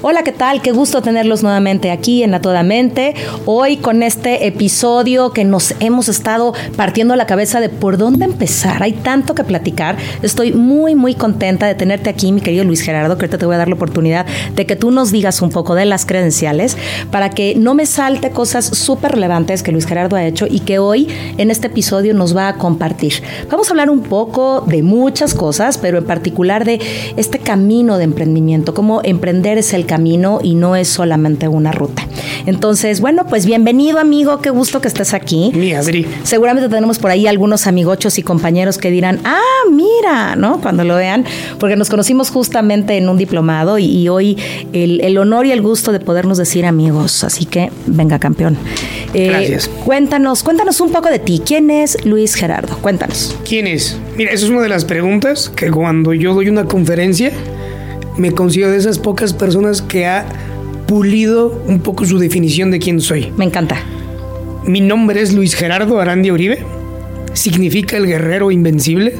Hola, 0.00 0.22
¿qué 0.22 0.30
tal? 0.30 0.62
Qué 0.62 0.70
gusto 0.70 1.02
tenerlos 1.02 1.42
nuevamente 1.42 1.90
aquí 1.90 2.22
en 2.22 2.32
A 2.32 2.40
Toda 2.40 2.62
Mente. 2.62 3.16
Hoy 3.46 3.78
con 3.78 4.04
este 4.04 4.46
episodio 4.46 5.32
que 5.32 5.44
nos 5.44 5.74
hemos 5.80 6.08
estado 6.08 6.54
partiendo 6.76 7.16
la 7.16 7.26
cabeza 7.26 7.58
de 7.58 7.68
por 7.68 7.98
dónde 7.98 8.24
empezar. 8.24 8.80
Hay 8.84 8.92
tanto 8.92 9.34
que 9.34 9.42
platicar. 9.42 9.96
Estoy 10.22 10.52
muy, 10.52 10.94
muy 10.94 11.16
contenta 11.16 11.66
de 11.66 11.74
tenerte 11.74 12.10
aquí, 12.10 12.30
mi 12.30 12.40
querido 12.40 12.62
Luis 12.62 12.82
Gerardo, 12.82 13.18
que 13.18 13.24
ahorita 13.24 13.38
te 13.38 13.46
voy 13.46 13.56
a 13.56 13.58
dar 13.58 13.66
la 13.66 13.74
oportunidad 13.74 14.24
de 14.54 14.66
que 14.66 14.76
tú 14.76 14.92
nos 14.92 15.10
digas 15.10 15.42
un 15.42 15.50
poco 15.50 15.74
de 15.74 15.84
las 15.84 16.06
credenciales 16.06 16.76
para 17.10 17.30
que 17.30 17.56
no 17.56 17.74
me 17.74 17.84
salte 17.84 18.30
cosas 18.30 18.66
súper 18.66 19.12
relevantes 19.12 19.64
que 19.64 19.72
Luis 19.72 19.86
Gerardo 19.86 20.14
ha 20.14 20.24
hecho 20.24 20.46
y 20.48 20.60
que 20.60 20.78
hoy 20.78 21.08
en 21.38 21.50
este 21.50 21.66
episodio 21.66 22.14
nos 22.14 22.36
va 22.36 22.46
a 22.46 22.54
compartir. 22.54 23.14
Vamos 23.50 23.66
a 23.66 23.70
hablar 23.70 23.90
un 23.90 24.02
poco 24.02 24.60
de 24.60 24.84
muchas 24.84 25.34
cosas, 25.34 25.76
pero 25.76 25.98
en 25.98 26.04
particular 26.04 26.64
de 26.64 26.80
este 27.16 27.40
camino 27.40 27.98
de 27.98 28.04
emprendimiento, 28.04 28.74
cómo 28.74 29.00
emprender 29.02 29.58
es 29.58 29.74
el 29.74 29.87
camino 29.88 30.38
y 30.40 30.54
no 30.54 30.76
es 30.76 30.86
solamente 30.86 31.48
una 31.48 31.72
ruta. 31.72 32.06
Entonces, 32.46 33.00
bueno, 33.00 33.26
pues 33.26 33.44
bienvenido 33.44 33.98
amigo, 33.98 34.40
qué 34.40 34.50
gusto 34.50 34.80
que 34.80 34.86
estés 34.86 35.14
aquí. 35.14 35.50
Mi 35.54 35.72
Adri. 35.72 36.06
Seguramente 36.22 36.68
tenemos 36.68 37.00
por 37.00 37.10
ahí 37.10 37.26
algunos 37.26 37.66
amigochos 37.66 38.18
y 38.18 38.22
compañeros 38.22 38.78
que 38.78 38.92
dirán, 38.92 39.20
ah, 39.24 39.40
mira, 39.72 40.36
¿no? 40.36 40.60
Cuando 40.60 40.84
lo 40.84 40.94
vean, 40.94 41.24
porque 41.58 41.74
nos 41.74 41.90
conocimos 41.90 42.30
justamente 42.30 42.96
en 42.96 43.08
un 43.08 43.18
diplomado 43.18 43.78
y, 43.78 44.08
hoy 44.08 44.38
el, 44.72 45.18
honor 45.18 45.46
y 45.46 45.52
el 45.52 45.62
gusto 45.62 45.90
de 45.90 45.98
podernos 45.98 46.38
decir 46.38 46.64
amigos. 46.64 47.24
Así 47.24 47.44
que, 47.44 47.70
venga, 47.86 48.18
campeón. 48.18 48.56
Eh, 49.14 49.28
Gracias. 49.28 49.68
Cuéntanos, 49.84 50.42
cuéntanos 50.42 50.80
un 50.80 50.92
poco 50.92 51.08
de 51.08 51.18
ti. 51.18 51.42
¿Quién 51.44 51.70
es 51.70 52.04
Luis 52.04 52.34
Gerardo? 52.34 52.76
Cuéntanos. 52.78 53.36
¿Quién 53.46 53.66
es? 53.66 53.98
Mira, 54.16 54.32
esa 54.32 54.44
es 54.44 54.50
una 54.50 54.60
de 54.60 54.68
las 54.68 54.84
preguntas 54.84 55.48
que 55.48 55.70
cuando 55.70 56.12
yo 56.12 56.34
doy 56.34 56.48
una 56.48 56.64
conferencia, 56.64 57.32
me 58.18 58.32
considero 58.32 58.72
de 58.72 58.76
esas 58.76 58.98
pocas 58.98 59.32
personas 59.32 59.80
que 59.80 60.06
ha 60.06 60.26
pulido 60.86 61.62
un 61.66 61.80
poco 61.80 62.04
su 62.04 62.18
definición 62.18 62.70
de 62.70 62.80
quién 62.80 63.00
soy. 63.00 63.32
Me 63.36 63.44
encanta. 63.44 63.76
Mi 64.64 64.80
nombre 64.80 65.22
es 65.22 65.32
Luis 65.32 65.54
Gerardo 65.54 66.00
Arandi 66.00 66.30
Uribe. 66.30 66.64
Significa 67.32 67.96
el 67.96 68.06
guerrero 68.06 68.50
invencible. 68.50 69.14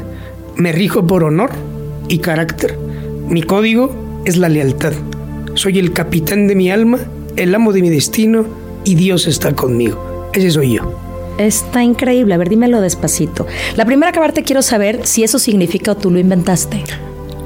Me 0.56 0.72
rijo 0.72 1.06
por 1.06 1.24
honor 1.24 1.50
y 2.08 2.18
carácter. 2.18 2.76
Mi 3.28 3.42
código 3.42 4.22
es 4.24 4.36
la 4.36 4.48
lealtad. 4.48 4.92
Soy 5.54 5.78
el 5.78 5.92
capitán 5.92 6.48
de 6.48 6.56
mi 6.56 6.70
alma, 6.70 6.98
el 7.36 7.54
amo 7.54 7.72
de 7.72 7.82
mi 7.82 7.90
destino 7.90 8.46
y 8.84 8.96
Dios 8.96 9.26
está 9.26 9.54
conmigo. 9.54 10.28
Ese 10.32 10.50
soy 10.50 10.74
yo. 10.74 10.92
Está 11.38 11.84
increíble. 11.84 12.34
A 12.34 12.38
ver, 12.38 12.48
dímelo 12.48 12.80
despacito. 12.80 13.46
La 13.76 13.84
primera 13.84 14.10
que 14.10 14.42
quiero 14.42 14.62
saber 14.62 15.06
si 15.06 15.22
eso 15.22 15.38
significa 15.38 15.92
o 15.92 15.96
tú 15.96 16.10
lo 16.10 16.18
inventaste 16.18 16.82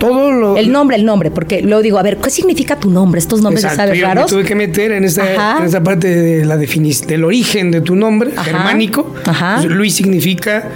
todo 0.02 0.32
lo... 0.32 0.56
El 0.56 0.72
nombre, 0.72 0.96
el 0.96 1.04
nombre, 1.04 1.30
porque 1.30 1.62
luego 1.62 1.80
digo, 1.80 1.98
a 1.98 2.02
ver, 2.02 2.16
¿qué 2.16 2.28
significa 2.28 2.76
tu 2.76 2.90
nombre? 2.90 3.20
Estos 3.20 3.40
nombres, 3.40 3.62
Exacto, 3.62 3.84
¿sabes 3.86 4.02
raros? 4.02 4.24
Me 4.24 4.36
tuve 4.36 4.44
que 4.44 4.56
meter 4.56 4.90
en 4.90 5.04
esta, 5.04 5.58
en 5.58 5.64
esta 5.64 5.80
parte 5.80 6.08
de 6.08 6.44
la 6.44 6.56
definición, 6.56 7.06
del 7.08 7.24
origen 7.24 7.70
de 7.70 7.82
tu 7.82 7.94
nombre, 7.94 8.32
germánico. 8.42 9.14
Ajá. 9.24 9.62
Luis 9.62 9.94
significa 9.94 10.68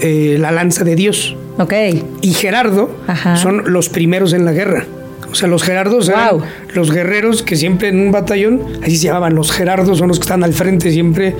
eh, 0.00 0.36
la 0.40 0.50
lanza 0.50 0.82
de 0.82 0.96
Dios. 0.96 1.36
Ok. 1.58 1.74
Y 2.22 2.32
Gerardo 2.32 2.90
son 3.36 3.70
los 3.70 3.90
primeros 3.90 4.32
en 4.32 4.46
la 4.46 4.52
guerra. 4.52 4.86
O 5.30 5.34
sea, 5.34 5.48
los 5.48 5.62
Gerardos 5.62 6.08
eran 6.08 6.38
los 6.74 6.90
guerreros 6.90 7.42
que 7.42 7.56
siempre 7.56 7.88
en 7.88 8.00
un 8.00 8.12
batallón, 8.12 8.62
así 8.82 8.96
se 8.96 9.04
llamaban, 9.04 9.34
los 9.34 9.52
Gerardos 9.52 9.98
son 9.98 10.08
los 10.08 10.18
que 10.18 10.24
están 10.24 10.42
al 10.44 10.52
frente 10.52 10.90
siempre. 10.90 11.34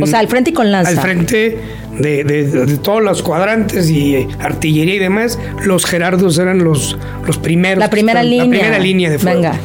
o 0.00 0.06
sea, 0.06 0.20
al 0.20 0.28
frente 0.28 0.50
y 0.50 0.52
con 0.52 0.70
lanza. 0.72 0.90
Al 0.90 0.98
frente 0.98 1.58
de, 1.98 2.78
todos 2.82 3.02
los 3.02 3.22
cuadrantes 3.22 3.90
y 3.90 4.26
artillería 4.38 4.94
y 4.94 4.98
demás, 4.98 5.38
los 5.64 5.84
Gerardos 5.84 6.38
eran 6.38 6.64
los, 6.64 6.96
los 7.26 7.38
primeros. 7.38 7.78
La 7.78 7.90
primera 7.90 8.22
línea. 8.22 8.44
La 8.44 8.50
primera 8.50 8.78
línea 8.78 9.10
de 9.10 9.18
fuego. 9.18 9.42
Venga. 9.42 9.58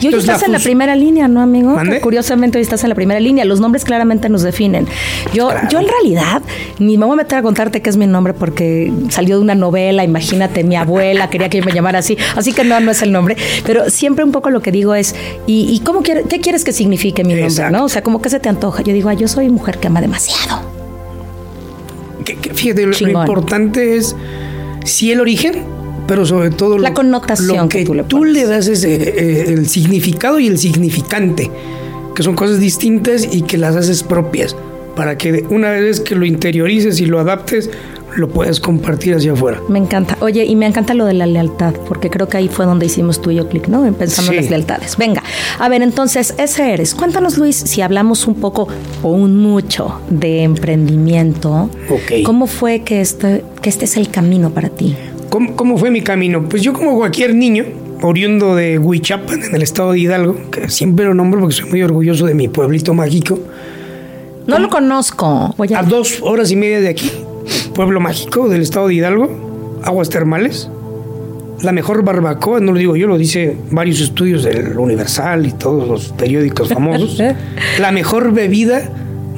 Y 0.00 0.08
hoy 0.08 0.14
estás 0.14 0.42
en 0.42 0.52
la 0.52 0.58
primera 0.58 0.96
línea, 0.96 1.28
¿no, 1.28 1.40
amigo? 1.40 1.76
Curiosamente 2.00 2.58
hoy 2.58 2.62
estás 2.62 2.82
en 2.84 2.88
la 2.88 2.94
primera 2.94 3.20
línea. 3.20 3.44
Los 3.44 3.60
nombres 3.60 3.84
claramente 3.84 4.28
nos 4.28 4.42
definen. 4.42 4.86
Yo, 5.32 5.50
yo 5.70 5.78
en 5.78 5.88
realidad, 5.88 6.42
ni 6.78 6.96
me 6.96 7.06
voy 7.06 7.14
a 7.14 7.16
meter 7.16 7.38
a 7.38 7.42
contarte 7.42 7.82
qué 7.82 7.90
es 7.90 7.96
mi 7.96 8.06
nombre 8.06 8.34
porque 8.34 8.92
salió 9.10 9.36
de 9.36 9.42
una 9.42 9.54
novela, 9.54 10.04
imagínate, 10.04 10.64
mi 10.64 10.76
abuela 10.76 11.28
quería 11.28 11.48
que 11.48 11.58
yo 11.58 11.64
me 11.64 11.72
llamara 11.72 11.98
así. 11.98 12.16
Así 12.36 12.52
que 12.52 12.64
no, 12.64 12.80
no 12.80 12.90
es 12.90 13.02
el 13.02 13.12
nombre. 13.12 13.36
Pero 13.64 13.90
siempre 13.90 14.24
un 14.24 14.32
poco 14.32 14.50
lo 14.50 14.62
que 14.62 14.72
digo 14.72 14.94
es, 14.94 15.14
¿y, 15.46 15.80
cómo 15.84 16.02
qué 16.02 16.24
quieres 16.42 16.64
que 16.64 16.72
signifique 16.72 17.24
mi 17.24 17.34
nombre? 17.34 17.70
¿no? 17.70 17.84
O 17.84 17.88
sea, 17.88 18.02
como 18.02 18.22
que 18.22 18.30
se 18.30 18.40
te 18.40 18.48
antoja. 18.48 18.82
Yo 18.82 18.92
digo, 18.92 19.10
yo 19.12 19.28
soy 19.28 19.48
mujer 19.48 19.78
que 19.78 19.88
ama 19.88 20.00
demasiado. 20.00 20.62
fíjate, 22.54 22.86
lo, 22.86 23.08
importante 23.08 23.96
es 23.96 24.16
si 24.84 25.12
el 25.12 25.20
origen 25.20 25.79
pero 26.10 26.26
sobre 26.26 26.50
todo 26.50 26.76
la 26.76 26.92
connotación 26.92 27.68
que, 27.68 27.84
tú 27.84 28.24
le, 28.24 28.44
das 28.44 28.66
ese, 28.66 28.94
eh, 28.94 29.44
el 29.46 29.68
significado 29.68 30.40
y 30.40 30.48
el 30.48 30.58
significante, 30.58 31.48
que 32.16 32.24
son 32.24 32.34
cosas 32.34 32.58
distintas 32.58 33.28
y 33.32 33.42
que 33.42 33.56
las 33.56 33.76
haces 33.76 34.02
propias, 34.02 34.56
para 34.96 35.16
que 35.16 35.44
una 35.50 35.70
vez 35.70 36.00
que 36.00 36.16
lo 36.16 36.26
interiorices 36.26 37.00
y 37.00 37.06
lo 37.06 37.20
adaptes, 37.20 37.70
lo 38.16 38.28
puedas 38.28 38.58
compartir 38.58 39.14
hacia 39.14 39.34
afuera. 39.34 39.60
Me 39.68 39.78
encanta. 39.78 40.16
Oye, 40.18 40.44
y 40.44 40.56
me 40.56 40.66
encanta 40.66 40.94
lo 40.94 41.04
de 41.04 41.14
la 41.14 41.26
lealtad, 41.26 41.74
porque 41.86 42.10
creo 42.10 42.28
que 42.28 42.38
ahí 42.38 42.48
fue 42.48 42.66
donde 42.66 42.86
hicimos 42.86 43.22
tú 43.22 43.30
y 43.30 43.36
yo 43.36 43.48
clic, 43.48 43.68
¿no? 43.68 43.84
Pensando 43.92 44.32
en 44.32 44.38
las 44.38 44.50
lealtades. 44.50 44.96
Venga, 44.96 45.22
a 45.60 45.68
ver, 45.68 45.80
entonces, 45.80 46.34
ese 46.38 46.72
eres. 46.72 46.96
Cuéntanos, 46.96 47.38
Luis, 47.38 47.54
si 47.54 47.82
hablamos 47.82 48.26
un 48.26 48.34
poco 48.34 48.66
o 49.04 49.12
un 49.12 49.36
mucho 49.36 50.00
de 50.10 50.42
emprendimiento. 50.42 51.70
Ok. 51.88 52.24
¿Cómo 52.24 52.48
fue 52.48 52.80
que 52.80 53.00
este, 53.00 53.44
que 53.62 53.68
este 53.68 53.84
es 53.84 53.96
el 53.96 54.10
camino 54.10 54.50
para 54.50 54.70
ti? 54.70 54.96
¿Cómo, 55.30 55.78
fue 55.78 55.90
mi 55.92 56.02
camino? 56.02 56.44
Pues 56.48 56.60
yo 56.62 56.72
como 56.72 56.96
cualquier 56.96 57.36
niño, 57.36 57.64
oriundo 58.02 58.56
de 58.56 58.78
Huichapan, 58.78 59.44
en 59.44 59.54
el 59.54 59.62
estado 59.62 59.92
de 59.92 60.00
Hidalgo, 60.00 60.50
que 60.50 60.68
siempre 60.68 61.04
lo 61.04 61.14
nombro 61.14 61.40
porque 61.40 61.54
soy 61.54 61.70
muy 61.70 61.82
orgulloso 61.82 62.26
de 62.26 62.34
mi 62.34 62.48
pueblito 62.48 62.94
mágico. 62.94 63.38
No 64.48 64.58
lo 64.58 64.68
conozco. 64.68 65.54
A 65.76 65.82
dos 65.84 66.18
horas 66.22 66.50
y 66.50 66.56
media 66.56 66.80
de 66.80 66.88
aquí, 66.88 67.12
pueblo 67.74 68.00
mágico 68.00 68.48
del 68.48 68.62
estado 68.62 68.88
de 68.88 68.94
Hidalgo, 68.94 69.80
aguas 69.84 70.10
termales, 70.10 70.68
la 71.62 71.70
mejor 71.70 72.02
barbacoa, 72.02 72.58
no 72.58 72.72
lo 72.72 72.78
digo 72.78 72.96
yo, 72.96 73.06
lo 73.06 73.16
dice 73.16 73.56
varios 73.70 74.00
estudios 74.00 74.42
del 74.42 74.76
Universal 74.76 75.46
y 75.46 75.52
todos 75.52 75.86
los 75.86 76.08
periódicos 76.08 76.70
famosos, 76.70 77.22
la 77.78 77.92
mejor 77.92 78.32
bebida 78.32 78.82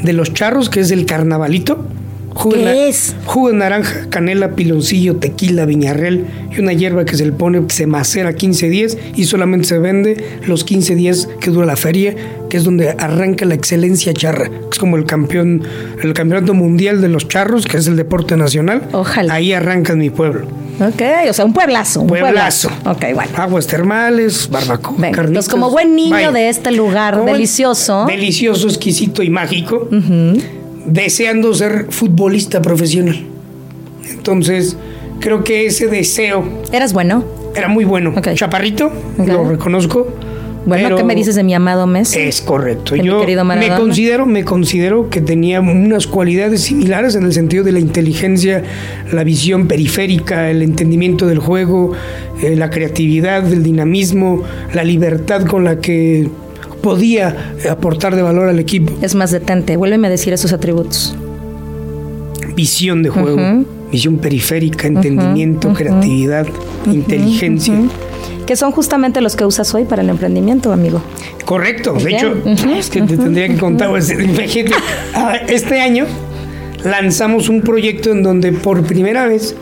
de 0.03 0.13
los 0.15 0.33
charros, 0.33 0.71
que 0.71 0.81
es 0.81 0.91
el 0.91 1.05
carnavalito, 1.05 1.85
Jugo 2.35 2.55
¿Qué 2.55 2.89
es? 2.89 3.15
Jugo 3.27 3.49
de 3.49 3.55
naranja, 3.55 4.07
canela, 4.09 4.53
piloncillo, 4.53 5.17
tequila, 5.17 5.65
viñarrel 5.65 6.27
y 6.51 6.61
una 6.61 6.73
hierba 6.73 7.05
que 7.05 7.17
se 7.17 7.25
le 7.25 7.33
pone, 7.33 7.63
se 7.69 7.87
macera 7.87 8.35
15 8.35 8.69
días 8.69 8.99
y 9.15 9.25
solamente 9.25 9.69
se 9.69 9.79
vende 9.79 10.41
los 10.47 10.65
15 10.65 10.95
días 10.95 11.29
que 11.41 11.51
dura 11.51 11.67
la 11.67 11.77
feria, 11.77 12.15
que 12.49 12.57
es 12.57 12.65
donde 12.65 12.91
arranca 12.91 13.45
la 13.45 13.55
excelencia 13.55 14.13
charra, 14.15 14.51
es 14.71 14.79
como 14.79 14.97
el 14.97 15.05
campeón, 15.05 15.63
el 16.03 16.13
campeonato 16.15 16.55
mundial 16.55 17.01
de 17.01 17.09
los 17.09 17.29
charros, 17.29 17.67
que 17.67 17.77
es 17.77 17.87
el 17.87 17.97
deporte 17.97 18.37
nacional. 18.37 18.83
Ojalá. 18.93 19.35
Ahí 19.35 19.53
arranca 19.53 19.93
en 19.93 19.99
mi 19.99 20.11
pueblo. 20.11 20.47
Ok, 20.81 21.03
o 21.29 21.33
sea, 21.33 21.45
un 21.45 21.53
pueblazo. 21.53 22.01
Un 22.01 22.09
pueblazo. 22.09 22.71
Ok, 22.87 23.05
bueno. 23.15 23.31
Aguas 23.37 23.67
termales, 23.67 24.49
barbacoa, 24.51 24.97
carnitas. 25.13 25.45
Pues 25.45 25.49
como 25.49 25.71
buen 25.71 25.95
niño 25.95 26.33
de 26.33 26.49
este 26.49 26.73
lugar 26.73 27.25
delicioso. 27.25 28.07
Delicioso, 28.07 28.69
exquisito 28.69 29.23
y 29.23 29.31
mágico 29.31 29.89
deseando 30.87 31.55
ser 31.55 31.87
futbolista 31.91 32.63
profesional. 32.63 33.25
Entonces, 34.09 34.77
creo 35.21 35.45
que 35.45 35.67
ese 35.67 35.89
deseo... 35.89 36.45
¿Eras 36.73 36.93
bueno? 36.93 37.25
Era 37.55 37.69
muy 37.69 37.85
bueno. 37.85 38.15
Chaparrito, 38.35 38.91
lo 39.19 39.49
reconozco. 39.49 40.09
Bueno, 40.65 40.97
¿qué 40.97 41.05
me 41.05 41.15
dices 41.15 41.35
de 41.35 41.43
mi 41.43 41.55
amado 41.55 41.87
Messi? 41.87 42.21
Es 42.21 42.41
correcto. 42.41 42.95
Yo 42.97 43.25
me 43.27 43.69
considero, 43.77 44.27
me 44.27 44.45
considero 44.45 45.11
que 45.11 45.21
tenía 45.21 45.61
unas 45.61 46.07
cualidades 46.07 46.63
similares 46.63 47.15
en 47.15 47.25
el 47.25 47.33
sentido 47.33 47.65
de 47.65 47.73
la 47.73 47.81
inteligencia, 47.81 48.63
la 49.13 49.25
visión 49.25 49.67
periférica, 49.67 50.51
el 50.51 50.63
entendimiento 50.63 51.27
del 51.27 51.39
juego, 51.39 51.93
eh, 52.43 52.55
la 52.55 52.71
creatividad, 52.71 53.53
el 53.53 53.63
dinamismo, 53.63 54.43
la 54.73 54.85
libertad 54.85 55.47
con 55.47 55.65
la 55.65 55.81
que 55.81 56.29
podía 56.83 57.55
aportar 57.71 58.17
de 58.17 58.23
valor 58.23 58.49
al 58.49 58.59
equipo. 58.59 58.93
Es 59.01 59.15
más, 59.15 59.31
detente, 59.31 59.77
vuélveme 59.77 60.09
a 60.09 60.11
decir 60.11 60.33
esos 60.33 60.53
atributos. 60.53 61.17
Visión 62.55 63.03
de 63.03 63.09
juego, 63.09 63.65
visión 63.91 64.19
periférica, 64.19 64.87
entendimiento, 64.89 65.73
creatividad, 65.73 66.47
inteligencia. 66.87 67.75
Que 68.47 68.57
son 68.57 68.73
justamente 68.73 69.21
los 69.21 69.37
que 69.37 69.47
usas 69.47 69.73
hoy 69.75 69.85
para 69.85 70.03
el 70.03 70.11
emprendimiento, 70.11 70.73
amigo. 70.73 71.01
Correcto, 71.45 71.95
de 71.95 72.11
hecho, 72.11 72.35
es 72.77 72.91
que 72.91 73.03
te 73.03 73.17
tendría 73.17 73.49
que 73.49 73.57
contar, 73.57 73.89
pues, 73.89 74.13
este 75.49 75.81
año 75.81 76.07
lanzamos 76.85 77.49
un 77.49 77.63
proyecto 77.63 78.11
en 78.11 78.23
donde 78.23 78.53
por 78.53 78.83
primera 78.83 79.27
vez 79.27 79.55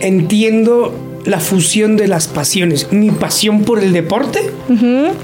entiendo 0.00 0.92
la 1.24 1.38
fusión 1.38 1.96
de 1.96 2.08
las 2.08 2.28
pasiones. 2.28 2.92
Mi 2.92 3.10
pasión 3.10 3.64
por 3.64 3.78
el 3.78 3.92
deporte 3.92 4.50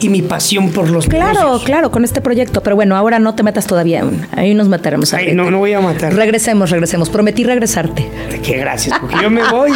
y 0.00 0.08
mi 0.08 0.22
pasión 0.22 0.70
por 0.70 0.90
los 0.90 1.06
Claro, 1.06 1.60
claro, 1.64 1.90
con 1.90 2.04
este 2.04 2.20
proyecto. 2.20 2.62
Pero 2.62 2.76
bueno, 2.76 2.96
ahora 2.96 3.18
no 3.18 3.34
te 3.34 3.42
metas 3.42 3.66
todavía 3.66 4.04
Ahí 4.32 4.54
nos 4.54 4.68
meteremos. 4.68 5.12
Ay, 5.14 5.34
no, 5.34 5.50
no 5.50 5.58
voy 5.58 5.72
a 5.72 5.80
matar. 5.80 6.14
Regresemos, 6.14 6.70
regresemos. 6.70 7.08
Prometí 7.08 7.44
regresarte. 7.44 8.08
Qué 8.42 8.58
gracias, 8.58 8.98
porque 8.98 9.16
yo 9.22 9.30
me 9.30 9.48
voy. 9.48 9.70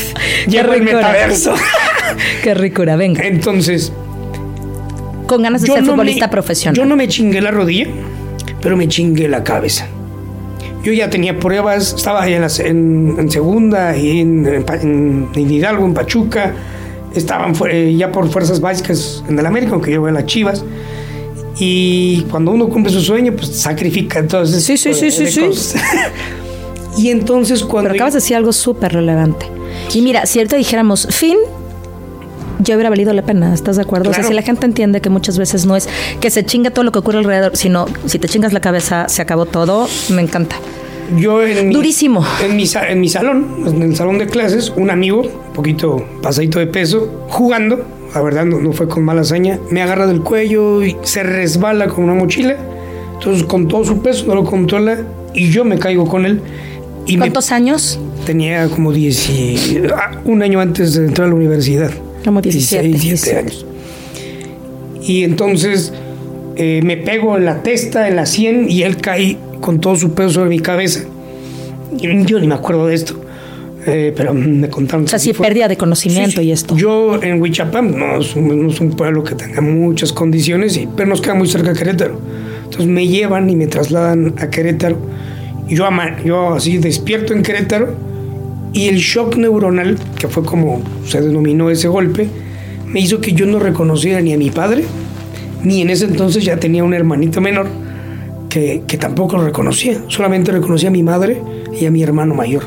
Llevo 0.46 0.72
el 0.72 0.82
metaverso. 0.82 1.54
Qué 2.42 2.54
ricura, 2.54 2.96
venga. 2.96 3.22
Entonces. 3.24 3.92
Con 5.26 5.42
ganas 5.42 5.62
de 5.62 5.68
ser 5.68 5.84
futbolista 5.84 6.30
profesional. 6.30 6.76
Yo 6.76 6.84
no 6.84 6.96
me 6.96 7.08
chingué 7.08 7.40
la 7.40 7.50
rodilla, 7.50 7.88
pero 8.62 8.76
me 8.76 8.86
chingué 8.86 9.28
la 9.28 9.42
cabeza. 9.42 9.88
Yo 10.86 10.92
ya 10.92 11.10
tenía 11.10 11.36
pruebas, 11.36 11.94
estaba 11.94 12.28
en, 12.28 12.44
en, 12.44 13.28
segunda 13.28 13.96
y 13.96 14.20
en, 14.20 14.46
en, 14.46 15.50
Hidalgo, 15.50 15.84
en 15.84 15.94
Pachuca, 15.94 16.54
estaban 17.12 17.54
ya 17.98 18.12
por 18.12 18.30
fuerzas 18.30 18.60
básicas 18.60 19.24
en 19.28 19.36
el 19.36 19.44
América, 19.46 19.72
aunque 19.72 19.90
yo 19.90 20.00
voy 20.00 20.10
a 20.10 20.12
las 20.12 20.26
Chivas. 20.26 20.64
Y 21.58 22.20
cuando 22.30 22.52
uno 22.52 22.68
cumple 22.68 22.92
su 22.92 23.00
sueño, 23.00 23.32
pues 23.32 23.48
sacrifica 23.48 24.20
entonces. 24.20 24.62
Sí, 24.62 24.76
sí, 24.76 24.94
sí, 24.94 25.10
sí, 25.10 25.26
sí. 25.26 25.76
y 26.98 27.10
entonces 27.10 27.64
cuando. 27.64 27.90
Pero 27.90 27.96
acabas 27.96 28.14
de 28.14 28.18
decir 28.18 28.36
algo 28.36 28.52
súper 28.52 28.92
relevante. 28.92 29.44
Y 29.92 30.02
mira, 30.02 30.24
si 30.24 30.38
ahorita 30.38 30.54
dijéramos 30.54 31.08
fin, 31.10 31.36
ya 32.58 32.74
hubiera 32.74 32.90
valido 32.90 33.12
la 33.12 33.22
pena, 33.22 33.54
¿estás 33.54 33.76
de 33.76 33.82
acuerdo? 33.82 34.10
O 34.10 34.14
sea, 34.14 34.24
si 34.24 34.34
la 34.34 34.42
gente 34.42 34.66
entiende 34.66 35.00
que 35.00 35.10
muchas 35.10 35.38
veces 35.38 35.66
no 35.66 35.76
es 35.76 35.88
que 36.20 36.30
se 36.30 36.44
chingue 36.44 36.70
todo 36.70 36.84
lo 36.84 36.92
que 36.92 36.98
ocurre 36.98 37.18
alrededor, 37.18 37.56
sino 37.56 37.86
si 38.06 38.18
te 38.18 38.28
chingas 38.28 38.52
la 38.52 38.60
cabeza, 38.60 39.08
se 39.08 39.22
acabó 39.22 39.46
todo, 39.46 39.88
me 40.10 40.22
encanta 40.22 40.56
yo 41.16 41.46
en 41.46 41.68
mi, 41.68 41.74
Durísimo. 41.74 42.24
En 42.42 42.56
mi, 42.56 42.64
en 42.88 43.00
mi 43.00 43.08
salón, 43.08 43.46
en 43.66 43.82
el 43.82 43.96
salón 43.96 44.18
de 44.18 44.26
clases, 44.26 44.72
un 44.76 44.90
amigo, 44.90 45.22
un 45.22 45.52
poquito 45.52 46.04
pasadito 46.22 46.58
de 46.58 46.66
peso, 46.66 47.26
jugando, 47.28 47.84
la 48.14 48.22
verdad 48.22 48.44
no, 48.44 48.72
fue 48.72 48.88
con 48.88 49.04
mala 49.04 49.20
hazaña, 49.20 49.58
me 49.70 49.82
agarra 49.82 50.06
del 50.06 50.22
cuello 50.22 50.82
y 50.82 50.96
se 51.02 51.22
resbala 51.22 51.88
con 51.88 52.04
una 52.04 52.14
mochila. 52.14 52.56
Entonces 53.14 53.44
con 53.44 53.68
todo 53.68 53.84
su 53.84 54.00
peso 54.00 54.26
no 54.26 54.34
lo 54.34 54.44
controla 54.44 54.98
y 55.34 55.50
yo 55.50 55.64
me 55.64 55.78
caigo 55.78 56.06
con 56.06 56.26
él. 56.26 56.40
Y 57.06 57.18
¿Cuántos 57.18 57.52
años? 57.52 58.00
Tenía 58.24 58.68
como 58.68 58.92
10 58.92 59.30
ah, 59.96 60.20
un 60.24 60.42
año 60.42 60.60
antes 60.60 60.94
de 60.94 61.06
entrar 61.06 61.28
a 61.28 61.30
la 61.30 61.36
universidad. 61.36 61.90
Como 62.26 62.40
17. 62.40 62.88
17 62.88 63.38
años. 63.38 63.64
Y 65.00 65.22
entonces 65.22 65.92
eh, 66.56 66.80
me 66.82 66.96
pego 66.96 67.36
en 67.36 67.44
la 67.44 67.62
testa, 67.62 68.08
en 68.08 68.16
la 68.16 68.26
sien 68.26 68.66
y 68.68 68.82
él 68.82 68.96
cae 68.96 69.38
con 69.60 69.80
todo 69.80 69.94
su 69.94 70.12
peso 70.12 70.30
sobre 70.30 70.50
mi 70.50 70.58
cabeza. 70.58 71.04
Yo 71.92 72.40
ni 72.40 72.48
me 72.48 72.54
acuerdo 72.56 72.88
de 72.88 72.96
esto. 72.96 73.20
Eh, 73.86 74.12
pero 74.16 74.34
me 74.34 74.68
contaron. 74.68 75.04
O 75.04 75.08
sea, 75.08 75.20
sí, 75.20 75.32
pérdida 75.32 75.68
de 75.68 75.76
conocimiento 75.76 76.42
y 76.42 76.50
esto. 76.50 76.76
Yo 76.76 77.22
en 77.22 77.40
Huichapán 77.40 77.96
no 77.96 78.18
es, 78.18 78.34
un, 78.34 78.90
pueblo 78.96 79.22
que 79.22 79.36
tenga 79.36 79.60
muchas 79.60 80.12
condiciones, 80.12 80.76
y, 80.76 80.88
pero 80.96 81.08
nos 81.08 81.20
queda 81.20 81.34
muy 81.34 81.46
cerca 81.46 81.72
de 81.72 81.78
Querétaro. 81.78 82.20
Entonces 82.64 82.88
me 82.88 83.06
llevan 83.06 83.48
y 83.48 83.54
me 83.54 83.68
trasladan 83.68 84.34
a 84.38 84.50
Querétaro. 84.50 84.98
Yo, 85.68 85.88
yo 86.24 86.54
así 86.54 86.78
despierto 86.78 87.32
en 87.32 87.44
Querétaro 87.44 87.94
y 88.72 88.88
el 88.88 88.98
shock 88.98 89.36
neuronal, 89.36 89.98
que 90.18 90.28
fue 90.28 90.44
como 90.44 90.82
se 91.06 91.20
denominó 91.20 91.70
ese 91.70 91.88
golpe, 91.88 92.28
me 92.86 93.00
hizo 93.00 93.20
que 93.20 93.32
yo 93.32 93.46
no 93.46 93.58
reconociera 93.58 94.20
ni 94.20 94.32
a 94.32 94.38
mi 94.38 94.50
padre, 94.50 94.84
ni 95.62 95.82
en 95.82 95.90
ese 95.90 96.04
entonces 96.04 96.44
ya 96.44 96.58
tenía 96.58 96.84
un 96.84 96.94
hermanito 96.94 97.40
menor 97.40 97.68
que, 98.48 98.82
tampoco 98.98 99.36
lo 99.36 99.44
reconocía. 99.44 100.00
Solamente 100.08 100.52
reconocía 100.52 100.88
a 100.88 100.92
mi 100.92 101.02
madre 101.02 101.42
y 101.78 101.86
a 101.86 101.90
mi 101.90 102.02
hermano 102.02 102.34
mayor. 102.34 102.64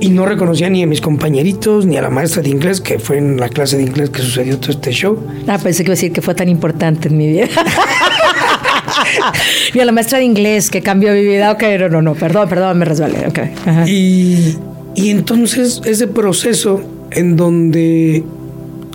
Y 0.00 0.08
no 0.08 0.24
reconocía 0.24 0.70
ni 0.70 0.82
a 0.82 0.86
mis 0.86 1.00
compañeritos, 1.00 1.86
ni 1.86 1.96
a 1.96 2.02
la 2.02 2.10
maestra 2.10 2.42
de 2.42 2.48
inglés, 2.48 2.80
que 2.80 2.98
fue 2.98 3.18
en 3.18 3.36
la 3.36 3.50
clase 3.50 3.76
de 3.76 3.82
inglés 3.82 4.10
que 4.10 4.22
sucedió 4.22 4.58
todo 4.58 4.72
este 4.72 4.92
show. 4.92 5.18
Ah, 5.46 5.58
pensé 5.62 5.84
que 5.84 5.90
iba 5.90 5.92
a 5.92 5.96
decir 5.96 6.12
que 6.12 6.22
fue 6.22 6.34
tan 6.34 6.48
importante 6.48 7.08
en 7.08 7.18
mi 7.18 7.28
vida. 7.28 7.46
ni 9.74 9.80
a 9.80 9.84
la 9.84 9.92
maestra 9.92 10.18
de 10.18 10.24
inglés 10.24 10.70
que 10.70 10.80
cambió 10.80 11.12
mi 11.12 11.22
vida. 11.22 11.52
Ok, 11.52 11.62
no, 11.78 11.88
no, 11.90 12.02
no, 12.02 12.14
perdón, 12.14 12.48
perdón, 12.48 12.78
me 12.78 12.86
resbalé. 12.86 13.26
Okay. 13.28 13.52
Y, 13.86 14.56
y 14.94 15.10
entonces 15.10 15.80
ese 15.84 16.06
proceso 16.06 16.80
en 17.10 17.36
donde 17.36 18.24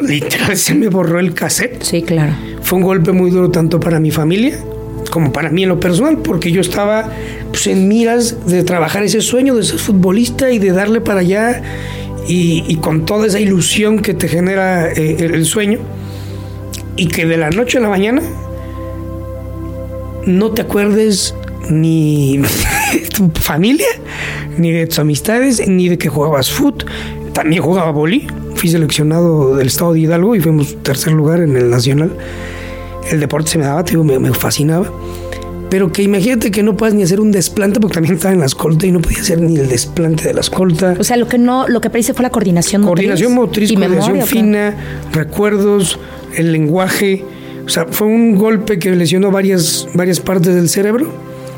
literal 0.01 0.57
se 0.57 0.75
me 0.75 0.89
borró 0.89 1.19
el 1.19 1.33
cassette. 1.33 1.81
Sí, 1.83 2.01
claro. 2.01 2.33
Fue 2.61 2.79
un 2.79 2.83
golpe 2.83 3.11
muy 3.11 3.31
duro 3.31 3.49
tanto 3.49 3.79
para 3.79 3.99
mi 3.99 4.11
familia 4.11 4.57
como 5.11 5.31
para 5.31 5.49
mí 5.49 5.63
en 5.63 5.69
lo 5.69 5.79
personal, 5.79 6.17
porque 6.17 6.51
yo 6.51 6.61
estaba 6.61 7.09
pues, 7.49 7.67
en 7.67 7.87
miras 7.87 8.47
de 8.47 8.63
trabajar 8.63 9.03
ese 9.03 9.21
sueño 9.21 9.55
de 9.55 9.63
ser 9.63 9.79
futbolista 9.79 10.51
y 10.51 10.59
de 10.59 10.71
darle 10.71 10.99
para 10.99 11.21
allá 11.21 11.61
y, 12.27 12.75
con 12.77 13.05
toda 13.05 13.27
esa 13.27 13.39
ilusión 13.39 13.99
que 13.99 14.13
te 14.13 14.27
genera 14.27 14.91
eh, 14.91 15.15
el 15.19 15.45
sueño 15.45 15.79
y 16.97 17.07
que 17.07 17.25
de 17.25 17.37
la 17.37 17.49
noche 17.49 17.77
a 17.77 17.81
la 17.81 17.89
mañana 17.89 18.21
no 20.25 20.51
te 20.51 20.63
acuerdes 20.63 21.35
ni 21.69 22.41
de 22.93 23.07
tu 23.09 23.29
familia, 23.39 23.87
ni 24.57 24.71
de 24.71 24.87
tus 24.87 24.99
amistades, 24.99 25.67
ni 25.67 25.89
de 25.89 25.97
que 25.97 26.09
jugabas 26.09 26.51
fútbol. 26.51 26.85
También 27.33 27.61
jugaba 27.61 27.91
boli. 27.91 28.27
Fui 28.55 28.69
seleccionado 28.69 29.57
del 29.57 29.67
estado 29.67 29.93
de 29.93 29.99
Hidalgo 29.99 30.35
y 30.35 30.39
fuimos 30.39 30.81
tercer 30.81 31.11
lugar 31.11 31.41
en 31.41 31.57
el 31.57 31.69
nacional 31.69 32.11
el 33.11 33.19
deporte 33.19 33.51
se 33.51 33.57
me 33.57 33.65
daba, 33.65 33.83
me, 33.83 34.33
fascinaba. 34.33 34.91
Pero 35.69 35.91
que 35.91 36.03
imagínate 36.03 36.51
que 36.51 36.63
no 36.63 36.77
puedas 36.77 36.93
ni 36.93 37.03
hacer 37.03 37.19
un 37.19 37.31
desplante, 37.31 37.79
porque 37.79 37.95
también 37.95 38.15
estaba 38.15 38.33
en 38.33 38.39
la 38.39 38.45
escolta 38.45 38.85
y 38.85 38.91
no 38.91 39.01
podía 39.01 39.19
hacer 39.19 39.41
ni 39.41 39.57
el 39.57 39.67
desplante 39.67 40.27
de 40.27 40.33
la 40.33 40.41
escolta. 40.41 40.95
O 40.99 41.03
sea, 41.03 41.17
lo 41.17 41.27
que 41.27 41.37
no, 41.37 41.67
lo 41.67 41.81
que 41.81 41.89
parece 41.89 42.13
fue 42.13 42.23
la 42.23 42.29
coordinación 42.29 42.83
motriz. 42.83 43.07
Coordinación 43.07 43.33
motriz, 43.33 43.73
coordinación 43.73 44.21
fina, 44.21 44.75
recuerdos, 45.11 45.99
el 46.35 46.51
lenguaje. 46.51 47.23
O 47.65 47.69
sea, 47.69 47.87
fue 47.89 48.07
un 48.07 48.35
golpe 48.35 48.77
que 48.77 48.91
lesionó 48.91 49.31
varias, 49.31 49.87
varias 49.95 50.19
partes 50.19 50.53
del 50.53 50.69
cerebro. 50.69 51.11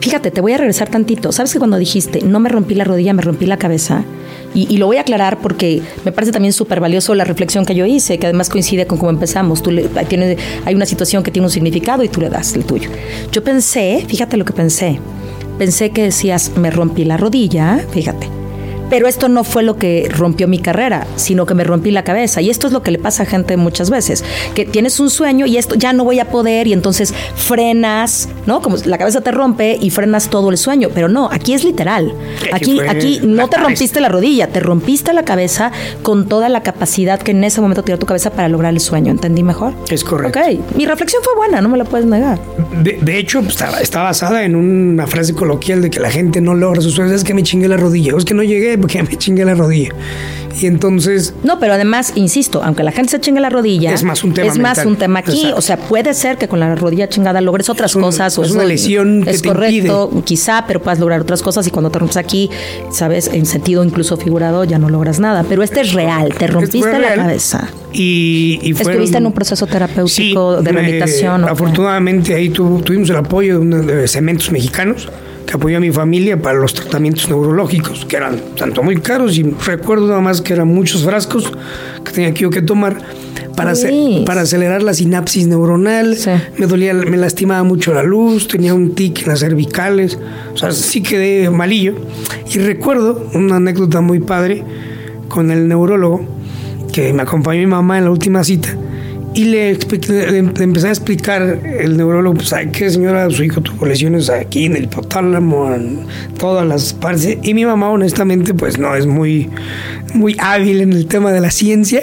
Fíjate, 0.07 0.31
te 0.31 0.39
voy 0.39 0.53
a 0.53 0.57
regresar 0.57 0.87
tantito. 0.87 1.33
¿Sabes 1.33 1.51
que 1.51 1.59
cuando 1.59 1.75
dijiste 1.75 2.21
no 2.21 2.39
me 2.39 2.47
rompí 2.47 2.75
la 2.75 2.85
rodilla, 2.85 3.11
me 3.11 3.21
rompí 3.21 3.45
la 3.45 3.57
cabeza? 3.57 4.05
Y, 4.53 4.77
lo 4.77 4.85
voy 4.85 4.95
a 4.95 5.01
aclarar 5.01 5.39
porque 5.41 5.81
me 6.05 6.13
parece 6.13 6.31
también 6.31 6.53
súper 6.53 6.79
valioso 6.79 7.13
la 7.13 7.25
reflexión 7.25 7.65
que 7.65 7.75
yo 7.75 7.85
hice, 7.85 8.17
que 8.17 8.25
además 8.25 8.47
coincide 8.47 8.87
con 8.87 8.99
cómo 8.99 9.09
empezamos. 9.09 9.61
Tú 9.61 9.69
le, 9.69 9.89
hay 10.63 10.75
una 10.75 10.85
situación 10.85 11.23
que 11.23 11.31
tiene 11.31 11.47
un 11.47 11.51
significado 11.51 12.05
y 12.05 12.07
tú 12.07 12.21
le 12.21 12.29
das 12.29 12.55
el 12.55 12.63
tuyo. 12.63 12.89
Yo 13.33 13.43
pensé, 13.43 14.05
fíjate 14.07 14.37
lo 14.37 14.45
que 14.45 14.53
pensé, 14.53 14.97
pensé 15.57 15.89
que 15.89 16.03
decías, 16.03 16.53
me 16.55 16.71
rompí 16.71 17.03
la 17.03 17.17
rodilla, 17.17 17.85
fíjate 17.91 18.46
pero 18.89 19.07
esto 19.07 19.29
no 19.29 19.43
fue 19.43 19.63
lo 19.63 19.77
que 19.77 20.09
rompió 20.09 20.47
mi 20.47 20.59
carrera, 20.59 21.07
sino 21.15 21.45
que 21.45 21.53
me 21.53 21.63
rompí 21.63 21.91
la 21.91 22.03
cabeza. 22.03 22.41
Y 22.41 22.49
esto 22.49 22.67
es 22.67 22.73
lo 22.73 22.83
que 22.83 22.91
le 22.91 22.99
pasa 22.99 23.23
a 23.23 23.25
gente 23.25 23.57
muchas 23.57 23.89
veces, 23.89 24.23
que 24.55 24.65
tienes 24.65 24.99
un 24.99 25.09
sueño 25.09 25.45
y 25.45 25.57
esto 25.57 25.75
ya 25.75 25.93
no 25.93 26.03
voy 26.03 26.19
a 26.19 26.29
poder 26.29 26.67
y 26.67 26.73
entonces 26.73 27.13
frenas, 27.35 28.29
¿no? 28.45 28.61
Como 28.61 28.77
la 28.85 28.97
cabeza 28.97 29.21
te 29.21 29.31
rompe 29.31 29.77
y 29.79 29.89
frenas 29.89 30.29
todo 30.29 30.49
el 30.49 30.57
sueño, 30.57 30.89
pero 30.93 31.09
no, 31.09 31.29
aquí 31.31 31.53
es 31.53 31.63
literal. 31.63 32.13
Aquí 32.51 32.79
aquí 32.87 33.19
no 33.23 33.47
te 33.47 33.57
rompiste 33.57 33.99
la 33.99 34.09
rodilla, 34.09 34.47
te 34.47 34.59
rompiste 34.59 35.13
la 35.13 35.23
cabeza 35.23 35.71
con 36.03 36.27
toda 36.27 36.49
la 36.49 36.63
capacidad 36.63 37.19
que 37.19 37.31
en 37.31 37.43
ese 37.43 37.61
momento 37.61 37.83
tiró 37.83 37.97
tu 37.97 38.05
cabeza 38.05 38.31
para 38.31 38.47
lograr 38.47 38.73
el 38.73 38.79
sueño. 38.79 39.11
¿Entendí 39.11 39.43
mejor? 39.43 39.73
Es 39.89 40.03
correcto. 40.03 40.39
Ok, 40.39 40.75
mi 40.75 40.85
reflexión 40.85 41.21
fue 41.23 41.35
buena, 41.35 41.61
no 41.61 41.69
me 41.69 41.77
la 41.77 41.85
puedes 41.85 42.05
negar. 42.05 42.39
De, 42.81 43.17
hecho, 43.17 43.41
pues, 43.41 43.57
está, 43.81 44.03
basada 44.03 44.43
en 44.43 44.55
una 44.55 45.07
frase 45.07 45.33
coloquial 45.33 45.81
de 45.81 45.89
que 45.89 45.99
la 45.99 46.09
gente 46.09 46.41
no 46.41 46.53
logra 46.53 46.81
sus 46.81 46.93
sueños, 46.93 47.13
es 47.13 47.23
que 47.23 47.33
me 47.33 47.43
chingué 47.43 47.67
la 47.67 47.77
rodilla, 47.77 48.13
es 48.17 48.25
que 48.25 48.33
no 48.33 48.43
llegué 48.43 48.76
porque 48.77 49.03
me 49.03 49.17
chingué 49.17 49.45
la 49.45 49.55
rodilla. 49.55 49.93
Y 50.59 50.65
entonces. 50.65 51.33
No, 51.43 51.59
pero 51.59 51.73
además, 51.73 52.13
insisto, 52.15 52.61
aunque 52.63 52.83
la 52.83 52.91
gente 52.91 53.11
se 53.11 53.19
chingue 53.19 53.39
la 53.39 53.49
rodilla. 53.49 53.93
Es 53.93 54.03
más 54.03 54.23
un 54.23 54.33
tema. 54.33 54.51
Es 54.51 54.57
más 54.57 54.85
un 54.85 54.95
tema 54.95 55.19
aquí. 55.19 55.51
O 55.55 55.61
sea, 55.61 55.77
puede 55.77 56.13
ser 56.13 56.37
que 56.37 56.47
con 56.47 56.59
la 56.59 56.73
rodilla 56.75 57.07
chingada 57.09 57.41
logres 57.41 57.69
otras 57.69 57.93
cosas. 57.93 58.37
o 58.37 58.43
es 58.43 58.51
una 58.51 58.65
lesión 58.65 59.23
que 59.23 59.31
es 59.31 59.41
correcto, 59.41 60.11
quizá, 60.25 60.65
pero 60.67 60.81
puedas 60.81 60.99
lograr 60.99 61.21
otras 61.21 61.41
cosas. 61.41 61.67
Y 61.67 61.71
cuando 61.71 61.89
te 61.89 61.99
rompes 61.99 62.17
aquí, 62.17 62.49
sabes, 62.91 63.27
en 63.27 63.45
sentido 63.45 63.83
incluso 63.83 64.17
figurado, 64.17 64.63
ya 64.63 64.79
no 64.79 64.89
logras 64.89 65.19
nada. 65.19 65.45
Pero 65.47 65.63
este 65.63 65.81
es 65.81 65.93
real, 65.93 66.33
te 66.33 66.47
rompiste 66.47 66.97
la 66.99 67.15
cabeza. 67.15 67.69
Y, 67.93 68.59
y 68.61 68.71
Estuviste 68.71 69.17
en 69.17 69.25
un 69.25 69.33
proceso 69.33 69.65
terapéutico 69.65 70.61
de 70.61 70.71
rehabilitación. 70.71 71.45
afortunadamente 71.45 72.33
ahí 72.35 72.49
tuvimos 72.49 73.09
el 73.09 73.15
apoyo 73.15 73.59
de, 73.59 73.81
de 73.81 74.07
cementos 74.07 74.51
mexicanos 74.51 75.09
que 75.47 75.53
apoyó 75.55 75.77
a 75.77 75.79
mi 75.79 75.91
familia 75.91 76.39
para 76.39 76.59
los 76.59 76.73
tratamientos 76.73 77.29
neurológicos, 77.29 78.05
que 78.05 78.17
eran 78.17 78.39
tanto 78.57 78.83
muy 78.83 78.97
caros 78.97 79.37
y 79.37 79.43
recuerdo 79.43 80.07
nada 80.07 80.19
más 80.19 80.41
que 80.41 80.53
eran 80.53 80.67
muchos 80.67 81.05
frascos 81.05 81.51
que 82.03 82.11
tenía 82.11 82.33
que 82.33 82.41
yo 82.41 82.49
que 82.49 82.61
tomar 82.61 82.97
para, 83.55 83.73
para 84.25 84.41
acelerar 84.41 84.83
la 84.83 84.93
sinapsis 84.93 85.47
neuronal. 85.47 86.17
Me 86.57 86.67
dolía, 86.67 86.93
me 86.93 87.17
lastimaba 87.17 87.63
mucho 87.63 87.93
la 87.93 88.03
luz, 88.03 88.47
tenía 88.47 88.73
un 88.73 88.93
tic 88.93 89.21
en 89.21 89.29
las 89.29 89.39
cervicales, 89.39 90.19
o 90.53 90.57
sea, 90.57 90.71
sí 90.73 91.01
quedé 91.01 91.49
malillo. 91.49 91.95
Y 92.53 92.59
recuerdo 92.59 93.29
una 93.33 93.55
anécdota 93.55 94.01
muy 94.01 94.19
padre 94.19 94.63
con 95.29 95.49
el 95.49 95.67
neurólogo 95.67 96.25
que 96.91 97.13
me 97.13 97.21
acompañó 97.21 97.61
mi 97.61 97.67
mamá 97.67 97.97
en 97.97 98.03
la 98.03 98.11
última 98.11 98.43
cita 98.43 98.77
Y 99.37 99.43
le, 99.43 99.69
empecé 99.69 100.87
a 100.87 100.89
explicar 100.89 101.43
el 101.63 101.95
neurólogo, 101.95 102.37
pues, 102.37 102.49
¿sabe 102.49 102.71
qué, 102.71 102.89
señora? 102.89 103.29
Su 103.29 103.43
hijo 103.43 103.61
tuvo 103.61 103.85
lesiones 103.85 104.31
aquí 104.31 104.65
en 104.65 104.75
el 104.75 104.85
hipotálamo, 104.85 105.75
en 105.75 105.99
todas 106.39 106.65
las 106.65 106.93
partes. 106.93 107.37
Y 107.43 107.53
mi 107.53 107.63
mamá, 107.63 107.91
honestamente, 107.91 108.55
pues 108.55 108.79
no 108.79 108.95
es 108.95 109.05
muy, 109.05 109.47
muy 110.15 110.35
hábil 110.39 110.81
en 110.81 110.91
el 110.91 111.05
tema 111.05 111.31
de 111.31 111.41
la 111.41 111.51
ciencia. 111.51 112.01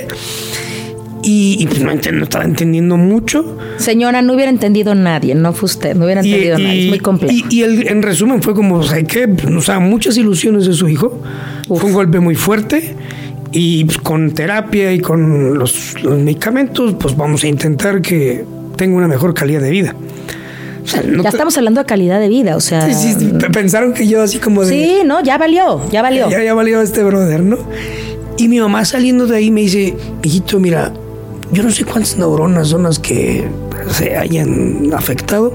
Y, 1.25 1.67
pues 1.67 1.81
no, 1.81 1.91
estaba 1.91 2.45
entendiendo 2.45 2.97
mucho. 2.97 3.59
Señora, 3.79 4.23
no 4.23 4.35
hubiera 4.35 4.51
entendido 4.51 4.95
nadie, 4.95 5.35
no 5.35 5.53
fue 5.55 5.67
usted, 5.67 5.97
no 5.97 6.05
hubiera 6.05 6.21
entendido 6.21 6.57
nadie, 6.57 6.85
es 6.85 6.89
muy 6.91 7.01
complejo. 7.01 7.49
Y, 7.51 7.65
en 7.65 8.03
resumen 8.03 8.43
fue 8.43 8.55
como, 8.55 8.81
¿sabe 8.85 9.07
qué? 9.07 9.27
Pues, 9.27 9.53
o 9.53 9.61
sea, 9.61 9.81
muchas 9.81 10.17
ilusiones 10.17 10.67
de 10.67 10.73
su 10.73 10.89
hijo. 10.89 11.21
Fue 11.67 11.83
un 11.83 11.95
golpe 11.95 12.21
muy 12.21 12.37
fuerte 12.37 12.95
y 13.55 13.85
pues, 13.85 13.99
con 13.99 14.33
terapia 14.33 14.93
y 14.93 14.99
con 14.99 15.57
los, 15.57 15.95
medicamentos, 16.03 16.97
pues 16.99 17.17
vamos 17.17 17.45
a 17.45 17.47
intentar 17.47 18.03
que 18.03 18.45
tenga 18.77 18.97
una 18.97 19.07
mejor 19.07 19.33
calidad 19.33 19.61
de 19.61 19.71
vida. 19.71 19.95
ya 21.23 21.29
estamos 21.29 21.57
hablando 21.57 21.81
de 21.81 21.87
calidad 21.87 22.19
de 22.19 22.29
vida, 22.29 22.57
o 22.57 22.61
sea. 22.61 22.93
Sí, 22.93 23.15
sí, 23.17 23.33
pensaron 23.53 23.95
que 23.95 24.09
yo 24.09 24.23
así 24.23 24.39
como 24.39 24.65
de. 24.65 24.71
Sí, 24.71 24.99
no, 25.07 25.23
ya 25.23 25.39
valió, 25.39 25.89
ya 25.91 26.03
valió. 26.03 26.29
Ya, 26.29 26.43
ya 26.43 26.53
valió 26.53 26.83
este 26.83 27.05
brother, 27.05 27.45
¿no? 27.45 27.59
Y 28.37 28.49
mi 28.49 28.59
mamá 28.59 28.85
saliendo 28.85 29.29
de 29.29 29.37
ahí 29.37 29.53
me 29.53 29.61
dice, 29.61 29.97
hijito, 30.25 30.59
mira, 30.59 30.93
yo 31.53 31.63
no 31.63 31.71
sé 31.71 31.85
cuántas 31.85 32.19
neuronas 32.19 32.69
son 32.69 32.83
las 32.83 32.99
que 32.99 33.45
se 33.93 34.17
hayan 34.17 34.93
afectado, 34.93 35.55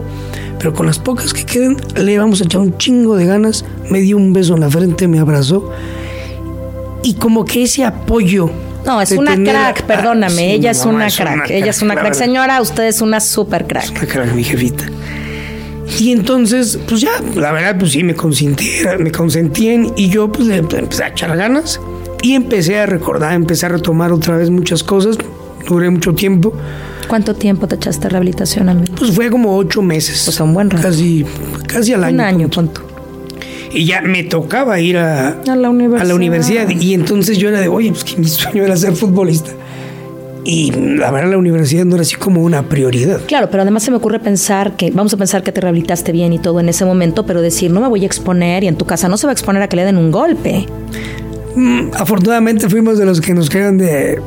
pero 0.57 0.73
con 0.73 0.85
las 0.85 0.99
pocas 0.99 1.33
que 1.33 1.43
queden, 1.43 1.75
le 1.97 2.17
vamos 2.17 2.39
a 2.39 2.45
echar 2.45 2.61
un 2.61 2.77
chingo 2.77 3.17
de 3.17 3.25
ganas. 3.25 3.65
Me 3.89 3.99
dio 3.99 4.15
un 4.15 4.31
beso 4.31 4.53
en 4.53 4.61
la 4.61 4.69
frente, 4.69 5.09
me 5.09 5.19
abrazó 5.19 5.69
y 7.03 7.15
como 7.15 7.45
que 7.45 7.63
ese 7.63 7.83
apoyo. 7.85 8.49
No, 8.85 9.01
es 9.01 9.11
una 9.11 9.35
crack, 9.35 9.83
perdóname, 9.83 10.53
ella 10.53 10.71
es, 10.71 10.85
una, 10.85 11.09
crack, 11.09 11.49
ella 11.49 11.69
es 11.69 11.81
una 11.81 11.95
crack. 11.95 12.13
Señora, 12.13 12.61
usted 12.61 12.85
es 12.85 13.01
una 13.01 13.19
super 13.19 13.67
crack. 13.67 13.91
una 13.91 14.07
crack, 14.07 14.33
mi 14.33 14.43
jefita. 14.43 14.85
Y 15.99 16.11
entonces, 16.11 16.79
pues 16.87 17.01
ya, 17.01 17.11
la 17.35 17.51
verdad, 17.51 17.77
pues 17.77 17.91
sí, 17.91 18.03
me 18.03 18.15
consentían, 18.15 19.03
me 19.03 19.11
consentían 19.11 19.93
y 19.97 20.09
yo 20.09 20.31
pues 20.31 20.47
empecé 20.49 21.03
a 21.03 21.07
echar 21.09 21.35
ganas 21.35 21.79
y 22.21 22.33
empecé 22.33 22.79
a 22.79 22.85
recordar, 22.85 23.33
empecé 23.33 23.65
a 23.65 23.69
retomar 23.69 24.11
otra 24.11 24.37
vez 24.37 24.49
muchas 24.49 24.83
cosas. 24.83 25.17
Duré 25.67 25.89
mucho 25.89 26.15
tiempo. 26.15 26.53
¿Cuánto 27.07 27.35
tiempo 27.35 27.67
te 27.67 27.75
echaste 27.75 28.07
rehabilitación, 28.09 28.69
amigo? 28.69 28.95
Pues 28.95 29.13
fue 29.13 29.29
como 29.29 29.55
ocho 29.55 29.81
meses. 29.81 30.27
O 30.27 30.31
sea, 30.31 30.45
un 30.45 30.53
buen 30.53 30.69
rato. 30.69 30.87
Casi, 30.87 31.25
casi 31.67 31.93
al 31.93 32.03
año. 32.05 32.15
Un 32.15 32.21
año, 32.21 32.49
punto 32.49 32.88
y 33.71 33.85
ya 33.85 34.01
me 34.01 34.23
tocaba 34.23 34.79
ir 34.79 34.97
a, 34.97 35.37
la 35.45 35.69
universidad. 35.69 36.69
Y 36.69 36.93
entonces 36.93 37.37
yo 37.37 37.49
era 37.49 37.59
de, 37.59 37.67
oye, 37.67 37.89
pues 37.89 38.03
que 38.03 38.17
mi 38.17 38.27
sueño 38.27 38.63
era 38.63 38.75
ser 38.75 38.95
futbolista. 38.95 39.51
Y 40.45 40.71
la 40.71 41.11
verdad 41.11 41.31
la 41.31 41.37
universidad 41.37 41.85
no 41.85 41.95
era 41.95 42.01
así 42.01 42.15
como 42.15 42.41
una 42.41 42.63
prioridad. 42.63 43.21
Claro, 43.27 43.49
pero 43.51 43.61
además 43.61 43.83
se 43.83 43.91
me 43.91 43.97
ocurre 43.97 44.19
pensar 44.19 44.75
que, 44.77 44.89
vamos 44.91 45.13
a 45.13 45.17
pensar 45.17 45.43
que 45.43 45.51
te 45.51 45.61
rehabilitaste 45.61 46.11
bien 46.11 46.33
y 46.33 46.39
todo 46.39 46.59
en 46.59 46.69
ese 46.69 46.85
momento, 46.85 47.25
pero 47.25 47.41
decir, 47.41 47.71
no 47.71 47.81
me 47.81 47.87
voy 47.87 48.03
a 48.03 48.05
exponer 48.05 48.63
y 48.63 48.67
en 48.67 48.75
tu 48.75 48.85
casa 48.85 49.07
no 49.09 49.17
se 49.17 49.27
va 49.27 49.31
a 49.31 49.33
exponer 49.33 49.61
a 49.61 49.67
que 49.67 49.75
le 49.75 49.85
den 49.85 49.97
un 49.97 50.11
golpe. 50.11 50.65
Mm, 51.55 51.89
afortunadamente 51.93 52.69
fuimos 52.69 52.97
de 52.97 53.05
los 53.05 53.21
que 53.21 53.33
nos 53.33 53.49
quedan 53.49 53.77
de 53.77 54.21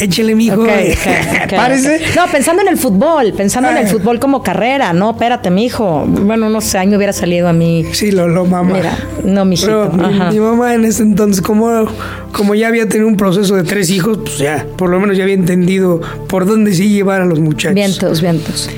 échele, 0.00 0.34
mijo. 0.34 0.64
Okay, 0.68 1.56
¿Parece? 1.56 2.00
No, 2.14 2.26
pensando 2.30 2.62
en 2.62 2.68
el 2.68 2.76
fútbol, 2.76 3.32
pensando 3.32 3.70
en 3.70 3.78
el 3.78 3.86
fútbol 3.86 4.18
como 4.18 4.42
carrera. 4.42 4.92
No, 4.92 5.12
espérate, 5.12 5.50
mijo. 5.50 6.04
Bueno, 6.06 6.50
no 6.50 6.60
sé, 6.60 6.78
año 6.78 6.96
hubiera 6.96 7.12
salido 7.12 7.48
a 7.48 7.52
mí. 7.52 7.86
Sí, 7.92 8.10
lo, 8.10 8.28
lo 8.28 8.44
mamá. 8.44 8.74
Mira, 8.74 8.98
no, 9.24 9.44
mi 9.44 9.56
Mi, 9.56 10.40
mamá 10.40 10.74
en 10.74 10.84
ese 10.84 11.02
entonces, 11.02 11.40
como, 11.40 11.86
como 12.32 12.54
ya 12.54 12.68
había 12.68 12.88
tenido 12.88 13.08
un 13.08 13.16
proceso 13.16 13.54
de 13.56 13.62
tres 13.62 13.90
hijos, 13.90 14.18
pues 14.18 14.38
ya, 14.38 14.66
por 14.76 14.90
lo 14.90 15.00
menos 15.00 15.16
ya 15.16 15.22
había 15.22 15.34
entendido 15.34 16.00
por 16.28 16.46
dónde 16.46 16.74
sí 16.74 16.90
llevar 16.90 17.22
a 17.22 17.24
los 17.24 17.40
muchachos. 17.40 17.74
Vientos, 17.74 18.20
vientos. 18.20 18.70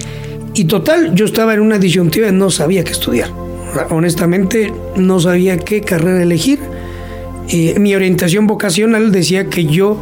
Y 0.54 0.64
total, 0.64 1.14
yo 1.14 1.24
estaba 1.24 1.54
en 1.54 1.60
una 1.60 1.78
disyuntiva 1.78 2.28
y 2.28 2.32
no 2.32 2.50
sabía 2.50 2.84
qué 2.84 2.92
estudiar. 2.92 3.30
Honestamente, 3.90 4.72
no 4.96 5.20
sabía 5.20 5.58
qué 5.58 5.80
carrera 5.80 6.22
elegir. 6.22 6.60
mi 7.78 7.94
orientación 7.94 8.46
vocacional 8.46 9.12
decía 9.12 9.46
que 9.46 9.66
yo 9.66 9.96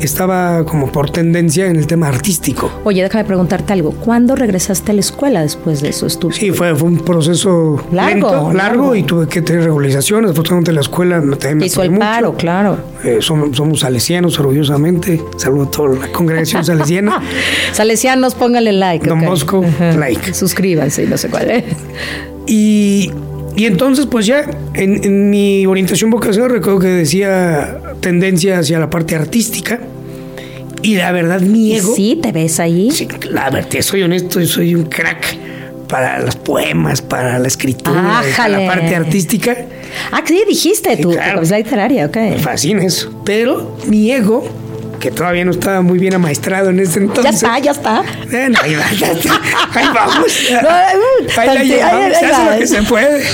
estaba 0.00 0.64
como 0.64 0.90
por 0.90 1.10
tendencia 1.10 1.66
en 1.66 1.76
el 1.76 1.86
tema 1.86 2.08
artístico. 2.08 2.70
Oye, 2.84 3.02
déjame 3.02 3.24
preguntarte 3.24 3.72
algo. 3.72 3.92
¿Cuándo 3.92 4.36
regresaste 4.36 4.92
a 4.92 4.94
la 4.94 5.00
escuela 5.00 5.42
después 5.42 5.80
de 5.80 5.90
eso 5.90 6.06
estudios? 6.06 6.38
Sí, 6.38 6.50
fue, 6.50 6.74
fue 6.74 6.88
un 6.88 6.98
proceso 6.98 7.82
largo, 7.92 8.52
largo, 8.52 8.94
y 8.94 9.02
tuve 9.02 9.26
que 9.26 9.42
tener 9.42 9.64
regularizaciones. 9.64 10.30
Afortunadamente 10.30 10.72
la 10.72 10.80
escuela 10.80 11.20
me, 11.20 11.36
me 11.54 11.66
hizo 11.66 11.82
el 11.82 11.98
paro, 11.98 12.34
claro. 12.34 12.78
Eh, 13.04 13.18
somos, 13.20 13.56
somos, 13.56 13.80
salesianos, 13.80 14.38
orgullosamente. 14.38 15.20
Saludo 15.36 15.64
a 15.64 15.70
toda 15.70 15.96
la 15.96 16.12
congregación 16.12 16.64
salesiana. 16.64 17.22
Salesianos, 17.72 18.34
póngale 18.34 18.72
like. 18.72 19.06
Don 19.06 19.24
Bosco, 19.24 19.64
like. 19.98 20.34
Suscríbanse, 20.34 21.06
no 21.06 21.16
sé 21.16 21.28
cuál 21.28 21.50
es. 21.50 21.64
Y 22.46 23.10
y 23.56 23.66
entonces, 23.66 24.06
pues 24.06 24.26
ya 24.26 24.48
en, 24.74 25.30
mi 25.30 25.66
orientación 25.66 26.10
vocacional 26.10 26.50
recuerdo 26.50 26.80
que 26.80 26.88
decía 26.88 27.80
tendencia 28.00 28.58
hacia 28.58 28.78
la 28.78 28.90
parte 28.90 29.14
artística. 29.14 29.80
Y 30.82 30.96
la 30.96 31.12
verdad, 31.12 31.40
mi 31.42 31.74
ego. 31.74 31.94
Sí, 31.94 32.18
te 32.22 32.32
ves 32.32 32.58
ahí. 32.58 32.90
Sí, 32.90 33.06
la 33.30 33.50
verdad, 33.50 33.80
soy 33.82 34.02
honesto, 34.02 34.44
soy 34.46 34.74
un 34.74 34.84
crack 34.84 35.36
para 35.88 36.20
los 36.20 36.36
poemas, 36.36 37.02
para 37.02 37.38
la 37.38 37.48
escritura, 37.48 38.22
para 38.36 38.48
la 38.48 38.66
parte 38.66 38.94
artística. 38.94 39.56
Ah, 40.10 40.22
sí, 40.24 40.42
dijiste 40.48 40.96
tú, 40.96 41.10
claro. 41.10 41.42
la 41.42 41.58
literaria, 41.58 42.06
ok. 42.06 42.16
Me 42.16 42.38
fascina 42.38 42.84
eso. 42.84 43.12
Pero 43.24 43.76
mi 43.86 44.10
ego 44.10 44.48
que 45.00 45.10
todavía 45.10 45.44
no 45.44 45.50
estaba 45.50 45.80
muy 45.80 45.98
bien 45.98 46.14
amaestrado 46.14 46.70
en 46.70 46.78
ese 46.78 47.00
entonces. 47.00 47.40
Ya 47.40 47.56
está, 47.56 47.58
ya 47.58 47.70
está. 47.72 48.02
Bueno, 48.30 48.58
ahí, 48.62 48.74
va, 48.74 48.84
ahí 48.86 49.86
vamos. 49.94 50.50
ahí 51.38 51.46
la 51.46 51.64
llevamos, 51.64 52.18
se 52.18 52.26
hace 52.26 52.44
lo 52.44 52.58
que 52.58 52.66
se 52.66 52.82
puede. 52.82 53.24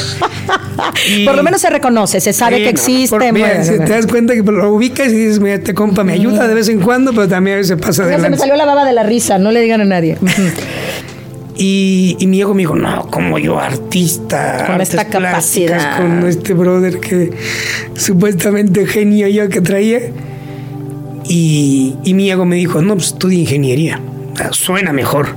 por 1.26 1.35
lo 1.35 1.42
menos 1.42 1.61
se 1.61 1.68
reconoce, 1.68 2.20
se 2.20 2.32
sabe 2.32 2.58
que 2.58 2.68
existe. 2.68 3.18
te 3.18 3.88
das 3.88 4.06
cuenta 4.06 4.35
que 4.35 4.42
lo 4.42 4.73
ubicas 4.73 5.08
y 5.08 5.16
dices, 5.16 5.40
mira, 5.40 5.58
te 5.58 5.75
compa, 5.75 6.04
me 6.04 6.12
ayuda 6.12 6.46
de 6.46 6.54
vez 6.54 6.68
en 6.68 6.80
cuando, 6.80 7.12
pero 7.12 7.28
también 7.28 7.56
a 7.56 7.58
veces 7.58 7.76
pasa 7.78 8.06
de 8.06 8.18
Se 8.18 8.30
me 8.30 8.37
salió 8.38 8.54
la 8.54 8.64
baba 8.64 8.85
de 8.85 8.92
la 8.92 9.02
risa, 9.02 9.37
no 9.37 9.50
le 9.50 9.61
digan 9.61 9.80
a 9.80 9.85
nadie. 9.85 10.16
Y, 11.58 12.18
y, 12.18 12.26
mi 12.26 12.38
ego 12.38 12.52
me 12.52 12.61
dijo, 12.61 12.75
no, 12.75 13.06
como 13.11 13.38
yo, 13.38 13.58
artista. 13.58 14.66
Con 14.66 14.82
esta 14.82 15.06
capacidad. 15.06 15.96
Con 15.96 16.28
este 16.28 16.52
brother 16.52 17.00
que 17.00 17.30
supuestamente 17.94 18.87
genio 18.87 19.26
yo 19.28 19.49
que 19.49 19.62
traía. 19.62 20.00
Y, 21.28 21.95
mi 22.04 22.30
ego 22.30 22.45
me 22.45 22.56
dijo, 22.56 22.83
no, 22.83 22.95
pues 22.95 23.09
estudia 23.09 23.38
ingeniería, 23.38 24.00
suena 24.52 24.92
mejor. 24.92 25.28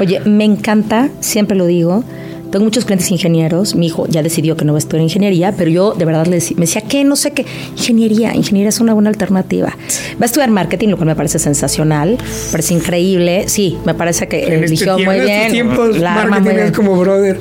Oye, 0.00 0.20
me 0.20 0.44
encanta, 0.44 1.08
siempre 1.20 1.56
lo 1.56 1.66
digo, 1.66 2.04
tengo 2.50 2.64
muchos 2.64 2.84
clientes 2.84 3.10
ingenieros. 3.10 3.74
Mi 3.74 3.86
hijo 3.86 4.06
ya 4.08 4.22
decidió 4.22 4.56
que 4.56 4.64
no 4.64 4.72
va 4.72 4.78
a 4.78 4.80
estudiar 4.80 5.02
ingeniería, 5.02 5.52
pero 5.56 5.70
yo 5.70 5.94
de 5.94 6.04
verdad 6.04 6.26
le 6.26 6.36
decía, 6.36 6.56
me 6.56 6.66
decía, 6.66 6.82
¿qué? 6.82 7.04
No 7.04 7.16
sé 7.16 7.32
qué. 7.32 7.46
Ingeniería. 7.76 8.34
Ingeniería 8.34 8.68
es 8.68 8.80
una 8.80 8.94
buena 8.94 9.10
alternativa. 9.10 9.68
Va 9.68 10.22
a 10.22 10.24
estudiar 10.24 10.50
marketing, 10.50 10.88
lo 10.88 10.96
cual 10.96 11.08
me 11.08 11.16
parece 11.16 11.38
sensacional. 11.38 12.12
Me 12.12 12.50
parece 12.52 12.74
increíble. 12.74 13.44
Sí, 13.48 13.78
me 13.84 13.94
parece 13.94 14.28
que 14.28 14.46
en 14.46 14.64
eligió 14.64 14.96
este 14.96 15.04
muy 15.04 15.20
bien. 15.20 15.52
Tiempos, 15.52 15.98
marketing 15.98 16.58
es 16.58 16.72
como 16.72 16.96
brother 16.96 17.38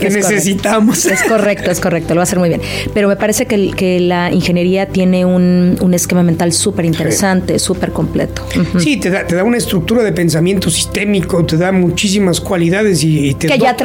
que 0.00 0.10
necesitamos. 0.10 1.04
Es 1.06 1.22
correcto, 1.22 1.70
es 1.70 1.80
correcto, 1.80 2.14
lo 2.14 2.18
va 2.18 2.22
a 2.22 2.24
hacer 2.24 2.38
muy 2.38 2.48
bien. 2.48 2.60
Pero 2.92 3.08
me 3.08 3.16
parece 3.16 3.46
que, 3.46 3.70
que 3.70 4.00
la 4.00 4.32
ingeniería 4.32 4.86
tiene 4.86 5.24
un, 5.24 5.76
un 5.80 5.94
esquema 5.94 6.22
mental 6.22 6.52
súper 6.52 6.84
interesante, 6.84 7.58
súper 7.58 7.92
completo. 7.92 8.46
Sí, 8.78 8.96
te 8.96 9.10
da, 9.10 9.26
te 9.26 9.34
da 9.34 9.44
una 9.44 9.56
estructura 9.56 10.02
de 10.02 10.12
pensamiento 10.12 10.70
sistémico, 10.70 11.44
te 11.44 11.56
da 11.56 11.72
muchísimas 11.72 12.40
cualidades 12.40 13.02
y, 13.04 13.34
te 13.34 13.46
Que 13.46 13.58
ya 13.58 13.76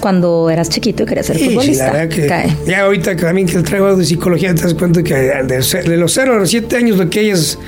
cuando 0.00 0.50
eras 0.50 0.68
chiquito 0.68 1.02
y 1.02 1.06
querías 1.06 1.26
ser 1.26 1.38
futbolista. 1.38 2.08
ya 2.66 2.82
ahorita 2.82 3.16
también 3.16 3.46
que 3.46 3.58
traigo 3.62 3.96
de 3.96 4.04
psicología 4.04 4.54
te 4.54 4.62
das 4.62 4.74
cuenta 4.74 5.02
que 5.02 5.14
de, 5.14 5.96
los 5.96 6.12
0 6.12 6.34
a 6.34 6.38
los 6.38 6.50
7 6.50 6.76
años 6.76 6.98
lo 6.98 7.08
que 7.08 7.20
hayas 7.20 7.58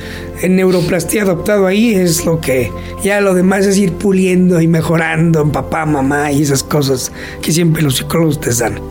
en 0.43 0.57
neuroplastía 0.57 1.23
adoptado 1.23 1.67
ahí 1.67 1.95
es 1.95 2.25
lo 2.25 2.41
que 2.41 2.71
ya 3.03 3.21
lo 3.21 3.35
demás 3.35 3.67
es 3.67 3.79
ir 3.79 3.93
puliendo 3.93 4.61
y 4.61 4.69
mejorando 4.69 5.43
en 5.43 5.51
papá, 5.51 5.87
mamá 5.87 6.33
y 6.33 6.43
esas 6.43 6.63
cosas 6.63 7.13
que 7.43 7.53
siempre 7.53 7.83
los 7.83 7.97
psicólogos 7.97 8.41
te 8.41 8.55
dan. 8.55 8.81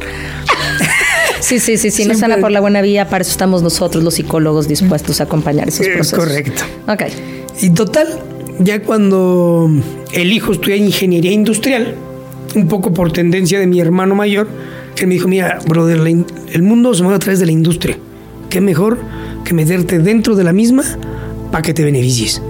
Sí, 1.44 1.60
sí, 1.60 1.78
sí, 1.78 1.92
sí, 1.92 2.06
no 2.06 2.13
sana 2.16 2.38
por 2.38 2.52
la 2.52 2.62
buena 2.62 2.82
vía, 2.82 3.10
para 3.10 3.22
eso 3.22 3.32
estamos 3.32 3.62
nosotros 3.62 4.02
los 4.02 4.13
psicólogos 4.13 4.70
dispuestos 4.70 5.20
a 5.20 5.25
acompañar 5.25 5.68
esos 5.68 5.86
procesos. 5.86 6.13
Es 6.13 6.25
correcto. 6.25 6.63
Ok. 6.88 7.02
Y 7.62 7.72
total, 7.72 8.08
ya 8.60 8.82
cuando 8.82 9.70
el 10.13 10.32
hijo 10.32 10.54
estudia 10.54 10.78
ingeniería 10.78 11.32
industrial, 11.34 11.96
un 12.55 12.67
poco 12.67 12.93
por 12.93 13.12
tendencia 13.12 13.60
de 13.60 13.67
mi 13.67 13.79
hermano 13.79 14.15
mayor, 14.15 14.48
que 14.95 15.07
me 15.07 15.15
dijo, 15.15 15.27
mira, 15.27 15.60
brother, 15.67 15.98
el 15.98 16.63
mundo 16.63 16.93
se 16.93 17.03
mueve 17.03 17.15
a 17.15 17.19
través 17.19 17.39
de 17.39 17.45
la 17.45 17.51
industria. 17.51 17.98
¿Qué 18.50 18.62
mejor 18.62 19.00
que 19.43 19.53
meterte 19.53 20.00
dentro 20.00 20.36
de 20.36 20.43
la 20.43 20.53
misma 20.53 20.83
para 21.51 21.62
que 21.62 21.74
te 21.74 21.83
beneficies? 21.83 22.41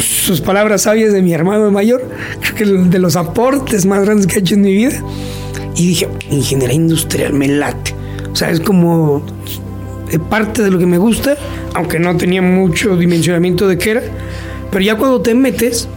sus 0.00 0.40
palabras 0.40 0.82
sabias 0.82 1.12
de 1.12 1.22
mi 1.22 1.32
hermano 1.32 1.70
mayor, 1.70 2.02
creo 2.40 2.54
que 2.54 2.64
de 2.64 2.98
los 2.98 3.14
aportes 3.14 3.86
más 3.86 4.04
grandes 4.04 4.26
que 4.26 4.36
he 4.36 4.38
hecho 4.40 4.54
en 4.54 4.62
mi 4.62 4.72
vida. 4.72 5.00
Y 5.76 5.88
dije, 5.88 6.08
ingeniería 6.30 6.74
industrial, 6.74 7.34
me 7.34 7.48
late. 7.48 7.94
O 8.32 8.36
sea, 8.36 8.50
es 8.50 8.60
como 8.60 9.24
parte 10.28 10.62
de 10.62 10.70
lo 10.70 10.78
que 10.78 10.86
me 10.86 10.98
gusta, 10.98 11.36
aunque 11.74 11.98
no 11.98 12.16
tenía 12.16 12.42
mucho 12.42 12.96
dimensionamiento 12.96 13.66
de 13.66 13.78
qué 13.78 13.90
era 13.92 14.02
Pero 14.70 14.84
ya 14.84 14.96
cuando 14.96 15.20
te 15.20 15.34
metes, 15.34 15.88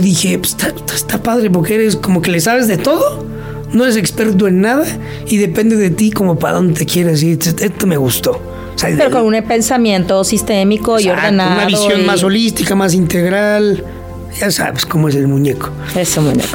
dije, 0.00 0.38
pues 0.38 0.56
está, 0.94 1.22
padre 1.22 1.50
porque 1.50 1.74
eres 1.74 1.96
como 1.96 2.22
que 2.22 2.30
le 2.30 2.40
sabes 2.40 2.68
de 2.68 2.76
todo, 2.76 3.24
no 3.72 3.84
eres 3.84 3.96
experto 3.96 4.46
en 4.46 4.60
nada 4.60 4.84
y 5.26 5.38
depende 5.38 5.76
de 5.76 5.90
ti 5.90 6.10
como 6.10 6.38
para 6.38 6.54
dónde 6.54 6.74
te 6.74 6.86
quieres 6.86 7.22
ir. 7.22 7.38
Esto 7.38 7.86
me 7.86 7.96
gustó. 7.96 8.40
Pero 8.80 9.10
con 9.10 9.22
un 9.22 9.42
pensamiento 9.44 10.24
sistémico 10.24 10.98
y 11.00 11.08
ordenado. 11.08 11.54
Una 11.54 11.66
visión 11.66 12.04
más 12.04 12.22
holística, 12.22 12.74
más 12.74 12.94
integral. 12.94 13.84
Ya 14.38 14.50
sabes 14.50 14.84
cómo 14.84 15.08
es 15.08 15.14
el 15.14 15.28
muñeco. 15.28 15.70
Eso, 15.94 16.20
muñeco. 16.22 16.48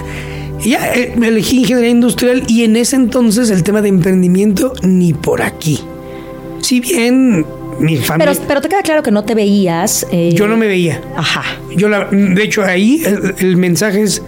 ya 0.64 0.92
eh, 0.94 1.14
me 1.16 1.28
elegí 1.28 1.58
ingeniería 1.58 1.90
industrial 1.90 2.44
y 2.46 2.64
en 2.64 2.76
ese 2.76 2.96
entonces 2.96 3.50
el 3.50 3.62
tema 3.62 3.82
de 3.82 3.88
emprendimiento 3.88 4.72
ni 4.82 5.12
por 5.12 5.42
aquí. 5.42 5.80
Si 6.62 6.80
bien 6.80 7.44
mi 7.78 7.96
familia... 7.96 8.32
Pero, 8.32 8.46
pero 8.48 8.60
te 8.60 8.68
queda 8.68 8.82
claro 8.82 9.02
que 9.02 9.10
no 9.10 9.24
te 9.24 9.34
veías. 9.34 10.06
Eh, 10.10 10.32
yo 10.34 10.46
no 10.46 10.56
me 10.56 10.66
veía. 10.66 11.00
Ajá. 11.16 11.42
Yo 11.74 11.88
la, 11.88 12.08
de 12.10 12.42
hecho 12.42 12.64
ahí 12.64 13.02
el 13.38 13.56
mensaje 13.56 14.02
es 14.02 14.22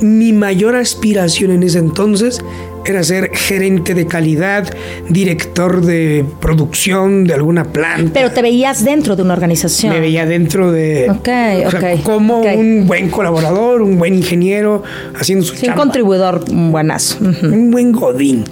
mi 0.00 0.32
mayor 0.32 0.76
aspiración 0.76 1.52
en 1.52 1.62
ese 1.62 1.78
entonces 1.78 2.40
era 2.86 3.02
ser 3.02 3.30
gerente 3.34 3.94
de 3.94 4.06
calidad, 4.06 4.68
director 5.08 5.84
de 5.84 6.24
producción 6.40 7.24
de 7.24 7.34
alguna 7.34 7.64
planta. 7.64 8.10
Pero 8.12 8.30
te 8.30 8.42
veías 8.42 8.84
dentro 8.84 9.16
de 9.16 9.22
una 9.22 9.32
organización. 9.32 9.92
Me 9.92 10.00
veía 10.00 10.26
dentro 10.26 10.70
de. 10.70 11.10
Ok, 11.10 12.02
como 12.02 12.40
un 12.40 12.86
buen 12.86 13.08
colaborador, 13.08 13.82
un 13.82 13.98
buen 13.98 14.14
ingeniero, 14.14 14.82
haciendo 15.18 15.44
su 15.44 15.54
sí, 15.54 15.68
Un 15.68 15.74
contribuidor 15.74 16.44
buenazo. 16.50 17.18
Un 17.20 17.70
buen 17.70 17.92
godín. 17.92 18.44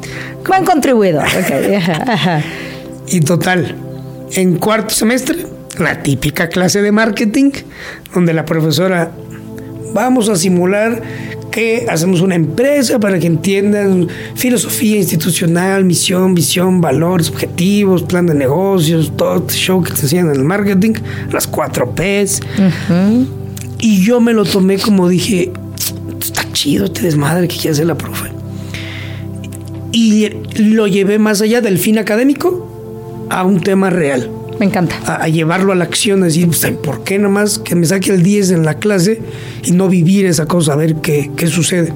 Buen 0.47 0.64
contribuidor, 0.64 1.25
y 3.06 3.21
total, 3.21 3.76
en 4.35 4.57
cuarto 4.57 4.95
semestre, 4.95 5.47
la 5.79 6.03
típica 6.03 6.49
clase 6.49 6.83
de 6.83 6.93
marketing, 6.93 7.51
donde 8.15 8.33
la 8.33 8.45
profesora, 8.45 9.11
vamos 9.95 10.29
a 10.29 10.37
simular 10.37 11.03
que 11.51 11.87
hacemos 11.91 12.23
una 12.23 12.35
empresa 12.35 12.99
para 12.99 13.19
que 13.19 13.27
entiendan 13.27 14.09
filosofía 14.35 14.97
institucional, 14.97 15.85
misión, 15.85 16.35
visión, 16.35 16.81
valores, 16.81 17.29
objetivos, 17.29 18.03
plan 18.03 18.27
de 18.27 18.35
negocios, 18.35 19.12
todo 19.17 19.37
este 19.37 19.55
show 19.55 19.83
que 19.83 19.93
te 19.93 20.01
enseñan 20.01 20.31
en 20.31 20.37
el 20.37 20.45
marketing, 20.45 20.95
las 21.31 21.47
cuatro 21.47 21.95
P's. 21.95 22.41
Y 23.79 24.03
yo 24.03 24.21
me 24.21 24.33
lo 24.33 24.45
tomé 24.45 24.79
como 24.79 25.09
dije, 25.09 25.53
está 26.21 26.51
chido 26.53 26.87
este 26.87 27.03
desmadre 27.03 27.49
que 27.49 27.57
quiere 27.57 27.71
hacer 27.71 27.87
la 27.87 27.99
profe. 27.99 28.31
Y 29.93 30.31
lo 30.57 30.87
llevé 30.87 31.19
más 31.19 31.43
allá 31.43 31.61
del 31.61 31.79
fin 31.79 31.99
académico 31.99 32.72
a 33.33 33.45
un 33.45 33.61
tema 33.61 33.91
real. 33.91 34.31
Me 34.59 34.67
encanta. 34.67 34.97
A, 35.07 35.29
llevarlo 35.29 35.73
a 35.73 35.75
la 35.75 35.85
acción, 35.85 36.21
decir, 36.21 36.47
pues, 36.47 36.65
¿por 36.83 37.03
qué 37.03 37.19
nomás 37.19 37.59
que 37.59 37.75
me 37.75 37.87
saque 37.87 38.12
el 38.12 38.23
10 38.23 38.53
en 38.53 38.65
la 38.65 38.75
clase 38.75 39.21
y 39.65 39.73
no 39.73 39.89
vivir 39.89 40.27
esa 40.27 40.47
cosa, 40.47 40.75
a 40.75 40.77
ver 40.77 40.97
qué, 40.97 41.31
qué 41.35 41.47
sucede? 41.47 41.93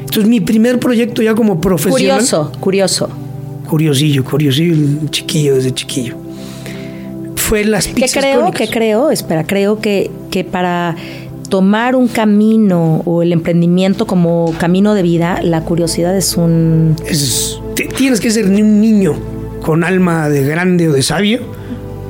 Entonces, 0.00 0.26
mi 0.26 0.40
primer 0.40 0.80
proyecto 0.80 1.22
ya 1.22 1.34
como 1.34 1.60
profesional. 1.60 2.16
Curioso, 2.16 2.52
curioso. 2.58 3.08
Curiosillo, 3.68 4.24
curiosillo, 4.24 5.08
chiquillo 5.10 5.54
desde 5.54 5.72
chiquillo. 5.72 6.16
Fue 7.36 7.64
las 7.64 7.86
pizzas. 7.86 8.12
¿Qué 8.12 8.20
creo? 8.20 8.50
¿Qué 8.50 8.68
creo? 8.68 9.10
Espera, 9.10 9.44
creo 9.44 9.80
que, 9.80 10.10
que 10.30 10.42
para 10.42 10.96
tomar 11.48 11.94
un 11.94 12.08
camino 12.08 13.02
o 13.04 13.22
el 13.22 13.32
emprendimiento 13.32 14.06
como 14.06 14.52
camino 14.58 14.94
de 14.94 15.02
vida, 15.02 15.40
la 15.42 15.62
curiosidad 15.62 16.16
es 16.16 16.36
un... 16.36 16.96
tienes 17.96 18.20
que 18.20 18.30
ser 18.30 18.46
un 18.46 18.80
niño 18.80 19.39
con 19.60 19.84
alma 19.84 20.28
de 20.28 20.44
grande 20.44 20.88
o 20.88 20.92
de 20.92 21.02
sabio 21.02 21.40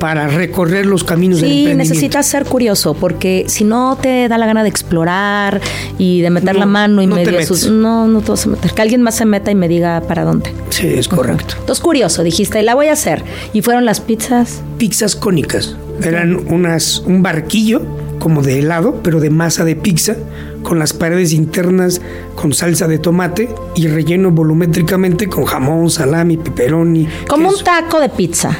para 0.01 0.27
recorrer 0.27 0.87
los 0.87 1.03
caminos 1.03 1.41
del 1.41 1.51
emprendimiento. 1.51 1.83
Sí, 1.83 1.91
necesitas 1.91 2.25
ser 2.25 2.45
curioso, 2.45 2.95
porque 2.95 3.45
si 3.47 3.63
no 3.63 3.99
te 4.01 4.27
da 4.27 4.39
la 4.39 4.47
gana 4.47 4.63
de 4.63 4.69
explorar 4.69 5.61
y 5.99 6.21
de 6.21 6.31
meter 6.31 6.55
la 6.55 6.65
mano 6.65 7.03
y 7.03 7.07
no 7.07 7.17
medio 7.17 7.45
sus, 7.45 7.69
no, 7.69 8.07
no 8.07 8.21
te 8.21 8.31
vas 8.31 8.47
a 8.47 8.49
meter. 8.49 8.71
Que 8.71 8.81
alguien 8.81 9.03
más 9.03 9.13
se 9.13 9.25
meta 9.25 9.51
y 9.51 9.55
me 9.55 9.67
diga 9.67 10.01
para 10.01 10.23
dónde. 10.23 10.51
Sí, 10.71 10.87
es 10.87 11.07
correcto. 11.07 11.53
Entonces 11.59 11.83
curioso, 11.83 12.23
dijiste, 12.23 12.63
la 12.63 12.73
voy 12.73 12.87
a 12.87 12.93
hacer. 12.93 13.23
¿Y 13.53 13.61
fueron 13.61 13.85
las 13.85 14.01
pizzas? 14.01 14.63
Pizzas 14.79 15.15
cónicas. 15.15 15.75
Eran 16.03 16.51
unas, 16.51 17.03
un 17.05 17.21
barquillo 17.21 17.83
como 18.17 18.41
de 18.41 18.57
helado, 18.57 19.01
pero 19.03 19.19
de 19.19 19.29
masa 19.29 19.65
de 19.65 19.75
pizza, 19.75 20.15
con 20.63 20.79
las 20.79 20.93
paredes 20.93 21.33
internas 21.33 22.01
con 22.35 22.53
salsa 22.53 22.87
de 22.87 22.99
tomate 22.99 23.49
y 23.75 23.87
relleno 23.87 24.31
volumétricamente 24.31 25.27
con 25.27 25.45
jamón, 25.45 25.89
salami, 25.89 26.37
pepperoni. 26.37 27.07
Como 27.27 27.49
un 27.49 27.63
taco 27.63 27.99
de 27.99 28.09
pizza. 28.09 28.55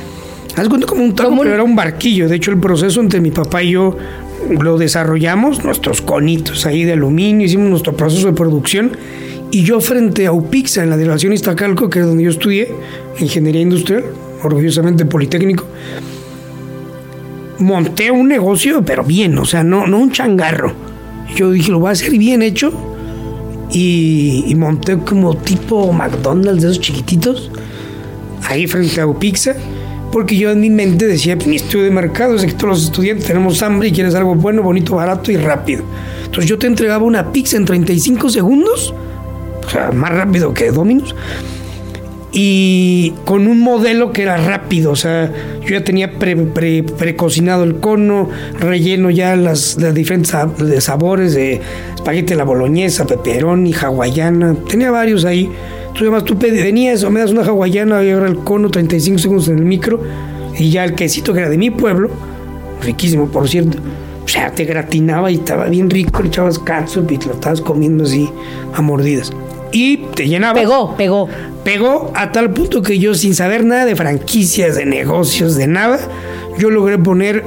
Haz 0.56 0.68
cuenta 0.68 0.86
como 0.88 1.04
un 1.04 1.16
taco, 1.16 1.36
pero 1.38 1.54
era 1.54 1.64
un 1.64 1.76
barquillo. 1.76 2.28
De 2.28 2.36
hecho, 2.36 2.52
el 2.52 2.60
proceso 2.60 3.00
entre 3.00 3.22
mi 3.22 3.32
papá 3.32 3.64
y 3.64 3.72
yo 3.72 3.96
lo 4.50 4.78
desarrollamos, 4.78 5.64
nuestros 5.64 6.02
conitos 6.02 6.66
ahí 6.66 6.84
de 6.84 6.94
aluminio, 6.94 7.46
hicimos 7.46 7.70
nuestro 7.70 7.96
proceso 7.96 8.28
de 8.28 8.34
producción. 8.34 8.92
Y 9.52 9.64
yo 9.64 9.82
frente 9.82 10.28
a 10.28 10.32
UPIXA, 10.32 10.84
en 10.84 10.90
la 10.90 10.98
delegación 10.98 11.34
Iztacalco, 11.34 11.90
que 11.90 12.00
es 12.00 12.06
donde 12.06 12.24
yo 12.24 12.30
estudié, 12.30 12.74
Ingeniería 13.20 13.62
Industrial, 13.62 14.04
orgullosamente 14.44 15.06
Politécnico, 15.06 15.66
monté 17.60 18.12
un 18.12 18.28
negocio, 18.28 18.82
pero 18.84 19.04
bien, 19.04 19.38
o 19.38 19.46
sea, 19.46 19.64
no, 19.64 19.88
no 19.88 20.00
un 20.00 20.12
changarro. 20.12 20.91
Yo 21.36 21.52
dije, 21.52 21.72
lo 21.72 21.80
voy 21.80 21.90
a 21.90 21.92
hacer 21.92 22.12
bien 22.12 22.42
hecho. 22.42 22.72
Y, 23.72 24.44
y 24.48 24.56
monté 24.56 24.98
como 24.98 25.36
tipo 25.38 25.94
McDonald's 25.94 26.62
de 26.62 26.72
esos 26.72 26.82
chiquititos, 26.82 27.50
ahí 28.44 28.68
frente 28.68 29.00
a 29.00 29.08
UPIXA 29.08 29.56
porque 30.12 30.36
yo 30.36 30.52
en 30.52 30.60
mi 30.60 30.70
mente 30.70 31.08
decía, 31.08 31.38
mi 31.48 31.56
estudio 31.56 31.86
de 31.86 31.92
mercado 31.92 32.36
es 32.36 32.46
que 32.46 32.52
todos 32.52 32.70
los 32.70 32.84
estudiantes 32.84 33.26
tenemos 33.26 33.62
hambre 33.64 33.88
y 33.88 33.92
quieres 33.92 34.14
algo 34.14 34.36
bueno, 34.36 34.62
bonito, 34.62 34.96
barato 34.96 35.32
y 35.32 35.38
rápido. 35.38 35.84
Entonces 36.26 36.46
yo 36.50 36.60
te 36.60 36.68
entregaba 36.68 37.06
una 37.06 37.32
pizza 37.32 37.58
en 37.58 37.66
35 37.66 38.30
segundos, 38.30 38.94
o 39.66 39.70
sea, 39.70 39.92
más 39.92 40.12
rápido 40.12 40.54
que 40.54 40.72
Domino's, 40.72 41.16
y 42.34 43.14
con 43.26 43.48
un 43.48 43.60
modelo 43.60 44.14
que 44.14 44.22
era 44.22 44.38
rápido, 44.38 44.92
o 44.92 44.96
sea, 44.96 45.32
yo 45.62 45.70
ya 45.70 45.84
tenía 45.84 46.14
precocinado 46.18 47.64
el 47.64 47.76
cono, 47.76 48.30
relleno 48.58 49.10
ya 49.10 49.36
las, 49.36 49.78
diferentes 49.94 50.34
sabores 50.80 51.34
de 51.34 51.62
espagueti 51.96 52.34
la 52.36 52.46
boloñesa, 52.46 53.06
peperoni, 53.06 53.74
hawaiana, 53.74 54.56
tenía 54.70 54.92
varios 54.92 55.26
ahí. 55.26 55.50
Tú 55.94 56.06
además 56.06 56.24
tú 56.24 56.38
venías 56.38 57.04
o 57.04 57.12
me 57.12 57.20
das 57.20 57.32
una 57.32 57.44
hawaiana 57.44 58.02
y 58.02 58.12
ahora 58.12 58.28
el 58.28 58.38
cono 58.38 58.70
35 58.70 59.20
segundos 59.20 59.50
en 59.50 59.58
el 59.58 59.66
micro 59.66 60.00
y 60.58 60.70
ya 60.70 60.86
el 60.86 60.96
quesito 60.96 61.34
que 61.34 61.40
era 61.40 61.50
de 61.50 61.58
mi 61.58 61.70
pueblo, 61.70 62.10
riquísimo 62.82 63.28
por 63.28 63.50
cierto, 63.50 63.78
o 64.24 64.28
sea, 64.28 64.52
te 64.52 64.64
gratinaba 64.64 65.30
y 65.30 65.36
estaba 65.36 65.66
bien 65.66 65.90
rico, 65.90 66.22
le 66.22 66.30
echabas 66.30 66.60
catsup 66.60 67.12
y 67.12 67.18
te 67.18 67.26
lo 67.26 67.34
estabas 67.34 67.60
comiendo 67.60 68.06
así 68.06 68.30
a 68.74 68.82
mordidas. 68.82 69.34
Y 69.72 69.98
te 70.16 70.28
llenaba. 70.28 70.60
Pegó, 70.60 70.96
pegó. 70.96 71.30
Pegó 71.64 72.12
a 72.16 72.32
tal 72.32 72.52
punto 72.52 72.82
que 72.82 73.00
yo 73.00 73.14
sin 73.14 73.36
saber 73.36 73.64
nada 73.64 73.86
de 73.86 73.96
franquicias, 73.96 74.76
de 74.76 74.86
negocios, 74.86 75.56
de 75.56 75.68
nada, 75.68 76.00
yo 76.58 76.70
logré 76.70 76.98
poner 76.98 77.44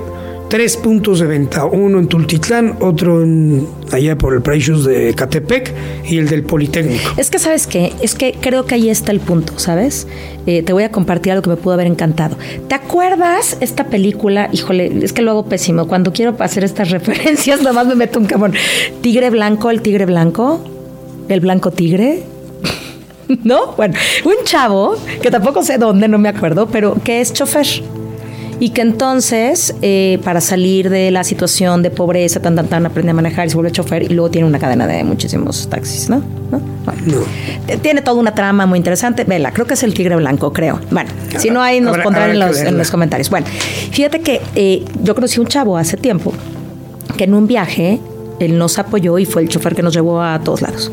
tres 0.48 0.76
puntos 0.76 1.18
de 1.18 1.26
venta, 1.26 1.64
uno 1.64 1.98
en 1.98 2.06
Tultitlán, 2.06 2.76
otro 2.80 3.24
en, 3.24 3.66
allá 3.90 4.16
por 4.16 4.34
el 4.34 4.42
Precious 4.42 4.84
de 4.84 5.12
Catepec 5.12 5.72
y 6.06 6.18
el 6.18 6.28
del 6.28 6.44
Politécnico. 6.44 7.12
Es 7.16 7.28
que, 7.28 7.40
¿sabes 7.40 7.66
qué? 7.66 7.92
Es 8.00 8.14
que 8.14 8.36
creo 8.40 8.64
que 8.64 8.76
ahí 8.76 8.88
está 8.88 9.10
el 9.10 9.18
punto, 9.18 9.58
¿sabes? 9.58 10.06
Eh, 10.46 10.62
te 10.62 10.72
voy 10.72 10.84
a 10.84 10.92
compartir 10.92 11.32
algo 11.32 11.42
que 11.42 11.50
me 11.50 11.56
pudo 11.56 11.74
haber 11.74 11.88
encantado. 11.88 12.36
¿Te 12.68 12.74
acuerdas 12.76 13.56
esta 13.60 13.86
película? 13.86 14.48
Híjole, 14.52 14.92
es 15.02 15.12
que 15.12 15.22
lo 15.22 15.32
hago 15.32 15.46
pésimo. 15.46 15.88
Cuando 15.88 16.12
quiero 16.12 16.36
hacer 16.38 16.62
estas 16.62 16.90
referencias, 16.92 17.62
nomás 17.62 17.88
me 17.88 17.96
meto 17.96 18.20
un 18.20 18.26
cabrón. 18.26 18.54
Tigre 19.00 19.30
blanco, 19.30 19.70
el 19.70 19.82
tigre 19.82 20.06
blanco, 20.06 20.60
el 21.28 21.40
blanco 21.40 21.70
tigre. 21.70 22.22
¿No? 23.44 23.72
Bueno, 23.72 23.94
un 24.24 24.44
chavo, 24.44 24.96
que 25.22 25.30
tampoco 25.30 25.62
sé 25.62 25.78
dónde, 25.78 26.08
no 26.08 26.18
me 26.18 26.28
acuerdo, 26.28 26.66
pero 26.66 26.96
que 27.02 27.20
es 27.20 27.32
chofer 27.32 27.66
y 28.60 28.70
que 28.70 28.82
entonces 28.82 29.74
eh, 29.82 30.18
para 30.24 30.40
salir 30.40 30.90
de 30.90 31.10
la 31.10 31.24
situación 31.24 31.82
de 31.82 31.90
pobreza 31.90 32.40
tan 32.40 32.54
tan 32.54 32.66
tan 32.68 32.86
aprende 32.86 33.10
a 33.10 33.14
manejar 33.14 33.46
y 33.46 33.50
se 33.50 33.56
vuelve 33.56 33.72
chofer 33.72 34.04
y 34.04 34.08
luego 34.08 34.30
tiene 34.30 34.46
una 34.46 34.58
cadena 34.58 34.86
de 34.86 35.02
muchísimos 35.04 35.68
taxis, 35.68 36.08
¿no? 36.08 36.22
¿No? 36.50 36.60
Tiene 37.82 38.02
toda 38.02 38.18
una 38.20 38.34
trama 38.34 38.66
muy 38.66 38.78
interesante. 38.78 39.24
Vela, 39.24 39.52
creo 39.52 39.66
que 39.66 39.74
es 39.74 39.82
el 39.82 39.94
tigre 39.94 40.16
blanco, 40.16 40.52
creo. 40.52 40.80
Bueno, 40.90 41.10
si 41.38 41.50
no 41.50 41.60
hay 41.60 41.80
nos 41.80 41.98
pondrán 41.98 42.30
en 42.30 42.38
los, 42.38 42.58
en 42.60 42.78
los, 42.78 42.90
comentarios. 42.90 43.30
Bueno, 43.30 43.46
fíjate 43.90 44.20
que 44.20 44.40
eh, 44.54 44.84
yo 45.02 45.14
conocí 45.14 45.40
un 45.40 45.46
chavo 45.46 45.76
hace 45.76 45.96
tiempo 45.96 46.32
que 47.16 47.24
en 47.24 47.34
un 47.34 47.46
viaje 47.46 48.00
él 48.40 48.58
nos 48.58 48.78
apoyó 48.78 49.18
y 49.18 49.24
fue 49.24 49.42
el 49.42 49.48
chofer 49.48 49.74
que 49.74 49.82
nos 49.82 49.94
llevó 49.94 50.22
a 50.22 50.40
todos 50.40 50.62
lados. 50.62 50.90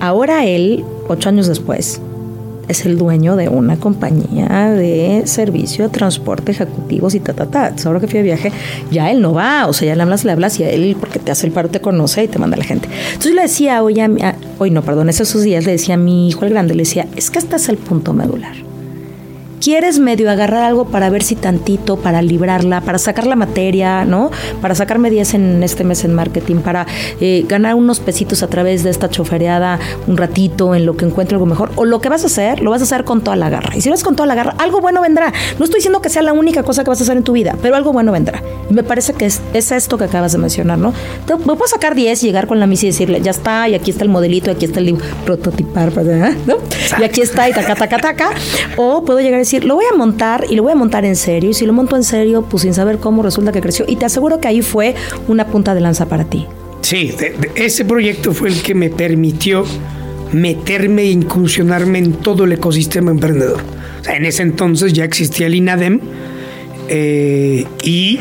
Ahora 0.00 0.44
él, 0.44 0.84
ocho 1.08 1.28
años 1.28 1.46
después, 1.46 2.00
es 2.68 2.84
el 2.84 2.98
dueño 2.98 3.36
de 3.36 3.48
una 3.48 3.76
compañía 3.76 4.70
de 4.70 5.22
servicio 5.26 5.84
de 5.84 5.90
transporte 5.90 6.52
ejecutivos 6.52 7.14
y 7.14 7.20
ta, 7.20 7.32
ta, 7.32 7.46
ta. 7.46 7.74
Ahora 7.84 8.00
que 8.00 8.08
fui 8.08 8.18
de 8.18 8.24
viaje, 8.24 8.52
ya 8.90 9.10
él 9.10 9.20
no 9.20 9.32
va, 9.32 9.66
o 9.66 9.72
sea, 9.72 9.88
ya 9.88 9.94
le 9.94 10.02
hablas, 10.02 10.24
le 10.24 10.32
hablas 10.32 10.58
y 10.58 10.64
a 10.64 10.70
él, 10.70 10.96
porque 10.98 11.18
te 11.18 11.30
hace 11.30 11.46
el 11.46 11.52
paro, 11.52 11.68
te 11.68 11.80
conoce 11.80 12.24
y 12.24 12.28
te 12.28 12.38
manda 12.38 12.56
la 12.56 12.64
gente. 12.64 12.88
Entonces 13.08 13.34
le 13.34 13.42
decía 13.42 13.82
hoy, 13.82 14.00
hoy 14.58 14.70
no, 14.70 14.82
perdón, 14.82 15.08
esos 15.08 15.42
días 15.42 15.64
le 15.64 15.72
decía 15.72 15.94
a 15.94 15.98
mi 15.98 16.28
hijo 16.28 16.44
el 16.44 16.50
grande, 16.50 16.74
le 16.74 16.82
decía, 16.82 17.06
es 17.16 17.30
que 17.30 17.38
este 17.38 17.56
es 17.56 17.68
el 17.68 17.76
punto 17.76 18.12
medular. 18.12 18.65
Quieres 19.60 19.98
medio 19.98 20.30
agarrar 20.30 20.64
algo 20.64 20.86
para 20.86 21.10
ver 21.10 21.22
si 21.22 21.36
tantito, 21.36 21.96
para 21.96 22.22
librarla, 22.22 22.80
para 22.80 22.98
sacar 22.98 23.26
la 23.26 23.36
materia, 23.36 24.04
¿no? 24.04 24.30
Para 24.60 24.74
sacarme 24.74 25.10
10 25.10 25.34
en 25.34 25.62
este 25.62 25.84
mes 25.84 26.04
en 26.04 26.14
marketing, 26.14 26.56
para 26.56 26.86
eh, 27.20 27.44
ganar 27.48 27.74
unos 27.74 28.00
pesitos 28.00 28.42
a 28.42 28.48
través 28.48 28.82
de 28.82 28.90
esta 28.90 29.08
chofereada 29.08 29.78
un 30.06 30.16
ratito 30.16 30.74
en 30.74 30.86
lo 30.86 30.96
que 30.96 31.04
encuentro 31.04 31.36
algo 31.36 31.46
mejor. 31.46 31.70
O 31.76 31.84
lo 31.84 32.00
que 32.00 32.08
vas 32.08 32.22
a 32.24 32.26
hacer, 32.26 32.60
lo 32.60 32.70
vas 32.70 32.80
a 32.80 32.84
hacer 32.84 33.04
con 33.04 33.22
toda 33.22 33.36
la 33.36 33.50
garra. 33.50 33.76
Y 33.76 33.80
si 33.80 33.88
lo 33.88 33.94
haces 33.94 34.04
con 34.04 34.16
toda 34.16 34.26
la 34.26 34.34
garra, 34.34 34.54
algo 34.58 34.80
bueno 34.80 35.00
vendrá. 35.00 35.32
No 35.58 35.64
estoy 35.64 35.78
diciendo 35.78 36.00
que 36.00 36.08
sea 36.08 36.22
la 36.22 36.32
única 36.32 36.62
cosa 36.62 36.84
que 36.84 36.90
vas 36.90 37.00
a 37.00 37.04
hacer 37.04 37.16
en 37.16 37.24
tu 37.24 37.32
vida, 37.32 37.56
pero 37.62 37.76
algo 37.76 37.92
bueno 37.92 38.12
vendrá. 38.12 38.42
Y 38.70 38.74
me 38.74 38.82
parece 38.82 39.14
que 39.14 39.26
es, 39.26 39.40
esto 39.52 39.98
que 39.98 40.04
acabas 40.04 40.32
de 40.32 40.38
mencionar, 40.38 40.78
¿no? 40.78 40.92
me 41.38 41.54
puedo 41.54 41.66
sacar 41.66 41.94
10 41.94 42.22
y 42.22 42.26
llegar 42.26 42.46
con 42.46 42.60
la 42.60 42.66
misa 42.66 42.86
y 42.86 42.88
decirle, 42.90 43.20
ya 43.20 43.30
está, 43.30 43.68
y 43.68 43.74
aquí 43.74 43.90
está 43.90 44.04
el 44.04 44.10
modelito, 44.10 44.50
y 44.50 44.54
aquí 44.54 44.64
está 44.64 44.80
el 44.80 44.86
libro, 44.86 45.04
prototipar, 45.24 45.92
¿no? 46.46 46.56
Y 46.98 47.04
aquí 47.04 47.20
está, 47.20 47.48
y 47.48 47.52
taca, 47.52 47.74
taca, 47.74 47.98
taca. 47.98 48.30
O 48.76 49.04
puedo 49.04 49.20
llegar 49.20 49.34
a 49.34 49.38
decir, 49.46 49.64
lo 49.64 49.74
voy 49.74 49.84
a 49.92 49.96
montar 49.96 50.44
y 50.48 50.56
lo 50.56 50.62
voy 50.62 50.72
a 50.72 50.76
montar 50.76 51.04
en 51.04 51.16
serio. 51.16 51.50
Y 51.50 51.54
si 51.54 51.66
lo 51.66 51.72
monto 51.72 51.96
en 51.96 52.04
serio, 52.04 52.42
pues 52.48 52.62
sin 52.62 52.74
saber 52.74 52.98
cómo 52.98 53.22
resulta 53.22 53.52
que 53.52 53.60
creció. 53.60 53.84
Y 53.88 53.96
te 53.96 54.04
aseguro 54.04 54.40
que 54.40 54.48
ahí 54.48 54.62
fue 54.62 54.94
una 55.28 55.46
punta 55.46 55.74
de 55.74 55.80
lanza 55.80 56.06
para 56.06 56.24
ti. 56.24 56.46
Sí, 56.82 57.14
ese 57.56 57.84
proyecto 57.84 58.32
fue 58.32 58.48
el 58.48 58.62
que 58.62 58.74
me 58.74 58.90
permitió 58.90 59.64
meterme 60.32 61.02
e 61.02 61.10
incursionarme 61.10 61.98
en 61.98 62.12
todo 62.14 62.44
el 62.44 62.52
ecosistema 62.52 63.10
emprendedor. 63.10 63.60
En 64.08 64.24
ese 64.24 64.42
entonces 64.42 64.92
ya 64.92 65.04
existía 65.04 65.46
el 65.46 65.54
INADEM 65.56 66.00
eh, 66.88 67.64
y 67.82 68.20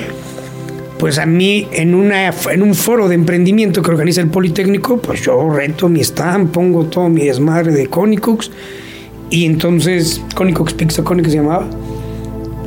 pues 0.98 1.20
a 1.20 1.26
mí 1.26 1.68
en, 1.72 1.94
una, 1.94 2.34
en 2.52 2.62
un 2.64 2.74
foro 2.74 3.08
de 3.08 3.16
emprendimiento 3.16 3.82
que 3.82 3.92
organiza 3.92 4.22
el 4.22 4.30
Politécnico, 4.30 4.98
pues 4.98 5.22
yo 5.22 5.50
reto 5.50 5.90
mi 5.90 6.00
stand, 6.02 6.52
pongo 6.52 6.86
todo 6.86 7.10
mi 7.10 7.26
desmadre 7.26 7.72
de 7.72 7.88
Conicux 7.88 8.50
y 9.30 9.46
entonces, 9.46 10.22
Conicox 10.36 10.74
Pizza 10.74 11.04
Conic 11.04 11.28
se 11.28 11.36
llamaba. 11.38 11.68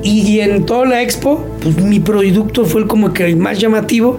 Y, 0.03 0.41
en 0.41 0.65
toda 0.65 0.87
la 0.87 1.03
expo, 1.03 1.45
pues 1.63 1.77
mi 1.83 2.01
producto 2.01 2.65
fue 2.65 2.87
como 2.87 3.13
que 3.13 3.25
el 3.25 3.37
más 3.37 3.59
llamativo. 3.59 4.19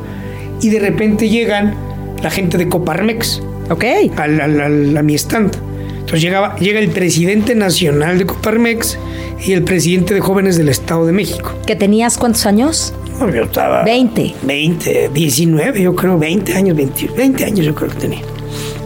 Y 0.61 0.69
de 0.69 0.79
repente 0.79 1.29
llegan 1.29 1.75
la 2.21 2.29
gente 2.29 2.57
de 2.57 2.67
Coparmex. 2.67 3.41
Ok. 3.69 3.85
A, 4.17 5.03
mi 5.03 5.15
stand. 5.15 5.55
Entonces 5.91 6.21
llegaba, 6.21 6.55
llega 6.57 6.79
el 6.79 6.89
presidente 6.89 7.55
nacional 7.55 8.17
de 8.17 8.25
Coparmex 8.25 8.97
y 9.45 9.53
el 9.53 9.63
presidente 9.63 10.13
de 10.13 10.19
jóvenes 10.21 10.57
del 10.57 10.69
Estado 10.69 11.05
de 11.05 11.11
México. 11.11 11.53
¿Que 11.65 11.75
tenías 11.75 12.17
cuántos 12.17 12.45
años? 12.45 12.93
No, 13.19 13.29
yo 13.33 13.43
estaba. 13.43 13.83
20. 13.83 14.35
20, 14.41 15.11
19, 15.13 15.81
yo 15.81 15.95
creo, 15.95 16.17
20 16.17 16.53
años, 16.53 16.75
20, 16.75 17.09
20 17.15 17.45
años 17.45 17.65
yo 17.65 17.75
creo 17.75 17.89
que 17.89 17.97
tenía. 17.97 18.21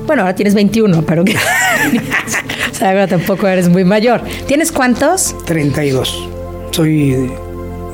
Bueno, 0.06 0.24
ahora 0.24 0.36
tienes 0.36 0.54
21, 0.54 1.04
pero 1.04 1.24
o 1.24 2.76
sea, 2.76 2.90
ahora 2.90 3.08
tampoco 3.08 3.48
eres 3.48 3.70
muy 3.70 3.84
mayor. 3.84 4.22
¿Tienes 4.48 4.72
cuántos? 4.72 5.36
32. 5.46 6.30
Soy 6.72 7.32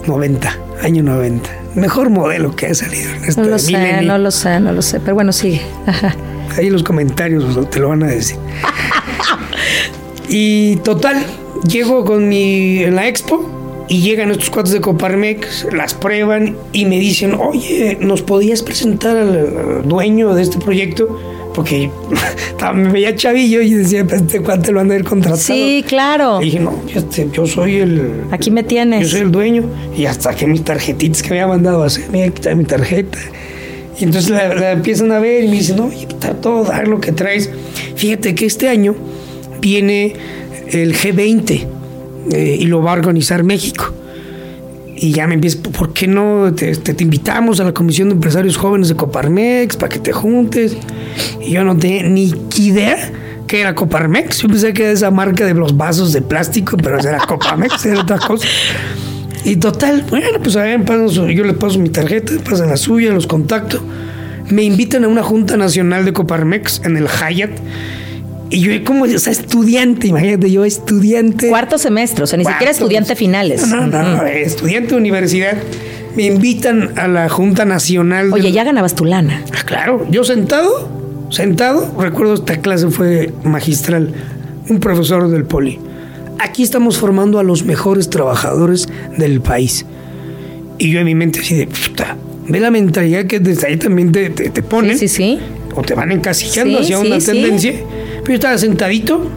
90, 0.07 0.57
año 0.81 1.03
90. 1.03 1.49
Mejor 1.75 2.09
modelo 2.09 2.55
que 2.55 2.67
ha 2.67 2.73
salido 2.73 3.11
en 3.11 3.35
No 3.35 3.45
lo 3.45 3.59
sé, 3.59 4.01
no 4.01 4.17
lo 4.17 4.31
sé, 4.31 4.59
no 4.59 4.71
lo 4.71 4.81
sé. 4.81 4.99
Pero 4.99 5.15
bueno, 5.15 5.31
sigue. 5.31 5.61
Ahí 6.57 6.67
en 6.67 6.73
los 6.73 6.83
comentarios 6.83 7.69
te 7.69 7.79
lo 7.79 7.89
van 7.89 8.03
a 8.03 8.07
decir. 8.07 8.37
y 10.29 10.77
total, 10.77 11.23
llego 11.67 12.03
con 12.05 12.27
mi 12.27 12.83
en 12.83 12.95
la 12.95 13.07
expo 13.07 13.85
y 13.87 14.01
llegan 14.01 14.31
estos 14.31 14.49
cuates 14.49 14.71
de 14.71 14.81
Coparmex, 14.81 15.67
las 15.73 15.93
prueban 15.95 16.55
y 16.73 16.85
me 16.85 16.99
dicen, 16.99 17.33
oye, 17.33 17.97
¿nos 17.99 18.21
podías 18.21 18.61
presentar 18.61 19.17
al 19.17 19.87
dueño 19.87 20.33
de 20.35 20.43
este 20.43 20.59
proyecto? 20.59 21.19
Porque 21.53 21.89
me 22.73 22.89
veía 22.89 23.15
chavillo 23.15 23.61
y 23.61 23.73
decía, 23.73 24.05
pues, 24.05 24.21
este 24.21 24.41
cuate 24.41 24.71
lo 24.71 24.79
van 24.79 24.91
a 24.91 24.95
ir 24.95 25.03
contratado. 25.03 25.41
Sí, 25.41 25.83
claro. 25.87 26.41
Y 26.41 26.45
dije, 26.45 26.59
no, 26.59 26.73
yo, 27.33 27.45
soy 27.45 27.77
el... 27.77 28.23
Aquí 28.31 28.51
me 28.51 28.63
tienes. 28.63 29.01
Yo 29.01 29.09
soy 29.09 29.21
el 29.21 29.31
dueño. 29.31 29.63
Y 29.95 30.05
hasta 30.05 30.35
que 30.35 30.45
mis 30.47 30.63
tarjetitas 30.63 31.21
que 31.21 31.29
me 31.31 31.41
había 31.41 31.53
mandado 31.53 31.83
a 31.83 31.87
hacer, 31.87 32.05
mira, 32.11 32.25
está 32.25 32.55
mi 32.55 32.65
tarjeta. 32.65 33.17
Y 33.99 34.05
entonces 34.05 34.29
la, 34.29 34.71
empiezan 34.71 35.11
a 35.11 35.19
ver 35.19 35.43
y 35.43 35.47
me 35.47 35.55
dicen, 35.57 35.79
oye, 35.79 36.07
está 36.07 36.33
todo 36.33 36.63
dar 36.63 36.87
lo 36.87 37.01
que 37.01 37.11
traes. 37.11 37.49
Fíjate 37.95 38.35
que 38.35 38.45
este 38.45 38.69
año 38.69 38.95
viene 39.59 40.13
el 40.67 40.95
G20 40.95 41.67
eh, 42.31 42.57
y 42.59 42.65
lo 42.65 42.81
va 42.81 42.91
a 42.91 42.93
organizar 42.93 43.43
México 43.43 43.93
y 45.01 45.11
ya 45.13 45.27
me 45.27 45.35
empieza, 45.35 45.59
¿por 45.61 45.93
qué 45.93 46.07
no 46.07 46.53
te, 46.53 46.75
te, 46.75 47.03
invitamos 47.03 47.59
a 47.59 47.63
la 47.63 47.73
Comisión 47.73 48.09
de 48.09 48.15
Empresarios 48.15 48.57
Jóvenes 48.57 48.89
de 48.89 48.95
Coparmex 48.95 49.77
para 49.77 49.89
que 49.89 49.99
te 49.99 50.11
juntes? 50.11 50.75
Y 51.41 51.51
yo 51.51 51.63
no 51.63 51.77
tenía 51.77 52.03
ni 52.03 52.33
idea 52.55 53.11
que 53.47 53.61
era 53.61 53.75
Coparmex. 53.75 54.41
Yo 54.41 54.47
pensé 54.47 54.73
que 54.73 54.83
era 54.83 54.91
esa 54.91 55.11
marca 55.11 55.45
de 55.45 55.53
los 55.53 55.75
vasos 55.75 56.13
de 56.13 56.21
plástico, 56.21 56.77
pero 56.77 56.99
era 56.99 57.19
Coparmex, 57.19 57.85
era 57.85 58.01
otra 58.01 58.19
cosa. 58.19 58.47
Y 59.43 59.55
total, 59.55 60.05
bueno, 60.09 60.39
pues 60.43 60.55
a 60.55 60.63
ver, 60.63 60.83
yo 61.09 61.43
les 61.43 61.55
paso 61.55 61.79
mi 61.79 61.89
tarjeta, 61.89 62.33
pasan 62.47 62.69
la 62.69 62.77
suya, 62.77 63.11
los 63.11 63.25
contacto. 63.25 63.81
Me 64.49 64.63
invitan 64.63 65.03
a 65.03 65.07
una 65.07 65.23
junta 65.23 65.57
nacional 65.57 66.05
de 66.05 66.13
Coparmex 66.13 66.81
en 66.83 66.97
el 66.97 67.07
Hyatt 67.07 67.51
y 68.51 68.61
yo 68.61 68.83
como, 68.83 69.05
o 69.05 69.19
sea, 69.19 69.31
estudiante, 69.31 70.07
imagínate, 70.07 70.49
yo 70.51 70.65
estudiante. 70.65 71.49
Cuarto 71.49 71.77
semestre, 71.77 72.23
o 72.23 72.27
sea, 72.27 72.37
ni 72.37 72.45
siquiera 72.45 72.71
estudiante 72.71 73.15
finales. 73.15 73.67
No, 73.67 73.85
no, 73.85 74.01
no, 74.01 74.25
estudiante 74.25 74.91
de 74.91 74.95
universidad. 74.95 75.57
Me 76.15 76.23
invitan 76.23 76.97
a 76.97 77.07
la 77.07 77.29
Junta 77.29 77.65
Nacional. 77.65 78.33
Oye, 78.33 78.51
ya 78.51 78.63
ganabas 78.63 78.95
tu 78.95 79.05
lana. 79.05 79.43
Ah, 79.55 79.61
claro, 79.63 80.07
yo 80.09 80.23
sentado, 80.23 80.89
sentado, 81.29 81.93
recuerdo 81.99 82.35
esta 82.35 82.61
clase 82.61 82.89
fue 82.89 83.31
magistral, 83.43 84.13
un 84.69 84.79
profesor 84.79 85.29
del 85.29 85.45
Poli. 85.45 85.79
Aquí 86.39 86.63
estamos 86.63 86.97
formando 86.97 87.39
a 87.39 87.43
los 87.43 87.65
mejores 87.65 88.09
trabajadores 88.09 88.87
del 89.17 89.41
país. 89.41 89.85
Y 90.77 90.91
yo 90.91 90.99
en 90.99 91.05
mi 91.05 91.15
mente 91.15 91.39
así 91.41 91.55
de, 91.55 91.67
puta, 91.67 92.15
ve 92.47 92.59
la 92.59 92.71
mentalidad 92.71 93.25
que 93.25 93.39
desde 93.39 93.67
ahí 93.67 93.77
también 93.77 94.11
te, 94.11 94.29
te, 94.29 94.63
ponen. 94.63 94.97
Sí, 94.97 95.07
sí, 95.07 95.15
sí. 95.15 95.39
O 95.75 95.81
te 95.81 95.93
van 95.93 96.11
encasillando 96.11 96.79
hacia 96.79 96.99
una 96.99 97.19
tendencia 97.19 97.73
yo 98.29 98.35
estaba 98.35 98.57
sentadito, 98.59 99.27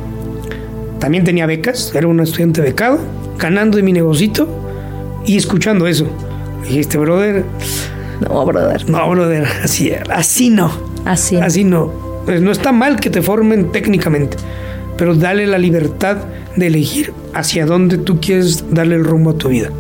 también 0.98 1.24
tenía 1.24 1.46
becas, 1.46 1.94
era 1.94 2.06
un 2.06 2.20
estudiante 2.20 2.60
becado, 2.60 2.98
ganando 3.38 3.76
de 3.76 3.82
mi 3.82 3.92
negocito 3.92 4.48
y 5.24 5.36
escuchando 5.36 5.86
eso. 5.86 6.06
dijiste, 6.62 6.98
brother. 6.98 7.44
No, 8.20 8.44
brother. 8.44 8.88
No, 8.88 9.08
brother, 9.08 9.46
así, 9.64 9.92
así 10.10 10.50
no. 10.50 10.91
Así. 11.04 11.36
Así 11.36 11.64
no. 11.64 11.92
Pues 12.24 12.40
no 12.40 12.52
está 12.52 12.72
mal 12.72 13.00
que 13.00 13.10
te 13.10 13.22
formen 13.22 13.72
técnicamente, 13.72 14.36
pero 14.96 15.14
dale 15.14 15.46
la 15.46 15.58
libertad 15.58 16.18
de 16.56 16.66
elegir 16.66 17.12
hacia 17.34 17.66
dónde 17.66 17.98
tú 17.98 18.20
quieres 18.20 18.64
darle 18.70 18.96
el 18.96 19.04
rumbo 19.04 19.30
a 19.30 19.34
tu 19.34 19.48
vida. 19.48 19.70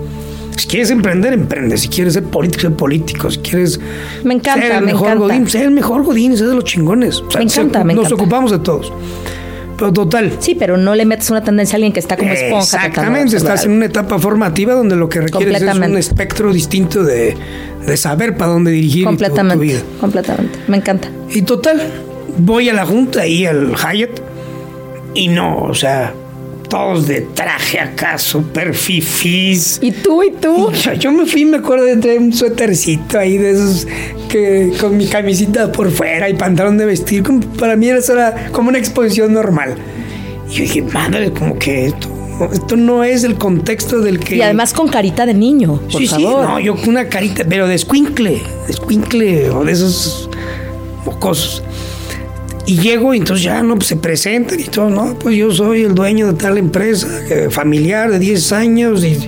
Si 0.56 0.66
quieres 0.66 0.90
emprender, 0.90 1.32
emprende. 1.32 1.76
Si 1.78 1.88
quieres 1.88 2.14
ser 2.14 2.24
político, 2.24 2.62
ser 2.62 2.72
político. 2.72 3.30
Si 3.30 3.38
quieres 3.38 3.80
me 4.22 4.34
encanta, 4.34 4.66
ser 4.66 4.72
el 4.76 4.80
me 4.80 4.86
mejor 4.92 5.08
encanta. 5.08 5.26
Godín, 5.26 5.48
ser 5.48 5.62
el 5.64 5.70
mejor 5.70 6.02
Godín, 6.02 6.36
ser 6.36 6.48
de 6.48 6.54
los 6.54 6.64
chingones. 6.64 7.22
me 7.34 7.42
encanta, 7.42 7.84
me 7.84 7.94
Nos 7.94 8.12
ocupamos 8.12 8.50
de 8.50 8.58
todos. 8.58 8.92
Total. 9.90 10.32
Sí, 10.38 10.54
pero 10.54 10.76
no 10.76 10.94
le 10.94 11.04
metes 11.04 11.30
una 11.30 11.42
tendencia 11.42 11.74
a 11.74 11.76
alguien 11.76 11.92
que 11.92 12.00
está 12.00 12.16
como 12.16 12.30
esponja. 12.30 12.86
Exactamente, 12.86 13.36
estás 13.36 13.64
en 13.64 13.72
una 13.72 13.86
etapa 13.86 14.18
formativa 14.18 14.74
donde 14.74 14.96
lo 14.96 15.08
que 15.08 15.22
requieres 15.22 15.60
es 15.60 15.74
un 15.74 15.96
espectro 15.96 16.52
distinto 16.52 17.02
de, 17.02 17.36
de 17.86 17.96
saber 17.96 18.36
para 18.36 18.52
dónde 18.52 18.70
dirigir 18.70 19.04
completamente, 19.04 19.56
tu, 19.56 19.72
vida. 19.72 19.80
Completamente, 20.00 20.58
me 20.68 20.76
encanta. 20.76 21.08
Y 21.30 21.42
total, 21.42 21.82
voy 22.38 22.68
a 22.68 22.74
la 22.74 22.86
junta 22.86 23.26
y 23.26 23.46
al 23.46 23.74
Hyatt 23.74 24.20
y 25.14 25.28
no, 25.28 25.62
o 25.64 25.74
sea, 25.74 26.14
todos 26.72 27.06
de 27.06 27.20
traje 27.20 27.78
acá, 27.78 28.16
súper 28.16 28.72
fifís. 28.72 29.78
¿Y 29.82 29.92
tú 29.92 30.22
y 30.22 30.30
tú? 30.30 30.72
yo, 30.98 31.12
me 31.12 31.26
fui, 31.26 31.44
me 31.44 31.58
acuerdo 31.58 31.84
de 31.84 31.98
traer 31.98 32.18
un 32.18 32.32
suétercito 32.32 33.18
ahí 33.18 33.36
de 33.36 33.50
esos 33.50 33.86
que 34.30 34.72
con 34.80 34.96
mi 34.96 35.06
camisita 35.06 35.70
por 35.70 35.90
fuera 35.90 36.30
y 36.30 36.34
pantalón 36.34 36.78
de 36.78 36.86
vestir. 36.86 37.22
para 37.58 37.76
mí 37.76 37.90
eso 37.90 38.14
era 38.14 38.50
como 38.52 38.70
una 38.70 38.78
exposición 38.78 39.34
normal. 39.34 39.74
Y 40.48 40.54
yo 40.54 40.62
dije, 40.62 40.80
madre, 40.80 41.30
como 41.30 41.58
que 41.58 41.88
esto, 41.88 42.08
esto 42.50 42.76
no 42.76 43.04
es 43.04 43.22
el 43.24 43.34
contexto 43.34 44.00
del 44.00 44.18
que. 44.18 44.36
Y 44.36 44.40
además 44.40 44.72
con 44.72 44.88
carita 44.88 45.26
de 45.26 45.34
niño. 45.34 45.78
Por 45.92 46.00
sí, 46.00 46.06
favor. 46.06 46.46
sí, 46.46 46.52
no, 46.52 46.58
yo 46.58 46.76
con 46.76 46.88
una 46.88 47.06
carita, 47.06 47.44
pero 47.46 47.68
de 47.68 47.74
escuincle, 47.74 48.40
de 48.66 48.72
escuincle 48.72 49.50
o 49.50 49.62
de 49.62 49.72
esos 49.72 50.30
mocosos. 51.04 51.62
Y 52.66 52.78
llego 52.78 53.12
y 53.12 53.18
entonces 53.18 53.44
ya, 53.44 53.62
no, 53.62 53.74
pues 53.74 53.88
se 53.88 53.96
presentan 53.96 54.60
y 54.60 54.64
todo, 54.64 54.88
no, 54.88 55.18
pues 55.18 55.36
yo 55.36 55.50
soy 55.50 55.82
el 55.82 55.94
dueño 55.94 56.28
de 56.28 56.34
tal 56.34 56.58
empresa, 56.58 57.08
familiar 57.50 58.10
de 58.10 58.18
10 58.20 58.52
años 58.52 59.04
y, 59.04 59.18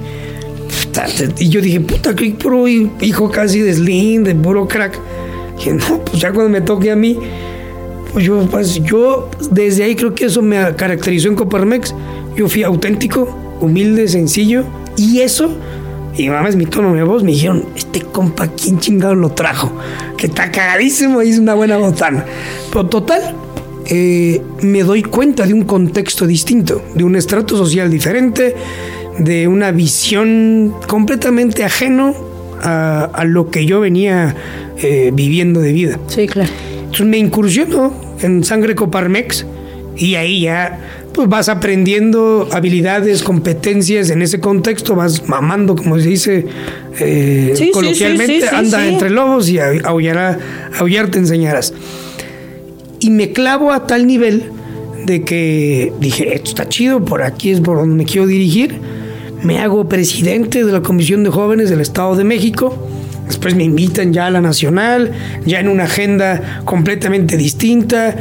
y 1.39 1.49
yo 1.49 1.61
dije, 1.61 1.81
puta, 1.81 2.15
que 2.15 2.31
puro 2.31 2.69
hijo 2.69 3.31
casi 3.31 3.61
de 3.61 3.75
Slim, 3.75 4.25
de 4.25 4.35
puro 4.35 4.69
crack. 4.69 4.99
Y 5.65 5.71
no, 5.71 6.01
pues 6.05 6.21
ya 6.21 6.33
cuando 6.33 6.51
me 6.51 6.61
toque 6.61 6.91
a 6.91 6.97
mí, 6.97 7.19
pues 8.13 8.25
yo, 8.25 8.47
pues 8.51 8.75
yo 8.83 9.29
desde 9.51 9.85
ahí 9.85 9.97
creo 9.97 10.15
que 10.15 10.27
eso 10.27 10.41
me 10.41 10.75
caracterizó 10.77 11.29
en 11.29 11.35
Coparmex. 11.35 11.95
Yo 12.37 12.49
fui 12.49 12.63
auténtico, 12.63 13.29
humilde, 13.61 14.07
sencillo 14.09 14.65
y 14.97 15.21
eso 15.21 15.57
y 16.17 16.29
es 16.29 16.57
mi 16.57 16.67
tono 16.67 16.95
de 16.95 17.03
voz, 17.03 17.25
me 17.25 17.33
dijeron, 17.33 17.65
este 17.75 18.03
compa, 18.03 18.49
¿quién 18.49 18.79
chingado 18.79 19.15
lo 19.15 19.33
trajo? 19.33 19.73
Que 20.17 20.27
está 20.27 20.51
cagadísimo 20.51 21.23
y 21.23 21.31
es 21.31 21.39
una 21.39 21.55
buena 21.55 21.77
botana. 21.77 22.25
Pero 22.71 22.87
total, 22.87 23.35
eh, 23.87 24.41
me 24.63 24.83
doy 24.85 25.03
cuenta 25.03 25.45
de 25.45 25.53
un 25.53 25.65
contexto 25.65 26.27
distinto, 26.27 26.83
de 26.95 27.05
un 27.05 27.17
estrato 27.17 27.57
social 27.57 27.91
diferente, 27.91 28.55
de 29.19 29.49
una 29.49 29.73
visión 29.73 30.75
completamente 30.87 31.65
ajeno 31.65 32.15
a, 32.63 33.25
lo 33.27 33.51
que 33.51 33.67
yo 33.67 33.81
venía 33.81 34.35
eh, 34.79 35.11
viviendo 35.13 35.61
de 35.61 35.73
vida. 35.73 35.99
Sí, 36.07 36.27
claro. 36.27 36.51
Entonces 36.77 37.07
me 37.07 37.19
incursionó 37.19 37.93
en 38.21 38.45
Sangre 38.45 38.75
Coparmex 38.75 39.45
y 39.97 40.15
ahí 40.15 40.43
ya 40.43 40.79
pues 41.15 41.29
vas 41.29 41.49
aprendiendo 41.49 42.49
habilidades, 42.53 43.23
competencias 43.23 44.11
en 44.11 44.21
ese 44.21 44.41
contexto, 44.41 44.97
vas 44.97 45.27
mamando, 45.29 45.77
como 45.77 45.99
se 45.99 46.09
dice 46.09 46.47
eh, 46.99 47.71
coloquialmente, 47.73 48.49
anda 48.49 48.87
entre 48.87 49.11
lobos 49.11 49.49
y 49.49 49.59
aullará, 49.59 50.39
aullar 50.77 51.09
te 51.11 51.19
enseñarás. 51.19 51.73
Y 52.99 53.11
me 53.11 53.33
clavo 53.33 53.73
a 53.73 53.87
tal 53.87 54.07
nivel 54.07 54.51
de 55.07 55.23
que 55.23 55.93
dije, 56.01 56.35
esto 56.35 56.51
está 56.51 56.69
chido, 56.69 57.05
por 57.05 57.23
aquí 57.23 57.51
es 57.51 57.61
por 57.61 57.77
donde 57.77 57.95
me 57.95 58.05
quiero 58.05 58.27
dirigir. 58.27 58.81
Me 59.43 59.61
hago 59.61 59.89
presidente 59.89 60.65
de 60.65 60.73
la 60.73 60.81
Comisión 60.81 61.23
de 61.23 61.31
Jóvenes 61.31 61.71
del 61.71 61.81
Estado 61.81 62.17
de 62.17 62.25
México. 62.25 62.89
Después 63.27 63.55
me 63.55 63.63
invitan 63.63 64.13
ya 64.13 64.27
a 64.27 64.31
la 64.31 64.41
nacional, 64.41 65.13
ya 65.47 65.61
en 65.61 65.69
una 65.69 65.85
agenda 65.85 66.63
completamente 66.65 67.37
distinta. 67.37 68.17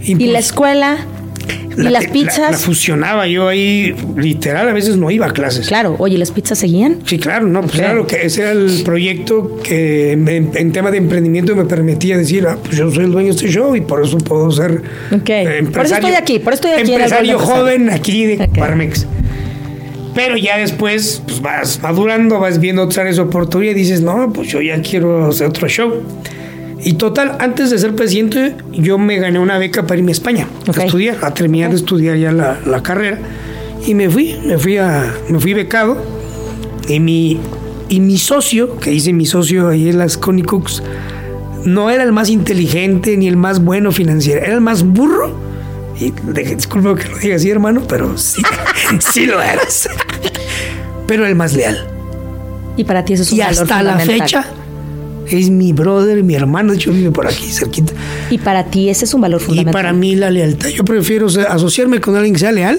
¿Y 0.00 0.14
la 0.14 0.32
pues 0.32 0.46
escuela? 0.46 0.98
¿Y 1.76 1.82
las 1.82 2.06
pizzas? 2.08 2.52
La, 2.52 2.58
fusionaba 2.58 3.26
yo 3.26 3.48
ahí, 3.48 3.94
literal, 4.16 4.68
a 4.68 4.72
veces 4.72 4.96
no 4.96 5.10
iba 5.10 5.26
a 5.26 5.32
clases. 5.32 5.68
Claro, 5.68 5.96
oye, 5.98 6.18
¿las 6.18 6.30
pizzas 6.30 6.58
seguían? 6.58 6.98
Sí, 7.06 7.18
claro, 7.18 7.46
no, 7.46 7.60
pues 7.62 7.72
claro 7.72 8.06
que 8.06 8.26
ese 8.26 8.42
era 8.42 8.52
el 8.52 8.82
proyecto 8.84 9.58
que 9.62 10.12
en, 10.12 10.72
tema 10.72 10.90
de 10.90 10.98
emprendimiento 10.98 11.54
me 11.56 11.64
permitía 11.64 12.16
decir, 12.16 12.46
ah, 12.46 12.58
pues 12.62 12.76
yo 12.76 12.90
soy 12.90 13.04
el 13.04 13.12
dueño 13.12 13.28
de 13.28 13.36
este 13.36 13.48
show 13.48 13.74
y 13.74 13.80
por 13.80 14.04
eso 14.04 14.18
puedo 14.18 14.50
ser 14.50 14.82
empresario. 15.10 15.72
Por 15.72 15.86
eso 15.86 15.94
estoy 15.94 16.12
aquí, 16.12 16.38
por 16.38 16.52
eso 16.52 16.62
estoy 16.68 16.80
aquí. 16.80 16.92
Empresario 16.92 17.38
joven 17.38 17.90
aquí 17.90 18.26
de 18.26 18.48
Parmex. 18.48 19.06
Pero 20.14 20.36
ya 20.36 20.58
después 20.58 21.22
pues 21.24 21.40
vas 21.40 21.80
madurando, 21.82 22.40
vas 22.40 22.58
viendo 22.58 22.82
otras 22.82 23.18
oportunidades 23.18 23.78
y 23.78 23.80
dices, 23.82 24.00
no, 24.00 24.32
pues 24.32 24.48
yo 24.48 24.60
ya 24.60 24.80
quiero 24.82 25.28
hacer 25.28 25.46
otro 25.46 25.68
show. 25.68 26.02
Y 26.82 26.94
total, 26.94 27.36
antes 27.40 27.70
de 27.70 27.78
ser 27.78 27.94
presidente, 27.94 28.54
yo 28.72 28.96
me 28.96 29.18
gané 29.18 29.38
una 29.38 29.58
beca 29.58 29.86
para 29.86 29.98
irme 29.98 30.12
a 30.12 30.12
España 30.12 30.46
a 30.66 30.84
estudiar, 30.84 31.18
a 31.22 31.34
terminar 31.34 31.70
de 31.70 31.76
estudiar 31.76 32.16
ya 32.16 32.32
la, 32.32 32.82
carrera. 32.82 33.18
Y 33.86 33.94
me 33.94 34.08
fui, 34.08 34.36
me 34.46 34.58
fui 34.58 34.78
a, 34.78 35.14
me 35.28 35.38
fui 35.38 35.52
becado. 35.52 36.02
Y 36.88 36.98
mi, 37.00 37.38
y 37.88 38.00
mi 38.00 38.16
socio, 38.18 38.78
que 38.78 38.92
hice 38.92 39.12
mi 39.12 39.26
socio 39.26 39.68
ahí 39.68 39.90
en 39.90 39.98
las 39.98 40.16
Connie 40.16 40.42
Cooks, 40.42 40.82
no 41.64 41.90
era 41.90 42.02
el 42.02 42.12
más 42.12 42.30
inteligente 42.30 43.16
ni 43.16 43.28
el 43.28 43.36
más 43.36 43.62
bueno 43.62 43.92
financiero, 43.92 44.40
era 44.40 44.54
el 44.54 44.60
más 44.60 44.82
burro. 44.82 45.38
Y 45.98 46.12
disculpe 46.32 47.02
que 47.02 47.08
lo 47.10 47.18
diga 47.18 47.36
así, 47.36 47.50
hermano, 47.50 47.82
pero 47.86 48.16
sí, 48.16 48.40
sí 49.12 49.26
lo 49.26 49.42
eras. 49.42 49.88
pero 51.06 51.26
el 51.26 51.34
más 51.34 51.52
leal. 51.52 51.86
Y 52.78 52.84
para 52.84 53.04
ti 53.04 53.12
eso 53.12 53.22
es 53.24 53.32
un 53.32 53.38
y 53.38 53.42
hasta 53.42 53.82
la 53.82 53.98
fecha 53.98 54.46
es 55.38 55.50
mi 55.50 55.72
brother, 55.72 56.22
mi 56.22 56.34
hermano, 56.34 56.72
de 56.72 56.78
hecho 56.78 56.92
vive 56.92 57.10
por 57.10 57.26
aquí 57.26 57.50
cerquita. 57.50 57.92
Y 58.30 58.38
para 58.38 58.64
ti 58.64 58.88
ese 58.88 59.04
es 59.04 59.14
un 59.14 59.20
valor 59.20 59.40
fundamental. 59.40 59.72
Y 59.72 59.74
para 59.74 59.92
mí 59.92 60.16
la 60.16 60.30
lealtad. 60.30 60.68
Yo 60.68 60.84
prefiero 60.84 61.26
asociarme 61.26 62.00
con 62.00 62.16
alguien 62.16 62.34
que 62.34 62.40
sea 62.40 62.52
leal 62.52 62.78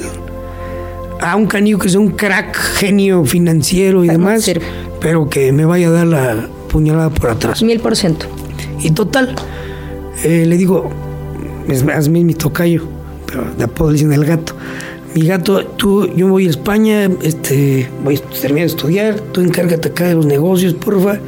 a 1.22 1.36
un 1.36 1.46
canillo 1.46 1.78
que 1.78 1.88
sea 1.88 2.00
un 2.00 2.10
crack, 2.10 2.56
genio 2.56 3.24
financiero 3.26 4.04
y 4.04 4.08
demás, 4.08 4.52
pero 5.00 5.30
que 5.30 5.52
me 5.52 5.66
vaya 5.66 5.88
a 5.88 5.92
dar 5.92 6.08
la 6.08 6.50
puñalada 6.70 7.10
por 7.10 7.30
atrás. 7.30 7.62
Mil 7.62 7.80
por 7.80 7.96
ciento. 7.96 8.26
Y 8.80 8.92
total, 8.92 9.36
eh, 10.24 10.46
le 10.48 10.58
digo, 10.58 10.90
hazme 11.94 12.24
mi 12.24 12.34
tocayo, 12.34 12.88
pero 13.28 13.46
de 13.58 13.64
apodo 13.64 13.92
dicen 13.92 14.12
el 14.12 14.26
gato. 14.26 14.56
Mi 15.14 15.26
gato, 15.26 15.66
tú, 15.66 16.08
yo 16.16 16.28
voy 16.30 16.48
a 16.48 16.50
España, 16.50 17.10
este, 17.22 17.90
voy 18.04 18.16
a 18.16 18.22
terminar 18.42 18.68
de 18.68 18.74
estudiar, 18.74 19.20
tú 19.20 19.42
encárgate 19.42 19.90
acá 19.90 20.08
de 20.08 20.16
los 20.16 20.26
negocios, 20.26 20.74
porfa 20.74 21.20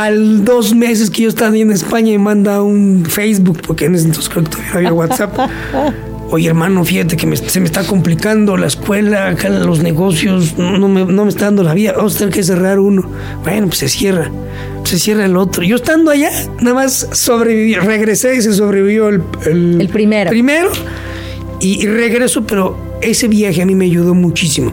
al 0.00 0.44
dos 0.46 0.74
meses 0.74 1.10
que 1.10 1.22
yo 1.22 1.28
estaba 1.28 1.54
en 1.54 1.70
España 1.70 2.12
me 2.12 2.18
manda 2.18 2.62
un 2.62 3.04
Facebook, 3.04 3.60
porque 3.66 3.84
en 3.84 3.94
ese 3.94 4.06
entonces 4.06 4.30
creo 4.30 4.44
que 4.44 4.50
todavía 4.50 4.74
había 4.74 4.92
WhatsApp. 4.94 5.38
Oye, 6.30 6.48
hermano, 6.48 6.84
fíjate 6.84 7.16
que 7.16 7.36
se 7.36 7.60
me 7.60 7.66
está 7.66 7.84
complicando 7.84 8.56
la 8.56 8.68
escuela, 8.68 9.28
acá 9.28 9.50
los 9.50 9.82
negocios, 9.82 10.56
no, 10.56 10.88
me, 10.88 11.04
no, 11.04 11.24
me, 11.24 11.28
está 11.28 11.46
dando 11.46 11.64
la 11.64 11.74
vida, 11.74 11.92
vamos 11.96 12.14
a 12.14 12.18
tener 12.20 12.32
que 12.32 12.42
cerrar 12.42 12.78
uno. 12.78 13.02
Bueno, 13.42 13.66
pues 13.66 13.78
se 13.78 13.88
cierra, 13.88 14.30
se 14.84 14.98
cierra 14.98 15.26
el 15.26 15.36
otro. 15.36 15.64
Yo 15.64 15.76
estando 15.76 16.12
allá, 16.12 16.30
nada 16.60 16.74
más 16.74 17.08
sobreviví, 17.12 17.74
regresé 17.74 18.36
y 18.36 18.42
se 18.42 18.54
sobrevivió 18.54 19.08
el, 19.08 19.22
el, 19.44 19.88
primero. 19.92 20.30
primero 20.30 20.70
y, 21.58 21.82
y 21.82 21.86
regreso, 21.88 22.46
pero 22.46 22.78
ese 23.02 23.28
viaje 23.28 23.60
a 23.60 23.66
mí 23.66 23.74
me 23.74 23.84
ayudó 23.86 24.14
muchísimo, 24.14 24.72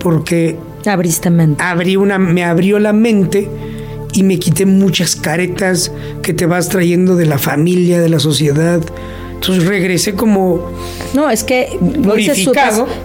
porque... 0.00 0.56
Abriste 0.86 1.28
mente. 1.28 1.62
Abrí 1.62 1.96
una, 1.96 2.18
me 2.18 2.44
abrió 2.44 2.78
la 2.78 2.94
mente 2.94 3.48
y 4.12 4.22
me 4.22 4.38
quité 4.38 4.66
muchas 4.66 5.16
caretas 5.16 5.92
que 6.22 6.32
te 6.32 6.46
vas 6.46 6.68
trayendo 6.68 7.16
de 7.16 7.26
la 7.26 7.38
familia, 7.38 8.00
de 8.00 8.08
la 8.08 8.18
sociedad. 8.18 8.80
Entonces 9.40 9.66
regresé 9.66 10.14
como. 10.14 10.60
No, 11.14 11.30
es 11.30 11.44
que 11.44 11.78
lo 12.02 12.14
dices 12.14 12.48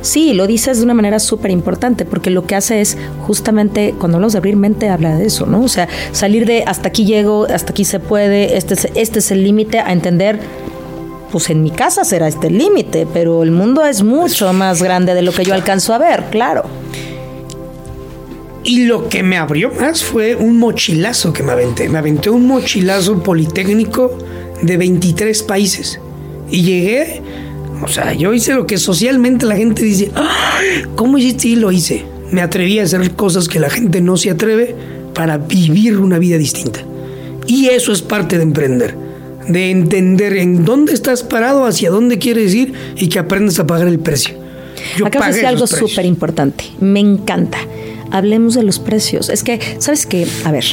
sí, 0.02 0.34
lo 0.34 0.48
dices 0.48 0.80
de 0.80 0.84
una 0.84 0.96
manera 0.96 1.20
súper 1.20 1.52
importante, 1.52 2.06
porque 2.06 2.32
lo 2.32 2.48
que 2.48 2.56
hace 2.56 2.82
es 2.82 2.98
justamente 3.20 3.94
cuando 4.00 4.18
hablamos 4.18 4.34
de 4.34 4.40
abrir 4.40 4.56
mente, 4.56 4.90
habla 4.90 5.16
de 5.16 5.28
eso, 5.28 5.46
¿no? 5.46 5.62
O 5.62 5.68
sea, 5.68 5.88
salir 6.12 6.48
de 6.48 6.64
hasta 6.66 6.88
aquí 6.88 7.06
llego, 7.06 7.46
hasta 7.54 7.72
aquí 7.72 7.86
se 7.86 8.00
puede, 8.00 8.58
este 8.58 8.74
es, 8.74 8.88
este 8.96 9.20
es 9.20 9.32
el 9.32 9.44
límite, 9.44 9.80
a 9.80 9.94
entender. 9.94 10.40
Pues 11.32 11.50
en 11.50 11.64
mi 11.64 11.72
casa 11.72 12.04
será 12.04 12.28
este 12.28 12.50
límite, 12.50 13.08
pero 13.12 13.44
el 13.44 13.52
mundo 13.52 13.86
es 13.86 14.04
mucho 14.04 14.54
más 14.54 14.82
grande 14.82 15.14
de 15.14 15.22
lo 15.22 15.32
que 15.34 15.44
yo 15.44 15.54
alcanzo 15.54 15.94
a 15.94 15.98
ver, 15.98 16.26
claro. 16.32 16.83
Y 18.64 18.86
lo 18.86 19.10
que 19.10 19.24
me 19.24 19.38
abrió 19.38 19.72
más 19.72 20.04
fue 20.04 20.36
un 20.36 20.58
mochilazo 20.58 21.34
que 21.34 21.44
me 21.44 21.52
aventé. 21.52 21.90
Me 21.90 21.98
aventé 21.98 22.30
un 22.30 22.48
mochilazo 22.48 23.22
politécnico 23.22 24.18
de 24.62 24.78
23 24.78 25.44
países. 25.44 26.00
Y 26.50 26.62
llegué, 26.62 27.22
o 27.84 27.88
sea, 27.88 28.14
yo 28.14 28.34
hice 28.34 28.54
lo 28.54 28.66
que 28.66 28.78
socialmente 28.78 29.46
la 29.46 29.58
gente 29.58 29.84
dice, 29.84 30.12
¿cómo 30.96 31.18
hiciste? 31.18 31.50
Y 31.50 31.56
lo 31.58 31.72
hice. 31.72 32.06
Me 32.32 32.42
atreví 32.42 32.80
a 32.80 32.84
hacer 32.84 33.12
cosas 33.12 33.50
que 33.50 33.60
la 33.60 33.70
gente 33.70 34.02
no 34.02 34.16
se 34.16 34.32
atreve 34.32 34.76
para 35.14 35.38
vivir 35.38 35.98
una 35.98 36.18
vida 36.18 36.38
distinta. 36.38 36.80
Y 37.48 37.68
eso 37.68 37.92
es 37.92 38.02
parte 38.02 38.38
de 38.38 38.44
emprender. 38.44 38.96
De 39.48 39.72
entender 39.72 40.38
en 40.38 40.64
dónde 40.64 40.94
estás 40.94 41.22
parado, 41.22 41.66
hacia 41.66 41.90
dónde 41.90 42.18
quieres 42.18 42.54
ir 42.54 42.74
y 42.96 43.10
que 43.10 43.20
aprendas 43.20 43.60
a 43.60 43.68
pagar 43.68 43.90
el 43.90 44.00
precio. 44.00 44.36
Yo 44.98 45.06
Acá 45.06 45.32
de 45.32 45.46
algo 45.46 45.68
súper 45.68 46.06
importante. 46.06 46.66
Me 46.80 47.02
encanta 47.02 47.58
hablemos 48.14 48.54
de 48.54 48.64
los 48.64 48.80
precios. 48.80 49.30
Es 49.30 49.44
que, 49.44 49.60
¿sabes 49.80 50.06
qué? 50.06 50.28
A 50.46 50.52
ver, 50.52 50.64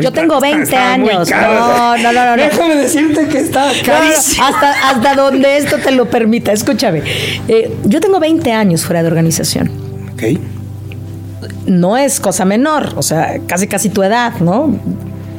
yo 0.00 0.12
tengo 0.12 0.40
20 0.40 0.74
años. 0.76 1.28
No, 1.28 1.96
no, 1.98 2.12
no, 2.12 2.36
no, 2.36 2.36
Déjame 2.36 2.76
decirte 2.76 3.26
que 3.26 3.38
está 3.38 3.70
carísimo. 3.84 4.46
hasta, 4.46 4.90
hasta 4.90 5.14
donde 5.14 5.58
esto 5.58 5.78
te 5.78 5.90
lo 5.90 6.08
permita. 6.08 6.52
Escúchame. 6.52 7.02
Eh, 7.48 7.76
yo 7.84 8.00
tengo 8.00 8.20
20 8.20 8.52
años 8.52 8.84
fuera 8.84 9.02
de 9.02 9.08
organización. 9.08 9.70
Ok. 10.14 10.22
No 11.66 11.96
es 11.96 12.20
cosa 12.20 12.44
menor, 12.44 12.92
o 12.96 13.02
sea, 13.02 13.40
casi 13.46 13.66
casi 13.66 13.88
tu 13.88 14.02
edad, 14.02 14.34
¿no? 14.38 14.78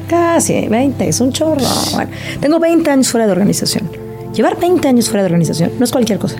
Casi, 0.09 0.67
20, 0.67 1.07
es 1.07 1.21
un 1.21 1.31
chorro. 1.31 1.63
Bueno, 1.93 2.11
tengo 2.41 2.59
20 2.59 2.89
años 2.89 3.09
fuera 3.09 3.27
de 3.27 3.31
organización. 3.31 3.89
Llevar 4.33 4.59
20 4.59 4.87
años 4.87 5.07
fuera 5.07 5.21
de 5.23 5.27
organización 5.27 5.71
no 5.79 5.85
es 5.85 5.91
cualquier 5.91 6.19
cosa. 6.19 6.37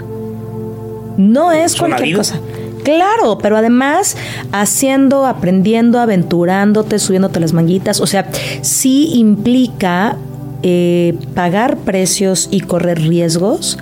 No 1.17 1.53
es 1.53 1.75
cualquier 1.75 2.17
cosa. 2.17 2.39
Claro, 2.85 3.39
pero 3.39 3.57
además 3.57 4.15
haciendo, 4.51 5.25
aprendiendo, 5.25 5.99
aventurándote, 5.99 6.99
subiéndote 6.99 7.39
las 7.39 7.51
manguitas, 7.51 7.99
o 7.99 8.05
sea, 8.05 8.29
sí 8.61 9.09
implica 9.15 10.17
eh, 10.61 11.17
pagar 11.33 11.77
precios 11.77 12.47
y 12.51 12.61
correr 12.61 12.99
riesgos 12.99 13.79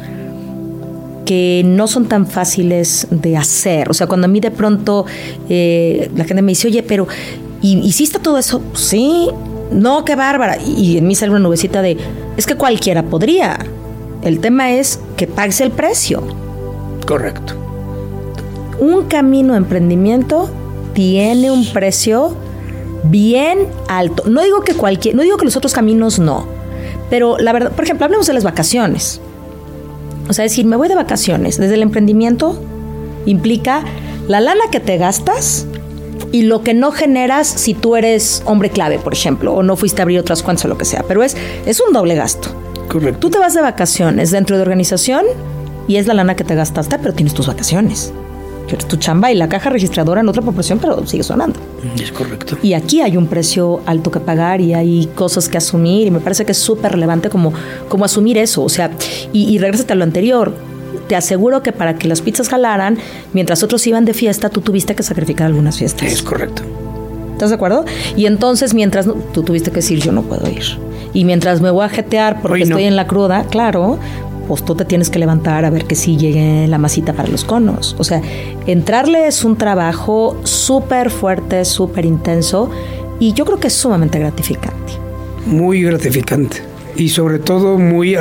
que 1.26 1.64
no 1.66 1.88
son 1.88 2.06
tan 2.08 2.26
fáciles 2.28 3.08
de 3.12 3.36
hacer. 3.36 3.90
O 3.90 3.94
sea, 3.94 4.08
cuando 4.08 4.24
a 4.24 4.30
mí 4.30 4.40
de 4.40 4.52
pronto 4.52 5.06
eh, 5.50 6.10
la 6.16 6.24
gente 6.24 6.42
me 6.42 6.54
dice, 6.54 6.70
oye, 6.70 6.82
pero 6.82 7.06
¿hiciste 7.62 8.20
todo 8.20 8.38
eso? 8.38 8.62
Sí, 8.74 9.28
no, 9.70 10.06
qué 10.06 10.16
bárbara. 10.16 10.58
Y, 10.62 10.98
en 10.98 11.08
mí 11.08 11.16
sale 11.16 11.32
una 11.32 11.42
nubecita 11.42 11.82
de, 11.82 11.98
es 12.38 12.46
que 12.46 12.56
cualquiera 12.56 13.04
podría. 13.04 13.60
El 14.22 14.40
tema 14.40 14.72
es 14.72 15.02
que 15.18 15.28
pagues 15.28 15.60
el 15.60 15.72
precio. 15.72 16.24
Correcto 17.06 17.63
un 18.80 19.06
camino 19.06 19.54
de 19.54 19.60
emprendimiento 19.60 20.50
tiene 20.94 21.52
un 21.52 21.66
precio 21.72 22.36
bien 23.04 23.68
alto. 23.88 24.24
No 24.28 24.42
digo 24.42 24.62
que 24.62 24.74
cualquier, 24.74 25.16
no 25.16 25.24
digo 25.24 25.38
que 25.38 25.46
los 25.46 25.56
otros 25.56 25.74
caminos 25.74 26.20
no, 26.20 26.46
pero 27.10 27.38
la 27.38 27.54
verdad, 27.54 27.72
por 27.72 27.84
ejemplo, 27.84 28.06
hablemos 28.06 28.28
de 28.28 28.34
las 28.34 28.44
vacaciones. 28.44 29.22
O 30.30 30.34
sea, 30.34 30.44
decir, 30.44 30.66
me 30.66 30.76
voy 30.76 30.88
de 30.88 30.96
vacaciones 30.96 31.58
desde 31.58 31.76
el 31.76 31.82
emprendimiento 31.82 32.62
implica 33.26 33.84
la 34.28 34.40
lana 34.42 34.64
que 34.72 34.80
te 34.80 34.98
gastas 34.98 35.66
y 36.32 36.44
lo 36.44 36.64
que 36.64 36.74
no 36.74 36.92
generas 36.92 37.48
si 37.48 37.74
tú 37.74 37.96
eres 37.96 38.42
hombre 38.46 38.70
clave, 38.70 39.00
por 39.00 39.14
ejemplo, 39.14 39.54
o 39.54 39.64
no 39.64 39.76
fuiste 39.76 40.02
a 40.02 40.04
abrir 40.04 40.20
otras 40.20 40.42
cuentas 40.42 40.66
o 40.66 40.68
lo 40.68 40.78
que 40.78 40.86
sea, 40.86 41.04
pero 41.08 41.24
es, 41.24 41.36
es 41.66 41.82
un 41.82 41.94
doble 41.94 42.16
gasto. 42.16 42.50
Correcto. 42.88 43.20
Tú 43.20 43.30
te 43.30 43.40
vas 43.40 43.54
de 43.54 43.62
vacaciones 43.62 44.32
dentro 44.32 44.56
de 44.56 44.62
organización 44.62 45.26
y 45.88 45.98
es 45.98 46.08
la 46.08 46.14
lana 46.14 46.36
que 46.36 46.44
te 46.44 46.56
gastaste, 46.56 46.98
pero 47.00 47.14
tienes 47.14 47.34
tus 47.34 47.48
vacaciones. 47.48 48.14
Tu 48.78 48.98
chamba 48.98 49.32
y 49.32 49.36
la 49.36 49.50
caja 49.50 49.70
registradora 49.70 50.22
en 50.22 50.30
otra 50.30 50.42
proporción, 50.42 50.80
pero 50.80 51.06
sigue 51.06 51.24
sonando. 51.24 51.60
Es 52.02 52.12
correcto. 52.12 52.58
Y 52.62 52.74
aquí 52.74 53.02
hay 53.02 53.18
un 53.18 53.28
precio 53.28 53.82
alto 53.86 54.12
que 54.12 54.20
pagar 54.20 54.62
y 54.62 54.74
hay 54.74 55.10
cosas 55.16 55.50
que 55.50 55.58
asumir 55.58 56.08
y 56.08 56.12
me 56.12 56.20
parece 56.20 56.46
que 56.46 56.52
es 56.52 56.58
súper 56.58 56.92
relevante 56.92 57.30
como, 57.30 57.54
como 57.90 58.06
asumir 58.06 58.38
eso. 58.38 58.64
O 58.64 58.70
sea, 58.70 58.92
y, 59.32 59.54
y 59.54 59.58
regrésate 59.58 59.94
a 59.94 59.96
lo 59.96 60.04
anterior. 60.04 60.54
Te 61.08 61.16
aseguro 61.16 61.64
que 61.64 61.72
para 61.72 61.96
que 61.96 62.08
las 62.08 62.22
pizzas 62.22 62.50
jalaran, 62.50 62.98
mientras 63.34 63.64
otros 63.64 63.86
iban 63.88 64.06
de 64.06 64.14
fiesta, 64.14 64.50
tú 64.50 64.62
tuviste 64.62 64.96
que 64.96 65.04
sacrificar 65.04 65.48
algunas 65.48 65.78
fiestas. 65.78 66.12
Es 66.12 66.24
correcto. 66.24 66.64
¿Estás 67.34 67.50
de 67.50 67.56
acuerdo? 67.56 67.84
Y 68.16 68.26
entonces, 68.26 68.74
mientras 68.74 69.08
tú 69.34 69.44
tuviste 69.44 69.72
que 69.72 69.78
decir, 69.78 70.00
yo 70.00 70.12
no 70.12 70.22
puedo 70.22 70.50
ir. 70.50 70.64
Y 71.14 71.26
mientras 71.26 71.62
me 71.62 71.72
voy 71.72 71.84
a 71.86 71.90
jetear 71.90 72.42
porque 72.42 72.64
estoy 72.64 72.86
en 72.86 72.96
la 72.96 73.06
cruda, 73.06 73.46
claro, 73.50 74.00
pues 74.48 74.64
tú 74.64 74.76
te 74.76 74.86
tienes 74.86 75.10
que 75.10 75.20
levantar 75.20 75.66
a 75.66 75.70
ver 75.70 75.86
que 75.86 75.96
sí 75.96 76.18
llegue 76.18 76.68
la 76.68 76.78
masita 76.78 77.14
para 77.14 77.30
los 77.30 77.44
conos. 77.44 77.96
O 78.00 78.04
sea, 78.04 78.22
entrarle 78.66 79.28
es 79.28 79.44
un 79.44 79.58
trabajo 79.58 80.38
súper 80.44 81.10
fuerte, 81.10 81.66
súper 81.66 82.06
intenso 82.06 82.70
y 83.20 83.34
yo 83.34 83.46
creo 83.46 83.60
que 83.60 83.68
es 83.68 83.74
sumamente 83.74 84.20
gratificante. 84.20 84.94
Muy 85.46 85.84
gratificante 85.84 86.62
y 86.96 87.10
sobre 87.10 87.40
todo 87.40 87.78
muy 87.78 88.16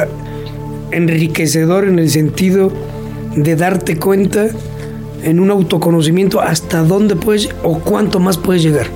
enriquecedor 0.91 1.87
en 1.87 1.99
el 1.99 2.11
sentido 2.11 2.73
de 3.37 3.57
darte 3.57 3.99
cuenta 3.99 4.49
en 5.23 5.41
un 5.41 5.51
autoconocimiento 5.51 6.41
hasta 6.41 6.83
dónde 6.83 7.17
puedes 7.17 7.49
o 7.63 7.79
cuánto 7.79 8.19
más 8.21 8.39
puedes 8.39 8.63
llegar. 8.63 8.89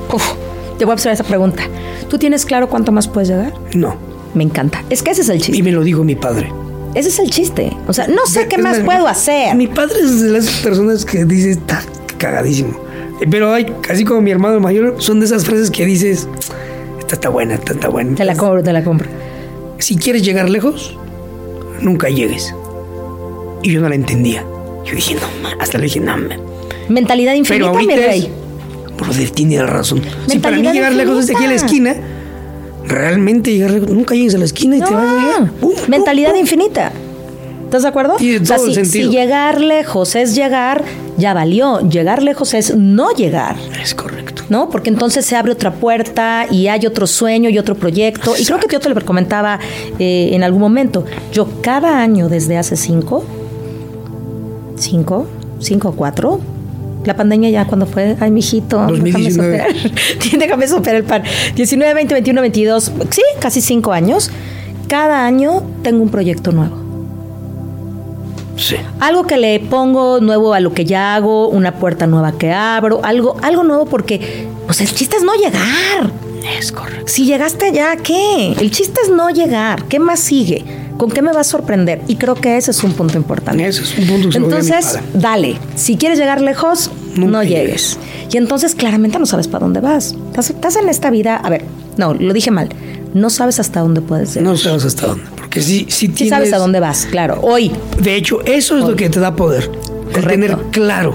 te 0.79 0.85
voy 0.85 0.93
a 0.93 0.95
hacer 0.95 1.13
esa 1.13 1.25
pregunta. 1.25 1.63
¿Tú 2.09 2.19
tienes 2.19 2.45
claro 2.45 2.69
cuánto 2.69 2.93
más 2.93 3.09
puedes 3.09 3.29
llegar? 3.29 3.55
No. 3.75 3.97
Me 4.35 4.45
encanta. 4.45 4.85
Es 4.91 5.03
que 5.03 5.13
ese 5.13 5.23
es 5.23 5.29
el 5.31 5.41
chiste. 5.41 5.57
Y 5.57 5.63
me 5.63 5.73
lo 5.73 5.83
dijo 5.83 6.05
mi 6.05 6.15
padre. 6.15 6.53
Ese 6.97 7.11
es 7.11 7.19
el 7.19 7.29
chiste. 7.29 7.77
O 7.87 7.93
sea, 7.93 8.09
no 8.09 8.25
sé 8.25 8.49
qué 8.49 8.57
más 8.57 8.81
puedo 8.81 9.07
hacer. 9.07 9.55
Mi 9.55 9.67
padre 9.67 10.01
es 10.01 10.23
de 10.23 10.31
las 10.31 10.49
personas 10.63 11.05
que 11.05 11.27
dice, 11.27 11.51
está 11.51 11.83
cagadísimo. 12.17 12.81
Pero 13.31 13.53
hay, 13.53 13.67
así 13.91 14.03
como 14.07 14.23
mi 14.23 14.31
hermano 14.31 14.61
mayor, 14.61 14.97
son 14.99 15.21
de 15.21 15.27
esas 15.27 15.45
frases 15.45 15.71
que 15.71 15.85
dices, 15.85 16.27
esta 16.99 17.17
está 17.17 17.29
buena, 17.29 17.57
esta 17.57 17.75
está 17.75 17.89
buena. 17.89 18.17
Te 18.17 18.25
la 18.25 18.35
compro, 18.35 18.63
te 18.63 18.73
la 18.73 18.83
compro. 18.83 19.11
Si 19.79 19.97
quieres 19.97 20.23
llegar 20.23 20.49
lejos, 20.49 20.97
nunca 21.83 22.09
llegues. 22.09 22.55
Y 23.63 23.73
yo 23.73 23.83
no 23.83 23.91
la 23.91 23.95
entendía. 23.95 24.43
Yo 24.87 24.95
dije, 24.95 25.17
no, 25.17 25.51
hasta 25.61 25.77
le 25.77 25.85
dije, 25.85 26.01
no, 26.01 26.17
Mentalidad 26.89 27.35
infinita, 27.35 27.73
Pero 27.73 27.87
mi 27.87 27.95
rey. 27.95 28.33
Brother, 28.97 29.31
tiene 29.33 29.63
razón. 29.63 30.01
Si 30.29 30.39
para 30.39 30.57
mí 30.57 30.67
llegar 30.67 30.95
lejos 30.95 31.19
desde 31.19 31.35
aquí 31.35 31.45
a 31.45 31.49
la 31.49 31.57
esquina, 31.57 31.95
realmente 32.87 33.53
llegar 33.53 33.73
nunca 33.91 34.15
llegues 34.15 34.35
a 34.35 34.39
la 34.39 34.45
esquina 34.45 34.77
y 34.77 34.81
te 34.81 34.93
vas 34.93 35.09
a 35.09 35.21
llegar. 35.21 35.89
Mentalidad 35.89 36.35
infinita. 36.35 36.93
¿Estás 37.65 37.83
de 37.83 37.89
acuerdo? 37.89 38.17
si, 38.19 39.09
llegar 39.09 39.61
lejos 39.61 40.15
es 40.15 40.37
llegar, 40.37 40.85
ya 41.17 41.35
valió. 41.35 41.81
Llegar 41.81 42.23
lejos 42.23 42.55
es 42.55 42.77
no 42.77 43.11
llegar. 43.11 43.57
Es 43.83 43.93
correcto. 43.95 44.45
¿No? 44.49 44.71
Porque 44.71 44.89
entonces 44.89 45.27
se 45.27 45.35
abre 45.35 45.51
otra 45.51 45.75
puerta 45.75 46.47
y 46.49 46.69
hay 46.69 46.87
otro 46.87 47.09
sueño 47.09 47.51
y 47.51 47.59
otro 47.59 47.75
proyecto. 47.75 48.35
Y 48.39 48.45
creo 48.45 48.61
que 48.61 48.69
yo 48.71 48.79
te 48.79 48.89
lo 48.89 49.05
comentaba 49.05 49.59
eh, 49.99 50.31
en 50.33 50.45
algún 50.45 50.61
momento. 50.61 51.05
Yo 51.33 51.49
cada 51.61 52.01
año 52.01 52.29
desde 52.29 52.57
hace 52.57 52.77
cinco, 52.77 53.25
cinco, 54.77 55.27
cinco 55.59 55.89
o 55.89 55.93
cuatro, 55.93 56.41
la 57.07 57.17
pandemia 57.17 57.51
ya 57.51 57.67
cuando 57.67 57.87
fue, 57.87 58.17
ay, 58.21 58.31
mijito, 58.31 58.79
2019. 58.79 59.57
déjame 59.57 59.79
superar, 59.79 60.39
déjame 60.39 60.69
superar 60.69 60.97
el 60.97 61.05
pan. 61.05 61.23
19, 61.55 61.95
20, 61.95 62.15
21, 62.15 62.41
22, 62.41 62.93
sí, 63.11 63.23
casi 63.41 63.61
cinco 63.61 63.93
años. 63.93 64.31
Cada 64.89 65.25
año 65.27 65.63
tengo 65.83 66.03
un 66.03 66.11
proyecto 66.11 66.53
nuevo. 66.53 66.77
Sí. 68.57 68.77
Algo 69.01 69.27
que 69.27 69.37
le 69.37 69.61
pongo 69.61 70.21
nuevo 70.21 70.55
a 70.55 70.61
lo 70.61 70.73
que 70.73 70.85
ya 70.85 71.15
hago, 71.15 71.49
una 71.49 71.73
puerta 71.73 72.07
nueva 72.07 72.33
que 72.33 72.53
abro, 72.53 73.01
algo, 73.03 73.37
algo 73.43 73.65
nuevo 73.65 73.85
porque, 73.87 74.47
pues 74.67 74.81
el 74.81 74.93
chiste 74.93 75.17
es 75.17 75.23
no 75.23 75.35
llegar. 75.35 76.11
Es 76.59 76.73
correcto. 76.73 77.07
Si 77.07 77.27
llegaste 77.27 77.67
allá, 77.67 77.97
¿qué? 77.97 78.53
El 78.59 78.71
chiste 78.71 79.01
es 79.03 79.11
no 79.11 79.31
llegar. 79.31 79.85
¿Qué 79.85 79.99
más 79.99 80.21
sigue? 80.21 80.65
¿Con 80.97 81.11
qué 81.11 81.21
me 81.21 81.33
va 81.33 81.41
a 81.41 81.45
sorprender? 81.45 82.01
Y 82.09 82.17
creo 82.17 82.35
que 82.35 82.57
ese 82.57 82.71
es 82.71 82.83
un 82.83 82.93
punto 82.93 83.19
importante. 83.19 83.67
Ese 83.67 83.83
es 83.83 83.99
un 83.99 84.07
punto 84.07 84.31
que 84.31 84.39
Entonces, 84.39 84.99
dale. 85.13 85.59
Si 85.75 85.97
quieres 85.97 86.19
llegar 86.19 86.41
lejos, 86.41 86.91
no 87.17 87.43
llegues. 87.43 87.99
Y 88.33 88.37
entonces 88.39 88.75
claramente 88.75 89.19
no 89.19 89.27
sabes 89.27 89.49
para 89.49 89.65
dónde 89.65 89.81
vas. 89.81 90.15
Estás, 90.37 90.77
en 90.77 90.89
esta 90.89 91.11
vida, 91.11 91.37
a 91.37 91.51
ver, 91.51 91.65
no, 91.97 92.15
lo 92.15 92.33
dije 92.33 92.51
mal. 92.51 92.71
No 93.15 93.31
sabes 93.31 93.61
hasta 93.61 93.81
dónde 93.81 94.01
puedes 94.01 94.35
llegar. 94.35 94.51
No 94.51 94.57
sabes 94.57 94.85
hasta 94.85 95.07
dónde. 95.07 95.25
Porque 95.37 95.61
si, 95.61 95.87
si 95.89 96.09
sí 96.09 96.29
sabes 96.29 96.53
a 96.53 96.59
dónde 96.59 96.81
vas, 96.81 97.07
claro. 97.11 97.41
Hoy. 97.43 97.73
De 98.01 98.15
hecho, 98.15 98.43
eso 98.45 98.79
es 98.79 98.85
lo 98.85 98.97
que 98.97 99.09
te 99.09 99.21
da 99.21 99.37
poder. 99.37 99.71
El 100.15 100.27
tener 100.27 100.57
claro. 100.71 101.15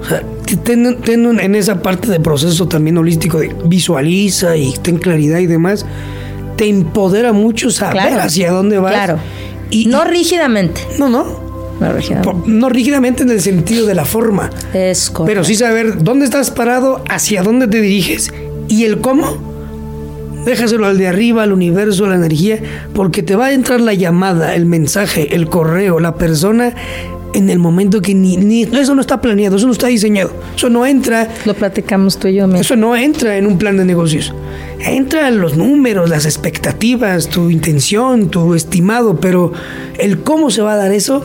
O 0.00 0.04
sea, 0.04 0.22
ten, 0.64 1.38
en 1.40 1.54
esa 1.54 1.80
parte 1.80 2.10
de 2.10 2.18
proceso 2.18 2.66
también 2.66 2.98
holístico 2.98 3.38
de 3.38 3.54
visualiza 3.64 4.56
y 4.56 4.72
ten 4.82 4.98
claridad 4.98 5.38
y 5.38 5.46
demás 5.46 5.86
te 6.62 6.68
empodera 6.68 7.32
mucho 7.32 7.72
saber 7.72 8.20
hacia 8.20 8.52
dónde 8.52 8.78
vas. 8.78 8.92
Claro. 8.92 9.18
Y, 9.68 9.86
no 9.86 10.04
rígidamente. 10.04 10.80
No, 10.96 11.08
no. 11.08 11.24
No 11.80 11.92
rígidamente. 11.92 12.42
no 12.46 12.68
rígidamente 12.68 13.22
en 13.24 13.30
el 13.30 13.40
sentido 13.40 13.84
de 13.84 13.96
la 13.96 14.04
forma. 14.04 14.48
Es 14.72 15.10
correcto. 15.10 15.24
Pero 15.26 15.42
sí 15.42 15.56
saber 15.56 16.04
dónde 16.04 16.24
estás 16.24 16.52
parado, 16.52 17.02
hacia 17.08 17.42
dónde 17.42 17.66
te 17.66 17.80
diriges 17.80 18.32
y 18.68 18.84
el 18.84 19.00
cómo. 19.00 19.38
Déjaselo 20.44 20.86
al 20.86 20.98
de 20.98 21.08
arriba, 21.08 21.42
al 21.42 21.52
universo, 21.52 22.04
a 22.04 22.10
la 22.10 22.14
energía, 22.14 22.60
porque 22.94 23.24
te 23.24 23.34
va 23.34 23.46
a 23.46 23.52
entrar 23.52 23.80
la 23.80 23.94
llamada, 23.94 24.54
el 24.54 24.64
mensaje, 24.64 25.34
el 25.34 25.48
correo, 25.48 25.98
la 25.98 26.14
persona 26.14 26.76
en 27.34 27.50
el 27.50 27.58
momento 27.58 28.00
que 28.00 28.14
ni, 28.14 28.36
ni, 28.36 28.62
eso 28.62 28.94
no 28.94 29.00
está 29.00 29.20
planeado, 29.20 29.56
eso 29.56 29.66
no 29.66 29.72
está 29.72 29.86
diseñado, 29.86 30.32
eso 30.56 30.68
no 30.68 30.86
entra. 30.86 31.28
Lo 31.44 31.54
platicamos 31.54 32.18
tú 32.18 32.28
y 32.28 32.34
yo. 32.34 32.46
Eso 32.54 32.76
no 32.76 32.96
entra 32.96 33.36
en 33.36 33.46
un 33.46 33.58
plan 33.58 33.76
de 33.76 33.84
negocios. 33.84 34.34
Entran 34.80 35.40
los 35.40 35.56
números, 35.56 36.10
las 36.10 36.24
expectativas, 36.26 37.28
tu 37.28 37.50
intención, 37.50 38.28
tu 38.28 38.54
estimado, 38.54 39.20
pero 39.20 39.52
el 39.98 40.22
cómo 40.22 40.50
se 40.50 40.62
va 40.62 40.74
a 40.74 40.76
dar 40.76 40.92
eso. 40.92 41.24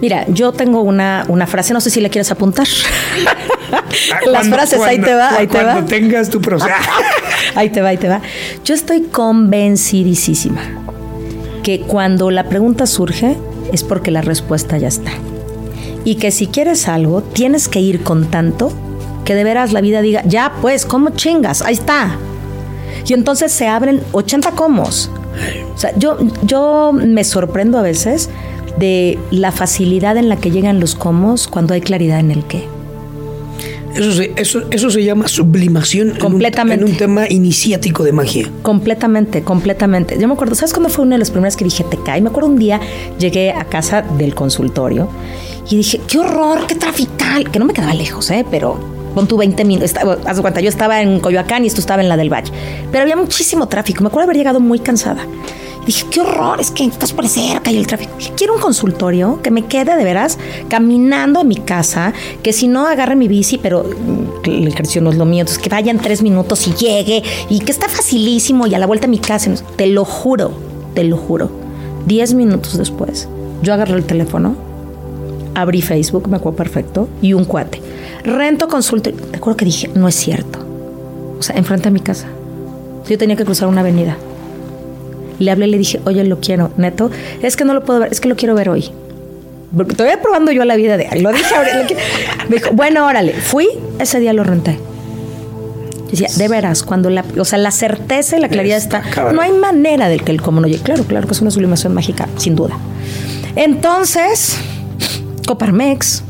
Mira, 0.00 0.24
yo 0.28 0.52
tengo 0.52 0.82
una, 0.82 1.24
una 1.28 1.46
frase, 1.46 1.74
no 1.74 1.80
sé 1.80 1.90
si 1.90 2.00
le 2.00 2.08
quieres 2.08 2.30
apuntar. 2.30 2.66
Las 4.26 4.48
frases, 4.48 4.80
ahí 4.80 4.98
te 4.98 5.14
va, 5.14 5.36
ahí 5.36 5.46
te 5.46 5.58
va. 5.58 5.72
Cuando 5.72 5.88
tengas 5.88 6.30
tu 6.30 6.40
proceso. 6.40 6.70
ahí 7.54 7.68
te 7.68 7.80
va, 7.82 7.88
ahí 7.90 7.98
te 7.98 8.08
va. 8.08 8.22
Yo 8.64 8.74
estoy 8.74 9.02
convencidísima 9.02 10.62
que 11.62 11.80
cuando 11.80 12.30
la 12.30 12.48
pregunta 12.48 12.86
surge 12.86 13.36
es 13.72 13.84
porque 13.84 14.10
la 14.10 14.22
respuesta 14.22 14.78
ya 14.78 14.88
está. 14.88 15.12
Y 16.04 16.16
que 16.16 16.30
si 16.30 16.46
quieres 16.46 16.88
algo, 16.88 17.22
tienes 17.22 17.68
que 17.68 17.80
ir 17.80 18.02
con 18.02 18.30
tanto 18.30 18.72
que 19.24 19.34
de 19.34 19.44
veras 19.44 19.72
la 19.72 19.80
vida 19.80 20.00
diga, 20.02 20.22
ya 20.24 20.54
pues, 20.60 20.86
¿cómo 20.86 21.10
chingas? 21.10 21.62
Ahí 21.62 21.74
está. 21.74 22.16
Y 23.06 23.12
entonces 23.12 23.52
se 23.52 23.68
abren 23.68 24.02
80 24.12 24.52
comos. 24.52 25.10
O 25.74 25.78
sea, 25.78 25.92
yo, 25.96 26.16
yo 26.42 26.92
me 26.92 27.24
sorprendo 27.24 27.78
a 27.78 27.82
veces 27.82 28.30
de 28.78 29.18
la 29.30 29.52
facilidad 29.52 30.16
en 30.16 30.28
la 30.28 30.36
que 30.36 30.50
llegan 30.50 30.80
los 30.80 30.94
comos 30.94 31.48
cuando 31.48 31.74
hay 31.74 31.80
claridad 31.80 32.20
en 32.20 32.30
el 32.30 32.44
qué. 32.44 32.66
Eso 33.94 34.12
se, 34.12 34.32
eso, 34.36 34.62
eso 34.70 34.90
se 34.90 35.04
llama 35.04 35.28
sublimación 35.28 36.14
completamente. 36.18 36.84
En, 36.84 36.90
un, 36.90 36.96
tema 36.96 37.28
iniciático 37.28 38.04
de 38.04 38.12
magia. 38.12 38.50
Completamente, 38.62 39.42
completamente. 39.42 40.16
Yo 40.18 40.28
me 40.28 40.34
acuerdo, 40.34 40.54
¿sabes 40.54 40.72
cuándo 40.72 40.88
fue 40.88 41.04
una 41.04 41.16
de 41.16 41.20
las 41.20 41.30
primeras 41.30 41.56
que 41.56 41.64
dije 41.64 41.84
te 41.84 41.96
cae? 41.96 42.20
Me 42.20 42.28
acuerdo 42.28 42.48
un 42.48 42.58
día 42.58 42.80
llegué 43.18 43.52
a 43.52 43.64
casa 43.64 44.02
del 44.02 44.34
consultorio 44.34 45.08
y 45.68 45.76
dije, 45.76 46.00
qué 46.06 46.18
horror, 46.18 46.66
qué 46.66 46.74
trafical, 46.74 47.50
que 47.50 47.58
no 47.58 47.64
me 47.64 47.72
quedaba 47.72 47.94
lejos, 47.94 48.30
¿eh? 48.30 48.44
Pero 48.50 48.78
con 49.14 49.26
tu 49.26 49.36
20 49.36 49.64
minutos. 49.64 49.94
Haz 50.24 50.40
cuenta, 50.40 50.60
yo 50.60 50.68
estaba 50.68 51.02
en 51.02 51.20
Coyoacán 51.20 51.64
y 51.64 51.66
esto 51.66 51.80
estaba 51.80 52.02
en 52.02 52.08
la 52.08 52.16
del 52.16 52.32
Valle. 52.32 52.52
Pero 52.90 53.02
había 53.02 53.16
muchísimo 53.16 53.66
tráfico. 53.66 54.02
Me 54.02 54.08
acuerdo 54.08 54.24
haber 54.24 54.36
llegado 54.36 54.60
muy 54.60 54.78
cansada. 54.78 55.26
Dije, 55.86 56.06
qué 56.10 56.20
horror, 56.20 56.60
es 56.60 56.70
que 56.70 56.84
estás 56.84 57.12
por 57.12 57.26
cerca 57.28 57.70
y 57.70 57.76
el 57.76 57.86
tráfico. 57.86 58.12
quiero 58.36 58.54
un 58.54 58.60
consultorio 58.60 59.40
que 59.42 59.50
me 59.50 59.66
quede 59.66 59.96
de 59.96 60.04
veras 60.04 60.38
caminando 60.68 61.40
a 61.40 61.44
mi 61.44 61.56
casa, 61.56 62.12
que 62.42 62.52
si 62.52 62.68
no 62.68 62.86
agarre 62.86 63.16
mi 63.16 63.28
bici, 63.28 63.58
pero 63.58 63.84
mm, 63.84 64.48
el 64.48 64.68
ejercicio 64.68 65.02
no 65.02 65.10
es 65.10 65.16
lo 65.16 65.24
mío, 65.24 65.40
entonces 65.40 65.62
que 65.62 65.68
vaya 65.68 65.90
en 65.90 65.98
tres 65.98 66.22
minutos 66.22 66.66
y 66.66 66.74
llegue 66.74 67.22
y 67.48 67.60
que 67.60 67.72
está 67.72 67.88
facilísimo 67.88 68.66
y 68.66 68.74
a 68.74 68.78
la 68.78 68.86
vuelta 68.86 69.06
a 69.06 69.10
mi 69.10 69.18
casa. 69.18 69.52
Te 69.76 69.86
lo 69.86 70.04
juro, 70.04 70.52
te 70.94 71.04
lo 71.04 71.16
juro. 71.16 71.50
Diez 72.06 72.34
minutos 72.34 72.76
después, 72.76 73.28
yo 73.62 73.72
agarré 73.72 73.94
el 73.94 74.04
teléfono, 74.04 74.54
abrí 75.54 75.82
Facebook, 75.82 76.28
me 76.28 76.36
acuerdo 76.36 76.56
perfecto, 76.56 77.08
y 77.22 77.32
un 77.34 77.44
cuate 77.44 77.80
rento 78.24 78.68
consulta. 78.68 79.10
Te 79.10 79.36
acuerdo 79.36 79.56
que 79.56 79.64
dije, 79.64 79.90
no 79.94 80.08
es 80.08 80.14
cierto. 80.14 80.58
O 81.38 81.42
sea, 81.42 81.56
enfrente 81.56 81.88
a 81.88 81.90
mi 81.90 82.00
casa. 82.00 82.26
Yo 83.08 83.18
tenía 83.18 83.36
que 83.36 83.44
cruzar 83.44 83.68
una 83.68 83.80
avenida. 83.80 84.16
Le 85.40 85.50
hablé 85.50 85.66
y 85.66 85.70
le 85.70 85.78
dije, 85.78 86.00
oye, 86.04 86.22
lo 86.24 86.38
quiero, 86.38 86.70
neto. 86.76 87.10
Es 87.42 87.56
que 87.56 87.64
no 87.64 87.74
lo 87.74 87.84
puedo 87.84 87.98
ver, 87.98 88.12
es 88.12 88.20
que 88.20 88.28
lo 88.28 88.36
quiero 88.36 88.54
ver 88.54 88.68
hoy. 88.68 88.90
Porque 89.76 89.94
todavía 89.94 90.20
probando 90.20 90.52
yo 90.52 90.64
la 90.64 90.76
vida 90.76 90.96
de 90.96 91.08
Lo 91.20 91.32
dije 91.32 91.54
ahora. 91.54 91.86
Me 92.48 92.56
dijo, 92.56 92.70
bueno, 92.72 93.06
órale. 93.06 93.32
Fui, 93.32 93.68
ese 93.98 94.20
día 94.20 94.32
lo 94.32 94.44
renté. 94.44 94.78
Decía, 96.10 96.28
de 96.36 96.48
veras, 96.48 96.82
cuando 96.82 97.08
la, 97.08 97.24
o 97.38 97.44
sea, 97.44 97.58
la 97.58 97.70
certeza 97.70 98.36
y 98.36 98.40
la 98.40 98.48
claridad 98.48 98.78
está, 98.78 99.02
no 99.32 99.40
hay 99.40 99.52
manera 99.52 100.08
del 100.08 100.24
que 100.24 100.32
el 100.32 100.42
cómo 100.42 100.60
no 100.60 100.66
llegue. 100.66 100.82
Claro, 100.82 101.04
claro 101.04 101.26
que 101.26 101.34
es 101.34 101.40
una 101.40 101.52
sublimación 101.52 101.94
mágica, 101.94 102.28
sin 102.36 102.56
duda. 102.56 102.76
Entonces, 103.54 104.56
Coparmex, 105.46 106.24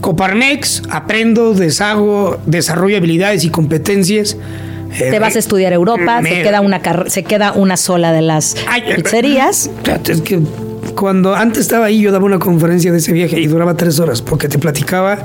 Coparmex, 0.00 0.82
aprendo, 0.90 1.54
deshago, 1.54 2.38
desarrollo 2.46 2.96
habilidades 2.96 3.44
y 3.44 3.50
competencias. 3.50 4.36
Te 4.98 5.18
vas 5.18 5.36
a 5.36 5.38
estudiar 5.38 5.72
Europa, 5.72 6.20
se, 6.22 6.42
queda 6.42 6.60
una 6.60 6.80
se 7.08 7.22
queda 7.22 7.52
una 7.52 7.76
sola 7.76 8.12
de 8.12 8.22
las 8.22 8.56
pizzerías. 8.96 9.70
Es 10.08 10.20
que 10.22 10.40
cuando 10.94 11.34
antes 11.34 11.62
estaba 11.62 11.86
ahí, 11.86 12.00
yo 12.00 12.12
daba 12.12 12.24
una 12.24 12.38
conferencia 12.38 12.92
de 12.92 12.98
ese 12.98 13.12
viaje 13.12 13.40
y 13.40 13.46
duraba 13.46 13.76
tres 13.76 14.00
horas 14.00 14.22
porque 14.22 14.48
te 14.48 14.58
platicaba 14.58 15.18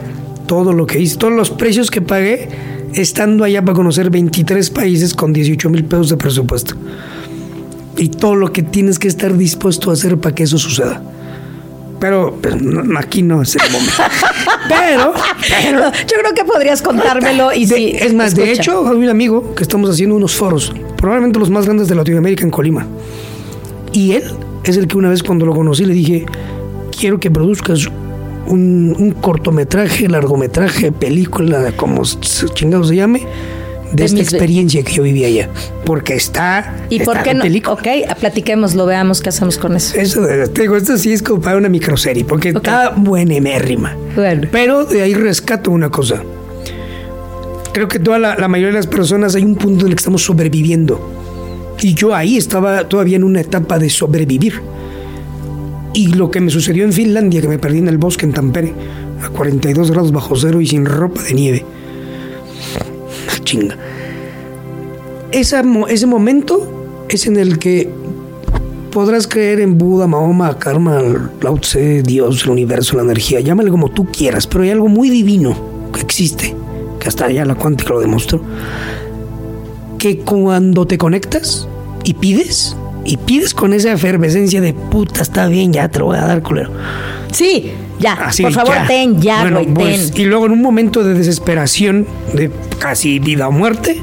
todo 0.47 0.73
lo 0.73 0.85
que 0.85 0.99
hice, 0.99 1.17
todos 1.17 1.33
los 1.33 1.49
precios 1.49 1.89
que 1.89 2.01
pagué 2.01 2.49
estando 2.93 3.43
allá 3.43 3.61
para 3.61 3.75
conocer 3.75 4.09
23 4.09 4.69
países 4.69 5.13
con 5.13 5.33
18 5.33 5.69
mil 5.69 5.85
pesos 5.85 6.09
de 6.09 6.17
presupuesto. 6.17 6.75
Y 7.97 8.09
todo 8.09 8.35
lo 8.35 8.51
que 8.51 8.61
tienes 8.61 8.99
que 8.99 9.07
estar 9.07 9.35
dispuesto 9.35 9.89
a 9.89 9.93
hacer 9.93 10.17
para 10.17 10.35
que 10.35 10.43
eso 10.43 10.57
suceda. 10.57 11.01
Pero 12.05 12.37
pues, 12.39 12.53
aquí 12.99 13.23
no 13.23 13.41
es 13.41 13.55
el 13.55 13.71
momento. 13.71 13.93
pero, 14.69 15.91
yo 15.91 16.17
creo 16.21 16.33
que 16.35 16.43
podrías 16.43 16.83
contármelo 16.83 17.51
y 17.51 17.65
si 17.65 17.95
Es 17.95 18.13
más, 18.13 18.35
de 18.35 18.51
hecho, 18.51 18.87
hay 18.87 18.95
un 18.95 19.09
amigo 19.09 19.55
que 19.55 19.63
estamos 19.63 19.89
haciendo 19.89 20.15
unos 20.15 20.35
foros, 20.35 20.71
probablemente 20.97 21.39
los 21.39 21.49
más 21.49 21.65
grandes 21.65 21.87
de 21.87 21.95
Latinoamérica 21.95 22.43
en 22.43 22.51
Colima. 22.51 22.85
Y 23.91 24.11
él 24.11 24.23
es 24.63 24.77
el 24.77 24.87
que 24.87 24.97
una 24.97 25.09
vez 25.09 25.23
cuando 25.23 25.47
lo 25.47 25.55
conocí 25.55 25.83
le 25.83 25.95
dije, 25.95 26.27
quiero 26.95 27.19
que 27.19 27.31
produzcas 27.31 27.89
un, 28.45 29.15
cortometraje, 29.19 30.07
largometraje, 30.07 30.91
película, 30.91 31.71
como 31.75 32.03
chingado 32.03 32.83
se 32.83 32.97
llame, 32.97 33.23
de, 33.91 34.05
esta 34.05 34.19
experiencia 34.19 34.83
que 34.83 34.93
yo 34.93 35.03
viví 35.03 35.25
allá. 35.25 35.49
Porque 35.85 36.15
está. 36.15 36.75
¿Y 36.89 36.99
por 37.01 37.21
qué 37.23 37.33
no? 37.33 37.43
Ok, 37.71 37.87
platiquémoslo, 38.19 38.85
veamos 38.85 39.21
qué 39.21 39.29
hacemos 39.29 39.57
con 39.57 39.75
eso. 39.75 39.95
Eso, 39.97 40.25
te 40.53 40.61
digo, 40.61 40.75
esto 40.75 40.97
sí 40.97 41.13
es 41.13 41.21
como 41.21 41.41
para 41.41 41.57
una 41.57 41.69
microserie, 41.69 42.25
porque 42.25 42.49
está 42.49 42.89
buenemérrima. 42.89 43.95
Bueno. 44.15 44.47
Pero 44.51 44.85
de 44.85 45.01
ahí 45.01 45.13
rescato 45.13 45.71
una 45.71 45.89
cosa. 45.89 46.21
Creo 47.73 47.87
que 47.87 47.99
toda 47.99 48.19
la, 48.19 48.35
la 48.35 48.47
mayoría 48.47 48.71
de 48.73 48.79
las 48.79 48.87
personas 48.87 49.35
hay 49.35 49.43
un 49.43 49.55
punto 49.55 49.81
en 49.81 49.91
el 49.91 49.95
que 49.95 49.99
estamos 49.99 50.23
sobreviviendo. 50.23 51.13
Y 51.81 51.93
yo 51.93 52.15
ahí 52.15 52.37
estaba 52.37 52.87
todavía 52.87 53.17
en 53.17 53.23
una 53.23 53.41
etapa 53.41 53.77
de 53.77 53.89
sobrevivir 53.89 54.61
y 55.95 56.07
lo 56.07 56.29
que 56.29 56.41
me 56.41 56.51
sucedió 56.51 56.83
en 56.83 56.91
Finlandia, 56.91 57.41
que 57.41 57.47
me 57.47 57.57
perdí 57.57 57.79
en 57.79 57.87
el 57.87 57.97
bosque 57.97 58.25
en 58.25 58.33
Tampere, 58.33 58.73
a 59.23 59.29
42 59.29 59.91
grados 59.91 60.11
bajo 60.11 60.35
cero 60.35 60.59
y 60.59 60.67
sin 60.67 60.85
ropa 60.85 61.23
de 61.23 61.33
nieve. 61.33 61.65
Chinga. 63.45 63.77
ese 65.31 66.05
momento 66.05 67.05
es 67.07 67.25
en 67.27 67.37
el 67.37 67.57
que 67.57 67.89
podrás 68.91 69.27
creer 69.27 69.59
en 69.59 69.77
Buda, 69.77 70.07
Mahoma, 70.07 70.57
Karma, 70.57 71.01
Lao 71.41 71.57
Tse, 71.57 72.01
Dios, 72.01 72.43
el 72.43 72.51
universo, 72.51 72.95
la 72.95 73.03
energía, 73.03 73.41
llámale 73.41 73.69
como 73.69 73.89
tú 73.91 74.05
quieras, 74.05 74.47
pero 74.47 74.63
hay 74.63 74.69
algo 74.69 74.87
muy 74.87 75.09
divino 75.09 75.53
que 75.93 75.99
existe, 75.99 76.55
que 76.99 77.07
hasta 77.07 77.25
allá 77.25 77.43
la 77.43 77.55
cuántica 77.55 77.89
lo 77.89 77.99
demostró, 77.99 78.41
que 79.97 80.19
cuando 80.19 80.87
te 80.87 80.97
conectas 80.97 81.67
y 82.05 82.13
pides, 82.13 82.77
y 83.03 83.17
pides 83.17 83.53
con 83.53 83.73
esa 83.73 83.91
efervescencia 83.91 84.61
de 84.61 84.73
puta, 84.73 85.21
está 85.21 85.47
bien, 85.47 85.73
ya 85.73 85.89
te 85.89 85.99
lo 85.99 86.05
voy 86.05 86.17
a 86.17 86.25
dar, 86.25 86.41
culero. 86.41 86.71
Sí, 87.33 87.73
ya, 87.99 88.31
por 88.41 88.51
favor, 88.51 88.75
ten, 88.87 89.21
ya, 89.21 89.49
güey, 89.49 89.67
pues, 89.67 90.13
Y 90.15 90.25
luego 90.25 90.45
en 90.47 90.51
un 90.51 90.61
momento 90.61 91.03
de 91.03 91.13
desesperación, 91.13 92.05
de 92.33 92.51
casi 92.79 93.19
vida 93.19 93.47
o 93.47 93.51
muerte, 93.51 94.01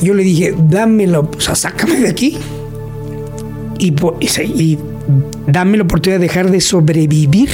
yo 0.00 0.14
le 0.14 0.22
dije, 0.22 0.54
dámelo, 0.56 1.28
o 1.36 1.40
sea, 1.40 1.54
sácame 1.54 1.96
de 1.96 2.08
aquí 2.08 2.38
y, 3.78 3.94
y, 4.40 4.78
dame 5.46 5.76
la 5.76 5.84
oportunidad 5.84 6.20
de 6.20 6.26
dejar 6.26 6.50
de 6.50 6.60
sobrevivir 6.60 7.50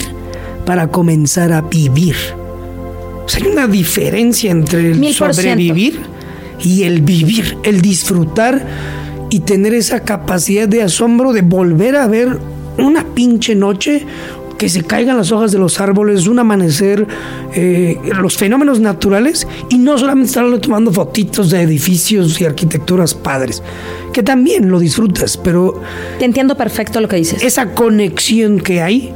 para 0.64 0.88
comenzar 0.88 1.52
a 1.52 1.62
vivir. 1.62 2.16
O 3.24 3.28
sea, 3.28 3.44
hay 3.44 3.50
una 3.50 3.66
diferencia 3.66 4.50
entre 4.50 4.92
el 4.92 5.14
sobrevivir 5.14 6.00
y 6.60 6.84
el 6.84 7.02
vivir, 7.02 7.58
el 7.62 7.80
disfrutar 7.80 8.64
y 9.30 9.40
tener 9.40 9.74
esa 9.74 10.00
capacidad 10.00 10.66
de 10.68 10.82
asombro 10.82 11.32
de 11.32 11.42
volver 11.42 11.96
a 11.96 12.06
ver 12.06 12.38
una 12.78 13.04
pinche 13.14 13.54
noche 13.54 14.04
que 14.58 14.68
se 14.68 14.82
caigan 14.82 15.16
las 15.16 15.30
hojas 15.30 15.52
de 15.52 15.58
los 15.58 15.80
árboles, 15.80 16.26
un 16.26 16.40
amanecer, 16.40 17.06
eh, 17.54 17.96
los 18.20 18.36
fenómenos 18.36 18.80
naturales 18.80 19.46
y 19.70 19.78
no 19.78 19.96
solamente 19.96 20.28
estarlo 20.28 20.58
tomando 20.58 20.92
fotitos 20.92 21.50
de 21.50 21.62
edificios 21.62 22.40
y 22.40 22.44
arquitecturas 22.44 23.14
padres, 23.14 23.62
que 24.12 24.22
también 24.24 24.68
lo 24.68 24.80
disfrutas, 24.80 25.36
pero... 25.36 25.80
Te 26.18 26.24
entiendo 26.24 26.56
perfecto 26.56 27.00
lo 27.00 27.08
que 27.08 27.16
dices. 27.16 27.42
Esa 27.42 27.72
conexión 27.72 28.58
que 28.58 28.82
hay, 28.82 29.14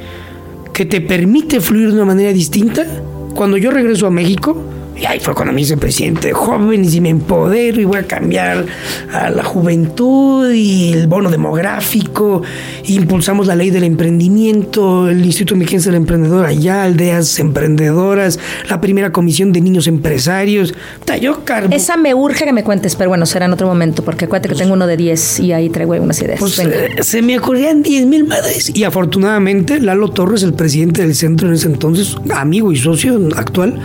que 0.72 0.86
te 0.86 1.00
permite 1.00 1.60
fluir 1.60 1.88
de 1.88 1.94
una 1.94 2.04
manera 2.04 2.32
distinta, 2.32 2.86
cuando 3.34 3.56
yo 3.56 3.72
regreso 3.72 4.06
a 4.06 4.10
México, 4.10 4.56
y 4.96 5.06
ahí 5.06 5.18
fue 5.20 5.34
cuando 5.34 5.52
me 5.52 5.60
hice 5.60 5.76
presidente 5.76 6.28
de 6.28 6.32
jóvenes 6.32 6.94
y 6.94 7.00
me 7.00 7.08
empodero 7.08 7.80
y 7.80 7.84
voy 7.84 7.98
a 7.98 8.06
cambiar 8.06 8.66
a 9.12 9.30
la 9.30 9.42
juventud 9.42 10.50
y 10.52 10.92
el 10.92 11.06
bono 11.06 11.30
demográfico. 11.30 12.42
impulsamos 12.84 13.46
la 13.46 13.56
ley 13.56 13.70
del 13.70 13.84
emprendimiento, 13.84 15.08
el 15.08 15.24
Instituto 15.24 15.56
Mexiquense 15.56 15.90
del 15.90 15.96
Emprendedor 15.96 16.46
allá, 16.46 16.84
aldeas 16.84 17.38
emprendedoras, 17.38 18.38
la 18.68 18.80
primera 18.80 19.12
comisión 19.12 19.52
de 19.52 19.60
niños 19.60 19.86
empresarios. 19.86 20.74
Yo 21.20 21.44
carbo. 21.44 21.74
Esa 21.74 21.96
me 21.96 22.14
urge 22.14 22.44
que 22.44 22.52
me 22.52 22.64
cuentes, 22.64 22.96
pero 22.96 23.10
bueno, 23.10 23.26
será 23.26 23.44
en 23.46 23.52
otro 23.52 23.66
momento, 23.66 24.02
porque 24.02 24.24
acuérdate 24.24 24.48
que 24.48 24.54
tengo 24.54 24.72
uno 24.74 24.86
de 24.86 24.96
10 24.96 25.40
y 25.40 25.52
ahí 25.52 25.68
traigo 25.68 25.92
unas 25.94 26.20
ideas. 26.22 26.40
Pues, 26.40 26.58
eh, 26.58 26.88
se 27.00 27.22
me 27.22 27.38
ocurrían 27.38 27.82
10 27.82 28.06
mil 28.06 28.24
madres. 28.24 28.74
Y 28.74 28.84
afortunadamente, 28.84 29.80
Lalo 29.80 30.08
Torres, 30.08 30.42
el 30.42 30.54
presidente 30.54 31.02
del 31.02 31.14
centro 31.14 31.48
en 31.48 31.54
ese 31.54 31.68
entonces, 31.68 32.16
amigo 32.34 32.72
y 32.72 32.76
socio 32.76 33.20
actual, 33.36 33.78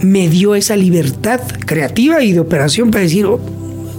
me 0.00 0.28
dio 0.28 0.54
esa 0.54 0.76
libertad 0.76 1.40
creativa 1.66 2.22
y 2.22 2.32
de 2.32 2.40
operación 2.40 2.90
para 2.90 3.02
decir, 3.02 3.26
oh, 3.26 3.40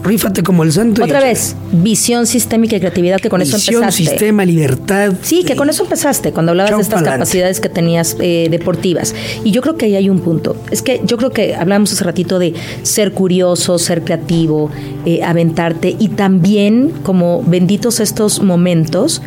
rífate 0.03 0.43
como 0.43 0.63
el 0.63 0.71
santo. 0.71 1.03
Otra 1.03 1.21
vez, 1.21 1.55
visión 1.71 2.25
sistémica 2.25 2.75
y 2.75 2.79
creatividad, 2.79 3.19
que 3.19 3.29
con 3.29 3.41
eso 3.41 3.57
empezaste. 3.57 3.75
Visión, 3.75 3.91
sistema, 3.91 4.45
libertad. 4.45 5.13
Sí, 5.21 5.43
que 5.43 5.55
con 5.55 5.69
eso 5.69 5.83
empezaste, 5.83 6.31
cuando 6.31 6.51
hablabas 6.51 6.75
de 6.75 6.81
estas 6.81 7.03
capacidades 7.03 7.59
que 7.59 7.69
tenías 7.69 8.15
eh, 8.19 8.47
deportivas. 8.49 9.13
Y 9.43 9.51
yo 9.51 9.61
creo 9.61 9.77
que 9.77 9.87
ahí 9.87 9.95
hay 9.95 10.09
un 10.09 10.19
punto. 10.19 10.55
Es 10.71 10.81
que 10.81 11.01
yo 11.05 11.17
creo 11.17 11.31
que 11.31 11.55
hablamos 11.55 11.91
hace 11.91 12.03
ratito 12.03 12.39
de 12.39 12.53
ser 12.83 13.11
curioso, 13.11 13.77
ser 13.79 14.03
creativo, 14.03 14.69
eh, 15.05 15.23
aventarte 15.23 15.95
y 15.97 16.09
también 16.09 16.91
como 17.03 17.43
benditos 17.43 17.99
estos 17.99 18.41
momentos, 18.41 19.21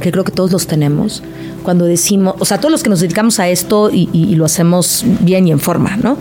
que 0.00 0.10
creo 0.10 0.24
que 0.24 0.32
todos 0.32 0.52
los 0.52 0.66
tenemos, 0.66 1.22
cuando 1.64 1.86
decimos, 1.86 2.36
o 2.38 2.44
sea, 2.44 2.58
todos 2.58 2.70
los 2.70 2.82
que 2.84 2.90
nos 2.90 3.00
dedicamos 3.00 3.40
a 3.40 3.48
esto 3.48 3.90
y, 3.90 4.34
lo 4.36 4.44
hacemos 4.44 5.04
bien 5.20 5.48
y 5.48 5.50
en 5.50 5.58
forma, 5.58 5.96
¿no? 5.96 6.16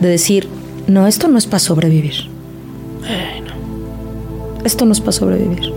De 0.00 0.08
decir, 0.08 0.46
no, 0.86 1.08
esto 1.08 1.26
no 1.26 1.38
es 1.38 1.46
para 1.46 1.58
sobrevivir. 1.58 2.28
Esto 4.62 4.84
no 4.84 4.92
es 4.92 5.00
para 5.00 5.12
sobrevivir. 5.12 5.72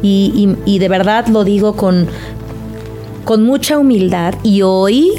Y, 0.00 0.78
de 0.78 0.88
verdad 0.88 1.26
lo 1.26 1.44
digo 1.44 1.76
con, 1.76 2.06
con 3.24 3.44
mucha 3.44 3.78
humildad 3.78 4.34
y 4.42 4.62
hoy 4.62 5.10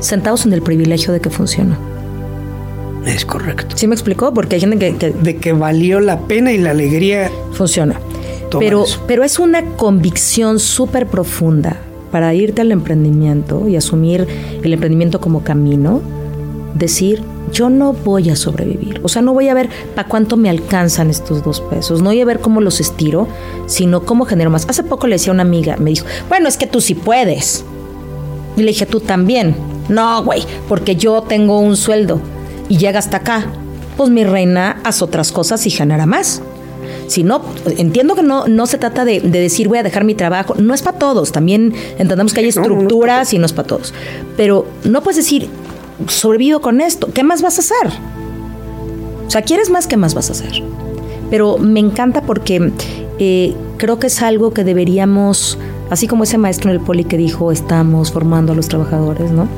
sentados 0.00 0.46
en 0.46 0.52
el 0.52 0.62
privilegio 0.62 1.12
de 1.12 1.20
que 1.20 1.30
funciona. 1.30 1.76
Es 3.04 3.24
correcto. 3.24 3.76
¿Sí 3.76 3.86
me 3.86 3.94
explicó? 3.94 4.32
Porque 4.32 4.56
hay 4.56 4.60
gente 4.60 4.78
que, 4.78 5.10
De 5.10 5.36
que 5.36 5.52
valió 5.52 6.00
la 6.00 6.20
pena 6.20 6.52
y 6.52 6.58
la 6.58 6.70
alegría. 6.70 7.30
Funciona 7.52 8.00
pero, 8.58 8.84
pero 9.06 9.24
es 9.24 9.38
una 9.38 9.76
convicción 9.76 10.58
súper 10.58 11.06
profunda 11.06 11.80
para 12.10 12.32
irte 12.34 12.62
al 12.62 12.72
emprendimiento 12.72 13.68
y 13.68 13.76
asumir 13.76 14.26
el 14.62 14.72
emprendimiento 14.72 15.20
como 15.20 15.42
camino, 15.42 16.00
decir, 16.74 17.22
yo 17.52 17.70
no 17.70 17.92
voy 17.92 18.30
a 18.30 18.36
sobrevivir. 18.36 19.00
O 19.02 19.08
sea, 19.08 19.22
no 19.22 19.32
voy 19.32 19.48
a 19.48 19.54
ver 19.54 19.68
para 19.94 20.08
cuánto 20.08 20.36
me 20.36 20.50
alcanzan 20.50 21.10
estos 21.10 21.42
dos 21.42 21.60
pesos, 21.60 22.02
no 22.02 22.10
voy 22.10 22.20
a 22.20 22.24
ver 22.24 22.40
cómo 22.40 22.60
los 22.60 22.80
estiro, 22.80 23.28
sino 23.66 24.04
cómo 24.04 24.24
genero 24.24 24.50
más. 24.50 24.66
Hace 24.68 24.82
poco 24.82 25.06
le 25.06 25.16
decía 25.16 25.32
a 25.32 25.34
una 25.34 25.42
amiga, 25.42 25.76
me 25.76 25.90
dijo, 25.90 26.06
bueno, 26.28 26.48
es 26.48 26.56
que 26.56 26.66
tú 26.66 26.80
sí 26.80 26.94
puedes. 26.94 27.64
Y 28.56 28.62
le 28.62 28.68
dije, 28.68 28.86
tú 28.86 29.00
también. 29.00 29.54
No, 29.88 30.24
güey, 30.24 30.44
porque 30.68 30.96
yo 30.96 31.22
tengo 31.22 31.60
un 31.60 31.76
sueldo 31.76 32.20
y 32.68 32.78
llega 32.78 32.98
hasta 32.98 33.18
acá. 33.18 33.46
Pues 33.96 34.10
mi 34.10 34.24
reina, 34.24 34.80
haz 34.84 35.02
otras 35.02 35.32
cosas 35.32 35.66
y 35.66 35.70
genera 35.70 36.06
más. 36.06 36.42
Si 37.06 37.22
no, 37.22 37.42
entiendo 37.76 38.14
que 38.14 38.22
no, 38.22 38.48
no 38.48 38.66
se 38.66 38.78
trata 38.78 39.04
de, 39.04 39.20
decir 39.20 39.68
voy 39.68 39.78
a 39.78 39.82
dejar 39.82 40.04
mi 40.04 40.14
trabajo, 40.14 40.54
no 40.58 40.74
es 40.74 40.82
para 40.82 40.98
todos, 40.98 41.32
también 41.32 41.72
entendemos 41.98 42.34
que 42.34 42.40
hay 42.40 42.48
estructuras 42.48 43.32
y 43.32 43.38
no 43.38 43.46
es 43.46 43.52
para 43.52 43.68
todos, 43.68 43.94
pero 44.36 44.66
no 44.84 45.02
puedes 45.02 45.16
decir 45.16 45.48
sobrevivo 46.08 46.60
con 46.60 46.80
esto, 46.80 47.08
¿qué 47.12 47.22
más 47.22 47.42
vas 47.42 47.58
a 47.58 47.60
hacer? 47.60 47.92
O 49.26 49.30
sea, 49.30 49.42
¿quieres 49.42 49.70
más? 49.70 49.86
¿Qué 49.86 49.96
más 49.96 50.14
vas 50.14 50.30
a 50.30 50.32
hacer? 50.32 50.62
Pero 51.30 51.58
me 51.58 51.80
encanta 51.80 52.22
porque 52.22 52.72
eh, 53.18 53.54
creo 53.76 53.98
que 53.98 54.06
es 54.06 54.22
algo 54.22 54.52
que 54.52 54.62
deberíamos, 54.64 55.58
así 55.90 56.06
como 56.06 56.24
ese 56.24 56.38
maestro 56.38 56.70
en 56.70 56.76
el 56.76 56.82
poli 56.82 57.04
que 57.04 57.16
dijo, 57.16 57.50
estamos 57.50 58.12
formando 58.12 58.52
a 58.52 58.56
los 58.56 58.68
trabajadores, 58.68 59.30
¿no? 59.30 59.48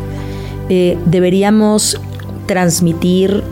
Eh, 0.68 0.98
deberíamos 1.06 2.00
transmitir 2.46 3.42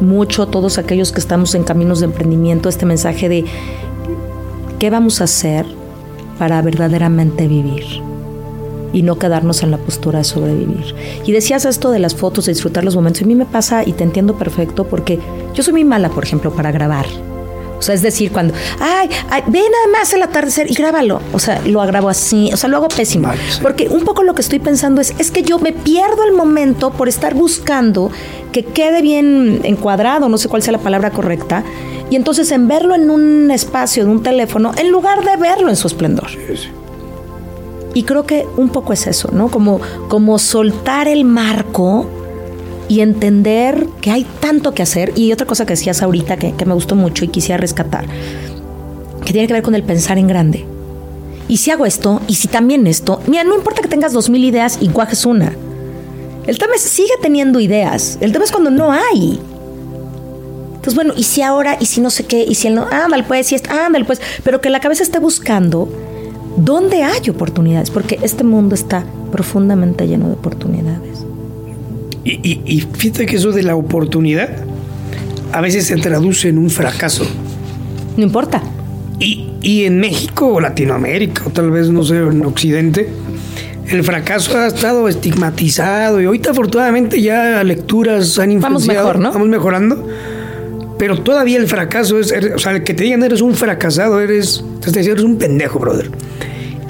mucho 0.00 0.48
todos 0.48 0.78
aquellos 0.78 1.12
que 1.12 1.20
estamos 1.20 1.54
en 1.54 1.64
caminos 1.64 2.00
de 2.00 2.06
emprendimiento 2.06 2.68
este 2.68 2.86
mensaje 2.86 3.28
de 3.28 3.44
qué 4.78 4.90
vamos 4.90 5.20
a 5.20 5.24
hacer 5.24 5.66
para 6.38 6.60
verdaderamente 6.62 7.46
vivir. 7.46 7.84
y 8.92 9.02
no 9.02 9.20
quedarnos 9.20 9.62
en 9.62 9.70
la 9.70 9.78
postura 9.78 10.18
de 10.18 10.24
sobrevivir. 10.24 10.96
Y 11.24 11.30
decías 11.30 11.64
esto 11.64 11.92
de 11.92 12.00
las 12.00 12.16
fotos, 12.16 12.46
de 12.46 12.52
disfrutar 12.54 12.82
los 12.82 12.96
momentos. 12.96 13.22
a 13.22 13.24
mí 13.24 13.36
me 13.36 13.46
pasa 13.46 13.84
y 13.86 13.92
te 13.92 14.02
entiendo 14.02 14.36
perfecto 14.36 14.82
porque 14.88 15.20
yo 15.54 15.62
soy 15.62 15.74
muy 15.74 15.84
mala, 15.84 16.08
por 16.08 16.24
ejemplo, 16.24 16.52
para 16.52 16.72
grabar. 16.72 17.06
O 17.80 17.82
sea, 17.82 17.94
es 17.94 18.02
decir, 18.02 18.30
cuando, 18.30 18.52
ay, 18.78 19.08
ay 19.30 19.42
ve 19.46 19.58
nada 19.58 19.98
más 19.98 20.12
el 20.12 20.22
atardecer 20.22 20.70
y 20.70 20.74
grábalo. 20.74 21.22
O 21.32 21.38
sea, 21.38 21.62
lo 21.64 21.80
agravo 21.80 22.10
así, 22.10 22.50
o 22.52 22.56
sea, 22.58 22.68
lo 22.68 22.76
hago 22.76 22.88
pésimo. 22.88 23.30
Porque 23.62 23.88
un 23.88 24.04
poco 24.04 24.22
lo 24.22 24.34
que 24.34 24.42
estoy 24.42 24.58
pensando 24.58 25.00
es, 25.00 25.14
es 25.18 25.30
que 25.30 25.42
yo 25.42 25.58
me 25.58 25.72
pierdo 25.72 26.24
el 26.24 26.32
momento 26.32 26.90
por 26.90 27.08
estar 27.08 27.34
buscando 27.34 28.10
que 28.52 28.64
quede 28.64 29.00
bien 29.00 29.60
encuadrado, 29.64 30.28
no 30.28 30.36
sé 30.36 30.48
cuál 30.48 30.62
sea 30.62 30.72
la 30.72 30.78
palabra 30.78 31.10
correcta, 31.10 31.64
y 32.10 32.16
entonces 32.16 32.50
en 32.50 32.68
verlo 32.68 32.94
en 32.94 33.08
un 33.08 33.50
espacio 33.50 34.04
de 34.04 34.10
un 34.10 34.22
teléfono, 34.22 34.72
en 34.76 34.90
lugar 34.90 35.24
de 35.24 35.36
verlo 35.38 35.70
en 35.70 35.76
su 35.76 35.86
esplendor. 35.86 36.28
Y 37.94 38.02
creo 38.02 38.26
que 38.26 38.46
un 38.58 38.68
poco 38.68 38.92
es 38.92 39.06
eso, 39.06 39.30
¿no? 39.32 39.48
Como, 39.48 39.80
como 40.08 40.38
soltar 40.38 41.08
el 41.08 41.24
marco 41.24 42.06
y 42.90 43.02
entender 43.02 43.86
que 44.00 44.10
hay 44.10 44.26
tanto 44.40 44.74
que 44.74 44.82
hacer. 44.82 45.12
Y 45.14 45.32
otra 45.32 45.46
cosa 45.46 45.64
que 45.64 45.74
decías 45.74 46.02
ahorita 46.02 46.36
que, 46.36 46.66
me 46.66 46.74
gustó 46.74 46.96
mucho 46.96 47.24
y 47.24 47.28
quisiera 47.28 47.56
rescatar, 47.56 48.04
que 49.24 49.32
tiene 49.32 49.46
que 49.46 49.52
ver 49.52 49.62
con 49.62 49.76
el 49.76 49.84
pensar 49.84 50.18
en 50.18 50.26
grande. 50.26 50.66
Y 51.46 51.58
si 51.58 51.70
hago 51.70 51.86
esto, 51.86 52.20
y 52.26 52.34
si 52.34 52.48
también 52.48 52.88
esto, 52.88 53.20
mira, 53.28 53.44
no 53.44 53.54
importa 53.54 53.80
que 53.80 53.86
tengas 53.86 54.12
dos 54.12 54.28
mil 54.28 54.44
ideas 54.44 54.78
y 54.80 54.88
cuajes 54.88 55.24
una. 55.24 55.54
El 56.48 56.58
tema 56.58 56.74
es, 56.74 56.82
sigue 56.82 57.12
teniendo 57.22 57.60
ideas. 57.60 58.18
El 58.20 58.32
tema 58.32 58.44
es 58.44 58.50
cuando 58.50 58.70
no 58.70 58.90
hay. 58.90 59.38
Entonces, 60.70 60.96
bueno, 60.96 61.14
y 61.16 61.22
si 61.22 61.42
ahora, 61.42 61.76
y 61.78 61.86
si 61.86 62.00
no 62.00 62.10
sé 62.10 62.24
qué, 62.24 62.42
y 62.42 62.56
si 62.56 62.66
él 62.66 62.74
no, 62.74 62.88
ándale 62.90 63.22
pues, 63.22 63.52
y 63.52 63.54
es, 63.54 63.62
ándale 63.70 64.04
pues, 64.04 64.20
pero 64.42 64.60
que 64.60 64.68
la 64.68 64.80
cabeza 64.80 65.04
esté 65.04 65.20
buscando 65.20 65.88
dónde 66.56 67.04
hay 67.04 67.30
oportunidades, 67.30 67.90
porque 67.90 68.18
este 68.22 68.42
mundo 68.42 68.74
está 68.74 69.04
profundamente 69.30 70.08
lleno 70.08 70.26
de 70.26 70.32
oportunidades. 70.34 71.29
Y, 72.24 72.86
fíjate 72.92 73.26
que 73.26 73.36
eso 73.36 73.52
de 73.52 73.62
la 73.62 73.76
oportunidad 73.76 74.50
a 75.52 75.60
veces 75.60 75.86
se 75.86 75.96
traduce 75.96 76.48
en 76.48 76.58
un 76.58 76.70
fracaso. 76.70 77.24
No 78.16 78.22
importa. 78.22 78.62
Y, 79.18 79.50
y 79.62 79.84
en 79.84 79.98
México 79.98 80.48
o 80.48 80.60
Latinoamérica, 80.60 81.44
o 81.46 81.50
tal 81.50 81.70
vez, 81.70 81.88
no 81.90 82.04
sé, 82.04 82.16
en 82.16 82.44
Occidente, 82.44 83.08
el 83.88 84.04
fracaso 84.04 84.56
ha 84.56 84.68
estado 84.68 85.08
estigmatizado 85.08 86.20
y 86.20 86.26
ahorita 86.26 86.52
afortunadamente 86.52 87.20
ya 87.20 87.62
lecturas 87.64 88.38
han 88.38 88.52
influenciado. 88.52 89.06
Vamos 89.06 89.16
mejor, 89.16 89.18
¿no? 89.18 89.32
Vamos 89.32 89.48
mejorando. 89.48 90.08
Pero 90.98 91.18
todavía 91.22 91.58
el 91.58 91.66
fracaso 91.66 92.18
es, 92.20 92.32
o 92.54 92.58
sea, 92.58 92.72
el 92.72 92.84
que 92.84 92.94
te 92.94 93.04
digan 93.04 93.22
eres 93.22 93.40
un 93.40 93.54
fracasado, 93.54 94.20
eres, 94.20 94.62
te 94.80 95.00
eres 95.00 95.24
un 95.24 95.38
pendejo, 95.38 95.78
brother. 95.78 96.10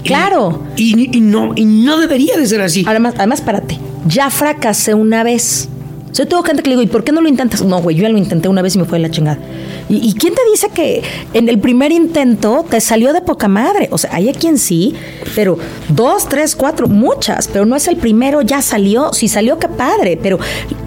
Claro. 0.04 0.62
Y, 0.76 1.20
no, 1.20 1.52
y 1.54 1.64
no 1.64 1.98
debería 1.98 2.36
de 2.36 2.46
ser 2.46 2.60
así. 2.60 2.84
Además, 2.86 3.14
además, 3.16 3.40
párate 3.40 3.78
ya 4.06 4.30
fracasé 4.30 4.94
una 4.94 5.22
vez. 5.22 5.68
Yo 6.12 6.26
tengo 6.26 6.42
gente 6.42 6.62
que 6.62 6.70
le 6.70 6.76
digo, 6.76 6.82
¿y 6.82 6.88
por 6.88 7.04
qué 7.04 7.12
no 7.12 7.20
lo 7.20 7.28
intentas? 7.28 7.64
No, 7.64 7.80
güey, 7.80 7.96
yo 7.96 8.02
ya 8.02 8.08
lo 8.08 8.18
intenté 8.18 8.48
una 8.48 8.62
vez 8.62 8.74
y 8.74 8.78
me 8.78 8.84
fue 8.84 8.98
de 8.98 9.06
la 9.06 9.10
chingada. 9.10 9.38
¿Y, 9.88 10.14
quién 10.14 10.34
te 10.34 10.40
dice 10.50 10.68
que 10.68 11.02
en 11.34 11.48
el 11.48 11.58
primer 11.58 11.90
intento 11.90 12.64
te 12.68 12.80
salió 12.80 13.12
de 13.12 13.22
poca 13.22 13.48
madre? 13.48 13.88
O 13.90 13.98
sea, 13.98 14.14
hay 14.14 14.28
a 14.28 14.32
quien 14.32 14.58
sí, 14.58 14.94
pero 15.34 15.58
dos, 15.88 16.28
tres, 16.28 16.54
cuatro, 16.54 16.86
muchas, 16.86 17.48
pero 17.48 17.64
no 17.64 17.74
es 17.74 17.88
el 17.88 17.96
primero, 17.96 18.42
ya 18.42 18.62
salió. 18.62 19.12
Si 19.12 19.26
salió, 19.26 19.58
qué 19.58 19.68
padre, 19.68 20.18
pero, 20.20 20.38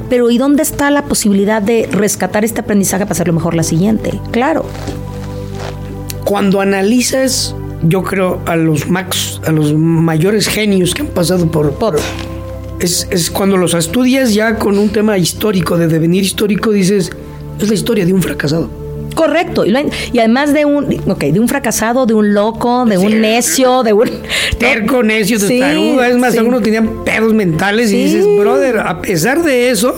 pero 0.10 0.30
¿y 0.30 0.38
dónde 0.38 0.64
está 0.64 0.90
la 0.90 1.04
posibilidad 1.06 1.62
de 1.62 1.88
rescatar 1.92 2.46
este 2.46 2.62
aprendizaje 2.62 3.04
para 3.06 3.14
hacerlo 3.14 3.34
mejor 3.34 3.56
la 3.56 3.64
siguiente? 3.64 4.20
Claro. 4.32 4.66
Cuando 6.24 6.62
analizas, 6.62 7.56
yo 7.84 8.04
creo, 8.04 8.42
a 8.46 8.56
los 8.56 8.90
max, 8.90 9.42
a 9.46 9.52
los 9.52 9.74
mayores 9.74 10.48
genios 10.48 10.94
que 10.94 11.02
han 11.02 11.10
pasado 11.10 11.50
por, 11.50 11.72
por 11.74 12.00
es, 12.80 13.32
cuando 13.32 13.58
los 13.58 13.74
estudias 13.74 14.34
ya 14.34 14.56
con 14.56 14.78
un 14.78 14.90
tema 14.90 15.18
histórico, 15.18 15.78
de 15.78 15.88
devenir 15.88 16.24
histórico, 16.24 16.72
dices, 16.72 17.12
es 17.60 17.68
la 17.68 17.74
historia 17.74 18.06
de 18.06 18.14
un 18.14 18.22
fracasado. 18.22 18.70
Correcto. 19.16 19.64
Y, 19.66 20.20
además 20.20 20.54
de 20.54 20.66
un, 20.66 21.02
okay, 21.10 21.32
de 21.32 21.40
un 21.40 21.48
fracasado, 21.48 22.06
de 22.06 22.14
un 22.14 22.34
loco, 22.34 22.86
de 22.86 22.98
un 22.98 23.22
necio, 23.22 23.84
de 23.84 23.94
un... 23.94 24.10
Terco, 24.58 25.04
necio, 25.04 25.40
testarudo. 25.40 26.04
es 26.04 26.18
más, 26.18 26.38
algunos 26.38 26.64
tenían 26.64 27.04
pedos 27.04 27.34
mentales 27.34 27.92
y 27.92 28.04
dices, 28.04 28.26
brother, 28.40 28.80
a 28.80 29.02
pesar 29.02 29.44
de 29.44 29.70
eso, 29.70 29.94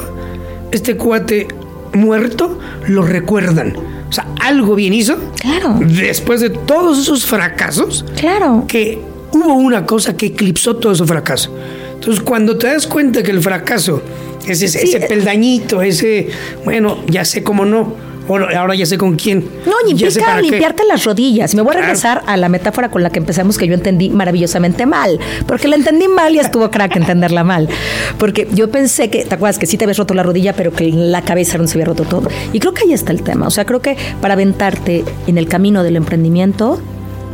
este 0.72 0.98
cuate 0.98 1.48
muerto 1.94 2.60
lo 2.88 3.04
recuerdan. 3.04 3.95
Sea, 4.16 4.28
algo 4.39 4.76
bien 4.76 4.93
hizo. 4.93 5.18
Claro. 5.41 5.78
Después 5.82 6.39
de 6.39 6.49
todos 6.49 6.99
esos 6.99 7.26
fracasos. 7.26 8.05
Claro. 8.18 8.63
Que 8.66 8.99
hubo 9.34 9.55
una 9.55 9.86
cosa 9.86 10.16
que 10.16 10.28
eclipsó 10.28 10.78
todo 10.78 10.93
ese 10.93 11.05
fracaso. 11.05 11.53
Entonces, 11.95 12.24
cuando 12.24 12.57
te 12.57 12.68
das 12.68 12.88
cuenta 12.88 13.24
que 13.24 13.32
el 13.32 13.41
fracaso 13.41 14.01
es 14.47 14.61
ese, 14.61 14.99
peldañito, 15.01 15.82
ese, 15.82 16.30
bueno, 16.63 16.99
ya 17.07 17.26
sé 17.26 17.43
cómo 17.43 17.66
no, 17.66 17.93
ahora 18.28 18.76
ya 18.76 18.86
sé 18.86 18.98
con 18.98 19.16
quién. 19.16 19.48
No, 19.66 19.74
y 19.88 19.92
implica 19.92 20.42
limpiarte 20.42 20.84
las 20.86 21.04
rodillas. 21.04 21.56
Me 21.56 21.62
voy 21.62 21.76
a 21.76 21.80
regresar 21.80 22.24
a 22.26 22.38
la 22.38 22.50
metáfora 22.50 22.90
con 22.90 23.04
la 23.04 23.10
que 23.10 23.20
empezamos, 23.20 23.58
que 23.58 23.68
yo 23.68 23.74
entendí 23.74 24.10
maravillosamente 24.10 24.86
mal. 24.86 25.20
Porque 25.48 25.68
la 25.68 25.76
entendí 25.76 26.08
mal 26.08 26.34
y 26.36 26.40
estuvo 26.40 26.70
crack 26.70 26.96
entenderla 26.96 27.44
mal. 27.44 27.70
Porque 28.18 28.48
yo 28.52 28.70
pensé 28.70 29.10
que, 29.10 29.26
¿te 29.26 29.36
acuerdas? 29.36 29.60
Que 29.60 29.66
sí 29.66 29.78
te 29.78 29.86
habías 29.86 29.98
roto 29.98 30.14
la 30.14 30.24
rodilla, 30.24 30.54
pero 30.54 30.72
que 30.72 30.90
la 30.92 31.22
cabeza 31.22 31.58
no 31.58 31.68
se 31.68 31.74
había 31.74 31.86
roto 31.86 32.04
todo. 32.04 32.30
Y 32.54 32.60
creo 32.60 32.74
que 32.74 32.84
ahí 32.84 32.94
está 32.94 33.12
el 33.12 33.22
tema. 33.22 33.48
O 33.48 33.52
sea, 33.52 33.66
creo 33.66 33.82
que 33.82 33.98
para 34.22 34.34
aventarte 34.34 35.04
en 35.28 35.38
el 35.38 35.48
camino 35.48 35.84
del 35.84 35.96
emprendimiento, 35.96 36.82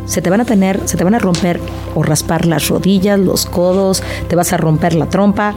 se 0.06 0.22
te 0.22 0.30
van 0.30 0.42
a 0.42 0.46
tener, 0.46 0.80
se 0.86 0.98
te 0.98 1.04
van 1.04 1.16
a 1.16 1.20
romper 1.20 1.60
o 1.96 2.04
raspar 2.04 2.46
las 2.46 2.68
rodillas, 2.68 3.20
los 3.20 3.46
codos, 3.46 4.04
te 4.28 4.36
vas 4.36 4.52
a 4.54 4.58
romper 4.58 4.94
la 4.94 5.08
trompa, 5.08 5.56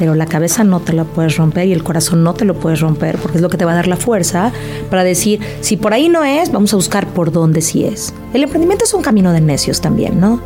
pero 0.00 0.14
la 0.14 0.24
cabeza 0.24 0.64
no 0.64 0.80
te 0.80 0.94
la 0.94 1.04
puedes 1.04 1.36
romper 1.36 1.68
y 1.68 1.74
el 1.74 1.84
corazón 1.84 2.24
no 2.24 2.32
te 2.32 2.46
lo 2.46 2.58
puedes 2.58 2.80
romper 2.80 3.18
porque 3.18 3.36
es 3.36 3.42
lo 3.42 3.50
que 3.50 3.58
te 3.58 3.66
va 3.66 3.72
a 3.72 3.74
dar 3.74 3.86
la 3.86 3.98
fuerza 3.98 4.50
para 4.88 5.04
decir, 5.04 5.40
si 5.60 5.76
por 5.76 5.92
ahí 5.92 6.08
no 6.08 6.24
es, 6.24 6.50
vamos 6.50 6.72
a 6.72 6.76
buscar 6.76 7.06
por 7.08 7.30
dónde 7.30 7.60
sí 7.60 7.84
es. 7.84 8.14
El 8.32 8.42
emprendimiento 8.42 8.86
es 8.86 8.94
un 8.94 9.02
camino 9.02 9.30
de 9.30 9.42
necios 9.42 9.82
también, 9.82 10.18
¿no? 10.18 10.40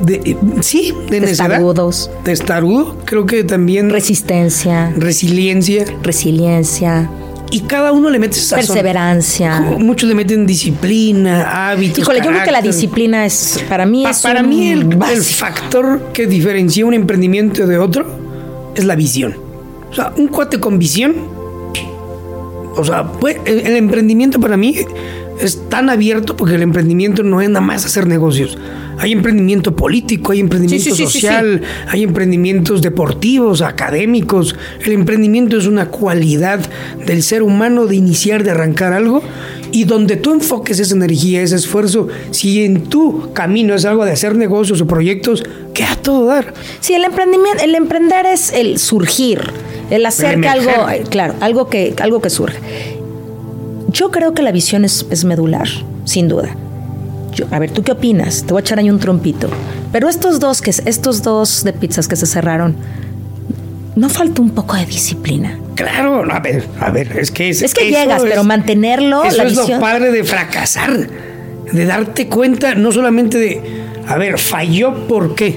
De, 0.00 0.38
sí, 0.62 0.94
de 1.10 1.20
Testarudos. 1.20 2.10
Testarudo, 2.24 2.96
creo 3.04 3.26
que 3.26 3.44
también. 3.44 3.90
Resistencia. 3.90 4.90
Resiliencia. 4.96 5.84
Resiliencia 6.02 7.10
y 7.50 7.60
cada 7.60 7.92
uno 7.92 8.10
le 8.10 8.18
mete 8.18 8.36
sazón. 8.36 8.66
Perseverancia. 8.66 9.60
Muchos 9.60 10.08
le 10.08 10.14
meten 10.14 10.46
disciplina, 10.46 11.70
hábitos. 11.70 11.98
Híjole, 11.98 12.20
yo 12.20 12.30
creo 12.30 12.44
que 12.44 12.52
la 12.52 12.62
disciplina 12.62 13.26
es, 13.26 13.62
para 13.68 13.86
mí 13.86 14.06
es. 14.06 14.20
Para 14.20 14.42
mí, 14.42 14.70
el, 14.70 14.94
factor 15.22 16.12
que 16.12 16.26
diferencia 16.26 16.86
un 16.86 16.94
emprendimiento 16.94 17.66
de 17.66 17.78
otro 17.78 18.19
es 18.74 18.84
la 18.84 18.94
visión. 18.94 19.36
O 19.90 19.94
sea, 19.94 20.12
un 20.16 20.28
cuate 20.28 20.60
con 20.60 20.78
visión. 20.78 21.14
O 22.76 22.84
sea, 22.84 23.04
pues, 23.12 23.36
el 23.44 23.76
emprendimiento 23.76 24.40
para 24.40 24.56
mí 24.56 24.76
es 25.40 25.68
tan 25.68 25.88
abierto 25.88 26.36
porque 26.36 26.54
el 26.54 26.62
emprendimiento 26.62 27.22
no 27.22 27.40
es 27.40 27.48
nada 27.48 27.64
más 27.64 27.84
hacer 27.84 28.06
negocios. 28.06 28.58
Hay 28.98 29.12
emprendimiento 29.12 29.74
político, 29.74 30.32
hay 30.32 30.40
emprendimiento 30.40 30.94
social, 30.94 31.62
hay 31.88 32.02
emprendimientos 32.02 32.82
deportivos, 32.82 33.62
académicos. 33.62 34.54
El 34.84 34.92
emprendimiento 34.92 35.56
es 35.56 35.66
una 35.66 35.86
cualidad 35.86 36.60
del 37.06 37.22
ser 37.22 37.42
humano 37.42 37.86
de 37.86 37.96
iniciar, 37.96 38.44
de 38.44 38.50
arrancar 38.50 38.92
algo. 38.92 39.22
Y 39.72 39.84
donde 39.84 40.16
tú 40.16 40.32
enfoques 40.32 40.78
esa 40.80 40.94
energía, 40.94 41.42
ese 41.42 41.56
esfuerzo, 41.56 42.08
si 42.30 42.64
en 42.64 42.84
tu 42.84 43.32
camino 43.32 43.74
es 43.74 43.84
algo 43.84 44.04
de 44.04 44.12
hacer 44.12 44.36
negocios 44.36 44.80
o 44.80 44.86
proyectos, 44.86 45.44
que 45.74 45.84
a 45.84 45.96
todo 45.96 46.26
dar. 46.26 46.52
Sí, 46.80 46.94
el 46.94 47.04
emprendimiento, 47.04 47.62
el 47.62 47.74
emprender 47.74 48.26
es 48.26 48.52
el 48.52 48.78
surgir, 48.78 49.40
el 49.90 50.04
hacer 50.06 50.40
que 50.40 50.48
algo, 50.48 50.72
claro, 51.08 51.34
algo 51.40 51.68
que, 51.68 51.94
algo 52.00 52.20
que 52.20 52.30
surge. 52.30 52.58
Yo 53.92 54.10
creo 54.10 54.34
que 54.34 54.42
la 54.42 54.52
visión 54.52 54.84
es, 54.84 55.06
es 55.10 55.24
medular, 55.24 55.68
sin 56.04 56.28
duda 56.28 56.56
a 57.50 57.58
ver, 57.58 57.70
¿tú 57.70 57.82
qué 57.82 57.92
opinas? 57.92 58.44
Te 58.44 58.52
voy 58.52 58.60
a 58.60 58.62
echar 58.62 58.78
ahí 58.78 58.90
un 58.90 58.98
trompito. 58.98 59.48
Pero 59.92 60.08
estos 60.08 60.40
dos, 60.40 60.60
que, 60.60 60.70
estos 60.70 61.22
dos 61.22 61.64
de 61.64 61.72
pizzas 61.72 62.08
que 62.08 62.16
se 62.16 62.26
cerraron, 62.26 62.76
¿no 64.00 64.08
falta 64.08 64.40
un 64.40 64.50
poco 64.52 64.76
de 64.76 64.86
disciplina? 64.86 65.58
Claro, 65.74 66.24
a 66.32 66.40
ver, 66.40 66.66
a 66.80 66.90
ver, 66.90 67.18
es 67.18 67.30
que 67.30 67.50
es, 67.50 67.74
que 67.74 67.90
llegas, 67.90 68.22
pero 68.22 68.44
mantenerlo. 68.44 69.24
Eso 69.24 69.42
es 69.42 69.54
lo 69.54 69.78
padre 69.78 70.10
de 70.10 70.24
fracasar, 70.24 71.06
de 71.70 71.84
darte 71.84 72.26
cuenta 72.26 72.74
no 72.74 72.92
solamente 72.92 73.36
de, 73.36 73.60
a 74.06 74.16
ver, 74.16 74.38
falló 74.38 75.06
por 75.06 75.34
qué, 75.34 75.54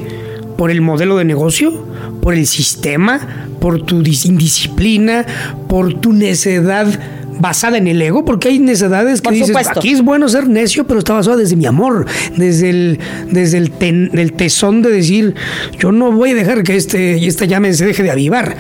por 0.58 0.72
el 0.72 0.82
modelo 0.82 1.16
de 1.16 1.24
negocio, 1.24 1.88
por 2.22 2.34
el 2.34 2.46
sistema, 2.46 3.48
por 3.62 3.82
tu 3.84 3.96
indisciplina, 3.96 5.26
por 5.70 5.94
tu 6.02 6.12
necedad 6.12 6.88
basada 7.39 7.77
en 7.77 7.88
el 7.88 8.01
ego, 8.01 8.25
porque 8.25 8.49
hay 8.49 8.59
necedades 8.59 9.21
que 9.21 9.31
dices, 9.31 9.55
aquí 9.55 9.91
es 9.91 10.01
bueno 10.01 10.29
ser 10.29 10.47
necio, 10.47 10.86
pero 10.86 10.99
está 10.99 11.13
basado 11.13 11.38
desde 11.38 11.55
mi 11.55 11.65
amor, 11.65 12.05
desde 12.36 12.69
el, 12.69 12.99
desde 13.31 13.57
el, 13.57 14.34
tesón 14.34 14.81
de 14.81 14.89
decir, 14.89 15.36
yo 15.79 15.91
no 15.91 16.11
voy 16.11 16.31
a 16.31 16.36
dejar 16.36 16.63
que 16.63 16.75
este, 16.75 17.25
esta 17.25 17.45
llama 17.45 17.71
se 17.73 17.86
deje 17.86 18.03
de 18.03 18.11
avivar. 18.11 18.55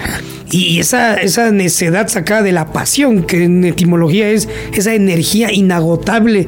Y 0.51 0.79
esa, 0.79 1.15
esa 1.15 1.51
necedad 1.51 2.09
sacada 2.09 2.43
de 2.43 2.51
la 2.51 2.71
pasión, 2.71 3.23
que 3.23 3.45
en 3.45 3.63
etimología 3.63 4.29
es 4.29 4.47
esa 4.73 4.93
energía 4.93 5.51
inagotable 5.51 6.45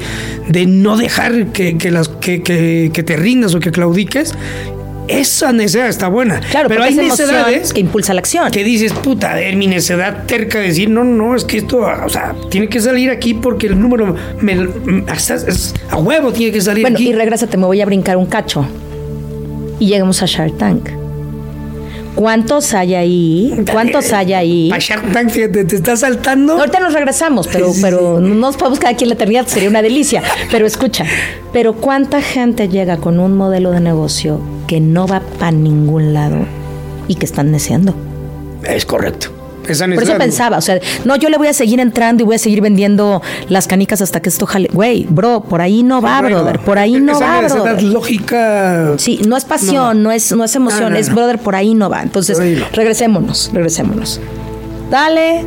de 0.47 0.67
no 0.67 0.95
dejar 0.95 1.47
que, 1.47 1.76
las, 1.89 2.09
que, 2.09 2.43
que 2.43 3.03
te 3.03 3.17
rindas 3.17 3.55
o 3.55 3.59
que 3.59 3.71
claudiques, 3.71 4.36
esa 5.08 5.51
necedad 5.51 5.88
está 5.88 6.08
buena. 6.08 6.39
Claro, 6.51 6.70
pero 6.70 6.84
hay 6.84 6.95
necedades 6.95 7.74
que 7.74 7.80
impulsa 7.82 8.14
la 8.14 8.20
acción. 8.20 8.51
Que 8.51 8.64
dices, 8.64 8.93
puta, 8.93 9.32
a 9.32 9.36
ver, 9.36 9.56
mi 9.56 9.68
necedad 9.68 10.26
terca 10.26 10.60
de 10.60 10.68
decir, 10.68 10.89
no, 10.89 11.03
no, 11.03 11.36
es 11.36 11.45
que 11.45 11.58
esto, 11.58 11.80
o 11.80 12.10
sea, 12.10 12.36
tiene 12.49 12.68
que 12.68 12.80
salir 12.80 13.10
aquí 13.10 13.34
porque 13.34 13.68
el 13.68 13.80
número 13.80 14.16
me, 14.41 14.53
a 15.89 15.97
huevo 15.97 16.32
tiene 16.32 16.51
que 16.51 16.62
salir 16.62 16.84
bueno, 16.84 16.95
aquí. 16.95 17.06
Bueno, 17.06 17.18
y 17.18 17.20
regrésate, 17.20 17.58
me 17.58 17.66
voy 17.66 17.82
a 17.82 17.86
brincar 17.86 18.18
un 18.18 18.26
cacho. 18.26 18.66
Y 19.80 19.88
llegamos 19.88 20.22
a 20.22 20.26
Shark 20.26 20.58
Tank. 20.58 21.05
¿Cuántos 22.16 22.74
hay 22.74 22.95
ahí? 22.95 23.63
¿Cuántos 23.72 24.13
hay 24.13 24.34
ahí? 24.34 24.72
A 24.72 24.80
Shark 24.80 25.11
Tank, 25.11 25.30
fíjate, 25.30 25.66
te 25.66 25.76
está 25.76 25.97
saltando. 25.97 26.53
Ahorita 26.53 26.80
nos 26.80 26.93
regresamos, 26.93 27.47
pero, 27.47 27.72
pero 27.82 28.20
no 28.22 28.36
nos 28.36 28.55
podemos 28.55 28.80
quedar 28.80 28.93
aquí 28.93 29.03
en 29.03 29.09
la 29.09 29.16
eternidad, 29.16 29.47
sería 29.47 29.70
una 29.70 29.82
delicia. 29.82 30.24
Pero 30.49 30.66
escucha, 30.66 31.05
pero 31.51 31.74
¿cuánta 31.74 32.22
gente 32.22 32.70
llega 32.70 32.97
con 32.97 33.20
un 33.20 33.36
modelo 33.36 33.72
de 33.72 33.82
negocio 33.82 34.39
que 34.68 34.80
no 34.80 35.07
va 35.07 35.22
para 35.39 35.51
ningún 35.51 36.13
lado 36.13 36.45
y 37.07 37.16
que 37.16 37.26
están 37.26 37.51
deseando? 37.51 37.93
Es 38.63 38.86
correcto. 38.86 39.35
Por 39.66 40.03
eso 40.03 40.18
pensaba, 40.18 40.57
o 40.57 40.61
sea, 40.61 40.80
no, 41.03 41.16
yo 41.16 41.30
le 41.30 41.38
voy 41.38 41.47
a 41.47 41.53
seguir 41.53 41.80
entrando 41.80 42.24
y 42.24 42.26
voy 42.26 42.36
a 42.36 42.39
seguir 42.39 42.61
vendiendo 42.61 43.22
las 43.49 43.68
canicas 43.68 44.01
hasta 44.01 44.22
que 44.22 44.30
esto 44.30 44.45
jale. 44.45 44.70
Güey, 44.72 45.05
bro, 45.09 45.41
por 45.41 45.61
ahí 45.61 45.84
no 45.84 46.01
va, 46.01 46.22
brother, 46.22 46.59
por 46.59 46.78
ahí 46.78 46.99
no 46.99 47.20
va, 47.20 47.41
brother. 47.41 47.84
lógica. 47.84 48.93
Sí, 48.97 49.22
no 49.28 49.38
es 49.38 49.45
pasión, 49.45 50.03
no, 50.03 50.11
es, 50.11 50.32
no 50.32 50.43
es 50.43 50.55
emoción, 50.55 50.95
es 50.95 51.13
brother, 51.13 51.39
por 51.39 51.55
ahí 51.55 51.74
no 51.74 51.89
va. 51.89 52.01
Entonces, 52.01 52.39
regresémonos, 52.74 53.51
regresémonos. 53.53 54.20
Dale, 54.89 55.45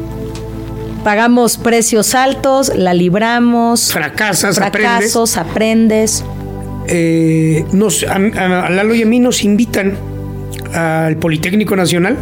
pagamos 1.05 1.57
precios 1.57 2.15
altos, 2.15 2.73
la 2.75 2.95
libramos. 2.95 3.93
Fracasas, 3.93 4.57
fracasos, 4.57 5.37
aprendes. 5.37 6.25
Eh, 6.89 7.65
nos, 7.73 8.05
a, 8.05 8.15
a 8.15 8.71
Lalo 8.71 8.95
y 8.95 9.03
a 9.03 9.07
mí 9.07 9.21
nos 9.21 9.45
invitan 9.45 9.97
al 10.75 11.17
Politécnico 11.17 11.77
Nacional 11.77 12.17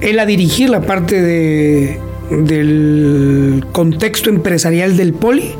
él 0.00 0.18
a 0.18 0.26
dirigir 0.26 0.70
la 0.70 0.80
parte 0.82 1.20
de, 1.20 2.00
del 2.30 3.64
contexto 3.72 4.30
empresarial 4.30 4.96
del 4.96 5.12
poli 5.12 5.50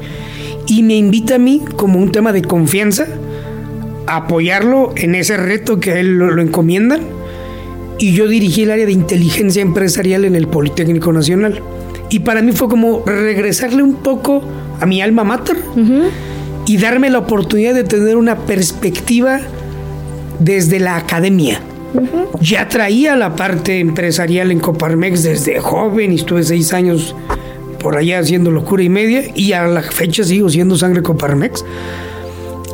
y 0.67 0.83
me 0.83 0.97
invita 0.97 1.37
a 1.37 1.39
mí 1.39 1.63
como 1.77 1.99
un 1.99 2.11
tema 2.11 2.33
de 2.33 2.43
confianza 2.43 3.07
a 4.07 4.17
apoyarlo 4.17 4.93
en 4.97 5.15
ese 5.15 5.37
reto 5.37 5.81
que 5.81 5.93
a 5.93 6.01
él 6.01 6.19
lo, 6.19 6.41
encomiendan 6.41 7.03
y 7.99 8.13
yo 8.13 8.29
dirigí 8.29 8.63
el 8.63 8.71
área 8.71 8.87
de 8.87 8.93
inteligencia 8.93 9.63
empresarial 9.63 10.25
en 10.25 10.35
el 10.35 10.49
Politécnico 10.49 11.13
Nacional. 11.13 11.63
Y 12.11 12.21
para 12.21 12.43
mí 12.43 12.53
fue 12.53 12.69
como 12.69 13.05
regresarle 13.07 13.83
un 13.83 13.95
poco 13.95 14.43
a 14.81 14.87
mi 14.87 15.01
alma 15.01 15.25
mater 15.25 15.57
y 16.67 16.77
darme 16.77 17.09
la 17.09 17.19
oportunidad 17.19 17.75
de 17.75 17.85
tener 17.85 18.17
una 18.17 18.37
perspectiva 18.37 19.41
desde 20.41 20.81
la 20.81 20.97
academia. 20.97 21.61
Ya 22.41 22.69
traía 22.69 23.17
la 23.17 23.37
parte 23.37 23.79
empresarial 23.79 24.51
en 24.51 24.61
Coparmex 24.61 25.23
desde 25.23 25.61
joven 25.61 26.13
y 26.13 26.17
estuve 26.17 26.43
seis 26.43 26.73
años 26.73 27.15
por 27.79 27.97
allá 27.97 28.19
haciendo 28.19 28.51
locura 28.51 28.83
y 28.83 28.89
media 28.89 29.25
y 29.35 29.53
a 29.53 29.67
la 29.67 29.83
fecha 29.83 30.25
sigo 30.25 30.49
siendo 30.49 30.77
sangre 30.77 31.03
Coparmex. 31.03 31.65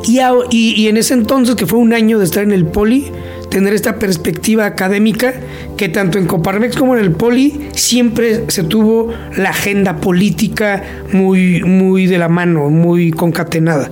Y, 0.06 0.88
en 0.88 0.96
ese 0.96 1.14
entonces, 1.14 1.54
que 1.54 1.66
fue 1.66 1.78
un 1.78 1.92
año 1.92 2.18
de 2.18 2.24
estar 2.24 2.42
en 2.42 2.52
el 2.52 2.64
Poli, 2.64 3.12
tener 3.50 3.74
esta 3.74 3.98
perspectiva 3.98 4.64
académica 4.64 5.34
que 5.76 5.88
tanto 5.88 6.18
en 6.18 6.26
Coparmex 6.26 6.76
como 6.76 6.96
en 6.96 7.04
el 7.04 7.12
Poli 7.12 7.68
siempre 7.72 8.44
se 8.48 8.64
tuvo 8.64 9.12
la 9.36 9.50
agenda 9.50 9.96
política 9.96 10.82
muy, 11.12 11.62
muy 11.62 12.06
de 12.06 12.18
la 12.18 12.28
mano, 12.28 12.70
muy 12.70 13.10
concatenada. 13.10 13.90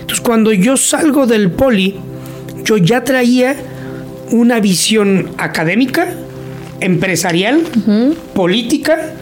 Entonces 0.00 0.20
cuando 0.20 0.52
yo 0.52 0.76
salgo 0.76 1.26
del 1.26 1.50
Poli, 1.50 1.96
yo 2.64 2.76
ya 2.76 3.02
traía 3.02 3.56
una 4.30 4.60
visión 4.60 5.30
académica, 5.38 6.14
empresarial, 6.80 7.62
política 8.34 9.14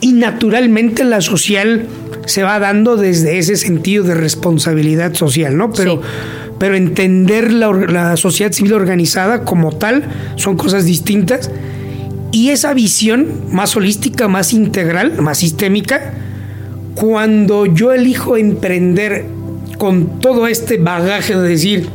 y 0.00 0.12
naturalmente 0.12 1.04
la 1.04 1.20
social 1.20 1.86
se 2.26 2.42
va 2.42 2.58
dando 2.58 2.96
desde 2.96 3.38
ese 3.38 3.56
sentido 3.56 4.04
de 4.04 4.14
responsabilidad 4.14 5.14
social, 5.14 5.56
¿no? 5.56 5.72
Pero, 5.72 6.02
pero 6.58 6.76
entender 6.76 7.52
la, 7.52 7.72
la, 7.72 8.16
sociedad 8.16 8.52
civil 8.52 8.74
organizada 8.74 9.44
como 9.44 9.72
tal 9.72 10.04
son 10.36 10.56
cosas 10.56 10.84
distintas 10.84 11.50
y 12.30 12.50
esa 12.50 12.74
visión 12.74 13.26
más 13.50 13.74
holística, 13.76 14.28
más 14.28 14.52
integral, 14.52 15.20
más 15.22 15.38
sistémica, 15.38 16.12
cuando 16.94 17.64
yo 17.64 17.92
elijo 17.92 18.36
emprender 18.36 19.24
con 19.78 20.20
todo 20.20 20.46
este 20.46 20.76
bagaje 20.76 21.34
de 21.36 21.48
decir, 21.48 21.88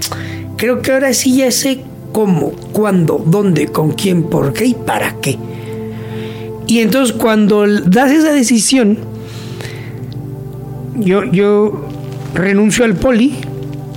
creo 0.58 0.82
que 0.82 0.94
ahora 0.94 1.14
sí 1.14 1.38
ya 1.38 1.52
sé 1.52 1.82
cómo, 2.14 2.52
cuándo, 2.72 3.22
dónde, 3.26 3.68
con 3.68 3.92
quién, 3.92 4.24
por 4.24 4.54
qué 4.54 4.68
y 4.68 4.74
para 4.74 5.20
qué. 5.20 5.38
Y 6.68 6.80
entonces 6.80 7.14
cuando 7.14 7.68
das 7.68 8.12
esa 8.12 8.32
decisión, 8.32 8.98
yo, 10.96 11.26
yo 11.26 11.86
renuncio 12.34 12.86
al 12.86 12.96
poli 12.96 13.34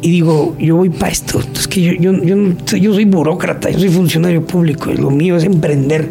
y 0.03 0.11
digo, 0.11 0.57
yo 0.59 0.77
voy 0.77 0.91
para 0.91 1.13
esto. 1.13 1.41
Es 1.55 1.69
que 1.69 1.81
yo, 1.83 1.93
yo, 1.93 2.13
yo, 2.25 2.37
yo 2.77 2.95
soy 2.95 3.05
burócrata, 3.05 3.71
yo 3.71 3.79
soy 3.79 3.91
funcionario 3.91 4.45
público, 4.45 4.91
y 4.91 4.97
lo 4.97 5.11
mío 5.11 5.37
es 5.37 5.45
emprender. 5.45 6.09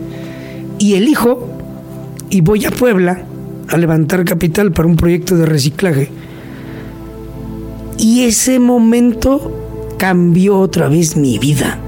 Y 0.79 0.93
elijo 0.93 1.49
y 2.29 2.41
voy 2.41 2.65
a 2.65 2.71
Puebla 2.71 3.25
a 3.67 3.77
levantar 3.77 4.23
capital 4.25 4.71
para 4.71 4.87
un 4.87 4.95
proyecto 4.95 5.35
de 5.35 5.45
reciclaje. 5.45 6.09
Y 7.97 8.23
ese 8.23 8.59
momento 8.59 9.95
cambió 9.97 10.59
otra 10.59 10.87
vez 10.87 11.15
mi 11.15 11.39
vida. 11.39 11.79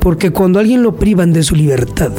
Porque 0.00 0.30
cuando 0.30 0.58
alguien 0.58 0.82
lo 0.82 0.96
privan 0.96 1.32
de 1.32 1.42
su 1.42 1.54
libertad 1.54 2.12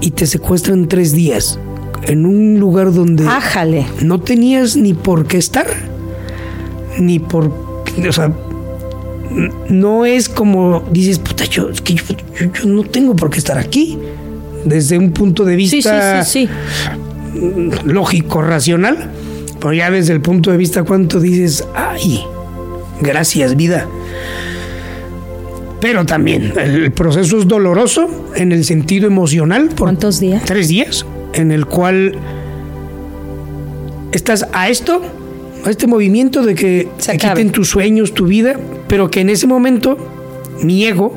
y 0.00 0.10
te 0.10 0.26
secuestran 0.26 0.86
tres 0.86 1.12
días 1.12 1.58
en 2.06 2.26
un 2.26 2.60
lugar 2.60 2.92
donde 2.92 3.26
Ájale. 3.26 3.86
no 4.02 4.20
tenías 4.20 4.76
ni 4.76 4.94
por 4.94 5.26
qué 5.26 5.38
estar, 5.38 5.66
ni 6.98 7.18
por. 7.18 7.50
O 8.08 8.12
sea, 8.12 8.32
no 9.68 10.04
es 10.04 10.28
como 10.28 10.84
dices, 10.90 11.18
puta, 11.18 11.44
yo, 11.44 11.70
es 11.70 11.80
que 11.80 11.94
yo, 11.94 12.04
no 12.66 12.84
tengo 12.84 13.16
por 13.16 13.30
qué 13.30 13.38
estar 13.38 13.58
aquí. 13.58 13.98
Desde 14.64 14.98
un 14.98 15.12
punto 15.12 15.44
de 15.44 15.54
vista 15.54 16.22
sí, 16.24 16.24
sí, 16.24 16.48
sí, 16.48 17.40
lógico, 17.84 18.42
racional, 18.42 19.10
pero 19.60 19.72
ya 19.72 19.90
desde 19.90 20.12
el 20.12 20.20
punto 20.20 20.50
de 20.50 20.56
vista 20.56 20.82
cuánto 20.82 21.20
dices, 21.20 21.66
ay, 21.74 22.20
gracias 23.00 23.54
vida. 23.56 23.86
Pero 25.86 26.04
también 26.04 26.52
el 26.56 26.90
proceso 26.90 27.38
es 27.38 27.46
doloroso 27.46 28.08
en 28.34 28.50
el 28.50 28.64
sentido 28.64 29.06
emocional. 29.06 29.68
Por 29.68 29.86
¿Cuántos 29.86 30.18
días? 30.18 30.42
Tres 30.44 30.66
días, 30.66 31.06
en 31.32 31.52
el 31.52 31.66
cual 31.66 32.18
estás 34.10 34.48
a 34.52 34.68
esto, 34.68 35.00
a 35.64 35.70
este 35.70 35.86
movimiento 35.86 36.42
de 36.42 36.56
que 36.56 36.88
se 36.98 37.16
quiten 37.16 37.52
tus 37.52 37.68
sueños, 37.68 38.14
tu 38.14 38.26
vida, 38.26 38.58
pero 38.88 39.12
que 39.12 39.20
en 39.20 39.30
ese 39.30 39.46
momento 39.46 39.96
mi 40.60 40.84
ego, 40.84 41.14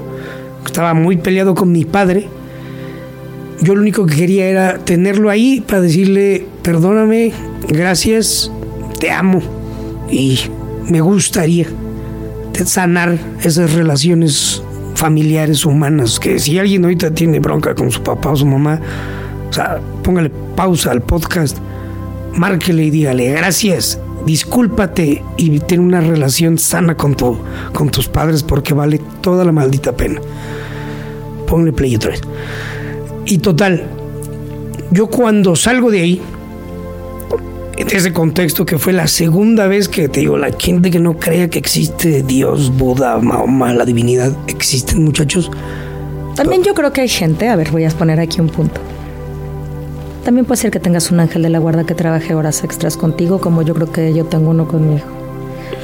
estaba 0.63 0.93
muy 0.93 1.17
peleado 1.17 1.55
con 1.55 1.71
mi 1.71 1.85
padre, 1.85 2.27
yo 3.63 3.73
lo 3.73 3.81
único 3.81 4.05
que 4.05 4.17
quería 4.17 4.45
era 4.45 4.77
tenerlo 4.77 5.31
ahí 5.31 5.61
para 5.61 5.81
decirle, 5.81 6.45
perdóname, 6.61 7.31
gracias, 7.67 8.51
te 8.99 9.09
amo 9.09 9.41
y 10.11 10.41
me 10.87 11.01
gustaría 11.01 11.65
sanar 12.65 13.17
esas 13.43 13.73
relaciones 13.73 14.63
familiares 14.95 15.65
humanas, 15.65 16.19
que 16.19 16.39
si 16.39 16.59
alguien 16.59 16.83
ahorita 16.83 17.11
tiene 17.11 17.39
bronca 17.39 17.73
con 17.75 17.91
su 17.91 18.01
papá 18.01 18.31
o 18.31 18.35
su 18.35 18.45
mamá, 18.45 18.79
o 19.49 19.53
sea, 19.53 19.79
póngale 20.03 20.29
pausa 20.55 20.91
al 20.91 21.01
podcast, 21.01 21.57
márquele 22.33 22.85
y 22.85 22.89
dígale 22.89 23.31
gracias, 23.31 23.99
discúlpate 24.25 25.23
y 25.37 25.59
ten 25.61 25.79
una 25.79 26.01
relación 26.01 26.57
sana 26.57 26.95
con, 26.95 27.15
tu, 27.15 27.37
con 27.73 27.89
tus 27.89 28.07
padres 28.07 28.43
porque 28.43 28.73
vale 28.73 28.99
toda 29.21 29.45
la 29.45 29.51
maldita 29.51 29.95
pena. 29.95 30.19
Póngale 31.47 31.73
play 31.73 31.95
otra 31.95 32.11
vez. 32.11 32.21
Y 33.25 33.39
total, 33.39 33.83
yo 34.91 35.07
cuando 35.07 35.55
salgo 35.55 35.91
de 35.91 36.01
ahí, 36.01 36.21
ese 37.91 38.13
contexto 38.13 38.65
que 38.65 38.77
fue 38.77 38.93
la 38.93 39.07
segunda 39.07 39.67
vez 39.67 39.89
que 39.89 40.09
te 40.09 40.19
digo, 40.19 40.37
la 40.37 40.51
gente 40.57 40.91
que 40.91 40.99
no 40.99 41.17
crea 41.17 41.49
que 41.49 41.57
existe 41.57 42.21
Dios, 42.23 42.71
Buda, 42.77 43.17
Mahoma, 43.17 43.73
la 43.73 43.85
divinidad, 43.85 44.31
existen 44.47 45.03
muchachos. 45.03 45.49
También 46.35 46.63
yo 46.63 46.73
creo 46.73 46.93
que 46.93 47.01
hay 47.01 47.09
gente, 47.09 47.49
a 47.49 47.55
ver, 47.55 47.71
voy 47.71 47.85
a 47.85 47.89
poner 47.89 48.19
aquí 48.19 48.39
un 48.39 48.49
punto. 48.49 48.79
También 50.23 50.45
puede 50.45 50.61
ser 50.61 50.71
que 50.71 50.79
tengas 50.79 51.09
un 51.11 51.19
ángel 51.19 51.41
de 51.41 51.49
la 51.49 51.59
guarda 51.59 51.85
que 51.85 51.95
trabaje 51.95 52.35
horas 52.35 52.63
extras 52.63 52.95
contigo, 52.95 53.41
como 53.41 53.63
yo 53.63 53.73
creo 53.73 53.91
que 53.91 54.13
yo 54.13 54.25
tengo 54.25 54.51
uno 54.51 54.67
conmigo. 54.67 55.05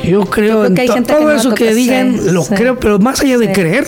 Yo 0.03 0.26
creo, 0.26 0.66
en 0.66 0.76
todo 1.06 1.32
eso 1.32 1.56
que 1.56 1.74
digan, 1.74 2.34
lo 2.34 2.43
creo, 2.45 2.80
pero 2.80 2.99
más 2.99 3.22
allá 3.22 3.39
de 3.39 3.51
creer, 3.51 3.86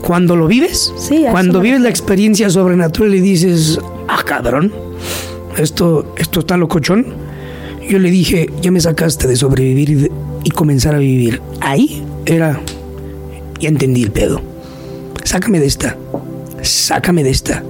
cuando 0.00 0.36
lo 0.36 0.46
vives, 0.46 0.94
cuando 1.30 1.60
vives 1.60 1.80
la 1.80 1.90
experiencia 1.90 2.48
sobrenatural 2.48 3.14
y 3.14 3.20
dices, 3.20 3.78
ah, 4.08 4.22
cabrón, 4.24 4.72
esto, 5.58 6.14
esto 6.16 6.40
está 6.40 6.56
locochón, 6.56 7.23
yo 7.88 7.98
le 7.98 8.10
dije, 8.10 8.50
ya 8.62 8.70
me 8.70 8.80
sacaste 8.80 9.28
de 9.28 9.36
sobrevivir 9.36 10.10
y, 10.44 10.50
comenzar 10.50 10.94
a 10.94 10.98
vivir. 10.98 11.40
Ahí 11.60 12.02
era 12.26 12.60
ya 13.60 13.68
entendí 13.68 14.02
el 14.02 14.10
pedo. 14.10 14.42
Sácame 15.24 15.60
de 15.60 15.66
esta, 15.66 15.96
sácame 16.62 17.24
de 17.24 17.30
esta. 17.30 17.62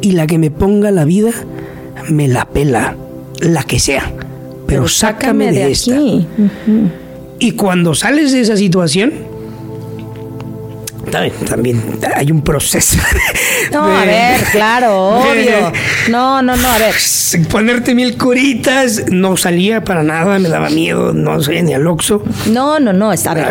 Y 0.00 0.12
la 0.12 0.26
que 0.26 0.38
me 0.38 0.50
ponga 0.50 0.90
la 0.90 1.04
vida, 1.04 1.30
me 2.08 2.28
la 2.28 2.46
pela, 2.46 2.96
la 3.40 3.62
que 3.62 3.78
sea. 3.78 4.12
Pero, 4.66 4.86
sácame, 4.86 5.50
de, 5.50 5.70
esta. 5.70 5.98
Y 7.38 7.52
cuando 7.52 7.94
sales 7.94 8.32
de 8.32 8.42
esa 8.42 8.56
situación, 8.56 9.12
también, 11.10 11.82
hay 12.14 12.30
un 12.30 12.42
proceso. 12.42 12.98
No, 13.72 13.84
a 13.84 14.04
ver, 14.04 14.40
claro, 14.52 15.20
obvio. 15.20 15.72
no, 16.08 16.40
no, 16.42 16.56
no, 16.56 16.68
a 16.68 16.78
ver. 16.78 16.94
Ponerte 17.50 17.94
mil 17.94 18.16
curitas, 18.16 19.04
no 19.10 19.36
salía 19.36 19.84
para 19.84 20.02
nada, 20.02 20.38
me 20.38 20.48
daba 20.48 20.70
miedo, 20.70 21.12
no 21.12 21.42
salía 21.42 21.62
ni 21.62 21.74
al 21.74 21.86
oxo. 21.86 22.22
No, 22.46 22.80
no, 22.80 22.92
no, 22.92 23.12
está 23.12 23.32
a 23.32 23.50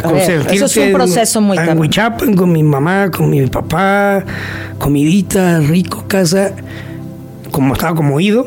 eso 0.51 0.65
es 0.65 0.77
un 0.77 0.93
proceso 0.93 1.41
muy 1.41 1.57
caro. 1.57 1.81
con 2.35 2.51
mi 2.51 2.63
mamá, 2.63 3.11
con 3.11 3.29
mi 3.29 3.45
papá, 3.47 4.23
comidita, 4.79 5.59
rico, 5.59 6.05
casa, 6.07 6.53
como 7.51 7.73
estaba 7.73 7.95
como 7.95 8.19
ido, 8.19 8.45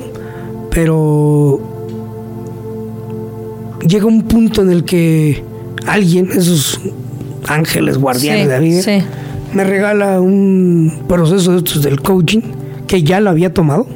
pero 0.70 1.60
llega 3.86 4.06
un 4.06 4.22
punto 4.22 4.62
en 4.62 4.70
el 4.70 4.84
que 4.84 5.44
alguien, 5.86 6.30
esos 6.32 6.80
ángeles 7.50 7.98
guardianes 7.98 8.46
de 8.46 8.52
la 8.52 8.58
vida, 8.60 9.04
me 9.52 9.64
regala 9.64 10.20
un 10.20 11.02
proceso 11.08 11.52
de 11.52 11.58
estos 11.58 11.82
del 11.82 12.00
coaching 12.00 12.40
que 12.86 13.02
ya 13.02 13.20
lo 13.20 13.30
había 13.30 13.52
tomado. 13.52 13.86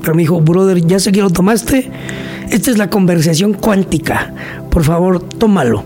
Pero 0.00 0.14
me 0.14 0.22
dijo, 0.22 0.40
brother, 0.40 0.84
ya 0.86 0.98
sé 0.98 1.12
que 1.12 1.20
lo 1.20 1.30
tomaste. 1.30 1.90
Esta 2.50 2.70
es 2.70 2.78
la 2.78 2.88
conversación 2.88 3.52
cuántica. 3.54 4.32
Por 4.70 4.84
favor, 4.84 5.20
tómalo. 5.20 5.84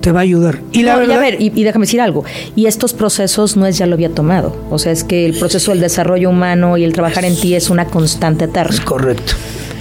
Te 0.00 0.10
va 0.10 0.20
a 0.20 0.22
ayudar. 0.22 0.58
Y 0.72 0.82
la 0.82 0.96
verdad, 0.96 1.18
a 1.18 1.20
ver, 1.20 1.36
y, 1.40 1.50
déjame 1.62 1.84
decir 1.84 2.00
algo. 2.00 2.24
Y 2.56 2.66
estos 2.66 2.92
procesos 2.92 3.56
no 3.56 3.66
es 3.66 3.78
ya 3.78 3.86
lo 3.86 3.94
había 3.94 4.10
tomado. 4.10 4.56
O 4.68 4.78
sea, 4.78 4.90
es 4.90 5.04
que 5.04 5.26
el 5.26 5.38
proceso 5.38 5.70
del 5.70 5.80
desarrollo 5.80 6.28
humano 6.28 6.76
y 6.76 6.82
el 6.82 6.92
trabajar 6.92 7.24
en 7.24 7.36
ti 7.36 7.54
es 7.54 7.70
una 7.70 7.84
constante 7.84 8.46
eterna. 8.46 8.74
Es 8.74 8.80
correcto. 8.80 9.34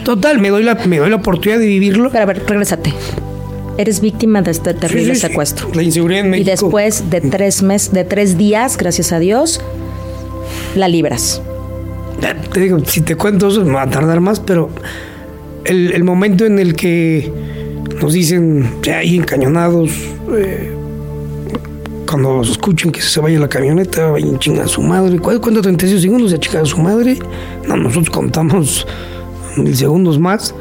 Total, 0.04 0.40
me 0.40 0.50
doy 0.50 0.64
la, 0.64 0.76
me 0.86 1.00
doy 1.00 1.10
la 1.10 1.16
oportunidad 1.16 1.60
de 1.60 1.66
vivirlo. 1.66 2.12
Pero 2.12 2.24
a 2.24 2.28
ver, 2.28 2.44
regrésate 2.46 2.94
eres 3.78 4.02
víctima 4.02 4.42
de 4.42 4.52
este 4.52 4.74
terrible 4.74 5.16
secuestro. 5.16 5.70
La 5.74 5.84
inseguridad 5.84 6.26
en 6.26 6.32
México. 6.32 6.50
Y 6.50 6.52
después 6.52 7.10
de 7.10 7.22
tres 7.22 7.64
meses, 7.64 7.92
de 7.92 8.04
tres 8.04 8.38
días, 8.38 8.78
gracias 8.78 9.12
a 9.12 9.20
Dios, 9.20 9.62
la 10.76 10.88
libras. 10.88 11.42
Te 12.54 12.60
digo, 12.60 12.80
si 12.86 13.02
te 13.02 13.16
cuento 13.16 13.48
eso, 13.48 13.64
me 13.66 13.74
va 13.74 13.84
a 13.84 13.90
tardar 13.90 14.20
más, 14.20 14.40
pero 14.40 14.70
el, 15.66 16.04
momento 16.04 16.46
en 16.46 16.60
el 16.60 16.76
que 16.76 17.32
nos 18.02 18.14
dicen, 18.14 18.70
ya 18.84 19.00
ahí 19.00 19.16
encañonados, 19.16 19.90
eh, 20.36 20.72
cuando 22.08 22.42
escuchen 22.42 22.92
que 22.92 23.02
se 23.02 23.20
vaya 23.22 23.40
la 23.40 23.48
camioneta, 23.48 24.12
vayan 24.12 24.38
chingar 24.38 24.66
a 24.66 24.68
su 24.68 24.82
madre. 24.82 25.18
¿Cuánto 25.18 25.62
36 25.62 26.02
segundos 26.02 26.32
de 26.32 26.40
chingar 26.40 26.64
a 26.64 26.66
su 26.66 26.78
madre? 26.78 27.18
No, 27.68 27.78
nosotros 27.78 28.10
contamos 28.10 28.86
mil 29.58 29.76
segundos 29.76 30.20
más 30.20 30.54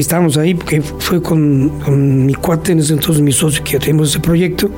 estábamos 0.00 0.36
ahí 0.36 0.54
porque 0.54 0.80
fue 0.80 1.22
con, 1.22 2.26
mi 2.26 2.34
cuate, 2.34 2.72
en 2.72 2.80
ese 2.80 2.94
entonces 2.94 3.22
mi 3.22 3.32
socio 3.32 3.62
que 3.64 3.78
tenemos 3.78 4.10
ese 4.10 4.20
proyecto. 4.20 4.70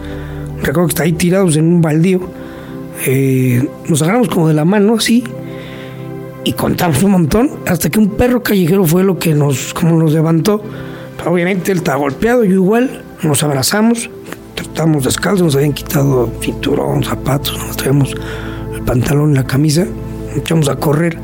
Recuerdo 0.63 0.87
que 0.87 0.93
está 0.93 1.03
ahí 1.05 1.13
tirados 1.13 1.57
en 1.57 1.67
un 1.67 1.81
baldío. 1.81 2.21
Eh, 3.07 3.69
nos 3.89 4.03
agarramos 4.03 4.29
como 4.29 4.49
de 4.49 4.55
la 4.55 4.65
mano 4.65 4.95
así 4.95 5.25
y 6.45 6.53
contamos 6.53 7.03
un 7.03 7.13
montón 7.13 7.51
hasta 7.67 7.91
que 7.91 7.99
un 7.99 8.09
perro 8.09 8.43
callejero 8.43 8.85
fue 8.85 9.05
lo 9.05 9.19
que 9.19 9.35
nos, 9.35 9.75
como 9.75 9.97
nos 9.99 10.13
levantó. 10.13 10.63
Obviamente 11.27 11.73
él 11.73 11.79
estaba 11.79 11.99
golpeado, 11.99 12.45
yo 12.45 12.55
igual, 12.55 13.03
nos 13.23 13.43
abrazamos, 13.43 14.09
estábamos 14.57 15.05
descalzos, 15.05 15.43
nos 15.43 15.57
habían 15.57 15.73
quitado 15.73 16.31
cinturón, 16.41 17.03
zapatos, 17.05 17.59
nos 17.59 17.77
traíamos 17.77 18.15
el 18.75 18.83
pantalón, 18.83 19.35
la 19.35 19.45
camisa, 19.45 19.87
echamos 20.37 20.69
a 20.69 20.77
correr 20.77 21.19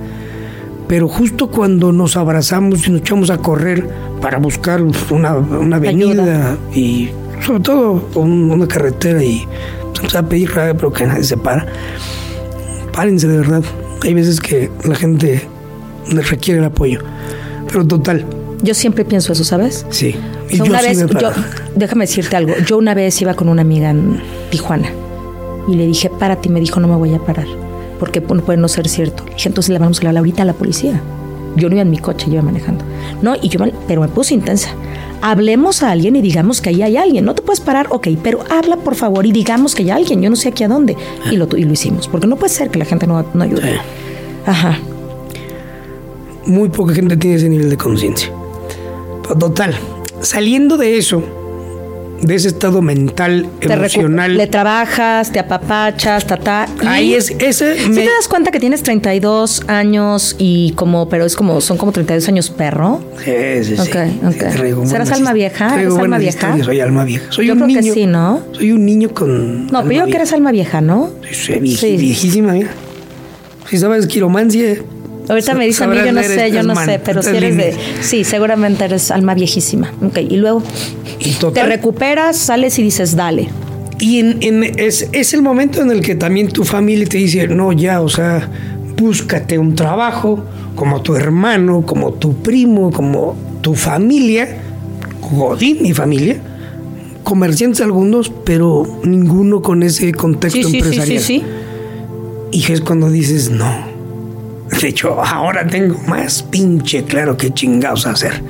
pero 0.94 1.08
justo 1.08 1.48
cuando 1.48 1.90
nos 1.90 2.16
abrazamos 2.16 2.86
y 2.86 2.92
nos 2.92 3.00
echamos 3.00 3.28
a 3.28 3.38
correr 3.38 3.84
para 4.22 4.38
buscar 4.38 4.80
una, 5.10 5.34
una 5.34 5.74
avenida 5.74 6.56
y 6.72 7.08
sobre 7.44 7.58
todo 7.58 8.10
una 8.14 8.68
carretera 8.68 9.20
y 9.20 9.44
se 10.08 10.16
a 10.16 10.22
pedir 10.22 10.52
pero 10.54 10.92
que 10.92 11.04
nadie 11.04 11.24
se 11.24 11.36
para. 11.36 11.66
Párense 12.92 13.26
de 13.26 13.38
verdad. 13.38 13.64
Hay 14.04 14.14
veces 14.14 14.38
que 14.38 14.70
la 14.84 14.94
gente 14.94 15.42
requiere 16.30 16.60
el 16.60 16.66
apoyo. 16.66 17.00
Pero 17.66 17.84
total. 17.84 18.24
Yo 18.62 18.72
siempre 18.72 19.04
pienso 19.04 19.32
eso, 19.32 19.42
¿sabes? 19.42 19.84
Sí. 19.90 20.14
una 20.60 20.80
vez, 20.80 21.04
déjame 21.74 22.04
decirte 22.04 22.36
algo. 22.36 22.54
Yo 22.68 22.78
una 22.78 22.94
vez 22.94 23.20
iba 23.20 23.34
con 23.34 23.48
una 23.48 23.62
amiga 23.62 23.90
en 23.90 24.20
Tijuana 24.52 24.90
y 25.66 25.74
le 25.74 25.88
dije, 25.88 26.08
párate, 26.08 26.50
y 26.50 26.52
me 26.52 26.60
dijo, 26.60 26.78
no 26.78 26.86
me 26.86 26.94
voy 26.94 27.14
a 27.14 27.18
parar 27.18 27.63
porque 28.04 28.20
puede 28.20 28.58
no 28.58 28.68
ser 28.68 28.86
cierto. 28.86 29.24
dije, 29.24 29.48
entonces 29.48 29.72
le 29.72 29.78
vamos 29.78 29.96
a 29.96 30.00
hablar 30.00 30.18
ahorita 30.18 30.42
a 30.42 30.44
la 30.44 30.52
policía. 30.52 31.00
Yo 31.56 31.70
no 31.70 31.74
iba 31.74 31.80
en 31.80 31.90
mi 31.90 31.96
coche, 31.96 32.26
yo 32.26 32.34
iba 32.34 32.42
manejando. 32.42 32.84
No, 33.22 33.34
y 33.40 33.48
yo, 33.48 33.60
pero 33.88 34.02
me 34.02 34.08
puse 34.08 34.34
intensa. 34.34 34.68
Hablemos 35.22 35.82
a 35.82 35.90
alguien 35.90 36.14
y 36.14 36.20
digamos 36.20 36.60
que 36.60 36.68
ahí 36.68 36.82
hay 36.82 36.98
alguien. 36.98 37.24
No 37.24 37.34
te 37.34 37.40
puedes 37.40 37.60
parar, 37.60 37.86
ok, 37.88 38.08
pero 38.22 38.44
habla 38.50 38.76
por 38.76 38.94
favor 38.94 39.24
y 39.24 39.32
digamos 39.32 39.74
que 39.74 39.84
hay 39.84 39.90
alguien. 39.90 40.20
Yo 40.20 40.28
no 40.28 40.36
sé 40.36 40.50
aquí 40.50 40.64
a 40.64 40.68
dónde. 40.68 40.98
Y 41.30 41.36
lo, 41.36 41.48
y 41.56 41.64
lo 41.64 41.72
hicimos, 41.72 42.08
porque 42.08 42.26
no 42.26 42.36
puede 42.36 42.52
ser 42.52 42.68
que 42.68 42.78
la 42.78 42.84
gente 42.84 43.06
no, 43.06 43.24
no 43.32 43.42
ayude. 43.42 43.80
Ajá. 44.44 44.78
Muy 46.44 46.68
poca 46.68 46.92
gente 46.92 47.16
tiene 47.16 47.36
ese 47.36 47.48
nivel 47.48 47.70
de 47.70 47.78
conciencia. 47.78 48.30
Total, 49.38 49.74
saliendo 50.20 50.76
de 50.76 50.98
eso, 50.98 51.22
de 52.22 52.34
ese 52.34 52.48
estado 52.48 52.82
mental, 52.82 53.46
emocional. 53.60 54.36
Le 54.36 54.46
trabajas, 54.46 55.30
te 55.30 55.38
apapachas, 55.38 56.26
ta, 56.26 56.66
Ahí 56.86 57.14
es, 57.14 57.30
ese. 57.38 57.78
Si 57.78 57.94
te 57.94 58.04
das 58.04 58.28
cuenta 58.28 58.50
que 58.50 58.60
tienes 58.60 58.82
32 58.82 59.64
años 59.68 60.36
y 60.38 60.72
como, 60.72 61.08
pero 61.08 61.24
es 61.24 61.36
como, 61.36 61.60
son 61.60 61.76
como 61.76 61.92
32 61.92 62.28
años 62.28 62.50
perro. 62.50 63.02
Sí, 63.24 63.64
sí, 63.64 63.76
sí. 63.76 63.82
Ok, 63.82 64.86
¿Serás 64.86 65.12
alma 65.12 65.32
vieja? 65.32 65.80
¿Eres 65.80 65.96
alma 65.96 66.18
vieja? 66.18 66.56
Soy 66.62 66.80
alma 66.80 67.04
vieja. 67.04 67.30
Soy 67.30 67.46
yo 67.46 67.52
un 67.52 67.58
creo 67.60 67.68
niño, 67.68 67.80
que 67.80 67.92
sí, 67.92 68.06
¿no? 68.06 68.42
Soy 68.52 68.72
un 68.72 68.84
niño 68.84 69.10
con. 69.10 69.66
No, 69.66 69.82
pero 69.82 69.92
yo 69.92 70.00
creo 70.02 70.06
que 70.06 70.16
eres 70.16 70.32
alma 70.32 70.52
vieja, 70.52 70.80
¿no? 70.80 71.10
Sí, 71.30 71.76
sí. 71.76 71.96
viejísima, 71.96 72.52
mira. 72.52 72.70
Si 73.68 73.78
sabes 73.78 74.06
quiromancia. 74.06 74.76
Ahorita 75.28 75.54
me 75.54 75.66
dice 75.66 75.84
a 75.84 75.86
mí, 75.86 75.96
yo 75.96 76.12
no 76.12 76.22
sé, 76.22 76.50
yo 76.50 76.62
no 76.62 76.76
sé, 76.76 77.00
pero 77.02 77.22
si 77.22 77.30
eres 77.30 77.56
de. 77.56 77.74
Sí, 78.00 78.24
seguramente 78.24 78.84
eres 78.84 79.10
alma 79.10 79.34
viejísima. 79.34 79.92
Ok, 80.02 80.18
y 80.18 80.36
luego. 80.36 80.62
te 81.52 81.62
recuperas, 81.64 82.36
sales 82.36 82.78
y 82.78 82.82
dices, 82.82 83.16
dale. 83.16 83.48
Y 84.00 84.18
en, 84.18 84.64
es, 84.78 85.08
es, 85.12 85.34
el 85.34 85.42
momento 85.42 85.80
en 85.80 85.90
el 85.90 86.02
que 86.02 86.14
también 86.14 86.48
tu 86.48 86.64
familia 86.64 87.06
te 87.06 87.18
dice, 87.18 87.46
no, 87.48 87.72
ya, 87.72 88.00
o 88.00 88.08
sea, 88.08 88.50
búscate 88.96 89.56
un 89.56 89.74
trabajo 89.74 90.44
como 90.74 91.00
tu 91.00 91.14
hermano, 91.14 91.86
como 91.86 92.12
tu 92.12 92.34
primo, 92.42 92.90
como 92.90 93.36
tu 93.62 93.74
familia, 93.74 94.58
Godín, 95.30 95.82
mi 95.82 95.94
familia, 95.94 96.36
comerciantes 97.22 97.80
algunos, 97.80 98.30
pero 98.44 99.00
ninguno 99.04 99.62
con 99.62 99.82
ese 99.82 100.12
contexto 100.12 100.68
sí, 100.68 100.78
empresarial. 100.78 101.20
Sí, 101.20 101.38
sí, 101.38 101.40
sí. 101.40 101.44
Y 102.50 102.72
es 102.72 102.80
cuando 102.82 103.10
dices, 103.10 103.50
no, 103.50 103.93
de 104.80 104.88
hecho, 104.88 105.22
ahora 105.22 105.66
tengo 105.66 105.98
más 106.06 106.42
pinche 106.42 107.04
claro 107.04 107.36
qué 107.36 107.52
chingados 107.52 108.06
hacer 108.06 108.42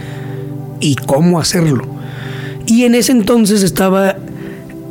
y 0.80 0.96
cómo 0.96 1.38
hacerlo. 1.38 1.86
Y 2.66 2.84
en 2.84 2.94
ese 2.94 3.12
entonces 3.12 3.62
estaba 3.62 4.16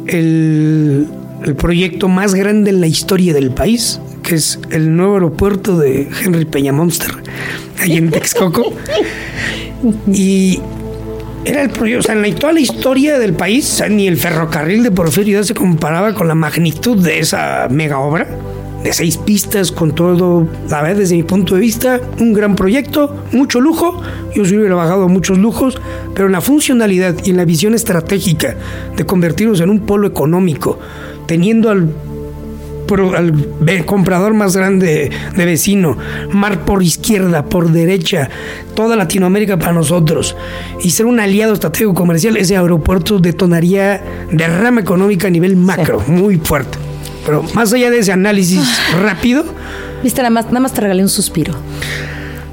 el, 0.05 1.07
el 1.43 1.55
proyecto 1.55 2.07
más 2.07 2.35
grande 2.35 2.69
en 2.69 2.81
la 2.81 2.87
historia 2.87 3.33
del 3.33 3.51
país, 3.51 3.99
que 4.21 4.35
es 4.35 4.59
el 4.69 4.95
nuevo 4.95 5.15
aeropuerto 5.15 5.77
de 5.77 6.07
Henry 6.23 6.45
Peña 6.45 6.71
Monster, 6.71 7.11
ahí 7.79 7.97
en 7.97 8.09
Texcoco. 8.11 8.73
y 10.07 10.59
era 11.45 11.63
el 11.63 11.69
proyecto, 11.71 11.99
o 11.99 12.03
sea, 12.03 12.25
en 12.25 12.35
toda 12.35 12.53
la 12.53 12.59
historia 12.59 13.17
del 13.17 13.33
país, 13.33 13.83
ni 13.89 14.07
el 14.07 14.17
ferrocarril 14.17 14.83
de 14.83 14.91
Porfirio 14.91 15.43
se 15.43 15.53
comparaba 15.53 16.13
con 16.13 16.27
la 16.27 16.35
magnitud 16.35 16.97
de 16.97 17.19
esa 17.19 17.67
mega 17.69 17.99
obra 17.99 18.27
de 18.83 18.93
seis 18.93 19.17
pistas 19.17 19.71
con 19.71 19.93
todo, 19.95 20.47
la 20.69 20.81
verdad 20.81 20.99
desde 20.99 21.15
mi 21.15 21.23
punto 21.23 21.55
de 21.55 21.61
vista, 21.61 22.01
un 22.19 22.33
gran 22.33 22.55
proyecto, 22.55 23.23
mucho 23.31 23.61
lujo, 23.61 24.01
yo 24.35 24.45
sí 24.45 24.57
hubiera 24.57 24.75
bajado 24.75 25.07
muchos 25.07 25.37
lujos, 25.37 25.79
pero 26.13 26.27
en 26.27 26.33
la 26.33 26.41
funcionalidad 26.41 27.15
y 27.23 27.31
en 27.31 27.37
la 27.37 27.45
visión 27.45 27.73
estratégica 27.73 28.55
de 28.95 29.05
convertirnos 29.05 29.61
en 29.61 29.69
un 29.69 29.79
polo 29.81 30.07
económico, 30.07 30.79
teniendo 31.25 31.69
al 31.69 31.93
al 33.15 33.85
comprador 33.85 34.33
más 34.33 34.55
grande 34.55 35.09
de 35.35 35.45
vecino, 35.45 35.97
mar 36.31 36.63
por 36.65 36.83
izquierda, 36.83 37.45
por 37.45 37.71
derecha, 37.71 38.29
toda 38.75 38.95
Latinoamérica 38.95 39.57
para 39.57 39.73
nosotros, 39.73 40.35
y 40.83 40.91
ser 40.91 41.07
un 41.07 41.19
aliado 41.19 41.53
estratégico 41.53 41.95
comercial, 41.95 42.37
ese 42.37 42.55
aeropuerto 42.55 43.17
detonaría 43.17 44.03
derrama 44.31 44.81
económica 44.81 45.27
a 45.27 45.31
nivel 45.31 45.55
macro, 45.55 46.01
muy 46.07 46.37
fuerte. 46.37 46.77
Pero 47.25 47.43
más 47.53 47.73
allá 47.73 47.89
de 47.89 47.99
ese 47.99 48.11
análisis 48.11 48.79
rápido. 49.01 49.45
Viste, 50.03 50.21
nada 50.21 50.29
más, 50.29 50.45
nada 50.47 50.59
más 50.59 50.73
te 50.73 50.81
regalé 50.81 51.01
un 51.01 51.09
suspiro. 51.09 51.53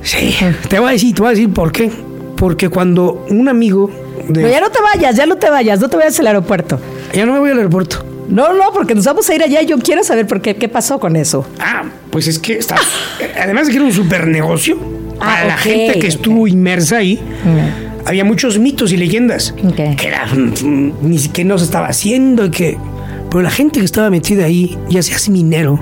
Sí, 0.03 0.37
te 0.69 0.79
voy 0.79 0.91
a 0.91 0.93
decir, 0.93 1.15
te 1.15 1.21
voy 1.21 1.29
a 1.29 1.31
decir 1.31 1.53
por 1.53 1.73
qué. 1.73 1.91
Porque 2.37 2.69
cuando 2.69 3.27
un 3.29 3.49
amigo. 3.49 3.91
De... 4.29 4.49
ya 4.51 4.61
no 4.61 4.71
te 4.71 4.81
vayas, 4.81 5.17
ya 5.17 5.27
no 5.27 5.37
te 5.37 5.51
vayas, 5.51 5.81
no 5.81 5.89
te 5.89 5.97
vayas 5.97 6.19
al 6.21 6.29
aeropuerto. 6.29 6.81
Ya 7.13 7.27
no 7.27 7.33
me 7.33 7.41
voy 7.41 7.51
al 7.51 7.59
aeropuerto. 7.59 8.05
No, 8.29 8.53
no, 8.55 8.73
porque 8.73 8.95
nos 8.95 9.05
vamos 9.05 9.29
a 9.29 9.35
ir 9.35 9.43
allá. 9.43 9.61
Yo 9.63 9.79
quiero 9.79 10.05
saber 10.05 10.27
por 10.27 10.41
qué, 10.41 10.55
qué 10.55 10.69
pasó 10.69 11.01
con 11.01 11.17
eso. 11.17 11.45
Ah, 11.59 11.83
pues 12.11 12.29
es 12.29 12.39
que 12.39 12.55
está. 12.55 12.77
además 13.43 13.67
de 13.67 13.73
que 13.73 13.79
era 13.79 13.87
un 13.87 13.93
super 13.93 14.27
negocio, 14.29 14.79
ah, 15.21 15.41
a 15.41 15.45
la 15.45 15.59
gente 15.59 15.99
que 15.99 16.07
estuvo 16.07 16.47
inmersa 16.47 16.99
ahí. 16.99 17.17
Mm. 17.45 18.07
Había 18.07 18.25
muchos 18.25 18.59
mitos 18.59 18.93
y 18.93 18.97
leyendas 18.97 19.55
que, 19.77 20.07
era, 20.07 20.27
mm, 20.27 20.93
ni 21.03 21.19
siquiera 21.19 21.49
no 21.49 21.59
se 21.59 21.65
estaba 21.65 21.89
haciendo 21.89 22.47
y 22.47 22.51
que 22.51 22.79
pero 23.31 23.43
la 23.43 23.51
gente 23.51 23.79
que 23.79 23.85
estaba 23.85 24.11
metida 24.11 24.45
ahí, 24.45 24.77
ya 24.89 25.03
seas 25.03 25.29
minero, 25.29 25.79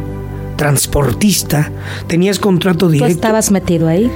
transportista, 0.57 1.71
tenías 2.07 2.39
contrato 2.39 2.89
directo. 2.89 3.15
¿Tú 3.15 3.19
estabas 3.19 3.51
metido 3.51 3.89
ahí? 3.89 4.11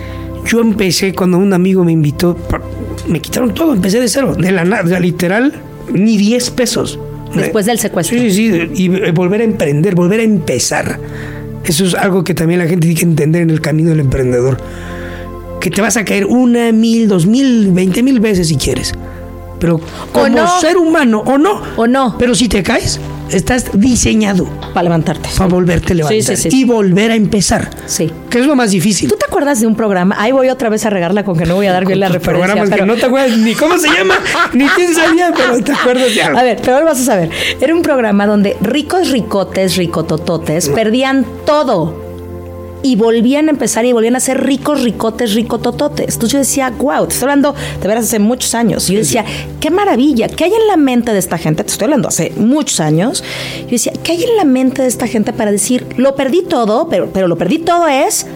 Yo 0.44 0.60
empecé 0.60 1.14
cuando 1.14 1.38
un 1.38 1.52
amigo 1.52 1.84
me 1.84 1.92
invitó, 1.92 2.36
me 3.08 3.20
quitaron 3.20 3.54
todo, 3.54 3.72
empecé 3.72 4.00
de 4.00 4.08
cero, 4.08 4.34
de 4.34 4.50
la 4.52 4.64
nada, 4.64 5.00
literal, 5.00 5.52
ni 5.92 6.16
10 6.16 6.50
pesos. 6.50 6.98
Después 7.34 7.64
del 7.64 7.78
secuestro. 7.78 8.18
Sí, 8.18 8.30
sí, 8.30 8.50
sí, 8.52 8.84
y 8.84 8.88
volver 9.12 9.40
a 9.40 9.44
emprender, 9.44 9.94
volver 9.94 10.20
a 10.20 10.24
empezar. 10.24 10.98
Eso 11.64 11.84
es 11.84 11.94
algo 11.94 12.24
que 12.24 12.34
también 12.34 12.58
la 12.58 12.66
gente 12.66 12.86
tiene 12.86 12.98
que 12.98 13.06
entender 13.06 13.42
en 13.42 13.50
el 13.50 13.60
camino 13.60 13.90
del 13.90 14.00
emprendedor. 14.00 14.58
Que 15.60 15.70
te 15.70 15.80
vas 15.80 15.96
a 15.96 16.04
caer 16.04 16.26
una, 16.26 16.72
mil, 16.72 17.08
dos 17.08 17.24
mil, 17.24 17.70
veinte 17.70 18.02
mil 18.02 18.20
veces 18.20 18.48
si 18.48 18.56
quieres. 18.56 18.92
Pero 19.60 19.80
como 20.10 20.60
ser 20.60 20.76
humano, 20.76 21.22
o 21.24 21.38
no. 21.38 21.62
O 21.76 21.86
no. 21.86 22.18
Pero 22.18 22.34
si 22.34 22.48
te 22.48 22.64
caes, 22.64 23.00
estás 23.32 23.70
diseñado 23.74 24.46
para 24.74 24.84
levantarte. 24.84 25.28
Para 25.36 25.48
volverte 25.48 25.92
a 25.92 25.96
levantar. 25.96 26.38
y 26.50 26.64
volver 26.64 27.10
a 27.10 27.14
empezar. 27.14 27.70
Sí. 27.86 28.10
Que 28.30 28.40
es 28.40 28.46
lo 28.46 28.56
más 28.56 28.70
difícil. 28.70 29.08
¿Tú 29.08 29.16
te 29.16 29.26
acuerdas 29.26 29.60
de 29.60 29.66
un 29.66 29.74
programa? 29.74 30.14
Ahí 30.18 30.32
voy 30.32 30.48
otra 30.48 30.68
vez 30.68 30.84
a 30.86 30.90
regarla 30.90 31.24
con 31.24 31.36
que 31.36 31.46
no 31.46 31.54
voy 31.54 31.66
a 31.66 31.72
dar 31.72 31.86
bien 31.86 32.00
la 32.00 32.08
referencia. 32.08 32.46
Programas 32.46 32.70
pero... 32.70 32.82
que 32.82 32.86
no 32.86 32.96
te 32.96 33.06
acuerdas 33.06 33.38
ni 33.38 33.54
cómo 33.54 33.78
se 33.78 33.88
llama, 33.88 34.14
ni 34.52 34.66
quién 34.68 34.94
salía, 34.94 35.32
pero 35.36 35.62
te 35.62 35.72
acuerdas 35.72 36.10
algo. 36.24 36.38
A 36.38 36.42
ver, 36.42 36.58
pero 36.60 36.74
ahora 36.74 36.86
vas 36.86 37.00
a 37.00 37.04
saber. 37.04 37.30
Era 37.60 37.74
un 37.74 37.82
programa 37.82 38.26
donde 38.26 38.56
ricos 38.60 39.10
ricotes, 39.10 39.76
ricotototes, 39.76 40.68
perdían 40.68 41.26
todo 41.44 42.01
y 42.82 42.96
volvían 42.96 43.48
a 43.48 43.50
empezar 43.50 43.84
y 43.84 43.92
volvían 43.92 44.16
a 44.16 44.20
ser 44.20 44.44
ricos, 44.44 44.82
ricotes, 44.82 45.34
ricotototes. 45.34 46.14
Entonces 46.14 46.32
yo 46.32 46.38
decía, 46.38 46.72
wow, 46.78 47.06
te 47.06 47.14
estoy 47.14 47.24
hablando 47.24 47.54
de 47.80 47.88
veras 47.88 48.04
hace 48.04 48.18
muchos 48.18 48.54
años. 48.54 48.88
Y 48.90 48.94
yo 48.94 48.98
decía, 48.98 49.24
qué 49.60 49.70
maravilla, 49.70 50.28
¿qué 50.28 50.44
hay 50.44 50.52
en 50.52 50.66
la 50.66 50.76
mente 50.76 51.12
de 51.12 51.18
esta 51.18 51.38
gente? 51.38 51.64
Te 51.64 51.70
estoy 51.70 51.86
hablando 51.86 52.08
hace 52.08 52.32
muchos 52.36 52.80
años. 52.80 53.22
Yo 53.62 53.70
decía, 53.70 53.92
¿qué 54.02 54.12
hay 54.12 54.24
en 54.24 54.36
la 54.36 54.44
mente 54.44 54.82
de 54.82 54.88
esta 54.88 55.06
gente 55.06 55.32
para 55.32 55.52
decir, 55.52 55.86
lo 55.96 56.14
perdí 56.14 56.42
todo, 56.42 56.88
pero, 56.88 57.10
pero 57.12 57.28
lo 57.28 57.36
perdí 57.36 57.58
todo 57.58 57.88
es 57.88 58.26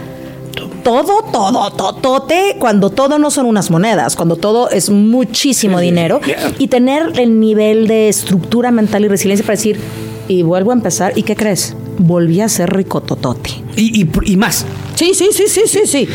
todo, 0.82 1.24
todo, 1.32 1.70
totote, 1.72 2.56
cuando 2.60 2.90
todo 2.90 3.18
no 3.18 3.32
son 3.32 3.46
unas 3.46 3.70
monedas, 3.70 4.14
cuando 4.14 4.36
todo 4.36 4.70
es 4.70 4.88
muchísimo 4.88 5.80
dinero, 5.80 6.20
y 6.58 6.68
tener 6.68 7.18
el 7.18 7.40
nivel 7.40 7.88
de 7.88 8.08
estructura 8.08 8.70
mental 8.70 9.04
y 9.04 9.08
resiliencia 9.08 9.44
para 9.44 9.56
decir, 9.56 9.80
y 10.28 10.42
vuelvo 10.42 10.70
a 10.70 10.74
empezar, 10.74 11.12
¿y 11.16 11.24
qué 11.24 11.34
crees? 11.34 11.74
Volví 11.98 12.40
a 12.40 12.48
ser 12.48 12.72
ricototote. 12.72 13.50
Y, 13.76 14.06
y, 14.24 14.36
más. 14.36 14.64
Sí, 14.94 15.12
sí, 15.14 15.28
sí, 15.32 15.44
sí, 15.48 15.62
sí, 15.66 15.80
sí. 15.84 16.08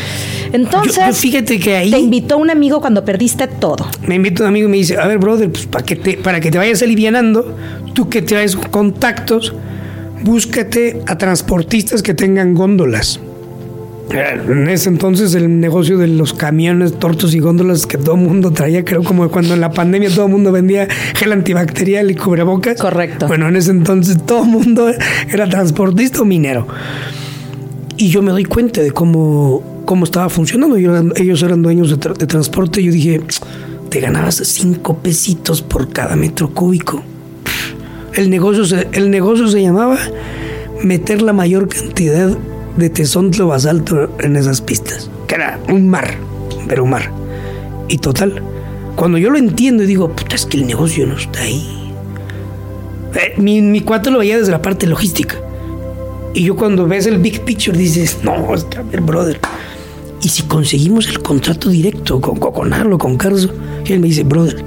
Entonces, 0.52 1.16
fíjate 1.18 1.58
que 1.58 1.76
ahí... 1.76 1.90
Te 1.90 1.98
invitó 1.98 2.38
un 2.38 2.50
amigo 2.50 2.80
cuando 2.80 3.04
perdiste 3.04 3.46
todo. 3.46 3.86
Me 4.06 4.16
invita 4.16 4.42
un 4.42 4.48
amigo 4.48 4.68
y 4.68 4.70
me 4.70 4.76
dice, 4.78 4.98
a 4.98 5.06
ver, 5.06 5.18
brother, 5.18 5.50
pues 5.50 5.66
para 5.66 5.84
que 5.84 5.96
te, 5.96 6.16
para 6.16 6.40
que 6.40 6.50
te 6.50 6.58
vayas 6.58 6.82
alivianando, 6.82 7.56
tú 7.94 8.08
que 8.08 8.22
traes 8.22 8.56
contactos, 8.56 9.54
búscate 10.22 11.02
a 11.06 11.16
transportistas 11.18 12.02
que 12.02 12.14
tengan 12.14 12.54
góndolas. 12.54 13.20
En 14.10 14.68
ese 14.68 14.90
entonces 14.90 15.34
el 15.34 15.60
negocio 15.60 15.96
de 15.96 16.06
los 16.06 16.34
camiones, 16.34 16.98
tortos 16.98 17.34
y 17.34 17.40
góndolas 17.40 17.86
que 17.86 17.96
todo 17.96 18.14
el 18.16 18.20
mundo 18.20 18.50
traía, 18.50 18.84
creo 18.84 19.02
como 19.02 19.28
cuando 19.30 19.54
en 19.54 19.60
la 19.60 19.70
pandemia 19.70 20.10
todo 20.10 20.26
el 20.26 20.32
mundo 20.32 20.52
vendía 20.52 20.86
gel 21.14 21.32
antibacterial 21.32 22.10
y 22.10 22.14
cubrebocas. 22.14 22.78
Correcto. 22.78 23.26
Bueno, 23.26 23.48
en 23.48 23.56
ese 23.56 23.70
entonces 23.70 24.18
todo 24.24 24.44
el 24.44 24.50
mundo 24.50 24.90
era 25.32 25.48
transportista 25.48 26.22
o 26.22 26.24
minero. 26.24 26.66
Y 27.96 28.08
yo 28.08 28.22
me 28.22 28.32
doy 28.32 28.44
cuenta 28.44 28.82
de 28.82 28.90
cómo, 28.90 29.82
cómo 29.84 30.04
estaba 30.04 30.28
funcionando. 30.28 30.76
ellos 30.76 31.42
eran 31.42 31.62
dueños 31.62 31.88
de, 31.90 32.12
de 32.12 32.26
transporte. 32.26 32.80
Y 32.80 32.84
yo 32.84 32.92
dije, 32.92 33.20
te 33.88 34.00
ganabas 34.00 34.36
cinco 34.36 34.98
pesitos 34.98 35.62
por 35.62 35.90
cada 35.90 36.16
metro 36.16 36.50
cúbico. 36.50 37.02
El 38.14 38.28
negocio 38.28 38.78
el 38.92 39.10
negocio 39.10 39.48
se 39.48 39.62
llamaba 39.62 39.96
meter 40.82 41.22
la 41.22 41.32
mayor 41.32 41.68
cantidad 41.68 42.36
de 42.76 42.90
tesontlo 42.90 43.48
basalto 43.48 44.10
en 44.20 44.36
esas 44.36 44.60
pistas, 44.60 45.10
que 45.26 45.34
era 45.34 45.58
un 45.68 45.88
mar, 45.88 46.14
pero 46.68 46.84
un 46.84 46.90
mar. 46.90 47.10
Y 47.88 47.98
total, 47.98 48.42
cuando 48.96 49.18
yo 49.18 49.30
lo 49.30 49.38
entiendo 49.38 49.82
y 49.82 49.86
digo, 49.86 50.10
puta, 50.10 50.36
es 50.36 50.46
que 50.46 50.58
el 50.58 50.66
negocio 50.66 51.06
no 51.06 51.16
está 51.16 51.40
ahí. 51.40 51.92
Eh, 53.14 53.34
mi, 53.36 53.60
mi 53.60 53.80
cuate 53.80 54.10
lo 54.10 54.18
veía 54.18 54.38
desde 54.38 54.52
la 54.52 54.62
parte 54.62 54.86
logística. 54.86 55.36
Y 56.34 56.44
yo 56.44 56.56
cuando 56.56 56.86
ves 56.86 57.06
el 57.06 57.18
big 57.18 57.42
picture 57.42 57.76
dices, 57.76 58.18
no, 58.22 58.54
es 58.54 58.64
que 58.64 58.78
a 58.78 58.82
ver, 58.82 59.02
brother. 59.02 59.38
Y 60.22 60.28
si 60.28 60.44
conseguimos 60.44 61.08
el 61.08 61.20
contrato 61.20 61.68
directo 61.68 62.20
con, 62.20 62.36
con 62.36 62.98
con 62.98 63.16
Carlos, 63.16 63.50
y 63.84 63.92
él 63.92 64.00
me 64.00 64.06
dice, 64.06 64.22
brother, 64.22 64.64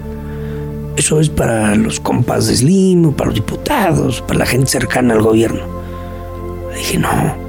eso 0.97 1.19
es 1.19 1.29
para 1.29 1.75
los 1.75 1.99
compas 1.99 2.47
de 2.47 2.55
Slim, 2.55 3.13
para 3.13 3.27
los 3.27 3.35
diputados, 3.35 4.21
para 4.21 4.39
la 4.39 4.45
gente 4.45 4.67
cercana 4.67 5.13
al 5.13 5.21
gobierno. 5.21 5.61
Dije, 6.75 6.99
no, 6.99 7.44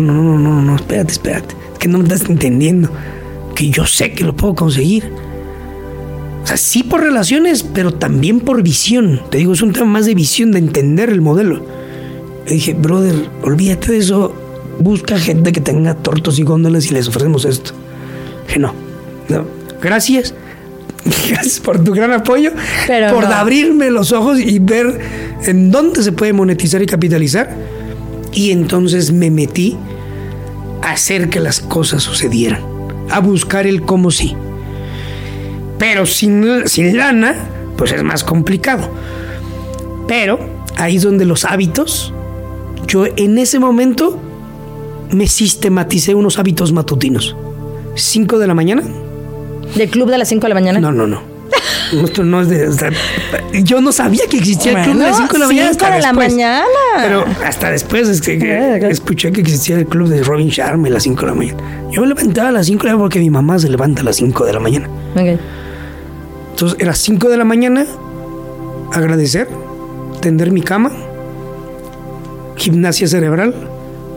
no, 0.00 0.12
no, 0.12 0.22
no, 0.22 0.38
no, 0.38 0.62
no, 0.62 0.76
espérate, 0.76 1.12
espérate. 1.12 1.54
Es 1.72 1.78
que 1.78 1.88
no 1.88 1.98
me 1.98 2.04
estás 2.04 2.28
entendiendo. 2.28 2.90
Que 3.54 3.70
yo 3.70 3.86
sé 3.86 4.12
que 4.12 4.24
lo 4.24 4.34
puedo 4.34 4.54
conseguir. 4.54 5.10
O 6.42 6.46
sea, 6.46 6.56
sí 6.56 6.82
por 6.82 7.00
relaciones, 7.00 7.62
pero 7.62 7.94
también 7.94 8.40
por 8.40 8.62
visión. 8.62 9.20
Te 9.30 9.38
digo, 9.38 9.52
es 9.52 9.62
un 9.62 9.72
tema 9.72 9.86
más 9.86 10.06
de 10.06 10.14
visión, 10.14 10.52
de 10.52 10.58
entender 10.58 11.10
el 11.10 11.20
modelo. 11.20 11.64
Le 12.46 12.54
dije, 12.54 12.74
brother, 12.74 13.14
olvídate 13.42 13.92
de 13.92 13.98
eso. 13.98 14.34
Busca 14.78 15.18
gente 15.18 15.52
que 15.52 15.60
tenga 15.60 15.94
tortos 15.94 16.38
y 16.38 16.42
góndolas 16.42 16.90
y 16.90 16.94
les 16.94 17.08
ofrecemos 17.08 17.44
esto. 17.44 17.72
dije, 18.46 18.58
no, 18.58 18.74
no. 19.28 19.46
Gracias. 19.80 20.34
Gracias 21.28 21.60
por 21.60 21.82
tu 21.82 21.92
gran 21.92 22.12
apoyo. 22.12 22.50
por 23.12 23.24
abrirme 23.26 23.90
los 23.90 24.12
ojos 24.12 24.40
y 24.40 24.58
ver 24.58 25.00
en 25.44 25.70
dónde 25.70 26.02
se 26.02 26.12
puede 26.12 26.32
monetizar 26.32 26.82
y 26.82 26.86
capitalizar 26.86 27.73
y 28.34 28.50
entonces 28.50 29.12
me 29.12 29.30
metí 29.30 29.76
a 30.82 30.92
hacer 30.92 31.30
que 31.30 31.40
las 31.40 31.60
cosas 31.60 32.02
sucedieran, 32.02 32.60
a 33.10 33.20
buscar 33.20 33.66
el 33.66 33.82
cómo 33.82 34.10
sí. 34.10 34.36
Pero 35.78 36.06
sin, 36.06 36.66
sin 36.66 36.96
lana, 36.96 37.34
pues 37.76 37.92
es 37.92 38.02
más 38.02 38.24
complicado. 38.24 38.90
Pero 40.06 40.38
ahí 40.76 40.96
es 40.96 41.02
donde 41.02 41.24
los 41.24 41.44
hábitos, 41.44 42.12
yo 42.86 43.06
en 43.06 43.38
ese 43.38 43.58
momento 43.58 44.18
me 45.10 45.26
sistematicé 45.26 46.14
unos 46.14 46.38
hábitos 46.38 46.72
matutinos. 46.72 47.36
5 47.94 48.38
de 48.38 48.46
la 48.46 48.54
mañana. 48.54 48.82
¿Del 49.74 49.88
club 49.88 50.10
de 50.10 50.18
las 50.18 50.28
5 50.28 50.42
de 50.42 50.48
la 50.48 50.54
mañana? 50.54 50.80
No, 50.80 50.92
no, 50.92 51.06
no 51.06 51.33
no 52.24 52.40
es 52.40 52.48
de. 52.48 52.92
yo 53.62 53.80
no 53.80 53.92
sabía 53.92 54.26
que 54.28 54.38
existía 54.38 54.72
el 54.72 54.84
club 54.84 54.98
de 54.98 55.04
las 55.04 55.16
5 55.16 55.32
de 55.32 55.38
la 55.38 55.46
mañana. 55.46 55.70
Hasta 55.70 55.94
de 55.94 56.00
la 56.00 56.12
mañana. 56.12 56.64
Pero 56.96 57.24
hasta 57.44 57.70
después 57.70 58.08
es 58.08 58.20
que, 58.20 58.88
escuché 58.90 59.32
que 59.32 59.40
existía 59.40 59.76
el 59.76 59.86
club 59.86 60.08
de 60.08 60.22
Robin 60.22 60.48
Sharma 60.48 60.88
a 60.88 60.90
las 60.90 61.02
5 61.04 61.20
de 61.20 61.26
la 61.26 61.34
mañana. 61.34 61.58
Yo 61.90 62.00
me 62.02 62.08
levantaba 62.08 62.48
a 62.48 62.52
las 62.52 62.66
5 62.66 62.82
de 62.82 62.84
la 62.84 62.92
mañana 62.92 63.04
porque 63.04 63.18
mi 63.20 63.30
mamá 63.30 63.58
se 63.58 63.68
levanta 63.68 64.02
a 64.02 64.04
las 64.04 64.16
5 64.16 64.44
de 64.44 64.52
la 64.52 64.60
mañana. 64.60 64.88
Entonces 66.50 66.78
era 66.80 66.94
5 66.94 67.28
de 67.28 67.36
la 67.36 67.44
mañana, 67.44 67.86
agradecer, 68.92 69.48
tender 70.20 70.52
mi 70.52 70.62
cama, 70.62 70.92
gimnasia 72.56 73.08
cerebral, 73.08 73.54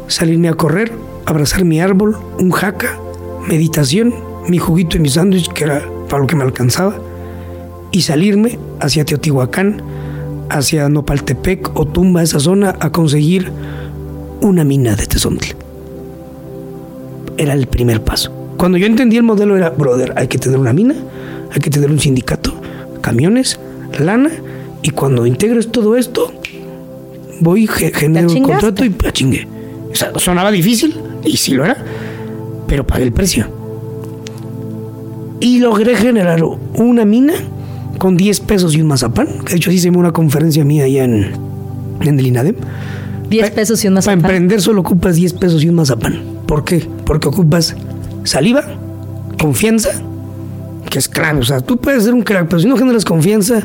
salirme 0.07 0.49
a 0.49 0.53
correr, 0.53 0.91
abrazar 1.25 1.65
mi 1.65 1.81
árbol, 1.81 2.17
un 2.39 2.51
jaca, 2.51 2.97
meditación, 3.47 4.13
mi 4.47 4.57
juguito 4.57 4.97
y 4.97 4.99
mi 4.99 5.09
sándwich, 5.09 5.51
que 5.51 5.63
era 5.65 5.83
para 6.07 6.21
lo 6.21 6.27
que 6.27 6.35
me 6.35 6.43
alcanzaba, 6.43 6.95
y 7.91 8.01
salirme 8.01 8.59
hacia 8.79 9.05
Teotihuacán, 9.05 9.81
hacia 10.49 10.89
Nopaltepec 10.89 11.77
o 11.77 11.85
Tumba, 11.85 12.23
esa 12.23 12.39
zona, 12.39 12.75
a 12.79 12.91
conseguir 12.91 13.51
una 14.41 14.63
mina 14.63 14.95
de 14.95 15.05
tesontle. 15.07 15.55
Era 17.37 17.53
el 17.53 17.67
primer 17.67 18.03
paso. 18.03 18.31
Cuando 18.57 18.77
yo 18.77 18.87
entendí 18.87 19.17
el 19.17 19.23
modelo 19.23 19.55
era, 19.55 19.69
brother, 19.69 20.13
hay 20.15 20.27
que 20.27 20.37
tener 20.37 20.59
una 20.59 20.73
mina, 20.73 20.95
hay 21.51 21.61
que 21.61 21.69
tener 21.69 21.91
un 21.91 21.99
sindicato, 21.99 22.53
camiones, 23.01 23.59
lana, 23.99 24.31
y 24.81 24.89
cuando 24.89 25.25
integres 25.25 25.71
todo 25.71 25.95
esto, 25.95 26.31
voy, 27.39 27.67
genero 27.67 28.31
un 28.31 28.41
contrato 28.41 28.83
y 28.83 28.95
a 29.05 29.11
chingue. 29.11 29.47
O 29.91 29.95
sea, 29.95 30.11
sonaba 30.17 30.51
difícil, 30.51 30.99
y 31.23 31.37
sí 31.37 31.53
lo 31.53 31.65
era, 31.65 31.77
pero 32.67 32.85
pagué 32.85 33.03
el 33.03 33.11
precio. 33.11 33.47
Y 35.39 35.59
logré 35.59 35.95
generar 35.95 36.43
una 36.73 37.05
mina 37.05 37.33
con 37.97 38.17
10 38.17 38.39
pesos 38.41 38.75
y 38.75 38.81
un 38.81 38.87
mazapán. 38.87 39.27
De 39.45 39.55
hecho, 39.55 39.71
hice 39.71 39.89
una 39.89 40.11
conferencia 40.11 40.63
mía 40.63 40.85
allá 40.85 41.03
en, 41.03 41.31
en 42.01 42.19
el 42.19 42.27
INADEM. 42.27 42.55
10 43.29 43.51
pesos 43.51 43.83
y 43.83 43.87
un 43.87 43.95
mazapán. 43.95 44.21
Para 44.21 44.35
emprender 44.35 44.61
solo 44.61 44.81
ocupas 44.81 45.15
10 45.15 45.33
pesos 45.33 45.63
y 45.63 45.69
un 45.69 45.75
mazapán. 45.75 46.21
¿Por 46.45 46.63
qué? 46.63 46.87
Porque 47.05 47.27
ocupas 47.27 47.75
saliva, 48.23 48.63
confianza, 49.39 49.91
que 50.89 50.99
es 50.99 51.07
clave. 51.09 51.39
O 51.39 51.43
sea, 51.43 51.61
tú 51.61 51.77
puedes 51.77 52.03
ser 52.03 52.13
un 52.13 52.21
crack, 52.21 52.47
pero 52.47 52.59
si 52.59 52.67
no 52.67 52.77
generas 52.77 53.05
confianza, 53.05 53.61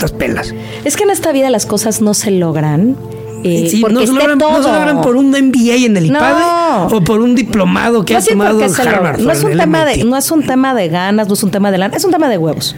las 0.00 0.12
pelas. 0.12 0.54
Es 0.84 0.96
que 0.96 1.04
en 1.04 1.10
esta 1.10 1.32
vida 1.32 1.50
las 1.50 1.66
cosas 1.66 2.00
no 2.00 2.14
se 2.14 2.30
logran. 2.30 2.96
Eh, 3.44 3.68
sí, 3.70 3.82
no, 3.82 4.00
se 4.00 4.12
logran, 4.12 4.36
no, 4.36 4.62
se 4.62 4.68
logran, 4.68 5.00
por 5.00 5.14
un 5.14 5.30
MBA 5.30 5.86
en 5.86 5.96
el 5.96 6.06
IPADE 6.06 6.92
o 6.92 7.00
por 7.04 7.20
un 7.20 7.36
diplomado 7.36 8.04
que 8.04 8.16
ha 8.16 8.20
tomado 8.20 8.60
Harvard. 8.60 9.20
No 9.20 9.30
es, 9.30 9.44
un 9.44 9.56
tema 9.56 9.84
de, 9.84 10.04
no 10.04 10.16
es 10.16 10.30
un 10.32 10.44
tema 10.44 10.74
de 10.74 10.88
ganas, 10.88 11.28
no 11.28 11.34
es 11.34 11.42
un 11.44 11.50
tema 11.52 11.70
de 11.70 11.78
lana, 11.78 11.96
es 11.96 12.04
un 12.04 12.10
tema 12.10 12.28
de 12.28 12.36
huevos. 12.36 12.74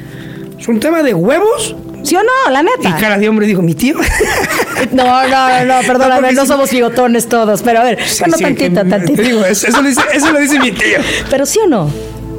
¿Es 0.61 0.69
un 0.69 0.79
tema 0.79 1.03
de 1.03 1.15
huevos? 1.15 1.75
¿Sí 2.03 2.15
o 2.17 2.23
no? 2.23 2.53
La 2.53 2.63
neta. 2.63 2.91
Y 2.91 2.93
cara 3.01 3.17
de 3.17 3.27
hombre 3.31 3.47
dijo, 3.47 3.63
mi 3.63 3.75
tío. 3.75 3.97
no, 4.93 5.27
no, 5.27 5.65
no, 5.65 5.75
perdóname, 5.87 6.33
no, 6.33 6.45
somos 6.45 6.71
bigotones 6.71 7.29
todos, 7.29 7.63
pero 7.63 7.81
a 7.81 7.85
ver, 7.85 7.99
bueno, 8.21 8.37
tantito, 8.37 8.85
tantito. 8.85 9.23
digo, 9.23 9.43
eso, 9.43 9.71
lo 9.71 9.89
dice, 9.89 10.03
eso 10.13 10.31
lo 10.31 10.39
dice 10.39 10.61
mi 10.61 10.73
tío. 10.73 10.99
Pero 11.31 11.47
sí 11.47 11.59
o 11.65 11.67
no. 11.67 11.91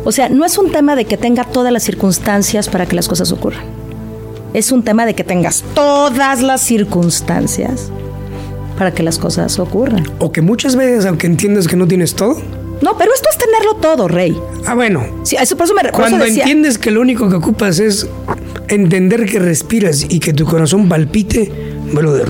O 0.03 0.11
sea, 0.11 0.29
no 0.29 0.45
es 0.45 0.59
un 0.59 0.71
tema 0.71 0.95
de 0.95 1.05
que 1.05 1.17
tenga 1.17 1.45
todas 1.45 1.73
las 1.73 1.81
circunstancias 1.81 2.69
para 2.69 2.85
que 2.85 2.95
las 2.95 3.07
cosas 3.07 3.31
ocurran. 3.31 3.63
Es 4.53 4.71
un 4.71 4.83
tema 4.83 5.07
de 5.07 5.15
que 5.15 5.23
tengas 5.23 5.63
todas 5.73 6.41
las 6.41 6.61
circunstancias 6.61 7.91
para 8.77 8.93
que 8.93 9.01
las 9.01 9.17
cosas 9.17 9.57
ocurran. 9.57 10.03
O 10.19 10.31
que 10.31 10.41
muchas 10.41 10.75
veces, 10.75 11.05
aunque 11.05 11.25
entiendes 11.25 11.67
que 11.67 11.75
no 11.75 11.87
tienes 11.87 12.15
todo, 12.15 12.39
no, 12.81 12.97
pero 12.97 13.13
esto 13.13 13.29
es 13.31 13.37
tenerlo 13.37 13.75
todo, 13.75 14.07
Rey. 14.07 14.37
Ah, 14.65 14.73
bueno. 14.73 15.05
Sí, 15.23 15.35
eso, 15.39 15.55
por 15.55 15.65
eso 15.65 15.75
me, 15.75 15.89
Cuando 15.91 16.25
entiendes 16.25 16.77
que 16.77 16.91
lo 16.91 17.01
único 17.01 17.29
que 17.29 17.35
ocupas 17.35 17.79
es 17.79 18.07
entender 18.67 19.25
que 19.25 19.39
respiras 19.39 20.05
y 20.09 20.19
que 20.19 20.33
tu 20.33 20.45
corazón 20.45 20.89
palpite, 20.89 21.51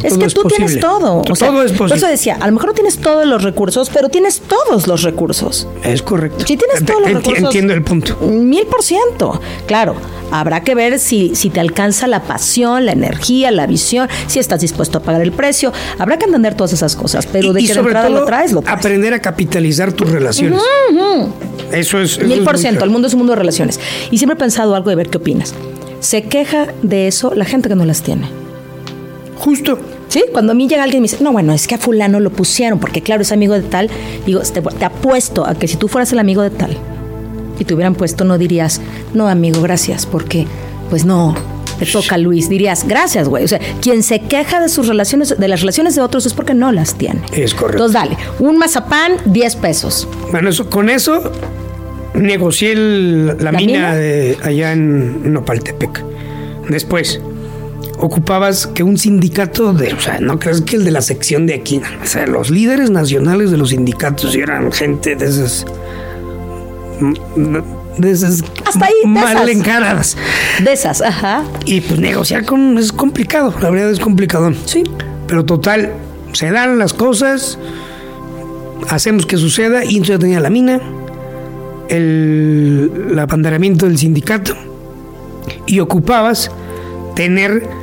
es 0.04 0.18
que 0.18 0.28
tú 0.30 0.44
tienes 0.44 0.80
todo. 0.80 1.22
todo 1.22 1.64
es 1.64 1.72
posible. 1.72 1.78
Por 1.78 1.98
eso 1.98 2.08
decía, 2.08 2.38
a 2.40 2.48
lo 2.48 2.54
mejor 2.54 2.70
no 2.70 2.74
tienes 2.74 2.98
todos 2.98 3.26
los 3.26 3.44
recursos, 3.44 3.90
pero 3.90 4.10
tienes 4.10 4.42
todos 4.42 4.88
los 4.88 5.04
recursos. 5.04 5.68
Es 5.84 6.02
correcto. 6.02 6.46
Si 6.46 6.58
tienes 6.58 6.86
todos 6.86 7.02
los 7.02 7.14
recursos. 7.14 7.44
Entiendo 7.46 7.74
el 7.74 7.84
punto. 7.84 8.18
Mil 8.22 8.66
por 8.68 8.84
ciento. 8.84 9.40
Claro, 9.68 9.96
habrá 10.32 10.64
que 10.64 10.76
ver 10.76 11.00
si, 11.00 11.36
si 11.36 11.50
te 11.50 11.60
alcanza 11.60 12.08
la 12.08 12.24
pasión, 12.24 12.86
la 12.86 12.94
energía, 12.94 13.52
la 13.52 13.68
visión, 13.68 14.10
si 14.28 14.40
estás 14.40 14.62
dispuesto 14.62 15.00
a 15.00 15.02
pagar 15.02 15.22
el 15.22 15.32
precio. 15.32 15.72
Habrá 16.00 16.18
que 16.18 16.26
entender 16.26 16.56
todas 16.56 16.74
esas 16.74 16.96
cosas, 16.96 17.28
pero 17.28 17.54
de 17.54 17.62
que 17.62 17.74
de 17.74 17.80
entrada 17.80 18.10
lo 18.10 18.26
traes, 18.26 18.52
lo 18.52 18.62
traes. 18.62 18.80
Aprender 18.80 19.14
a 19.14 19.20
capitalizar 19.20 19.94
tus 19.94 20.10
relaciones. 20.10 20.62
Eso 21.72 22.00
es. 22.00 22.22
Mil 22.24 22.44
por 22.44 22.58
ciento. 22.58 22.84
El 22.84 22.90
mundo 22.90 23.08
es 23.08 23.14
un 23.14 23.20
mundo 23.20 23.34
de 23.34 23.38
relaciones. 23.38 23.80
Y 24.10 24.18
siempre 24.18 24.36
he 24.36 24.40
pensado 24.40 24.76
algo 24.76 24.90
de 24.90 24.96
ver 24.96 25.10
qué 25.10 25.18
opinas. 25.18 25.54
Se 26.00 26.24
queja 26.24 26.68
de 26.82 27.08
eso 27.08 27.34
la 27.36 27.46
gente 27.46 27.70
que 27.70 27.76
no 27.76 27.86
las 27.86 28.02
tiene. 28.02 28.41
Justo. 29.42 29.80
Sí, 30.08 30.24
cuando 30.32 30.52
a 30.52 30.56
mí 30.56 30.68
llega 30.68 30.84
alguien 30.84 31.00
y 31.00 31.02
me 31.02 31.12
dice, 31.12 31.24
no, 31.24 31.32
bueno, 31.32 31.52
es 31.52 31.68
que 31.68 31.74
a 31.74 31.78
fulano 31.80 32.20
lo 32.20 32.30
pusieron, 32.30 32.80
porque 32.80 33.02
claro, 33.02 33.24
es 33.24 33.32
amigo 33.32 33.56
de 33.56 33.62
tal, 33.62 33.90
digo, 34.26 34.40
te, 34.42 34.86
apuesto 34.86 35.48
a 35.48 35.56
que 35.56 35.68
si 35.68 35.78
tú 35.78 35.88
fueras 35.88 36.14
el 36.14 36.20
amigo 36.20 36.44
de 36.44 36.52
tal 36.52 36.78
y 37.58 37.66
te 37.66 37.74
hubieran 37.74 37.96
puesto, 37.96 38.24
no 38.24 38.38
dirías, 38.38 38.82
no, 39.16 39.28
amigo, 39.28 39.62
gracias, 39.62 40.06
porque, 40.06 40.46
pues 40.92 41.06
no, 41.06 41.34
te 41.80 41.88
toca 41.88 42.20
Luis, 42.20 42.50
dirías, 42.50 42.88
gracias, 42.88 43.30
güey. 43.30 43.44
O 43.44 43.48
sea, 43.48 43.60
quien 43.82 44.04
se 44.04 44.20
queja 44.20 44.60
de 44.60 44.70
sus 44.70 44.88
relaciones, 44.88 45.36
de 45.36 45.48
las 45.48 45.62
relaciones 45.62 45.96
de 45.96 46.02
otros 46.02 46.28
es 46.28 46.34
porque 46.34 46.54
no 46.54 46.72
las 46.72 46.94
tiene. 46.96 47.22
Es 47.34 47.56
correcto. 47.56 47.86
Entonces, 47.86 47.94
dale, 47.94 48.18
un 48.38 48.60
mazapán, 48.60 49.14
10 49.26 49.56
pesos. 49.56 50.08
Bueno, 50.32 50.50
eso, 50.50 50.70
con 50.70 50.88
eso 50.90 51.32
negocié 52.14 52.76
la, 52.76 53.52
mina, 53.52 53.96
De, 53.96 54.38
allá 54.44 54.74
en 54.74 55.34
Nopaltepec. 55.34 56.04
Después, 56.70 57.20
ocupabas 58.02 58.68
que 58.68 58.84
un 58.84 58.98
sindicato 58.98 59.74
de, 59.74 59.94
o 59.94 60.00
sea, 60.00 60.20
no 60.20 60.40
crees 60.40 60.62
que 60.62 60.76
el 60.76 60.84
de 60.84 60.92
la 60.92 61.02
sección 61.02 61.46
de 61.48 61.54
aquí, 61.54 61.82
o 62.04 62.06
sea, 62.06 62.28
los 62.28 62.50
líderes 62.50 62.90
nacionales 62.90 63.52
de 63.52 63.58
los 63.58 63.70
sindicatos 63.70 64.36
eran 64.36 64.72
gente 64.72 65.16
de 65.16 65.26
esas 65.26 65.66
de 67.98 68.12
esas 68.12 68.44
Hasta 68.66 68.86
ahí, 68.86 68.94
mal 69.08 69.50
encaradas. 69.50 70.16
De 70.64 70.74
esas, 70.74 71.02
ajá. 71.02 71.44
Y 71.66 71.82
pues 71.82 72.00
negociar 72.00 72.46
con 72.46 72.78
es 72.78 72.92
complicado, 72.92 73.54
la 73.62 73.70
verdad 73.70 73.92
es 73.92 74.00
complicado. 74.00 74.52
Sí. 74.66 74.84
Pero 75.28 75.46
total, 75.46 75.94
se 76.34 76.52
dan 76.52 76.78
las 76.78 76.94
cosas, 76.94 77.58
hacemos 78.90 79.26
que 79.26 79.38
suceda 79.38 79.84
y 79.84 79.98
entonces 79.98 80.20
tenía 80.20 80.40
la 80.40 80.50
mina, 80.50 80.80
el, 81.90 83.18
abanderamiento 83.20 83.86
del 83.86 83.98
sindicato 83.98 84.56
y 85.66 85.80
ocupabas 85.80 86.52
tener 87.16 87.81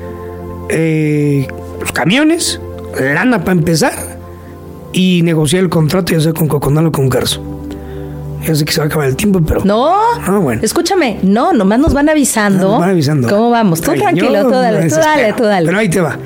eh, 0.68 1.48
los 1.80 1.92
camiones, 1.92 2.60
lana 2.98 3.40
para 3.40 3.52
empezar 3.52 4.18
y 4.92 5.22
negociar 5.22 5.62
el 5.62 5.68
contrato 5.68 6.12
ya 6.12 6.20
sea 6.20 6.32
con 6.32 6.48
Coconal 6.48 6.86
o 6.86 6.92
con 6.92 7.08
Garzo. 7.08 7.42
Ya 8.46 8.54
sé 8.54 8.64
que 8.64 8.72
se 8.72 8.80
va 8.80 8.84
a 8.84 8.86
acabar 8.86 9.08
el 9.08 9.16
tiempo, 9.16 9.40
pero. 9.46 9.64
No. 9.64 9.92
Ah, 10.24 10.38
bueno. 10.38 10.62
Escúchame, 10.62 11.18
no, 11.22 11.52
nomás 11.52 11.80
nos 11.80 11.92
van 11.92 12.08
avisando. 12.08 12.70
nos 12.70 12.80
van 12.80 12.90
avisando. 12.90 13.28
¿Cómo 13.28 13.50
vamos? 13.50 13.80
Tú 13.80 13.92
tranquilo, 13.92 14.44
tú 14.44 14.50
dale, 14.50 14.88
tú 14.88 14.94
dale, 14.94 15.32
tú 15.32 15.42
dale. 15.42 15.66
Pero 15.66 15.78
ahí 15.78 15.88
te 15.88 16.00
va. 16.00 16.16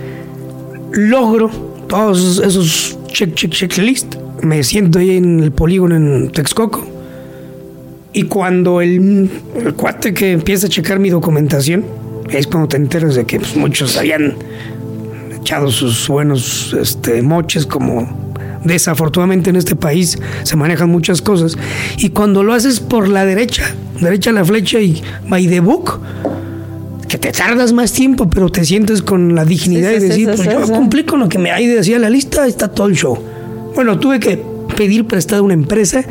Logro 0.93 1.51
todos 1.89 2.39
esos 2.39 2.99
check, 3.09 3.35
check, 3.35 3.51
checklist. 3.51 4.17
Me 4.43 4.63
siento 4.63 4.99
ahí 4.99 5.17
en 5.17 5.41
el 5.41 5.53
polígono 5.53 5.97
en 5.97 6.31
Texcoco 6.33 6.93
y 8.13 8.25
cuando 8.25 8.81
el, 8.81 9.31
cuate 9.77 10.13
que 10.13 10.33
empieza 10.33 10.67
a 10.67 10.71
checar 10.71 10.99
mi 10.99 11.09
documentación, 11.09 11.85
es 12.31 12.47
cuando 12.47 12.69
te 12.69 12.77
enteras 12.77 13.15
de 13.15 13.25
que 13.25 13.39
pues, 13.39 13.57
muchos 13.57 13.97
habían 13.97 14.37
echado 15.39 15.71
sus 15.71 16.09
buenos 16.09 16.75
este, 16.79 17.23
moches 17.23 17.67
como 17.67 18.33
desafortunadamente 18.65 19.51
en 19.51 19.57
este 19.57 19.75
país 19.75 20.19
se 20.45 20.57
manejan 20.57 20.89
muchas 20.89 21.21
cosas 21.21 21.57
y 21.99 22.11
cuando 22.11 22.43
lo 22.43 22.55
haces 22.55 22.81
por 22.81 23.09
la 23.09 23.25
derecha, 23.25 23.75
derecha 24.01 24.33
la 24.33 24.45
flecha 24.45 24.81
y 24.81 25.03
by 25.29 25.49
the 25.49 25.61
book, 25.61 26.01
que 27.09 27.19
te 27.19 27.33
tardas 27.33 27.73
más 27.73 27.93
tiempo, 27.93 28.31
pero 28.31 28.51
te 28.51 28.65
sientes 28.65 29.03
con 29.03 29.35
la 29.35 29.45
dignidad 29.45 29.91
de 29.91 30.01
decir, 30.01 30.31
pues 30.35 30.45
yo 30.45 30.63
cumplí 30.63 31.05
con 31.05 31.21
lo 31.21 31.29
que 31.29 31.39
me 31.39 31.51
hay 31.51 31.67
de 31.67 31.75
decir 31.77 32.01
la 32.01 32.09
lista, 32.09 32.47
está 32.47 32.69
todo 32.69 32.87
el 32.87 32.97
show. 32.97 33.19
Bueno, 33.75 33.99
tuve 33.99 34.21
que 34.21 34.43
pedir 34.77 35.07
prestado 35.07 35.45
una 35.45 35.55
empresa 35.55 36.05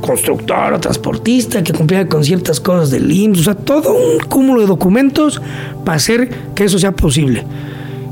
constructor 0.00 0.72
o 0.72 0.80
transportista 0.80 1.62
que 1.62 1.72
cumpliera 1.72 2.06
con 2.08 2.24
ciertas 2.24 2.60
cosas 2.60 2.90
del 2.90 3.10
IMSS, 3.10 3.40
o 3.40 3.44
sea, 3.44 3.54
todo 3.54 3.94
un 3.94 4.18
cúmulo 4.28 4.60
de 4.60 4.66
documentos 4.66 5.40
para 5.84 5.96
hacer 5.96 6.28
que 6.54 6.64
eso 6.64 6.78
sea 6.78 6.92
posible. 6.92 7.44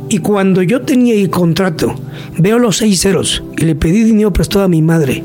Y 0.08 0.18
cuando 0.18 0.62
yo 0.62 0.82
tenía 0.82 1.14
el 1.14 1.30
contrato, 1.30 1.94
veo 2.36 2.58
los 2.58 2.78
seis 2.78 3.00
ceros 3.00 3.42
y 3.56 3.64
le 3.64 3.74
pedí 3.74 4.04
dinero 4.04 4.32
prestado 4.32 4.64
a 4.64 4.68
mi 4.68 4.82
madre. 4.82 5.22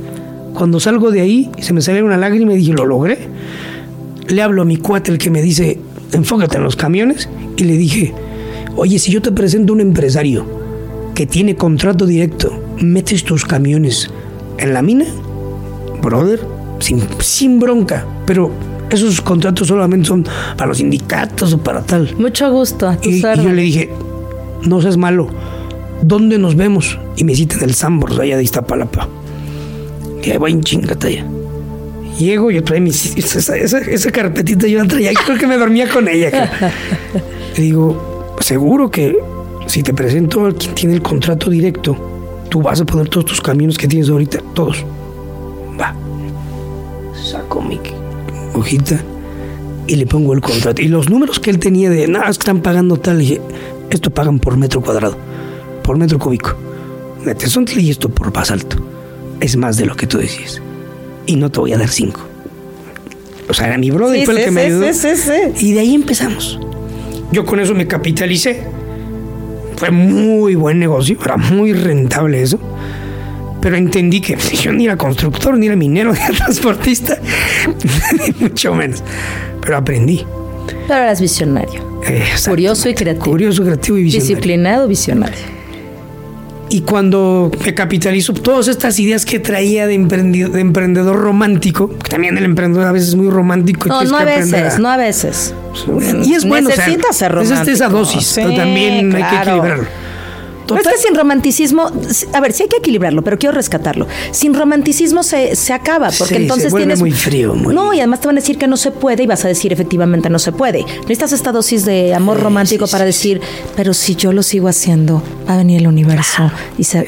Cuando 0.53 0.79
salgo 0.79 1.11
de 1.11 1.21
ahí, 1.21 1.51
se 1.59 1.73
me 1.73 1.81
salió 1.81 2.05
una 2.05 2.17
lágrima 2.17 2.53
y 2.53 2.57
dije, 2.57 2.73
¿lo 2.73 2.85
logré? 2.85 3.17
Le 4.27 4.41
hablo 4.41 4.61
a 4.61 4.65
mi 4.65 4.77
cuate, 4.77 5.11
el 5.11 5.17
que 5.17 5.29
me 5.29 5.41
dice, 5.41 5.79
enfócate 6.13 6.57
en 6.57 6.63
los 6.63 6.75
camiones, 6.75 7.29
y 7.57 7.63
le 7.65 7.77
dije, 7.77 8.13
oye, 8.75 8.97
si 8.99 9.11
yo 9.11 9.21
te 9.21 9.31
presento 9.31 9.73
un 9.73 9.81
empresario 9.81 10.45
que 11.13 11.25
tiene 11.25 11.55
contrato 11.55 12.05
directo, 12.05 12.51
metes 12.79 13.23
tus 13.23 13.45
camiones 13.45 14.09
en 14.57 14.73
la 14.73 14.81
mina, 14.81 15.05
brother, 16.01 16.39
sin, 16.79 17.59
bronca, 17.59 18.05
pero 18.25 18.51
esos 18.89 19.21
contratos 19.21 19.67
solamente 19.67 20.07
son 20.07 20.25
para 20.55 20.67
los 20.67 20.77
sindicatos 20.77 21.53
o 21.53 21.57
para 21.57 21.81
tal. 21.81 22.15
Mucho 22.17 22.51
gusto. 22.51 22.87
A 22.87 22.97
y, 23.01 23.21
yo 23.21 23.51
le 23.51 23.61
dije, 23.61 23.89
no 24.63 24.81
seas 24.81 24.97
malo, 24.97 25.27
¿dónde 26.01 26.37
nos 26.37 26.55
vemos? 26.55 26.97
Y 27.15 27.23
me 27.23 27.35
citan 27.35 27.63
el 27.63 27.73
Sambors, 27.73 28.19
allá 28.19 28.37
de 28.37 28.43
Iztapalapa. 28.43 29.07
Y 30.23 30.31
ahí 30.31 30.37
voy 30.37 30.51
en 30.51 30.61
chingata 30.61 31.09
ya. 31.09 31.25
Llego, 32.19 32.51
yo 32.51 32.63
traía 32.63 32.81
mis, 32.81 33.15
esa, 33.35 33.55
esa, 33.55 34.11
carpetita, 34.11 34.67
yo 34.67 34.79
la 34.79 34.87
traía, 34.87 35.11
creo 35.13 35.37
que 35.37 35.47
me 35.47 35.57
dormía 35.57 35.87
con 35.87 36.07
ella. 36.07 36.31
le 37.55 37.63
digo, 37.63 38.35
seguro 38.39 38.89
que 38.89 39.17
si 39.67 39.83
te 39.83 39.93
presento 39.93 40.45
a 40.45 40.53
quien 40.53 40.73
tiene 40.75 40.95
el 40.95 41.01
contrato 41.01 41.49
directo, 41.49 41.95
tú 42.49 42.61
vas 42.61 42.81
a 42.81 42.85
poner 42.85 43.09
todos 43.09 43.25
tus 43.25 43.41
caminos 43.41 43.77
que 43.77 43.87
tienes 43.87 44.09
ahorita, 44.09 44.39
todos 44.53 44.85
saco 47.13 47.61
mi 47.61 47.79
hojita 48.53 48.99
y 49.87 49.95
le 49.95 50.05
pongo 50.05 50.33
el 50.33 50.41
contrato. 50.41 50.81
Y 50.81 50.87
los 50.87 51.09
números 51.09 51.39
que 51.39 51.49
él 51.49 51.59
tenía 51.59 51.89
de, 51.89 52.07
nada, 52.07 52.29
es 52.29 52.37
que 52.37 52.41
están 52.41 52.61
pagando 52.61 52.97
tal, 52.97 53.21
y 53.21 53.39
esto 53.89 54.09
pagan 54.09 54.39
por 54.39 54.57
metro 54.57 54.81
cuadrado, 54.81 55.17
por 55.83 55.97
metro 55.97 56.19
cúbico. 56.19 56.55
y 57.75 57.89
esto 57.89 58.09
por 58.09 58.31
basalto. 58.31 58.77
Es 59.39 59.55
más 59.55 59.77
de 59.77 59.85
lo 59.85 59.95
que 59.95 60.07
tú 60.07 60.17
decías. 60.17 60.61
Y 61.25 61.35
no 61.35 61.51
te 61.51 61.59
voy 61.59 61.73
a 61.73 61.77
dar 61.77 61.89
cinco. 61.89 62.21
O 63.49 63.53
sea, 63.53 63.67
era 63.67 63.77
mi 63.77 63.91
brother, 63.91 64.25
fue 64.25 64.39
el 64.39 64.45
que 64.45 64.51
me 64.51 64.61
ayudó. 64.61 64.85
y 65.59 65.73
de 65.73 65.79
ahí 65.79 65.95
empezamos. 65.95 66.59
Yo 67.31 67.45
con 67.45 67.59
eso 67.59 67.73
me 67.73 67.87
capitalicé. 67.87 68.63
Fue 69.77 69.91
muy 69.91 70.55
buen 70.55 70.79
negocio, 70.79 71.17
era 71.23 71.37
muy 71.37 71.71
rentable 71.71 72.41
eso 72.41 72.59
pero 73.67 73.75
entendí 73.75 74.21
que 74.21 74.37
yo 74.37 74.71
ni 74.71 74.85
era 74.85 74.95
constructor, 74.95 75.57
ni 75.57 75.65
era 75.65 75.75
minero, 75.75 76.13
ni 76.13 76.19
era 76.19 76.31
transportista, 76.45 77.19
ni 78.25 78.33
mucho 78.39 78.73
menos. 78.73 79.03
Pero 79.59 79.75
aprendí. 79.75 80.25
Pero 80.87 81.03
eras 81.03 81.19
visionario. 81.19 81.85
Curioso 82.45 82.87
y 82.87 82.93
creativo. 82.93 83.25
Curioso, 83.25 83.65
creativo 83.65 83.97
y 83.97 84.03
visionario. 84.03 84.35
Disciplinado, 84.35 84.87
visionario. 84.87 85.37
Y 86.69 86.79
cuando 86.79 87.51
me 87.65 87.73
capitalizo 87.73 88.31
todas 88.31 88.69
estas 88.69 88.97
ideas 88.99 89.25
que 89.25 89.39
traía 89.39 89.85
de, 89.85 89.95
emprendedor 89.95 91.17
romántico, 91.19 91.89
que 91.89 92.09
también 92.09 92.37
el 92.37 92.45
emprendedor 92.45 92.87
a 92.87 92.93
veces 92.93 93.09
es 93.09 93.15
muy 93.15 93.29
romántico. 93.29 93.89
No, 93.89 94.01
no 94.01 94.17
a 94.17 94.23
veces, 94.23 94.79
no 94.79 94.89
a 94.89 94.95
veces. 94.95 95.53
Y 96.23 96.35
es 96.35 96.45
bueno. 96.45 96.69
Necesita 96.69 97.11
ser 97.11 97.33
romántico. 97.33 97.63
Es 97.63 97.67
esa 97.67 97.89
dosis, 97.89 98.31
pero 98.33 98.55
también 98.55 99.13
hay 99.13 99.23
que 99.23 99.35
equilibrarlo. 99.35 100.06
Pero 100.75 100.89
es 100.89 100.95
que 100.95 101.07
sin 101.07 101.15
romanticismo, 101.15 101.91
a 102.33 102.39
ver, 102.39 102.53
sí 102.53 102.63
hay 102.63 102.69
que 102.69 102.77
equilibrarlo, 102.77 103.23
pero 103.23 103.37
quiero 103.37 103.55
rescatarlo. 103.55 104.07
Sin 104.31 104.53
romanticismo 104.53 105.23
se, 105.23 105.55
se 105.55 105.73
acaba, 105.73 106.09
porque 106.17 106.37
entonces 106.37 106.71
se 106.71 106.77
tienes. 106.77 106.99
muy 106.99 107.11
frío. 107.11 107.55
No, 107.55 107.93
y 107.93 107.99
además 107.99 108.21
te 108.21 108.27
van 108.27 108.37
a 108.37 108.41
decir 108.41 108.57
que 108.57 108.67
no 108.67 108.77
se 108.77 108.91
puede 108.91 109.23
y 109.23 109.27
vas 109.27 109.45
a 109.45 109.47
decir 109.47 109.73
efectivamente 109.73 110.29
no 110.29 110.39
se 110.39 110.51
puede. 110.51 110.83
Necesitas 111.01 111.31
esta 111.31 111.51
dosis 111.51 111.85
de 111.85 112.13
amor 112.13 112.41
romántico 112.41 112.87
para 112.87 113.05
decir, 113.05 113.41
pero 113.75 113.93
si 113.93 114.15
yo 114.15 114.33
lo 114.33 114.43
sigo 114.43 114.67
haciendo, 114.67 115.23
va 115.47 115.55
a 115.55 115.57
venir 115.57 115.81
el 115.81 115.87
universo 115.87 116.51
y, 116.77 116.83
se, 116.83 117.05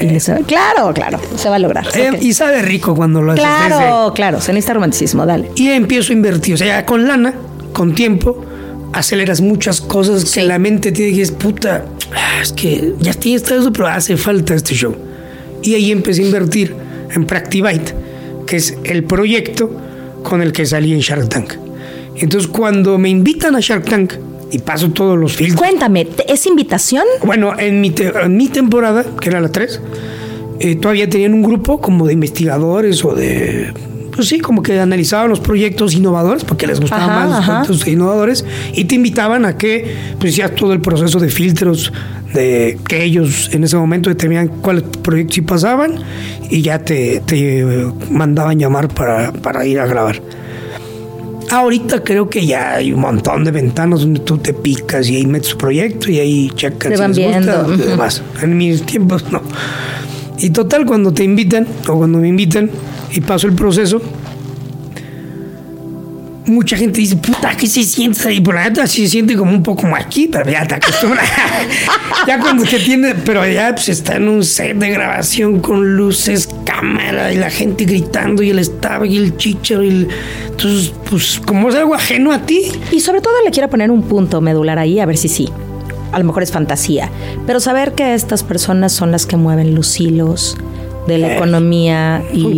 Claro, 0.47 0.93
claro, 0.93 1.19
se 1.35 1.49
va 1.49 1.55
a 1.55 1.59
lograr. 1.59 1.87
Eh, 1.95 2.11
y 2.21 2.33
sabe 2.33 2.61
rico 2.61 2.95
cuando 2.95 3.21
lo 3.21 3.33
haces. 3.33 3.43
Claro, 3.43 4.13
claro, 4.13 4.41
se 4.41 4.53
necesita 4.53 4.73
romanticismo, 4.73 5.25
dale. 5.25 5.51
Y 5.55 5.69
empiezo 5.69 6.13
a 6.13 6.15
invertir, 6.15 6.55
o 6.55 6.57
sea, 6.57 6.85
con 6.85 7.07
lana, 7.07 7.33
con 7.73 7.93
tiempo 7.93 8.45
aceleras 8.93 9.41
muchas 9.41 9.81
cosas 9.81 10.31
que 10.31 10.43
la 10.43 10.59
mente 10.59 10.91
tiene 10.91 11.13
que 11.13 11.21
es 11.21 11.31
puta, 11.31 11.85
ah, 12.13 12.41
es 12.41 12.51
que 12.51 12.93
ya 12.99 13.13
tiene 13.13 13.37
eso, 13.37 13.71
pero 13.71 13.87
hace 13.87 14.17
falta 14.17 14.55
este 14.55 14.75
show. 14.75 14.95
Y 15.61 15.75
ahí 15.75 15.91
empecé 15.91 16.23
a 16.23 16.25
invertir 16.25 16.75
en 17.13 17.25
Practivite, 17.25 17.93
que 18.45 18.57
es 18.57 18.77
el 18.83 19.03
proyecto 19.03 19.69
con 20.23 20.41
el 20.41 20.51
que 20.51 20.65
salí 20.65 20.93
en 20.93 20.99
Shark 20.99 21.29
Tank. 21.29 21.53
Entonces, 22.15 22.49
cuando 22.49 22.97
me 22.97 23.09
invitan 23.09 23.55
a 23.55 23.59
Shark 23.59 23.85
Tank 23.85 24.13
y 24.51 24.59
paso 24.59 24.89
todos 24.89 25.17
los 25.17 25.35
filtros. 25.35 25.59
Cuéntame, 25.59 26.07
¿es 26.27 26.45
invitación? 26.45 27.03
Bueno, 27.23 27.57
en 27.57 27.81
mi, 27.81 27.93
en 27.97 28.35
mi 28.35 28.47
temporada, 28.47 29.05
que 29.21 29.29
era 29.29 29.39
la 29.39 29.51
3, 29.51 29.81
eh, 30.59 30.75
todavía 30.75 31.09
tenían 31.09 31.33
un 31.33 31.43
grupo 31.43 31.79
como 31.79 32.07
de 32.07 32.13
investigadores 32.13 33.05
o 33.05 33.13
de 33.13 33.71
pues 34.19 34.27
sí, 34.27 34.39
como 34.39 34.61
que 34.61 34.77
analizaban 34.77 35.29
los 35.29 35.39
proyectos 35.39 35.93
innovadores, 35.93 36.43
porque 36.43 36.67
les 36.67 36.81
gustaban 36.81 37.07
más 37.07 37.29
los 37.29 37.45
proyectos 37.45 37.87
innovadores, 37.87 38.45
y 38.73 38.83
te 38.83 38.95
invitaban 38.95 39.45
a 39.45 39.57
que 39.57 39.95
pues 40.19 40.33
hicieras 40.33 40.55
todo 40.55 40.73
el 40.73 40.81
proceso 40.81 41.21
de 41.21 41.29
filtros 41.29 41.93
de 42.33 42.77
que 42.85 43.01
ellos 43.01 43.49
en 43.53 43.63
ese 43.63 43.77
momento 43.77 44.09
determinaban 44.09 44.49
cuáles 44.59 44.83
proyectos 44.83 45.35
sí 45.35 45.41
pasaban 45.41 46.03
y 46.49 46.61
ya 46.61 46.79
te, 46.79 47.23
mandaban 48.11 48.59
llamar 48.59 48.89
para, 48.89 49.31
para 49.31 49.65
ir 49.65 49.79
a 49.79 49.85
grabar. 49.85 50.21
Ahorita 51.49 52.03
creo 52.03 52.29
que 52.29 52.45
ya 52.45 52.73
hay 52.73 52.91
un 52.91 52.99
montón 52.99 53.45
de 53.45 53.51
ventanas 53.51 54.01
donde 54.01 54.19
tú 54.19 54.37
te 54.37 54.53
picas 54.53 55.07
y 55.09 55.15
ahí 55.15 55.27
metes 55.27 55.51
tu 55.51 55.57
proyecto 55.57 56.11
y 56.11 56.19
ahí 56.19 56.51
checas 56.55 56.91
si 56.91 57.21
les 57.21 57.35
gusta 57.37 57.65
y 57.73 57.77
demás. 57.77 58.21
En 58.41 58.57
mis 58.57 58.85
tiempos 58.85 59.31
no. 59.31 59.41
Y 60.39 60.49
total, 60.49 60.85
cuando 60.85 61.13
te 61.13 61.23
invitan 61.23 61.65
o 61.87 61.97
cuando 61.97 62.17
me 62.17 62.27
invitan, 62.27 62.69
y 63.11 63.21
paso 63.21 63.47
el 63.47 63.53
proceso, 63.53 64.01
mucha 66.49 66.75
gente 66.75 66.99
dice, 66.99 67.15
puta, 67.15 67.55
¿qué 67.55 67.67
se 67.67 67.83
siente 67.83 68.27
ahí? 68.27 68.41
Por 68.41 68.55
la 68.55 68.65
neta 68.65 68.87
sí 68.87 69.03
se 69.03 69.09
siente 69.09 69.35
como 69.35 69.51
un 69.51 69.63
poco 69.63 69.83
como 69.83 69.95
aquí, 69.95 70.27
pero 70.27 70.49
ya 70.49 70.67
te 70.67 70.75
acostumbras. 70.75 71.29
ya 72.27 72.39
cuando 72.39 72.63
te 72.63 72.79
tiene, 72.79 73.15
pero 73.15 73.47
ya 73.47 73.73
pues, 73.73 73.89
está 73.89 74.15
en 74.15 74.27
un 74.27 74.43
set 74.43 74.75
de 74.77 74.89
grabación 74.89 75.59
con 75.59 75.95
luces, 75.95 76.49
cámara 76.65 77.31
y 77.31 77.37
la 77.37 77.49
gente 77.49 77.85
gritando 77.85 78.43
y 78.43 78.49
el 78.49 78.59
staff 78.59 79.05
y 79.05 79.17
el 79.17 79.37
chichero 79.37 79.83
y 79.83 80.07
entonces 80.47 80.93
pues 81.09 81.39
como 81.45 81.69
es 81.69 81.75
algo 81.75 81.95
ajeno 81.95 82.31
a 82.31 82.39
ti. 82.45 82.71
Y 82.91 82.99
sobre 82.99 83.21
todo 83.21 83.33
le 83.45 83.51
quiero 83.51 83.69
poner 83.69 83.91
un 83.91 84.03
punto 84.03 84.41
medular 84.41 84.79
ahí 84.79 84.99
a 84.99 85.05
ver 85.05 85.17
si 85.17 85.29
sí. 85.29 85.49
A 86.11 86.17
lo 86.17 86.25
mejor 86.25 86.41
es 86.41 86.51
fantasía, 86.51 87.11
pero 87.45 87.59
saber 87.59 87.93
que 87.93 88.15
estas 88.15 88.43
personas 88.43 88.91
son 88.91 89.11
las 89.11 89.27
que 89.27 89.37
mueven 89.37 89.75
los 89.75 89.99
hilos, 89.99 90.57
de 91.09 91.17
la 91.17 91.35
economía 91.35 92.23
y, 92.31 92.55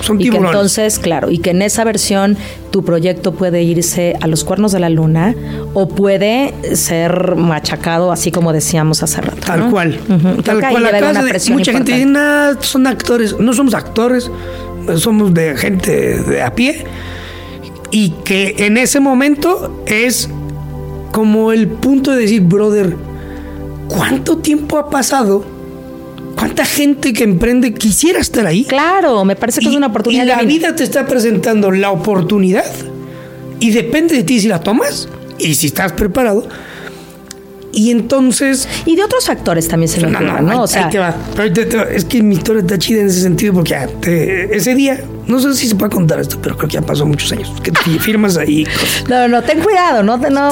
son, 0.00 0.20
y 0.20 0.28
que 0.28 0.36
entonces, 0.36 0.98
claro, 0.98 1.30
y 1.30 1.38
que 1.38 1.50
en 1.50 1.62
esa 1.62 1.84
versión 1.84 2.36
tu 2.70 2.84
proyecto 2.84 3.32
puede 3.32 3.62
irse 3.62 4.16
a 4.20 4.26
los 4.26 4.44
cuernos 4.44 4.72
de 4.72 4.80
la 4.80 4.90
luna 4.90 5.34
o 5.72 5.88
puede 5.88 6.52
ser 6.74 7.36
machacado, 7.36 8.12
así 8.12 8.30
como 8.30 8.52
decíamos 8.52 9.02
hace 9.02 9.20
rato. 9.20 9.38
Tal 9.46 9.70
cual. 9.70 9.98
Tal 10.44 10.60
cual. 10.60 10.84
mucha 11.50 11.72
gente 11.72 11.92
dice, 11.92 12.12
son 12.60 12.86
actores. 12.86 13.38
No 13.38 13.52
somos 13.54 13.74
actores, 13.74 14.30
somos 14.96 15.32
de 15.32 15.56
gente 15.56 16.20
de 16.20 16.42
a 16.42 16.54
pie. 16.54 16.84
Y 17.90 18.10
que 18.24 18.54
en 18.58 18.76
ese 18.76 19.00
momento 19.00 19.82
es 19.86 20.28
como 21.12 21.52
el 21.52 21.68
punto 21.68 22.10
de 22.10 22.18
decir, 22.18 22.42
brother, 22.42 22.96
¿cuánto 23.88 24.38
tiempo 24.38 24.76
ha 24.76 24.90
pasado? 24.90 25.57
¿Cuánta 26.38 26.64
gente 26.64 27.12
que 27.12 27.24
emprende 27.24 27.74
quisiera 27.74 28.20
estar 28.20 28.46
ahí? 28.46 28.64
Claro, 28.64 29.24
me 29.24 29.34
parece 29.34 29.60
que 29.60 29.68
es 29.68 29.74
una 29.74 29.88
oportunidad. 29.88 30.22
Y 30.22 30.26
la 30.28 30.42
vida 30.42 30.76
te 30.76 30.84
está 30.84 31.04
presentando 31.04 31.72
la 31.72 31.90
oportunidad 31.90 32.64
y 33.58 33.70
depende 33.72 34.14
de 34.14 34.22
ti 34.22 34.38
si 34.38 34.46
la 34.46 34.60
tomas 34.60 35.08
y 35.38 35.54
si 35.56 35.66
estás 35.66 35.92
preparado. 35.92 36.48
Y 37.72 37.90
entonces. 37.90 38.68
Y 38.86 38.94
de 38.94 39.02
otros 39.02 39.26
factores 39.26 39.66
también 39.66 39.88
se 39.88 40.00
lo 40.00 40.10
no, 40.10 40.20
no, 40.20 40.40
¿no? 40.40 40.62
o 40.62 40.66
sea, 40.68 40.88
va. 40.96 41.14
es 41.90 42.04
que 42.04 42.22
mi 42.22 42.36
historia 42.36 42.60
está 42.60 42.78
chida 42.78 43.00
en 43.00 43.08
ese 43.08 43.20
sentido 43.20 43.52
porque 43.52 43.74
ah, 43.74 43.88
ese 44.06 44.76
día, 44.76 45.00
no 45.26 45.40
sé 45.40 45.54
si 45.54 45.68
se 45.68 45.74
puede 45.74 45.90
contar 45.90 46.20
esto, 46.20 46.38
pero 46.40 46.56
creo 46.56 46.68
que 46.68 46.74
ya 46.74 46.82
pasó 46.82 47.04
muchos 47.04 47.32
años. 47.32 47.52
Que 47.64 47.72
te 47.72 47.80
firmas 47.98 48.36
ahí. 48.36 48.64
No, 49.08 49.26
no, 49.26 49.42
ten 49.42 49.60
cuidado, 49.60 50.04
no, 50.04 50.16
no, 50.16 50.50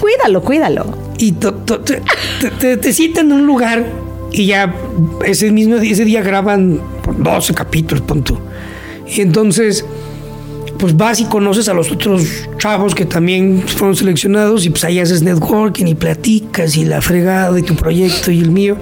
cuídalo, 0.00 0.42
cuídalo. 0.42 0.96
Y 1.18 1.32
te, 1.32 2.76
te 2.76 2.92
sientan 2.92 3.26
en 3.26 3.32
un 3.32 3.46
lugar 3.46 4.03
y 4.34 4.46
ya 4.46 4.74
ese 5.24 5.52
mismo 5.52 5.76
ese 5.76 6.04
día 6.04 6.20
graban 6.20 6.80
12 7.18 7.54
capítulos, 7.54 8.02
punto. 8.02 8.40
Y 9.06 9.20
entonces, 9.20 9.84
pues 10.78 10.96
vas 10.96 11.20
y 11.20 11.24
conoces 11.26 11.68
a 11.68 11.74
los 11.74 11.92
otros 11.92 12.48
chavos 12.58 12.96
que 12.96 13.04
también 13.04 13.62
fueron 13.64 13.94
seleccionados 13.94 14.66
y 14.66 14.70
pues 14.70 14.82
ahí 14.84 14.98
haces 14.98 15.22
networking 15.22 15.86
y 15.86 15.94
platicas 15.94 16.76
y 16.76 16.84
la 16.84 17.00
fregada 17.00 17.52
de 17.52 17.62
tu 17.62 17.76
proyecto 17.76 18.32
y 18.32 18.40
el 18.40 18.50
mío. 18.50 18.76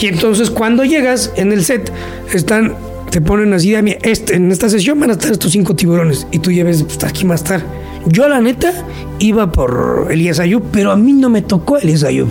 Y 0.00 0.08
entonces 0.08 0.50
cuando 0.50 0.84
llegas 0.84 1.32
en 1.36 1.52
el 1.52 1.64
set, 1.64 1.90
están, 2.34 2.76
te 3.10 3.22
ponen 3.22 3.54
así, 3.54 3.74
este, 4.02 4.36
en 4.36 4.52
esta 4.52 4.68
sesión 4.68 5.00
van 5.00 5.08
a 5.08 5.12
estar 5.14 5.32
estos 5.32 5.52
cinco 5.52 5.74
tiburones 5.74 6.26
y 6.32 6.38
tú 6.38 6.50
ya 6.50 6.64
ves, 6.64 6.82
pues 6.82 7.02
aquí 7.04 7.26
a 7.30 7.34
estar. 7.34 7.64
Yo 8.04 8.28
la 8.28 8.42
neta 8.42 8.74
iba 9.20 9.52
por 9.52 10.08
Elías 10.10 10.38
Ayub, 10.38 10.64
pero 10.70 10.92
a 10.92 10.96
mí 10.96 11.14
no 11.14 11.30
me 11.30 11.40
tocó 11.40 11.78
Elías 11.78 12.04
Ayub 12.04 12.28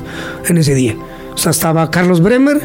en 0.47 0.57
ese 0.59 0.76
día. 0.76 0.95
O 1.34 1.38
sea, 1.38 1.51
estaba 1.51 1.89
Carlos 1.89 2.21
Bremer, 2.21 2.61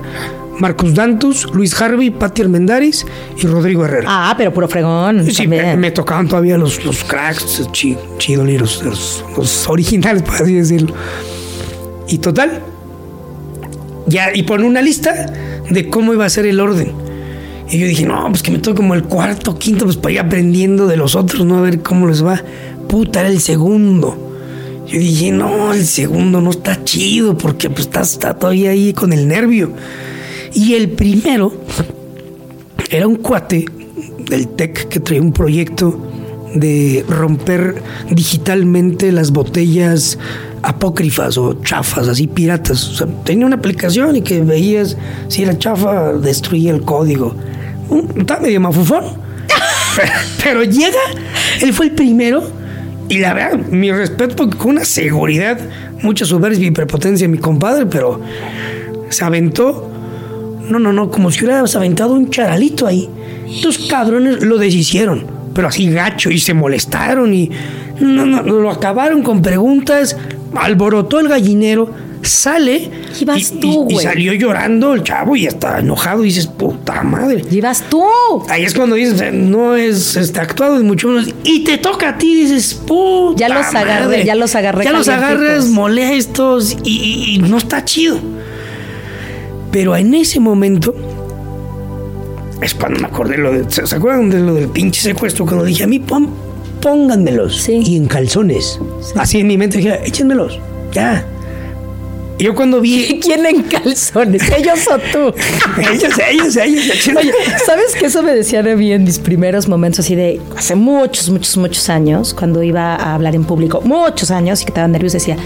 Marcos 0.59 0.95
Dantus, 0.95 1.47
Luis 1.53 1.81
Harvey, 1.81 2.11
Patti 2.11 2.43
Armendaris 2.43 3.07
y 3.37 3.47
Rodrigo 3.47 3.85
Herrera. 3.85 4.07
Ah, 4.09 4.35
pero 4.37 4.53
puro 4.53 4.69
fregón. 4.69 5.31
Sí, 5.31 5.47
me, 5.47 5.91
tocaban 5.91 6.29
todavía 6.29 6.57
los, 6.57 6.85
los 6.85 7.05
cracks 7.05 7.69
chidos, 7.73 8.49
los, 8.61 9.23
los, 9.37 9.69
originales, 9.69 10.23
por 10.27 10.35
así 10.35 10.55
decirlo. 10.55 10.95
Y 12.09 12.19
total, 12.19 12.63
ya, 14.07 14.35
y 14.35 14.45
pone 14.45 14.65
una 14.65 14.81
lista 14.81 15.33
de 15.69 15.91
cómo 15.91 16.13
iba 16.13 16.25
a 16.25 16.31
ser 16.31 16.47
el 16.47 16.61
orden. 16.61 16.93
Y 17.69 17.79
yo 17.79 17.87
dije, 17.87 18.07
no, 18.07 18.27
pues 18.29 18.43
que 18.43 18.53
me 18.53 18.59
toque 18.59 18.77
como 18.77 18.95
el 18.95 19.03
cuarto, 19.03 19.59
quinto, 19.59 19.85
pues 19.85 19.97
para 19.97 20.13
ir 20.13 20.21
aprendiendo 20.21 20.87
de 20.87 20.97
los 20.97 21.17
otros, 21.17 21.45
¿no? 21.45 21.59
A 21.59 21.61
ver 21.63 21.83
cómo 21.83 22.07
les 22.07 22.25
va. 22.25 22.41
Puta, 22.89 23.21
era 23.21 23.29
el 23.29 23.41
segundo. 23.41 24.26
Yo 24.87 25.01
dije, 25.01 25.33
no, 25.33 25.73
el 25.73 25.85
segundo 25.85 26.41
no 26.41 26.51
está 26.51 26.85
chido 26.85 27.37
porque 27.37 27.69
pues 27.71 27.89
está, 28.01 28.35
todavía 28.35 28.71
ahí 28.71 28.93
con 28.93 29.13
el 29.13 29.27
nervio. 29.27 29.73
Y 30.55 30.75
el 30.75 30.91
primero 30.91 31.53
era 32.91 33.07
un 33.07 33.17
cuate 33.17 33.67
del 34.29 34.49
TEC 34.49 34.89
que 34.89 35.01
traía 35.01 35.23
un 35.23 35.33
proyecto 35.33 36.01
de 36.55 37.05
romper 37.09 37.83
digitalmente 38.11 39.11
las 39.11 39.33
botellas 39.33 40.19
apócrifas 40.63 41.37
o 41.37 41.55
chafas, 41.63 42.07
así 42.09 42.29
piratas. 42.29 42.89
O 42.89 42.95
sea, 42.95 43.07
tenía 43.25 43.45
una 43.45 43.57
aplicación 43.57 44.15
y 44.17 44.23
que 44.23 44.41
veías 44.41 44.97
si 45.29 45.43
era 45.43 45.59
chafa, 45.59 46.13
destruía 46.13 46.73
el 46.73 46.83
código. 46.83 47.35
Está 48.17 48.39
medio 48.39 48.61
mafufón. 48.61 49.05
pero 50.43 50.63
llega, 50.63 51.01
él 51.61 51.73
fue 51.73 51.87
el 51.87 51.93
primero 51.93 52.43
y 53.09 53.19
la 53.19 53.35
verdad, 53.35 53.59
mi 53.71 53.93
respeto, 53.93 54.37
porque 54.37 54.57
con 54.57 54.71
una 54.71 54.85
seguridad, 54.85 55.59
mucha 56.03 56.25
soberbia 56.25 56.67
y 56.67 56.71
prepotencia 56.71 57.29
mi 57.29 57.39
compadre, 57.39 57.87
pero 57.87 58.21
se 59.09 59.25
aventó. 59.25 59.91
No, 60.69 60.81
no, 60.81 60.93
no, 60.93 61.11
como 61.11 61.31
si 61.31 61.45
hubiera 61.45 61.61
aventado 61.61 62.15
un 62.15 62.31
charalito 62.31 62.87
ahí. 62.87 63.09
Estos 63.49 63.79
cabrones 63.79 64.43
lo 64.43 64.59
deshicieron, 64.59 65.25
pero 65.55 65.69
así 65.69 65.89
gacho, 65.91 66.31
y 66.31 66.41
se 66.41 66.55
molestaron 66.55 67.33
y 67.33 67.51
no, 68.01 68.27
no, 68.27 68.43
lo 68.43 68.71
acabaron 68.71 69.23
con 69.23 69.43
preguntas, 69.43 70.17
alborotó 70.55 71.21
el 71.21 71.29
gallinero 71.29 71.91
sale. 72.27 72.91
Y 73.19 73.45
tú, 73.61 73.87
Y, 73.89 73.97
salió 73.97 74.33
llorando 74.35 74.95
el 74.95 75.03
chavo 75.03 75.37
y 75.37 75.47
está 75.47 75.79
enojado. 75.79 76.23
Y 76.25 76.29
dices, 76.29 76.47
puta 76.47 77.03
madre. 77.03 77.43
Llevas 77.43 77.83
tú. 77.89 78.05
Ahí 78.49 78.65
es 78.65 78.75
cuando 78.75 78.97
dices, 78.97 79.33
no 79.33 79.75
es 79.75 80.17
este, 80.17 80.41
actuado, 80.41 80.77
es 80.77 80.83
mucho 80.83 81.09
menos. 81.09 81.29
Y 81.45 81.65
te 81.65 81.79
toca 81.79 82.11
a 82.11 82.19
ti, 82.19 82.35
dices, 82.35 82.75
puta 82.75 83.39
Ya 83.39 83.49
los 83.49 83.75
agarré, 83.75 84.25
ya 84.25 84.35
los 84.35 84.55
agarré. 84.55 84.85
Ya 84.85 84.93
los 84.93 85.09
agarras 85.09 85.67
molestos 85.67 86.77
y, 86.85 87.35
y 87.35 87.39
no 87.39 87.59
está 87.59 87.85
chido. 87.85 88.19
Pero 89.71 89.97
en 89.97 90.15
ese 90.15 90.41
momento 90.41 90.95
es 92.63 92.75
cuando 92.75 93.01
me 93.01 93.07
acordé 93.07 93.37
lo 93.37 93.53
de, 93.53 93.71
¿se 93.71 93.95
acuerdan 93.95 94.31
de 94.31 94.41
lo 94.41 94.55
del 94.55 94.69
pinche 94.69 95.01
secuestro? 95.03 95.45
Cuando 95.45 95.65
dije 95.65 95.85
a 95.85 95.87
mí, 95.87 96.03
pónganmelos. 96.81 97.69
Y 97.69 97.97
en 97.97 98.07
calzones. 98.07 98.81
Así 99.17 99.41
en 99.41 99.47
mi 99.47 99.59
mente 99.59 99.79
dije, 99.79 100.01
échenmelos. 100.05 100.59
Ya. 100.93 101.27
Yo 102.39 102.55
cuando 102.55 102.81
vi. 102.81 103.21
¿Quién 103.23 103.47
en 103.47 103.63
calzones? 103.63 104.43
¿Ellos 104.57 104.87
o 104.89 104.99
tú? 104.99 105.35
ellos, 105.93 106.19
ellos, 106.29 106.57
ellos. 106.57 107.09
Oye, 107.17 107.33
¿sabes 107.65 107.95
que 107.95 108.07
eso 108.07 108.23
me 108.23 108.35
decían 108.35 108.69
a 108.69 108.77
mí 108.77 108.93
en 108.93 109.05
mis 109.05 109.19
primeros 109.19 109.69
momentos 109.69 110.01
así 110.01 110.15
de 110.15 110.41
hace 110.57 110.75
muchos, 110.75 111.31
muchos, 111.31 111.57
muchos 111.57 111.89
años, 111.89 112.35
cuando 112.35 112.63
iba 112.63 112.95
a 112.95 113.15
hablar 113.15 113.35
en 113.35 113.45
público, 113.45 113.81
muchos 113.83 114.31
años 114.31 114.63
y 114.63 114.65
que 114.65 114.71
estaba 114.71 114.89
nervioso, 114.89 115.15
decía, 115.15 115.37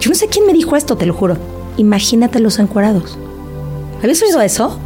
yo 0.00 0.08
no 0.08 0.14
sé 0.14 0.28
quién 0.28 0.46
me 0.46 0.52
dijo 0.52 0.76
esto, 0.76 0.96
te 0.96 1.06
lo 1.06 1.14
juro. 1.14 1.36
Imagínate 1.76 2.40
los 2.40 2.58
encuadrados. 2.58 3.16
¿Habías 4.02 4.20
oído 4.22 4.40
eso? 4.40 4.80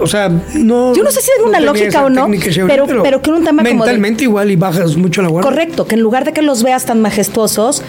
o 0.00 0.06
sea, 0.06 0.28
no. 0.28 0.94
Yo 0.94 1.04
no 1.04 1.10
sé 1.10 1.20
si 1.20 1.30
es 1.30 1.46
una 1.46 1.60
lógica 1.60 2.04
o 2.04 2.10
no, 2.10 2.28
pero, 2.66 2.86
pero, 3.02 3.22
que 3.22 3.30
un 3.30 3.44
tema 3.44 3.62
mentalmente 3.62 4.24
igual 4.24 4.50
y 4.50 4.56
bajas 4.56 4.96
mucho 4.96 5.22
la 5.22 5.28
guardia. 5.28 5.48
Correcto, 5.48 5.86
que 5.86 5.94
en 5.94 6.00
lugar 6.00 6.24
de 6.24 6.32
que 6.32 6.42
los 6.42 6.62
veas 6.62 6.86
tan 6.86 7.00
majestuosos, 7.00 7.82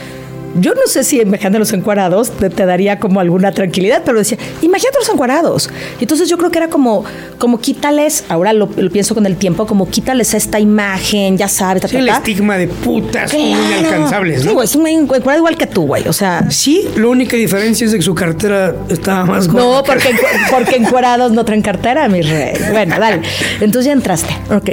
yo 0.59 0.73
no 0.73 0.81
sé 0.87 1.03
si 1.03 1.21
imagínate 1.21 1.59
los 1.59 1.73
encuadrados 1.73 2.31
te, 2.31 2.49
daría 2.49 2.99
como 2.99 3.19
alguna 3.19 3.51
tranquilidad, 3.51 4.01
pero 4.05 4.17
decía, 4.17 4.37
imagínate 4.61 4.97
los 4.99 5.09
encuadrados. 5.09 5.69
Entonces 5.99 6.29
yo 6.29 6.37
creo 6.37 6.51
que 6.51 6.57
era 6.57 6.69
como, 6.69 7.03
como 7.37 7.59
quítales, 7.59 8.25
ahora 8.29 8.53
lo, 8.53 8.69
pienso 8.69 9.15
con 9.15 9.25
el 9.25 9.37
tiempo, 9.37 9.65
como 9.65 9.89
quítales 9.89 10.33
esta 10.33 10.59
imagen, 10.59 11.37
ya 11.37 11.47
sabes. 11.47 11.83
el 11.93 12.09
estigma 12.09 12.57
de 12.57 12.67
putas 12.67 13.33
inalcanzables, 13.33 14.45
¿no? 14.45 14.61
es 14.61 14.75
un 14.75 14.87
encuadrado 14.87 15.37
igual 15.37 15.57
que 15.57 15.67
tú, 15.67 15.87
güey, 15.87 16.07
o 16.07 16.13
sea. 16.13 16.49
Sí, 16.49 16.87
la 16.95 17.07
única 17.07 17.37
diferencia 17.37 17.85
es 17.85 17.91
de 17.91 17.97
que 17.97 18.03
su 18.03 18.15
cartera 18.15 18.75
estaba 18.89 19.25
más 19.25 19.47
gorda. 19.47 19.65
No, 19.65 19.83
porque, 19.83 20.09
porque 20.51 20.75
encuadrados 20.75 21.31
no 21.31 21.45
traen 21.45 21.61
cartera, 21.61 22.07
mi 22.07 22.21
rey. 22.21 22.53
Bueno, 22.71 22.99
dale. 22.99 23.21
Entonces 23.59 23.85
ya 23.85 23.93
entraste, 23.93 24.35
ok. 24.49 24.69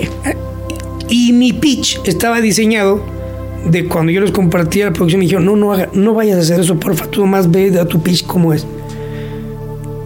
Y 1.09 1.33
mi 1.33 1.53
pitch 1.53 2.01
estaba 2.05 2.41
diseñado 2.41 3.18
de 3.67 3.87
cuando 3.87 4.13
yo 4.13 4.21
les 4.21 4.31
compartí 4.31 4.83
a 4.83 4.87
la 4.87 4.93
producción, 4.93 5.21
me 5.21 5.25
dijeron, 5.25 5.45
no, 5.45 5.57
no, 5.57 5.73
haga, 5.73 5.89
no 5.93 6.15
vayas 6.15 6.39
a 6.39 6.41
hacer 6.41 6.61
eso, 6.61 6.79
porfa, 6.79 7.07
tú 7.07 7.27
más 7.27 7.51
ve 7.51 7.79
a 7.79 7.85
tu 7.85 8.03
pitch 8.03 8.25
cómo 8.27 8.53
es. 8.53 8.67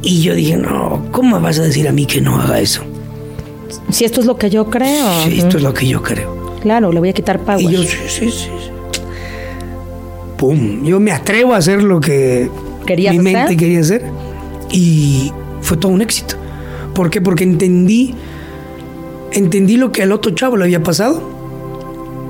Y 0.03 0.23
yo 0.23 0.35
dije, 0.35 0.57
no, 0.57 1.07
¿cómo 1.13 1.41
vas 1.41 1.59
a 1.59 1.63
decir 1.63 1.87
a 1.87 1.93
mí 1.93 2.07
que 2.07 2.21
no 2.21 2.41
haga 2.41 2.61
eso? 2.61 2.83
Si 3.91 4.05
esto 4.05 4.21
es 4.21 4.27
lo 4.27 4.37
que 4.37 4.51
yo 4.51 4.69
creo. 4.69 5.07
Sí, 5.25 5.39
esto 5.39 5.59
es 5.59 5.63
lo 5.63 5.73
que 5.73 5.87
yo 5.87 6.03
creo. 6.03 6.57
Claro, 6.61 6.93
le 6.93 6.99
voy 6.99 7.11
a 7.11 7.13
quitar 7.13 7.41
power. 7.41 7.61
Y 7.61 7.69
yo, 7.69 7.83
sí, 7.83 7.99
sí, 8.09 8.31
sí. 8.31 8.49
Pum, 10.39 10.85
yo 10.85 10.99
me 10.99 11.13
atrevo 11.13 11.55
a 11.55 11.59
hacer 11.59 11.83
lo 11.83 12.01
que 12.01 12.51
mi 12.89 13.19
mente 13.19 13.57
quería 13.57 13.81
hacer. 13.81 14.05
Y 14.71 15.33
fue 15.61 15.77
todo 15.77 15.93
un 15.93 16.03
éxito. 16.03 16.37
¿Por 16.95 17.11
qué? 17.11 17.21
Porque 17.21 17.45
entendí, 17.45 18.15
entendí 19.31 19.77
lo 19.77 19.93
que 19.93 20.03
al 20.03 20.11
otro 20.13 20.33
chavo 20.33 20.57
le 20.57 20.65
había 20.65 20.83
pasado 20.83 21.32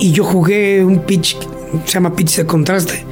y 0.02 0.10
yo 0.10 0.24
jugué 0.24 0.84
un 0.84 0.98
pitch, 0.98 1.36
se 1.84 1.92
llama 1.92 2.16
pitch 2.16 2.38
de 2.38 2.44
contraste, 2.44 3.04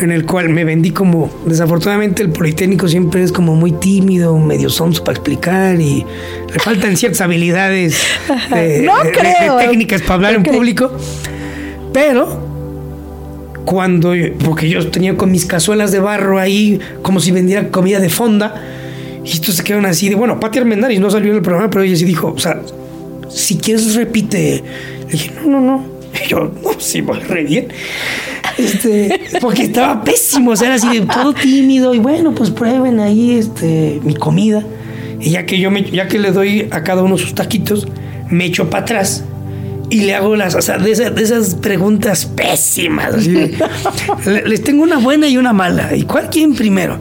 en 0.00 0.10
el 0.10 0.26
cual 0.26 0.48
me 0.48 0.64
vendí 0.64 0.90
como, 0.90 1.30
desafortunadamente 1.46 2.20
el 2.20 2.30
Politécnico 2.30 2.88
siempre 2.88 3.22
es 3.22 3.30
como 3.30 3.54
muy 3.54 3.70
tímido, 3.70 4.36
medio 4.36 4.68
sonso 4.68 5.04
para 5.04 5.16
explicar 5.16 5.80
y 5.80 6.04
le 6.52 6.58
faltan 6.58 6.96
ciertas 6.96 7.20
habilidades 7.20 8.02
de, 8.50 8.90
técnicas 9.60 10.02
para 10.02 10.14
hablar 10.14 10.34
en 10.34 10.42
público. 10.42 10.90
Pero 11.92 12.40
cuando, 13.64 14.12
porque 14.44 14.68
yo 14.68 14.84
tenía 14.90 15.16
con 15.16 15.30
mis 15.30 15.46
cazuelas 15.46 15.92
de 15.92 16.00
barro 16.00 16.40
ahí, 16.40 16.80
como 17.02 17.20
si 17.20 17.30
vendiera 17.30 17.68
comida 17.68 18.00
de 18.00 18.08
fonda, 18.08 18.60
y 19.24 19.30
estos 19.30 19.54
se 19.54 19.62
quedaron 19.62 19.86
así 19.86 20.08
de, 20.08 20.16
bueno, 20.16 20.40
Pati 20.40 20.58
Armendáriz 20.58 20.98
no 20.98 21.08
salió 21.08 21.30
en 21.30 21.36
el 21.36 21.42
programa, 21.42 21.70
pero 21.70 21.84
ella 21.84 21.94
sí 21.94 22.04
dijo, 22.04 22.32
o 22.34 22.38
sea, 22.40 22.60
si 23.28 23.58
quieres 23.58 23.94
repite. 23.94 24.64
Le 25.06 25.12
dije, 25.12 25.30
no, 25.44 25.48
no, 25.48 25.60
no, 25.60 25.91
yo, 26.32 26.50
no, 26.62 26.70
sí, 26.78 27.02
pues 27.02 27.26
re 27.28 27.44
bien. 27.44 27.68
Este, 28.58 29.20
porque 29.40 29.62
estaba 29.62 30.02
pésimo, 30.02 30.52
o 30.52 30.56
sea, 30.56 30.68
era 30.68 30.76
así 30.76 30.98
de 30.98 31.06
todo 31.06 31.32
tímido 31.32 31.94
y 31.94 31.98
bueno, 31.98 32.34
pues 32.34 32.50
prueben 32.50 33.00
ahí 33.00 33.32
este, 33.32 34.00
mi 34.02 34.14
comida. 34.14 34.64
Y 35.20 35.30
ya 35.30 35.46
que 35.46 35.58
yo 35.60 35.70
me, 35.70 35.84
ya 35.84 36.08
que 36.08 36.18
le 36.18 36.32
doy 36.32 36.68
a 36.70 36.82
cada 36.82 37.02
uno 37.02 37.16
sus 37.18 37.34
taquitos, 37.34 37.86
me 38.30 38.46
echo 38.46 38.68
para 38.68 38.82
atrás 38.82 39.24
y 39.90 40.00
le 40.00 40.14
hago 40.14 40.36
las, 40.36 40.54
o 40.54 40.62
sea, 40.62 40.78
de, 40.78 40.90
esas, 40.90 41.54
preguntas 41.56 42.24
pésimas. 42.24 43.26
les 44.26 44.64
tengo 44.64 44.82
una 44.82 44.96
buena 44.98 45.28
y 45.28 45.36
una 45.36 45.52
mala. 45.52 45.94
¿Y 45.94 46.04
cuál 46.04 46.30
quieren 46.30 46.54
primero? 46.54 46.98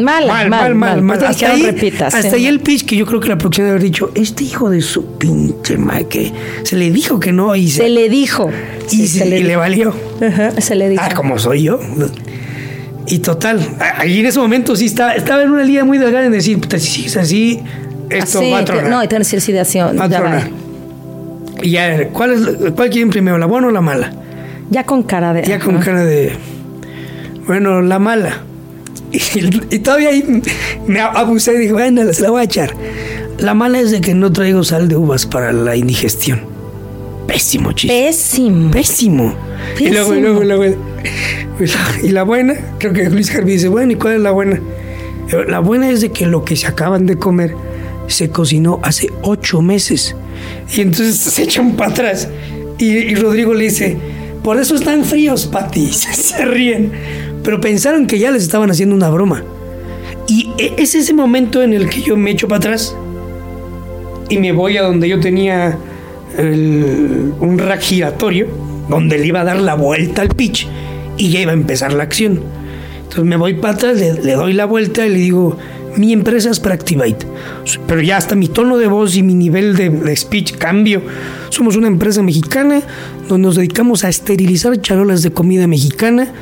Mal, 0.00 0.26
mal, 0.26 0.74
mal, 0.74 1.02
mal, 1.02 1.24
Hasta, 1.24 1.52
ahí, 1.52 1.66
hasta 2.00 2.36
ahí 2.36 2.46
el 2.46 2.60
pitch 2.60 2.86
que 2.86 2.96
yo 2.96 3.06
creo 3.06 3.20
que 3.20 3.28
la 3.28 3.38
producción 3.38 3.66
debe 3.66 3.78
haber 3.78 3.82
dicho, 3.82 4.10
este 4.14 4.44
hijo 4.44 4.70
de 4.70 4.80
su 4.80 5.18
pinche 5.18 5.76
madre, 5.78 6.06
que 6.08 6.32
se 6.62 6.76
le 6.76 6.90
dijo 6.90 7.18
que 7.20 7.32
no 7.32 7.54
y 7.56 7.68
se, 7.68 7.88
le 7.88 8.08
dijo. 8.08 8.50
Y, 8.90 9.06
se, 9.06 9.26
le, 9.26 9.56
valió. 9.56 9.94
se 10.58 10.74
le 10.74 10.88
dijo. 10.88 11.02
Ah, 11.04 11.14
como 11.14 11.38
soy 11.38 11.64
yo. 11.64 11.80
Y 13.06 13.20
total, 13.20 13.60
ahí 13.98 14.20
en 14.20 14.26
ese 14.26 14.38
momento 14.38 14.74
sí 14.74 14.86
estaba, 14.86 15.14
estaba 15.14 15.42
en 15.42 15.50
una 15.50 15.62
línea 15.62 15.84
muy 15.84 15.98
delgada 15.98 16.26
en 16.26 16.32
decir, 16.32 16.58
si 16.78 17.06
es 17.06 17.16
así, 17.16 17.60
esto 18.10 18.40
va 18.50 18.58
a 18.58 18.64
tronar. 18.64 18.90
No, 18.90 19.08
que 19.08 19.18
decir 19.18 19.40
situación. 19.40 19.98
Va 19.98 20.04
a 20.04 20.08
tronar. 20.08 20.50
Y 21.62 21.70
ya, 21.70 22.08
¿cuál, 22.08 22.32
es, 22.32 22.72
¿cuál 22.72 22.90
quieren 22.90 23.10
primero, 23.10 23.38
la 23.38 23.46
buena 23.46 23.68
o 23.68 23.70
la 23.70 23.80
mala? 23.80 24.12
Ya 24.70 24.84
con 24.84 25.04
cara 25.04 25.32
de... 25.32 25.42
Ya 25.44 25.58
con 25.58 25.78
cara 25.78 26.04
de... 26.04 26.32
Bueno, 27.46 27.80
la 27.80 27.98
mala. 27.98 28.40
Y, 29.12 29.78
todavía 29.78 30.10
ahí 30.10 30.42
me 30.86 31.00
abusé 31.00 31.54
y 31.54 31.58
dije, 31.58 31.72
bueno, 31.72 32.12
se 32.12 32.22
la 32.22 32.30
voy 32.30 32.40
a 32.40 32.44
echar. 32.44 32.74
La 33.38 33.54
mala 33.54 33.80
es 33.80 33.90
de 33.90 34.00
que 34.00 34.14
no 34.14 34.32
traigo 34.32 34.64
sal 34.64 34.88
de 34.88 34.96
uvas 34.96 35.26
para 35.26 35.52
la 35.52 35.76
indigestión. 35.76 36.40
Pésimo, 37.26 37.72
chiste. 37.72 38.06
Pésimo. 38.06 38.70
Pésimo. 38.70 39.34
Y 39.78 39.88
luego, 39.88 40.14
y 40.14 40.20
luego, 40.20 40.42
y 40.42 40.46
luego. 40.46 40.76
Y 42.02 42.08
la 42.08 42.22
buena, 42.22 42.54
creo 42.78 42.92
que 42.92 43.08
Luis 43.10 43.34
Harvey 43.34 43.54
dice, 43.54 43.68
bueno, 43.68 43.92
¿y 43.92 43.96
cuál 43.96 44.14
es 44.14 44.20
la 44.20 44.30
buena? 44.30 44.60
La 45.48 45.58
buena 45.58 45.90
es 45.90 46.00
de 46.00 46.10
que 46.10 46.26
lo 46.26 46.44
que 46.44 46.56
se 46.56 46.66
acaban 46.66 47.06
de 47.06 47.16
comer 47.16 47.54
se 48.06 48.30
cocinó 48.30 48.80
hace 48.82 49.10
ocho 49.22 49.60
meses. 49.60 50.14
Y 50.74 50.80
entonces 50.80 51.16
se 51.16 51.42
echan 51.42 51.76
para 51.76 51.90
atrás. 51.90 52.28
Y, 52.78 53.14
Rodrigo 53.14 53.54
le 53.54 53.64
dice, 53.64 53.96
por 54.42 54.58
eso 54.58 54.76
están 54.76 55.04
fríos, 55.04 55.46
Pati. 55.46 55.86
se 55.92 56.44
ríen 56.44 56.92
pero 57.46 57.60
pensaron 57.60 58.08
que 58.08 58.18
ya 58.18 58.32
les 58.32 58.42
estaban 58.42 58.72
haciendo 58.72 58.96
una 58.96 59.08
broma. 59.08 59.44
Y 60.26 60.50
e, 60.58 60.74
es 60.78 60.96
ese 60.96 61.14
momento 61.14 61.62
en 61.62 61.74
el 61.74 61.88
que 61.88 62.02
yo 62.02 62.16
me 62.16 62.32
echo 62.32 62.48
para 62.48 62.58
atrás 62.58 62.96
y 64.28 64.38
me 64.38 64.50
voy 64.50 64.76
a 64.76 64.82
donde 64.82 65.08
yo 65.08 65.20
tenía 65.20 65.78
un 66.38 67.56
rack 67.56 67.82
giratorio, 67.82 68.48
donde 68.90 69.16
le 69.18 69.28
iba 69.28 69.42
a 69.42 69.44
dar 69.44 69.60
la 69.60 69.74
vuelta 69.74 70.22
al 70.22 70.28
pitch 70.30 70.66
y 71.16 71.30
ya 71.30 71.40
iba 71.40 71.52
a 71.52 71.54
empezar 71.54 71.92
la 71.92 72.02
acción. 72.02 72.40
Entonces 72.96 73.24
me 73.24 73.36
voy 73.36 73.54
para 73.54 73.74
atrás, 73.74 73.96
le, 73.96 74.32
doy 74.32 74.52
la 74.52 74.64
vuelta 74.64 75.06
y 75.06 75.10
le 75.10 75.18
digo, 75.18 75.56
mi 75.96 76.12
empresa 76.12 76.50
es 76.50 76.58
Practivate. 76.58 77.28
Pero 77.86 78.02
ya 78.02 78.16
hasta 78.16 78.34
mi 78.34 78.48
tono 78.48 78.76
de 78.76 78.88
voz 78.88 79.16
y 79.16 79.22
mi 79.22 79.34
nivel 79.34 79.76
de, 79.76 79.88
de, 79.90 80.16
speech 80.16 80.56
cambio. 80.56 81.00
Somos 81.50 81.76
una 81.76 81.86
empresa 81.86 82.24
mexicana 82.24 82.82
donde 83.28 83.46
nos 83.46 83.54
dedicamos 83.54 84.02
a 84.02 84.08
esterilizar 84.08 84.80
charolas 84.80 85.22
de 85.22 85.30
comida 85.30 85.68
mexicana 85.68 86.32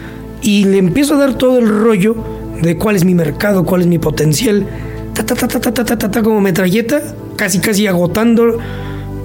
y 0.45 0.65
le 0.65 0.79
empiezo 0.79 1.15
a 1.15 1.19
dar 1.19 1.35
todo 1.35 1.59
el 1.59 1.69
rollo 1.69 2.15
de 2.61 2.77
cuál 2.77 2.97
es 2.97 3.05
mi 3.05 3.15
mercado, 3.15 3.65
cuál 3.65 3.81
es 3.81 3.87
mi 3.87 3.99
potencial, 3.99 4.67
ta, 5.15 5.25
ta, 5.25 5.35
ta, 5.35 5.49
ta, 5.49 5.61
ta, 5.61 5.73
ta, 5.73 5.99
ta, 5.99 6.11
ta, 6.11 6.23
como 6.23 6.41
metralleta, 6.41 7.03
casi 7.35 7.59
casi 7.59 7.87
agotando 7.87 8.59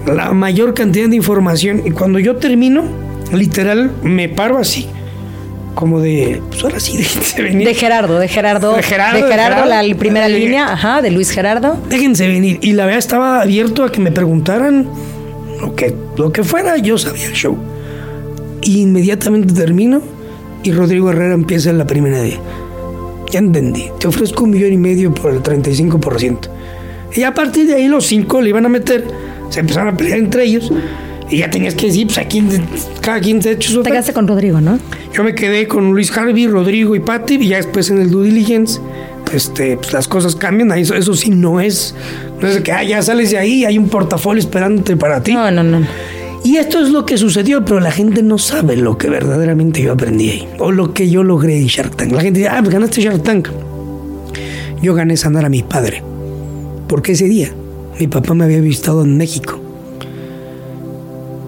la 0.07 0.31
mayor 0.31 0.73
cantidad 0.73 1.09
de 1.09 1.17
información. 1.17 1.83
Y 1.85 1.91
cuando 1.91 2.19
yo 2.19 2.37
termino, 2.37 2.83
literal, 3.33 3.91
me 4.01 4.29
paro 4.29 4.57
así. 4.57 4.87
Como 5.75 5.99
de, 5.99 6.41
pues 6.49 6.63
ahora 6.63 6.79
sí, 6.79 6.97
déjense 6.97 7.41
venir. 7.41 7.67
De 7.67 7.73
Gerardo, 7.73 8.17
de 8.17 8.27
Gerardo. 8.29 8.75
De 8.75 8.83
Gerardo, 8.83 9.25
de 9.25 9.31
Gerardo, 9.31 9.65
la 9.65 9.83
primera 9.95 10.29
línea, 10.29 10.71
ajá, 10.71 11.01
de 11.01 11.11
Luis 11.11 11.31
Gerardo. 11.31 11.77
Déjense 11.89 12.27
venir. 12.27 12.59
Y 12.61 12.71
la 12.71 12.85
verdad 12.85 12.99
estaba 12.99 13.41
abierto 13.41 13.83
a 13.83 13.91
que 13.91 13.99
me 13.99 14.11
preguntaran 14.11 14.87
lo 15.59 15.75
que, 15.75 15.93
lo 16.15 16.31
que 16.31 16.43
fuera, 16.45 16.77
yo 16.77 16.97
sabía 16.97 17.27
el 17.27 17.33
show. 17.33 17.57
Y 18.61 18.81
inmediatamente 18.81 19.53
termino 19.53 20.01
y 20.63 20.71
Rodrigo 20.71 21.09
Herrera 21.09 21.33
empieza 21.33 21.69
en 21.69 21.77
la 21.77 21.85
primera 21.85 22.19
de, 22.19 22.37
ya 23.31 23.39
entendí, 23.39 23.87
te 23.99 24.07
ofrezco 24.07 24.43
un 24.43 24.51
millón 24.51 24.73
y 24.73 24.77
medio 24.77 25.13
por 25.13 25.31
el 25.31 25.41
35%. 25.41 26.49
Y 27.15 27.23
a 27.23 27.33
partir 27.33 27.67
de 27.67 27.75
ahí 27.75 27.87
los 27.87 28.05
cinco 28.05 28.41
le 28.41 28.49
iban 28.49 28.65
a 28.65 28.69
meter, 28.69 29.05
se 29.49 29.61
empezaron 29.61 29.93
a 29.93 29.97
pelear 29.97 30.19
entre 30.19 30.43
ellos. 30.43 30.71
Y 31.31 31.37
ya 31.37 31.49
tenías 31.49 31.75
que 31.75 31.87
decir, 31.87 32.07
pues 32.07 32.17
a 32.17 32.25
quién, 32.25 32.49
cada 33.01 33.19
quien 33.19 33.41
se 33.41 33.49
ha 33.49 33.51
hecho 33.51 33.71
su. 33.71 33.83
Te 33.83 33.91
quedaste 33.91 34.13
con 34.13 34.27
Rodrigo, 34.27 34.61
¿no? 34.61 34.79
Yo 35.13 35.23
me 35.23 35.35
quedé 35.35 35.67
con 35.67 35.91
Luis 35.91 36.15
Harvey, 36.15 36.47
Rodrigo 36.47 36.95
y 36.95 36.99
Patti, 36.99 37.35
y 37.35 37.49
ya 37.49 37.57
después 37.57 37.91
en 37.91 37.99
el 37.99 38.09
due 38.09 38.25
diligence, 38.25 38.79
este, 39.31 39.77
pues 39.77 39.93
las 39.93 40.07
cosas 40.07 40.35
cambian. 40.35 40.71
Eso, 40.71 40.95
eso 40.95 41.13
sí 41.13 41.29
no 41.29 41.61
es, 41.61 41.93
no 42.41 42.47
es 42.47 42.61
que 42.61 42.71
ah, 42.71 42.83
ya 42.83 43.03
sales 43.03 43.29
de 43.29 43.37
ahí, 43.37 43.63
hay 43.63 43.77
un 43.77 43.89
portafolio 43.89 44.39
esperándote 44.39 44.97
para 44.97 45.21
ti. 45.21 45.33
No, 45.33 45.51
no, 45.51 45.61
no. 45.61 45.85
Y 46.43 46.55
esto 46.57 46.79
es 46.79 46.89
lo 46.89 47.05
que 47.05 47.17
sucedió, 47.17 47.65
pero 47.65 47.79
la 47.79 47.91
gente 47.91 48.23
no 48.23 48.37
sabe 48.37 48.77
lo 48.77 48.97
que 48.97 49.09
verdaderamente 49.09 49.81
yo 49.81 49.91
aprendí 49.91 50.29
ahí. 50.29 50.47
O 50.57 50.71
lo 50.71 50.93
que 50.93 51.09
yo 51.09 51.23
logré 51.23 51.59
en 51.59 51.67
Shark 51.67 51.95
Tank. 51.95 52.11
La 52.11 52.21
gente 52.21 52.39
dice, 52.39 52.49
ah, 52.49 52.59
pues 52.59 52.73
ganaste 52.73 53.01
Shark 53.01 53.23
Tank. 53.23 53.49
yo 54.81 54.93
gané 54.93 55.17
sanar 55.17 55.45
a 55.45 55.49
mi 55.49 55.63
padre. 55.63 56.01
Porque 56.87 57.11
ese 57.11 57.25
día 57.25 57.51
mi 57.99 58.07
papá 58.07 58.33
me 58.33 58.45
había 58.45 58.61
visitado 58.61 59.03
en 59.03 59.17
México. 59.17 59.59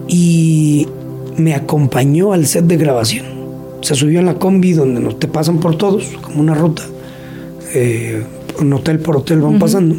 Y 0.08 0.86
me 1.38 1.54
acompañó 1.54 2.34
al 2.34 2.46
set 2.46 2.66
de 2.66 2.76
grabación. 2.76 3.24
Se 3.80 3.94
subió 3.94 4.20
en 4.20 4.26
la 4.26 4.34
combi 4.34 4.74
donde 4.74 5.00
no 5.00 5.16
te 5.16 5.26
pasan 5.26 5.58
por 5.58 5.76
todos, 5.76 6.04
como 6.20 6.40
una 6.40 6.54
ruta. 6.54 6.82
Eh, 7.74 8.22
un 8.60 8.72
hotel 8.74 8.98
por 8.98 9.16
hotel 9.16 9.40
van 9.40 9.58
pasando. 9.58 9.96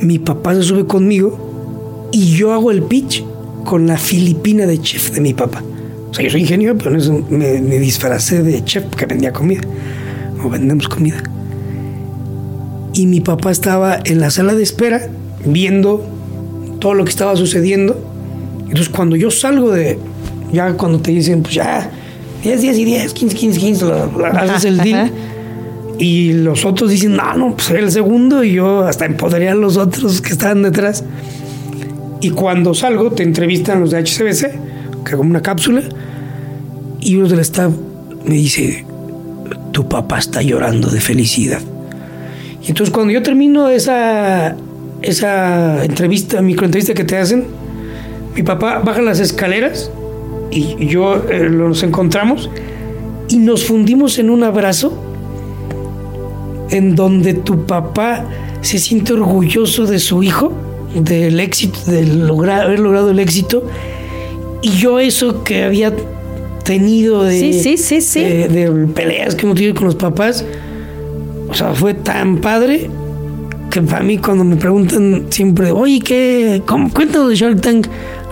Mi 0.00 0.18
papá 0.18 0.54
se 0.54 0.62
sube 0.62 0.86
conmigo 0.86 2.08
y 2.12 2.36
yo 2.36 2.52
hago 2.52 2.70
el 2.70 2.82
pitch 2.84 3.24
con 3.64 3.86
la 3.86 3.96
filipina 3.96 4.66
de 4.66 4.80
chef 4.80 5.10
de 5.12 5.20
mi 5.20 5.34
papá. 5.34 5.62
O 6.10 6.14
sea, 6.14 6.24
yo 6.24 6.30
soy 6.30 6.40
ingeniero, 6.40 6.76
pero 6.76 6.96
me, 7.30 7.60
me 7.60 7.78
disfracé 7.78 8.42
de 8.42 8.64
chef 8.64 8.84
que 8.96 9.06
vendía 9.06 9.32
comida. 9.32 9.62
O 10.44 10.48
vendemos 10.48 10.88
comida. 10.88 11.22
Y 12.92 13.06
mi 13.06 13.20
papá 13.20 13.50
estaba 13.50 14.00
en 14.04 14.20
la 14.20 14.30
sala 14.30 14.54
de 14.54 14.62
espera 14.62 15.08
viendo 15.44 16.04
todo 16.80 16.94
lo 16.94 17.04
que 17.04 17.10
estaba 17.10 17.36
sucediendo. 17.36 17.96
Entonces, 18.62 18.88
cuando 18.88 19.16
yo 19.16 19.30
salgo 19.30 19.70
de. 19.70 19.98
Ya 20.52 20.72
cuando 20.72 20.98
te 21.00 21.12
dicen, 21.12 21.42
pues 21.42 21.54
ya, 21.54 21.90
10, 22.42 22.60
10 22.60 22.78
y 22.78 22.84
10, 22.84 23.12
15, 23.14 23.36
15, 23.36 23.60
15, 23.60 23.86
haces 24.34 24.64
el 24.64 24.78
deal. 24.78 25.12
Y 25.98 26.32
los 26.32 26.64
otros 26.64 26.90
dicen, 26.90 27.14
no, 27.14 27.34
no, 27.34 27.54
pues 27.54 27.70
era 27.70 27.80
el 27.80 27.92
segundo. 27.92 28.42
Y 28.42 28.54
yo 28.54 28.80
hasta 28.80 29.04
empoderé 29.04 29.50
a 29.50 29.54
los 29.54 29.76
otros 29.76 30.20
que 30.20 30.30
estaban 30.30 30.62
detrás. 30.62 31.04
Y 32.20 32.30
cuando 32.30 32.74
salgo, 32.74 33.10
te 33.12 33.22
entrevistan 33.22 33.80
los 33.80 33.90
de 33.90 33.98
HCBC, 33.98 35.04
que 35.04 35.16
como 35.16 35.30
una 35.30 35.42
cápsula. 35.42 35.82
Y 37.00 37.16
uno 37.16 37.28
del 37.28 37.40
staff 37.40 37.72
me 38.24 38.34
dice, 38.34 38.84
tu 39.72 39.88
papá 39.88 40.18
está 40.18 40.42
llorando 40.42 40.90
de 40.90 41.00
felicidad. 41.00 41.60
Y 42.62 42.68
entonces 42.68 42.92
cuando 42.92 43.12
yo 43.12 43.22
termino 43.22 43.68
esa, 43.68 44.54
esa 45.00 45.84
entrevista, 45.84 46.42
microentrevista 46.42 46.92
que 46.92 47.04
te 47.04 47.16
hacen, 47.16 47.46
mi 48.34 48.42
papá 48.42 48.80
baja 48.84 49.00
las 49.00 49.18
escaleras 49.18 49.90
y 50.50 50.86
yo 50.86 51.24
eh, 51.30 51.48
nos 51.48 51.82
encontramos 51.82 52.50
y 53.28 53.38
nos 53.38 53.64
fundimos 53.64 54.18
en 54.18 54.30
un 54.30 54.42
abrazo 54.42 54.92
en 56.70 56.94
donde 56.94 57.34
tu 57.34 57.66
papá 57.66 58.26
se 58.60 58.78
siente 58.78 59.12
orgulloso 59.12 59.86
de 59.86 59.98
su 59.98 60.22
hijo, 60.22 60.52
del 60.94 61.40
éxito, 61.40 61.78
de 61.86 62.06
lograr, 62.06 62.62
haber 62.62 62.80
logrado 62.80 63.10
el 63.10 63.18
éxito, 63.18 63.64
y 64.62 64.70
yo 64.70 64.98
eso 64.98 65.42
que 65.44 65.64
había 65.64 65.92
tenido 66.64 67.24
de, 67.24 67.40
de, 67.40 68.88
peleas 68.94 69.34
que 69.34 69.46
hemos 69.46 69.56
tenido 69.56 69.74
con 69.74 69.86
los 69.86 69.96
papás, 69.96 70.44
o 71.48 71.54
sea, 71.54 71.74
fue 71.74 71.94
tan 71.94 72.38
padre 72.38 72.90
que 73.70 73.80
para 73.82 74.02
mí 74.02 74.18
cuando 74.18 74.44
me 74.44 74.56
preguntan 74.56 75.26
siempre, 75.30 75.70
oye, 75.70 76.00
¿qué? 76.00 76.62
¿Cómo? 76.66 76.92
Cuéntanos 76.92 77.30
de 77.30 77.36
Shark 77.36 77.60
Tank. 77.60 77.86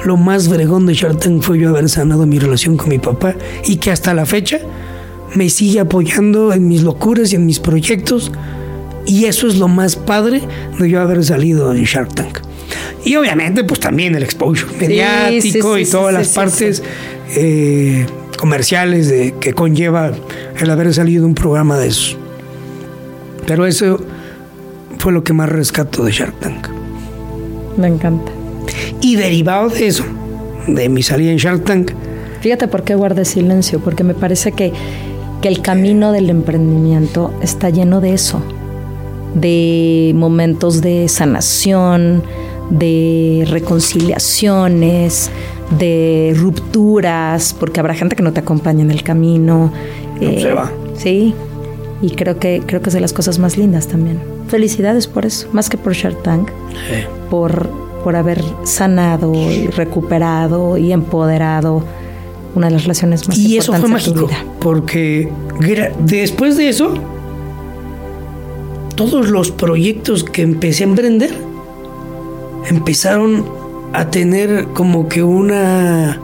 Lo 0.05 0.17
más 0.17 0.49
bregón 0.49 0.87
de 0.87 0.95
Shark 0.95 1.19
Tank 1.19 1.43
fue 1.43 1.59
yo 1.59 1.71
haber 1.71 1.89
sanado 1.89 2.27
mi 2.27 2.39
relación 2.39 2.77
con 2.77 2.89
mi 2.89 2.99
papá 2.99 3.35
y 3.65 3.77
que 3.77 3.91
hasta 3.91 4.15
la 4.15 4.27
fecha 4.27 4.61
me 5.35 5.49
sigue 5.49 5.81
apoyando 5.81 6.53
en 6.53 6.69
mis 6.69 6.83
locuras 6.83 7.33
y 7.33 7.37
en 7.37 7.47
mis 7.47 7.61
proyectos. 7.61 8.33
Y 9.07 9.25
eso 9.25 9.47
es 9.47 9.57
lo 9.57 9.69
más 9.69 9.97
padre 9.97 10.43
de 10.79 10.91
yo 10.91 11.01
haber 11.01 11.25
salido 11.25 11.73
en 11.73 11.85
Shark 11.85 12.15
Tank. 12.15 12.48
Y 13.05 13.17
obviamente, 13.17 13.65
pues 13.65 13.81
también 13.81 14.15
el 14.15 14.23
exposure 14.23 14.73
mediático 14.79 15.79
y 15.79 15.85
todas 15.85 16.13
las 16.13 16.29
partes 16.29 16.83
eh, 17.37 18.07
comerciales 18.37 19.09
de, 19.09 19.35
que 19.41 19.53
conlleva 19.53 20.13
el 20.59 20.71
haber 20.71 20.93
salido 20.93 21.27
un 21.27 21.35
programa 21.35 21.79
de 21.79 21.89
eso. 21.89 22.17
Pero 23.47 23.67
eso 23.67 24.01
fue 24.99 25.13
lo 25.13 25.25
que 25.25 25.33
más 25.33 25.49
rescato 25.49 26.05
de 26.05 26.13
Shark 26.13 26.39
Tank. 26.41 26.69
Me 27.77 27.87
encanta. 27.87 28.33
Y 29.01 29.17
derivado 29.17 29.69
de 29.69 29.87
eso, 29.87 30.05
de 30.67 30.89
mi 30.89 31.03
salida 31.03 31.31
en 31.31 31.39
Shark 31.39 31.65
Tank. 31.65 31.93
Fíjate 32.41 32.69
por 32.69 32.85
qué 32.85 32.95
guardé 32.95 33.25
silencio, 33.25 33.81
porque 33.81 34.05
me 34.05 34.15
parece 34.15 34.53
que 34.53 34.73
que 35.41 35.49
el 35.49 35.63
camino 35.63 36.13
del 36.13 36.31
emprendimiento 36.31 37.33
está 37.43 37.71
lleno 37.71 38.01
de 38.01 38.15
eso, 38.15 38.43
de 39.35 40.13
momentos 40.15 40.81
de 40.81 41.09
sanación, 41.09 42.23
de 42.71 43.47
reconciliaciones, 43.49 45.31
de 45.79 46.35
rupturas, 46.37 47.55
porque 47.59 47.81
habrá 47.81 47.95
gente 47.95 48.17
que 48.17 48.23
no 48.23 48.33
te 48.33 48.41
acompaña 48.41 48.83
en 48.83 48.91
el 48.91 49.03
camino. 49.03 49.73
Eh, 50.21 50.41
se 50.43 50.53
va. 50.53 50.71
Sí, 50.97 51.35
y 52.03 52.11
creo 52.11 52.39
que, 52.39 52.63
creo 52.65 52.81
que 52.81 52.91
es 52.91 52.95
de 52.95 53.01
las 53.01 53.13
cosas 53.13 53.39
más 53.39 53.57
lindas 53.57 53.89
también. 53.89 54.21
Felicidades 54.49 55.07
por 55.07 55.27
eso, 55.27 55.49
más 55.53 55.69
que 55.69 55.77
por 55.77 55.93
Shark 55.95 56.23
Tank, 56.23 56.51
por, 57.31 57.69
por 58.03 58.17
haber 58.17 58.43
sanado 58.65 59.35
y 59.35 59.67
recuperado 59.69 60.79
y 60.79 60.93
empoderado 60.93 61.85
una 62.55 62.69
de 62.69 62.73
las 62.73 62.83
relaciones 62.83 63.29
más 63.29 63.39
y 63.39 63.59
eso 63.59 63.73
fue 63.75 63.89
mágico, 63.89 64.29
porque 64.59 65.31
después 66.01 66.57
de 66.57 66.71
eso, 66.71 66.95
todos 68.95 69.29
los 69.29 69.51
proyectos 69.51 70.25
que 70.25 70.43
empecé 70.43 70.85
a 70.85 70.89
emprender 70.89 71.48
empezaron 72.69 73.47
a 73.93 74.11
tener 74.11 74.67
como 74.75 75.09
que 75.09 75.23
una 75.23 76.21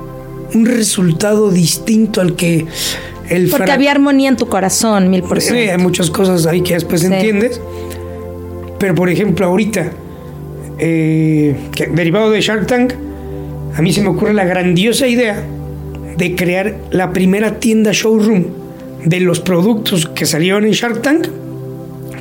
un 0.55 0.67
resultado 0.67 1.51
distinto 1.51 2.21
al 2.21 2.37
que 2.37 2.67
el 3.29 3.49
porque 3.49 3.73
había 3.73 3.91
armonía 3.91 4.29
en 4.29 4.37
tu 4.37 4.47
corazón 4.47 5.11
mil 5.11 5.23
por 5.23 5.41
ciento 5.41 5.63
sí, 5.63 5.69
hay 5.71 5.79
muchas 5.79 6.11
cosas 6.11 6.47
ahí 6.47 6.61
que 6.61 6.75
después 6.75 7.03
entiendes. 7.03 7.61
Pero 8.79 8.95
por 8.95 9.09
ejemplo 9.09 9.47
ahorita 9.47 9.93
eh, 10.79 11.57
derivado 11.93 12.31
de 12.31 12.41
Shark 12.41 12.67
Tank 12.67 12.93
a 13.77 13.83
mí 13.83 13.93
se 13.93 14.03
me 14.03 14.09
ocurre 14.09 14.35
la 14.35 14.45
grandiosa 14.45 15.07
idea 15.07 15.43
de 16.17 16.37
crear 16.37 16.77
la 16.91 17.13
primera 17.13 17.59
tienda 17.59 17.91
showroom 17.93 18.45
de 19.05 19.21
los 19.21 19.41
productos 19.41 20.07
que 20.07 20.27
salieron 20.27 20.65
en 20.65 20.73
Shark 20.73 21.03
Tank 21.03 21.29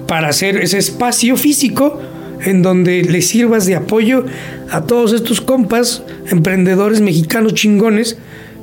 para 0.08 0.30
hacer 0.30 0.58
ese 0.58 0.78
espacio 0.78 1.38
físico 1.38 2.00
en 2.46 2.62
donde 2.62 3.04
le 3.04 3.22
sirvas 3.22 3.66
de 3.66 3.76
apoyo 3.76 4.26
a 4.70 4.82
todos 4.82 5.14
estos 5.14 5.42
compas, 5.42 6.04
emprendedores 6.30 7.02
mexicanos 7.02 7.54
chingones 7.54 8.18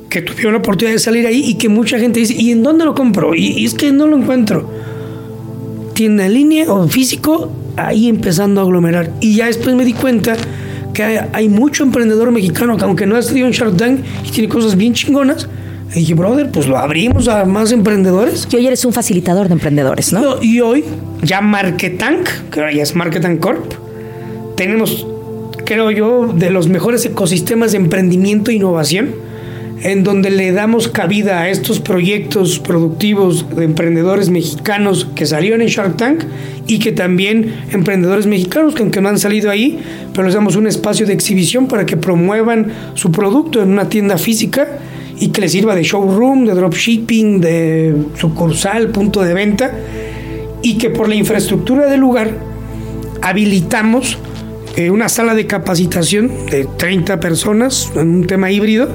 que 0.09 0.21
tuvieron 0.21 0.53
la 0.53 0.59
oportunidad 0.59 0.95
de 0.95 0.99
salir 0.99 1.25
ahí 1.25 1.43
y 1.45 1.53
que 1.55 1.69
mucha 1.69 1.97
gente 1.97 2.19
dice, 2.19 2.35
¿y 2.37 2.51
en 2.51 2.63
dónde 2.63 2.85
lo 2.85 2.93
compro? 2.93 3.33
Y, 3.33 3.65
es 3.65 3.73
que 3.73 3.91
no 3.91 4.07
lo 4.07 4.17
encuentro. 4.17 4.69
Tienda 5.93 6.25
en 6.25 6.33
línea 6.33 6.71
o 6.71 6.87
físico, 6.87 7.51
ahí 7.77 8.09
empezando 8.09 8.59
a 8.59 8.63
aglomerar. 8.65 9.11
Y 9.21 9.35
ya 9.35 9.45
después 9.45 9.75
me 9.75 9.85
di 9.85 9.93
cuenta 9.93 10.35
que 10.93 11.03
hay, 11.03 11.47
mucho 11.47 11.83
emprendedor 11.83 12.31
mexicano 12.31 12.75
que 12.75 12.83
aunque 12.83 13.05
no 13.05 13.15
ha 13.15 13.19
estudiado 13.19 13.47
en 13.47 13.53
Shark 13.53 13.75
y 14.25 14.31
tiene 14.31 14.49
cosas 14.49 14.75
bien 14.75 14.93
chingonas, 14.93 15.47
y 15.93 15.99
dije, 15.99 16.13
brother, 16.13 16.49
pues 16.51 16.67
lo 16.67 16.77
abrimos 16.77 17.27
a 17.27 17.45
más 17.45 17.71
emprendedores. 17.71 18.47
Y 18.49 18.55
hoy 18.55 18.67
eres 18.67 18.85
un 18.85 18.93
facilitador 18.93 19.47
de 19.47 19.53
emprendedores, 19.53 20.13
¿no? 20.13 20.41
y 20.41 20.61
hoy, 20.61 20.85
ya 21.21 21.41
Marketank, 21.41 22.27
que 22.51 22.59
ahora 22.59 22.71
ya 22.73 22.83
es 22.83 22.95
Marketank 22.95 23.39
Corp, 23.39 23.73
tenemos, 24.55 25.05
creo 25.65 25.91
yo, 25.91 26.31
de 26.33 26.49
los 26.49 26.67
mejores 26.67 27.05
ecosistemas 27.05 27.71
de 27.71 27.77
emprendimiento 27.77 28.51
e 28.51 28.55
innovación 28.55 29.15
en 29.83 30.03
donde 30.03 30.29
le 30.29 30.51
damos 30.51 30.87
cabida 30.87 31.41
a 31.41 31.49
estos 31.49 31.79
proyectos 31.79 32.59
productivos 32.59 33.47
de 33.55 33.65
emprendedores 33.65 34.29
mexicanos 34.29 35.07
que 35.15 35.25
salieron 35.25 35.61
en 35.61 35.67
Shark 35.67 35.97
Tank 35.97 36.23
y 36.67 36.79
que 36.79 36.91
también 36.91 37.53
emprendedores 37.71 38.27
mexicanos 38.27 38.75
que 38.75 38.83
aunque 38.83 39.01
no 39.01 39.09
han 39.09 39.17
salido 39.17 39.49
ahí, 39.49 39.79
pero 40.13 40.25
les 40.25 40.35
damos 40.35 40.55
un 40.55 40.67
espacio 40.67 41.07
de 41.07 41.13
exhibición 41.13 41.67
para 41.67 41.85
que 41.85 41.97
promuevan 41.97 42.71
su 42.93 43.11
producto 43.11 43.61
en 43.61 43.71
una 43.71 43.89
tienda 43.89 44.17
física 44.17 44.67
y 45.21 45.29
que 45.29 45.39
les 45.39 45.51
sirva 45.51 45.75
de 45.75 45.83
showroom, 45.83 46.45
de 46.45 46.55
dropshipping, 46.55 47.39
de 47.39 47.95
sucursal, 48.17 48.89
punto 48.89 49.21
de 49.21 49.33
venta 49.35 49.71
y 50.63 50.79
que 50.79 50.89
por 50.89 51.07
la 51.07 51.13
infraestructura 51.13 51.87
del 51.87 51.99
lugar 51.99 52.31
habilitamos 53.21 54.17
eh, 54.75 54.89
una 54.89 55.09
sala 55.09 55.35
de 55.35 55.45
capacitación 55.45 56.47
de 56.47 56.65
30 56.65 57.19
personas 57.19 57.91
en 57.95 58.15
un 58.15 58.27
tema 58.27 58.49
híbrido 58.49 58.89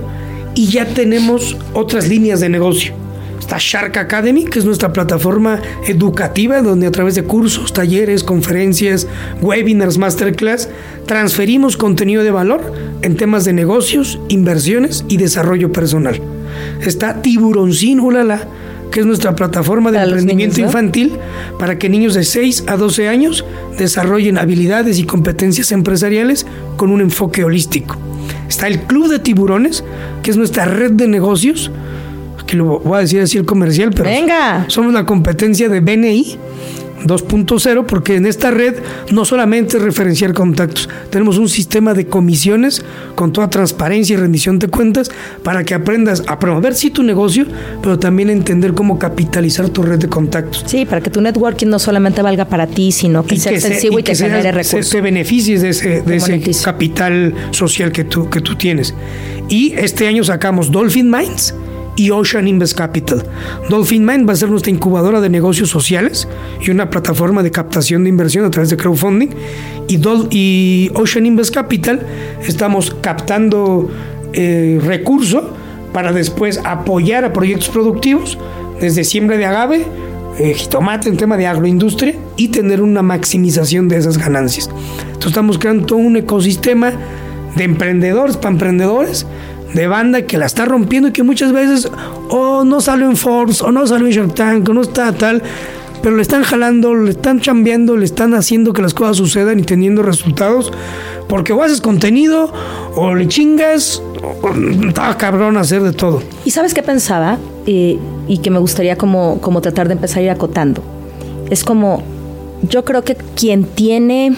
y 0.57 0.67
ya 0.67 0.87
tenemos 0.87 1.57
otras 1.75 2.09
líneas 2.09 2.41
de 2.41 2.49
negocio. 2.49 3.06
Está 3.47 3.59
Shark 3.61 3.97
Academy, 3.97 4.45
que 4.45 4.59
es 4.59 4.65
nuestra 4.65 4.93
plataforma 4.93 5.63
educativa 5.87 6.63
donde 6.63 6.89
a 6.89 6.91
través 6.91 7.15
de 7.15 7.23
cursos, 7.23 7.73
talleres, 7.73 8.25
conferencias, 8.25 9.07
webinars, 9.41 9.99
masterclass, 9.99 10.69
transferimos 11.07 11.77
contenido 11.77 12.25
de 12.25 12.33
valor 12.33 12.73
en 13.03 13.17
temas 13.17 13.45
de 13.45 13.53
negocios, 13.53 14.19
inversiones 14.27 15.05
y 15.07 15.19
desarrollo 15.19 15.71
personal. 15.71 16.21
Está 16.85 17.23
Tiburoncín 17.23 18.01
Ulala, 18.01 18.49
que 18.91 18.99
es 18.99 19.07
nuestra 19.07 19.37
plataforma 19.37 19.93
de 19.93 20.03
emprendimiento 20.03 20.61
infantil 20.61 21.17
para 21.57 21.79
que 21.79 21.89
niños 21.89 22.15
de 22.15 22.25
6 22.25 22.65
a 22.67 22.77
12 22.77 23.07
años 23.07 23.45
desarrollen 23.79 24.39
habilidades 24.39 24.99
y 24.99 25.05
competencias 25.05 25.71
empresariales 25.71 26.47
con 26.77 26.91
un 26.91 27.01
enfoque 27.01 27.45
holístico. 27.45 27.97
Está 28.49 28.67
el 28.67 28.81
Club 28.81 29.07
de 29.07 29.21
Tiburones, 29.21 29.85
que 30.25 30.33
es 30.33 30.37
nuestra 30.37 30.65
red 30.65 30.91
de 30.91 31.07
negocios, 31.07 31.71
que 32.47 32.57
lo 32.57 32.81
voy 32.81 32.99
a 32.99 33.01
decir 33.01 33.21
así 33.21 33.39
el 33.39 33.45
comercial, 33.45 33.91
pero 33.91 34.09
Venga. 34.09 34.65
somos 34.69 34.93
la 34.93 35.05
competencia 35.05 35.69
de 35.69 35.81
BNI, 35.81 36.39
2.0 37.05 37.87
porque 37.87 38.17
en 38.17 38.27
esta 38.27 38.51
red 38.51 38.77
no 39.13 39.25
solamente 39.25 39.77
es 39.77 39.83
referenciar 39.83 40.33
contactos, 40.33 40.89
tenemos 41.11 41.39
un 41.39 41.49
sistema 41.49 41.95
de 41.95 42.07
comisiones 42.07 42.85
con 43.15 43.33
toda 43.33 43.51
transparencia 43.51 44.15
y 44.15 44.17
rendición 44.17 44.59
de 44.59 44.69
cuentas 44.69 45.11
para 45.43 45.65
que 45.65 45.75
aprendas 45.75 46.23
a 46.27 46.39
promover 46.39 46.75
sí 46.75 46.91
tu 46.91 47.03
negocio, 47.03 47.47
pero 47.83 47.99
también 47.99 48.31
entender 48.31 48.75
cómo 48.75 48.99
capitalizar 48.99 49.69
tu 49.69 49.83
red 49.83 49.99
de 49.99 50.09
contactos. 50.09 50.65
Sí, 50.67 50.85
para 50.85 51.01
que 51.01 51.11
tu 51.11 51.21
networking 51.21 51.67
no 51.67 51.79
solamente 51.79 52.23
valga 52.23 52.47
para 52.47 52.67
ti, 52.67 52.93
sino 52.93 53.25
que 53.25 53.37
sea 53.37 53.59
sencillo 53.61 53.99
y, 53.99 54.03
que, 54.03 54.15
genere 54.15 54.53
recursos. 54.53 54.91
Te 54.91 55.01
beneficies 55.01 55.63
de 55.63 55.71
ese, 55.71 56.03
de 56.03 56.17
ese 56.17 56.41
capital 56.65 57.35
social 57.51 57.93
que 57.93 58.05
tú, 58.05 58.29
que 58.31 58.41
tú 58.41 58.57
tienes. 58.57 58.95
Y 59.49 59.75
este 59.75 60.09
año 60.09 60.25
sacamos 60.25 60.71
Dolphin 60.73 61.11
Minds 61.11 61.55
y 61.97 62.11
Ocean 62.11 62.47
Invest 62.47 62.77
Capital. 62.77 63.25
Dolphin 63.69 64.05
Mind 64.05 64.29
va 64.29 64.35
a 64.35 64.37
ser 64.37 64.51
nuestra 64.51 64.71
incubadora 64.71 65.21
de 65.21 65.29
negocios 65.29 65.71
sociales 65.71 66.29
y 66.61 66.71
una 66.71 66.91
plataforma 66.91 67.43
de 67.43 67.51
captación 67.51 68.05
de 68.05 68.11
inversión 68.11 68.45
a 68.45 68.51
través 68.51 68.71
de 68.71 68.77
crowdfunding. 68.77 69.31
Y, 69.89 70.01
y 70.31 70.91
Ocean 70.95 71.27
Invest 71.27 71.55
Capital 71.55 72.07
estamos 72.47 72.95
captando 73.01 73.91
eh, 74.33 74.81
recursos 74.85 75.45
para 75.93 76.13
después 76.13 76.61
apoyar 76.65 77.25
a 77.25 77.33
proyectos 77.33 77.71
productivos 77.71 78.39
desde 78.81 79.05
siembra 79.05 79.39
de 79.39 79.47
agave, 79.47 79.87
eh, 80.39 80.53
jitomate 80.55 81.09
en 81.09 81.17
tema 81.17 81.39
de 81.39 81.47
agroindustria 81.47 82.15
y 82.37 82.49
tener 82.49 82.83
una 82.83 83.01
maximización 83.01 83.89
de 83.89 83.97
esas 83.97 84.19
ganancias. 84.19 84.69
Entonces 85.07 85.29
estamos 85.29 85.59
creando 85.59 85.87
todo 85.87 85.99
un 85.99 86.17
ecosistema 86.19 86.93
de 87.55 87.65
emprendedores 87.65 88.37
para 88.37 88.51
emprendedores 88.51 89.27
de 89.77 89.87
banda 89.87 90.23
que 90.23 90.39
la 90.39 90.47
está 90.47 90.65
rompiendo 90.65 91.11
y 91.11 91.13
que 91.13 91.23
muchas 91.23 91.53
veces 91.53 91.89
o 92.31 92.65
no 92.65 92.81
sale 92.81 93.05
en 93.05 93.17
Forbes 93.17 93.63
o 93.63 93.71
no 93.71 93.87
sale 93.87 94.07
en 94.07 94.11
Shark 94.11 94.35
Tank 94.35 94.69
o 94.69 94.75
no 94.75 94.81
está 94.81 95.13
tal, 95.13 95.43
pero 96.03 96.17
le 96.17 96.23
están 96.23 96.43
jalando, 96.43 96.95
le 96.95 97.11
están 97.11 97.41
chambeando, 97.41 97.97
le 97.97 98.05
están 98.05 98.35
haciendo 98.35 98.73
que 98.73 98.83
las 98.83 98.95
cosas 98.95 99.19
sucedan 99.19 99.61
y 99.61 99.63
teniendo 99.63 100.03
resultados 100.03 100.73
porque 101.29 101.53
o 101.53 101.63
haces 101.63 101.81
contenido 101.81 102.53
o 102.95 103.15
le 103.15 103.29
chingas 103.29 104.03
o 104.43 104.51
está 104.89 105.17
cabrón 105.17 105.57
hacer 105.57 105.83
de 105.83 105.93
todo. 105.93 106.23
¿Y 106.45 106.51
sabes 106.51 106.75
qué 106.75 106.83
pensaba? 106.83 107.39
y 107.69 108.39
que 108.39 108.51
me 108.51 108.61
gustaría 108.61 108.97
como, 108.97 109.41
como 109.41 109.61
tratar 109.61 109.89
de 109.89 109.95
empezar 109.95 110.19
a 110.19 110.23
ir 110.23 110.31
acotando. 110.31 110.83
Es 111.51 111.65
como, 111.65 112.05
yo 112.63 112.85
creo 112.85 113.03
que 113.03 113.17
quien 113.17 113.65
tiene 113.65 114.37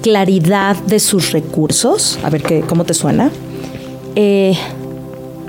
claridad 0.00 0.76
de 0.76 1.00
sus 1.00 1.32
recursos, 1.32 2.20
a 2.22 2.30
ver 2.30 2.44
qué, 2.44 2.60
cómo 2.60 2.84
te 2.84 2.94
suena, 2.94 3.32
eh, 4.16 4.56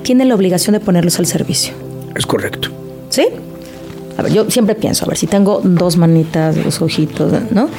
tiene 0.04 0.26
la 0.26 0.36
obligación 0.36 0.74
de 0.74 0.80
ponerlos 0.80 1.18
al 1.18 1.26
servicio. 1.26 1.74
Es 2.16 2.26
correcto. 2.26 2.70
¿Sí? 3.10 3.26
A 4.18 4.22
ver, 4.22 4.34
yo 4.34 4.50
siempre 4.52 4.76
pienso, 4.76 5.06
a 5.06 5.08
ver, 5.08 5.18
si 5.18 5.28
tengo 5.28 5.62
dos 5.64 5.98
manitas, 5.98 6.62
dos 6.64 6.82
ojitos, 6.82 7.32
¿no? 7.52 7.70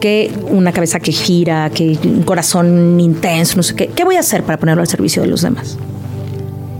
Que 0.00 0.30
una 0.48 0.72
cabeza 0.72 1.00
que 1.00 1.12
gira, 1.12 1.70
que 1.70 1.98
un 2.04 2.22
corazón 2.22 3.00
intenso, 3.00 3.56
no 3.56 3.62
sé 3.62 3.74
qué, 3.74 3.88
¿qué 3.88 4.04
voy 4.04 4.16
a 4.16 4.20
hacer 4.20 4.42
para 4.44 4.58
ponerlo 4.58 4.82
al 4.82 4.88
servicio 4.88 5.22
de 5.22 5.28
los 5.28 5.42
demás? 5.42 5.78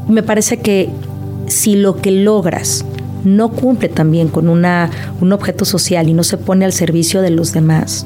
Me 0.08 0.22
parece 0.22 0.58
que 0.58 0.90
si 1.46 1.76
lo 1.76 1.96
que 1.96 2.10
logras 2.10 2.84
no 3.24 3.50
cumple 3.50 3.88
también 3.88 4.28
con 4.28 4.48
una, 4.48 4.90
un 5.20 5.32
objeto 5.32 5.64
social 5.64 6.08
y 6.08 6.12
no 6.12 6.24
se 6.24 6.36
pone 6.36 6.64
al 6.64 6.72
servicio 6.72 7.22
de 7.22 7.30
los 7.30 7.52
demás, 7.52 8.04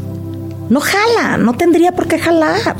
no 0.68 0.80
jala, 0.80 1.36
no 1.38 1.54
tendría 1.54 1.92
por 1.92 2.06
qué 2.06 2.18
jalar. 2.18 2.76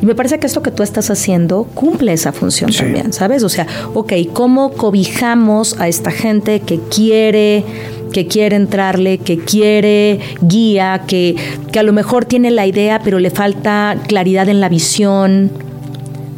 Y 0.00 0.06
me 0.06 0.14
parece 0.14 0.38
que 0.38 0.46
esto 0.46 0.62
que 0.62 0.70
tú 0.70 0.82
estás 0.82 1.10
haciendo 1.10 1.64
cumple 1.74 2.12
esa 2.12 2.32
función 2.32 2.72
también, 2.72 3.12
¿sabes? 3.12 3.42
O 3.42 3.48
sea, 3.48 3.66
ok, 3.94 4.12
¿cómo 4.32 4.72
cobijamos 4.72 5.78
a 5.78 5.88
esta 5.88 6.10
gente 6.10 6.60
que 6.60 6.78
quiere 6.78 7.64
que 8.12 8.26
quiere 8.26 8.56
entrarle, 8.56 9.18
que 9.18 9.38
quiere 9.38 10.20
guía, 10.40 11.02
que, 11.06 11.36
que 11.70 11.78
a 11.78 11.82
lo 11.82 11.92
mejor 11.92 12.24
tiene 12.24 12.50
la 12.50 12.66
idea, 12.66 13.00
pero 13.04 13.18
le 13.18 13.30
falta 13.30 13.96
claridad 14.06 14.48
en 14.48 14.60
la 14.60 14.68
visión? 14.68 15.50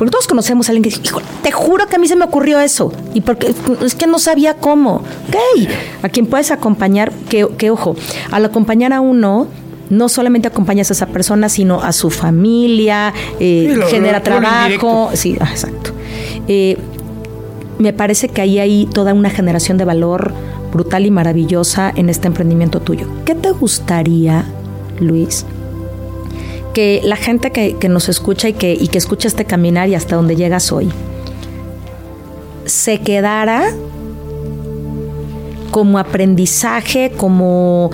Porque 0.01 0.13
todos 0.13 0.27
conocemos 0.27 0.67
a 0.67 0.73
alguien 0.73 0.83
que 0.83 0.99
dice, 0.99 1.15
te 1.43 1.53
juro 1.53 1.87
que 1.87 1.97
a 1.97 1.99
mí 1.99 2.09
se 2.09 2.17
me 2.17 2.25
ocurrió 2.25 2.59
eso. 2.59 2.91
Y 3.13 3.21
porque 3.21 3.55
es 3.85 3.95
que 3.95 4.07
no 4.07 4.19
sabía 4.19 4.55
cómo. 4.55 5.03
Ok, 5.29 5.69
a 6.03 6.09
quien 6.09 6.25
puedes 6.25 6.51
acompañar, 6.51 7.13
que, 7.29 7.47
que 7.59 7.71
ojo, 7.71 7.97
al 8.31 8.47
acompañar 8.47 8.95
a 8.95 9.03
uno, 9.03 9.49
no 9.91 10.09
solamente 10.09 10.49
acompañas 10.49 10.91
a 10.91 10.95
esa 10.95 11.07
persona, 11.07 11.49
sino 11.49 11.83
a 11.83 11.93
su 11.93 12.11
familia, 12.11 13.13
eh, 13.39 13.77
genera 13.91 14.23
trabajo. 14.23 15.11
Sí, 15.15 15.37
ah, 15.41 15.49
exacto. 15.51 15.91
Eh, 16.49 16.79
me 17.79 17.93
parece 17.93 18.29
que 18.29 18.41
ahí 18.41 18.59
hay 18.59 18.87
toda 18.87 19.13
una 19.13 19.31
generación 19.31 19.79
de 19.79 19.85
valor 19.85 20.33
brutal 20.73 21.07
y 21.07 21.11
maravillosa 21.11 21.93
en 21.95 22.09
este 22.09 22.29
emprendimiento 22.29 22.81
tuyo. 22.81 23.07
¿Qué 23.25 23.35
te 23.35 23.51
gustaría, 23.51 24.45
Luis? 25.01 25.45
Que 26.73 27.01
la 27.03 27.17
gente 27.17 27.51
que, 27.51 27.89
nos 27.89 28.09
escucha 28.09 28.49
y 28.49 28.53
que, 28.53 28.75
y 28.75 28.89
que 28.89 28.99
escucha 28.99 29.27
este 29.27 29.45
caminar 29.45 29.89
y 29.89 29.97
hasta 29.97 30.15
donde 30.15 30.37
llegas 30.37 30.71
hoy, 30.71 30.89
se 32.65 33.01
quedara 33.01 33.75
como 35.71 35.99
aprendizaje, 35.99 37.13
como, 37.17 37.91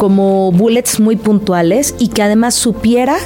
como 0.00 0.50
bullets 0.50 0.98
muy 0.98 1.16
puntuales 1.16 1.94
y 1.98 2.08
que 2.08 2.22
además 2.22 2.54
supiera 2.54 3.18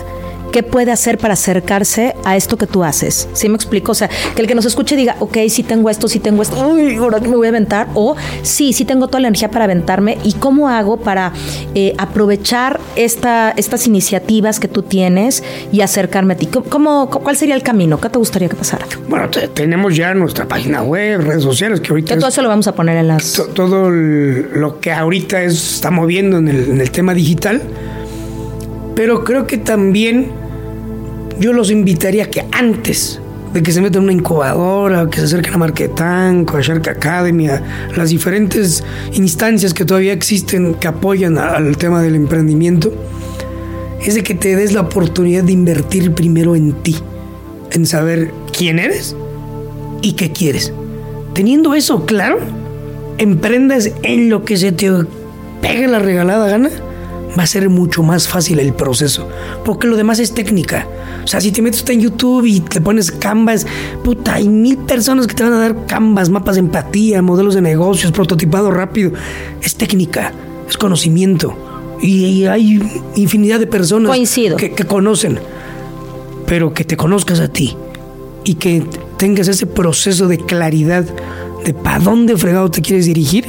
qué 0.55 0.63
puede 0.63 0.93
hacer 0.93 1.19
para 1.19 1.35
acercarse 1.35 2.15
a 2.25 2.37
esto 2.37 2.57
que 2.57 2.69
tú 2.69 2.85
haces. 2.85 3.29
¿Sí 3.33 3.49
me 3.49 3.57
explico? 3.57 3.91
O 3.91 3.95
sea, 3.97 4.09
que 4.37 4.41
el 4.41 4.47
que 4.47 4.55
nos 4.55 4.65
escuche 4.65 4.95
diga, 4.95 5.17
ok, 5.19 5.37
sí 5.49 5.65
tengo 5.65 5.91
esto, 5.91 6.07
sí 6.07 6.21
tengo 6.21 6.43
esto, 6.43 6.69
uy, 6.69 6.95
ahora 6.95 7.19
me 7.19 7.35
voy 7.35 7.47
a 7.47 7.51
aventar. 7.51 7.89
O 7.95 8.15
sí, 8.43 8.73
sí 8.73 8.85
tengo 8.85 9.09
toda 9.09 9.19
la 9.19 9.29
energía 9.29 9.51
para 9.51 9.65
aventarme. 9.65 10.17
¿Y 10.23 10.35
cómo 10.35 10.69
hago 10.69 10.99
para 10.99 11.33
eh, 11.75 11.93
aprovechar 11.99 12.79
esta, 12.95 13.53
estas 13.57 13.89
iniciativas 13.89 14.61
que 14.61 14.69
tú 14.69 14.83
tienes 14.83 15.43
y 15.73 15.81
acercarme 15.81 16.35
a 16.35 16.37
ti? 16.37 16.47
¿Cómo, 16.47 17.11
¿Cuál 17.11 17.37
sería 17.37 17.57
el 17.57 17.65
camino? 17.65 18.01
¿Qué 18.01 18.09
te 18.09 18.19
gustaría 18.21 18.49
que 18.49 18.55
pasara? 18.55 18.87
Bueno, 19.09 19.29
tenemos 19.31 19.97
ya 19.97 20.15
nuestra 20.15 20.47
página 20.47 20.85
web, 20.85 21.21
redes 21.21 21.43
sociales, 21.43 21.81
que 21.81 21.89
ahorita... 21.91 22.17
todo 22.17 22.29
eso 22.29 22.43
lo 22.43 22.49
vamos 22.49 22.69
a 22.69 22.77
poner 22.77 22.97
en 22.99 23.09
las... 23.09 23.43
todo 23.55 23.91
lo 23.91 24.79
que 24.79 24.93
ahorita 24.93 25.43
está 25.43 25.91
moviendo 25.91 26.39
en 26.39 26.47
el, 26.47 26.71
en 26.71 26.81
el 26.81 26.93
tema 26.93 27.13
digital. 27.13 27.61
Pero 28.95 29.25
creo 29.25 29.49
que 29.49 29.59
también 29.59 30.44
yo 31.39 31.53
los 31.53 31.71
invitaría 31.71 32.31
que 32.31 32.45
antes 32.53 33.21
de 33.53 33.63
que 33.63 33.71
se 33.71 33.81
metan 33.81 34.03
en 34.03 34.05
una 34.05 34.13
incubadora, 34.13 35.09
que 35.09 35.19
se 35.19 35.27
acerquen 35.27 35.55
a 35.55 35.59
Marketank, 35.59 36.53
a 36.55 36.61
Shark 36.61 36.89
Academy, 36.89 37.49
a 37.49 37.63
las 37.97 38.11
diferentes 38.11 38.83
instancias 39.13 39.73
que 39.73 39.85
todavía 39.85 40.13
existen 40.13 40.75
que 40.75 40.89
apoyan 40.89 41.39
al 41.39 41.77
tema 41.77 42.03
del 42.03 42.17
emprendimiento, 42.17 42.93
es 44.05 44.17
de 44.17 44.23
que 44.23 44.35
te 44.35 44.57
des 44.57 44.73
la 44.73 44.83
oportunidad 44.83 45.45
de 45.45 45.53
invertir 45.53 46.13
primero 46.13 46.57
en 46.57 46.73
ti, 46.83 46.97
en 47.71 47.87
saber 47.87 48.33
quién 48.57 48.81
eres 48.81 49.17
y 50.03 50.15
qué 50.15 50.33
quieres. 50.33 50.73
Teniendo 51.33 51.75
eso 51.75 52.07
claro, 52.07 52.39
emprendas 53.19 53.91
en 54.03 54.31
lo 54.31 54.45
que 54.45 54.57
se 54.57 54.73
te 54.73 54.91
pegue 55.63 55.87
la 55.87 56.01
regalada 56.01 56.49
gana 56.49 56.71
va 57.39 57.45
a 57.45 57.47
ser 57.47 57.69
mucho 57.69 58.03
más 58.03 58.29
fácil 58.29 58.59
el 58.61 58.73
proceso. 58.75 59.29
Porque 59.65 59.87
lo 59.87 59.97
demás 59.97 60.19
es 60.19 60.33
técnica. 60.33 60.87
O 61.25 61.27
sea, 61.27 61.41
si 61.41 61.53
te 61.53 61.63
metes 61.63 61.85
en 61.89 62.01
YouTube 62.01 62.45
y 62.47 62.61
te 62.61 62.81
pones 62.81 63.11
canvas, 63.11 63.67
puta, 64.03 64.35
hay 64.35 64.49
mil 64.49 64.77
personas 64.79 65.27
que 65.27 65.35
te 65.35 65.43
van 65.43 65.53
a 65.55 65.59
dar 65.59 65.87
canvas, 65.87 66.31
mapas 66.31 66.57
de 66.57 66.61
empatía, 66.61 67.23
modelos 67.23 67.55
de 67.55 67.63
negocios, 67.63 68.13
prototipado 68.13 68.71
rápido. 68.71 69.13
Es 69.63 69.75
técnica, 69.77 70.33
es 70.69 70.77
conocimiento. 70.77 71.57
Y, 72.01 72.45
hay 72.45 72.83
infinidad 73.15 73.61
de 73.61 73.67
personas 73.67 74.11
Que, 74.57 74.73
que 74.73 74.85
conocen. 74.85 75.39
Pero 76.47 76.75
que 76.75 76.85
te 76.85 76.97
conozcas 76.97 77.41
a 77.41 77.49
ti 77.49 77.77
y 78.45 78.55
que 78.57 78.85
tengas 79.17 79.49
ese 79.49 79.65
proceso 79.65 80.29
de 80.29 80.37
claridad 80.39 81.05
de 81.65 81.73
para 81.73 81.99
dónde 81.99 82.37
fregado 82.37 82.71
te 82.71 82.83
quieres 82.83 83.07
dirigir, 83.07 83.47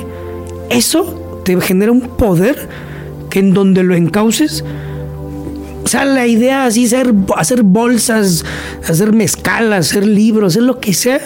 eso 0.69 1.41
te 1.43 1.59
genera 1.59 1.91
un 1.91 2.01
poder 2.01 2.69
en 3.35 3.53
donde 3.53 3.83
lo 3.83 3.95
encauces, 3.95 4.63
o 5.85 5.87
sea, 5.87 6.03
la 6.03 6.25
idea 6.25 6.65
así, 6.65 6.87
ser, 6.87 7.13
hacer 7.35 7.61
bolsas, 7.61 8.43
hacer 8.87 9.13
mezcal, 9.13 9.71
hacer 9.71 10.05
libros, 10.07 10.53
hacer 10.53 10.63
lo 10.63 10.79
que 10.79 10.95
sea, 10.95 11.21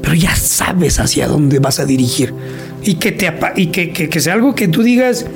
pero 0.00 0.14
ya 0.14 0.36
sabes 0.36 1.00
hacia 1.00 1.26
dónde 1.26 1.58
vas 1.58 1.80
a 1.80 1.84
dirigir. 1.84 2.32
Y 2.84 2.94
que, 2.94 3.10
te, 3.10 3.32
y 3.56 3.66
que, 3.68 3.92
que, 3.92 4.20
sea 4.20 4.34
algo 4.34 4.54
que 4.54 4.68
tú 4.68 4.84
digas, 4.84 5.26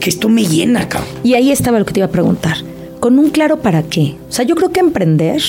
que 0.00 0.08
esto 0.08 0.30
me 0.30 0.46
llena, 0.46 0.88
cabrón. 0.88 1.10
Y 1.24 1.34
ahí 1.34 1.50
estaba 1.50 1.78
lo 1.78 1.84
que 1.84 1.92
te 1.92 2.00
iba 2.00 2.06
a 2.06 2.10
preguntar. 2.10 2.56
Con 3.00 3.18
un 3.18 3.28
claro 3.28 3.60
para 3.60 3.82
qué. 3.82 4.14
O 4.30 4.32
sea, 4.32 4.46
yo 4.46 4.54
creo 4.54 4.72
que 4.72 4.80
emprender. 4.80 5.42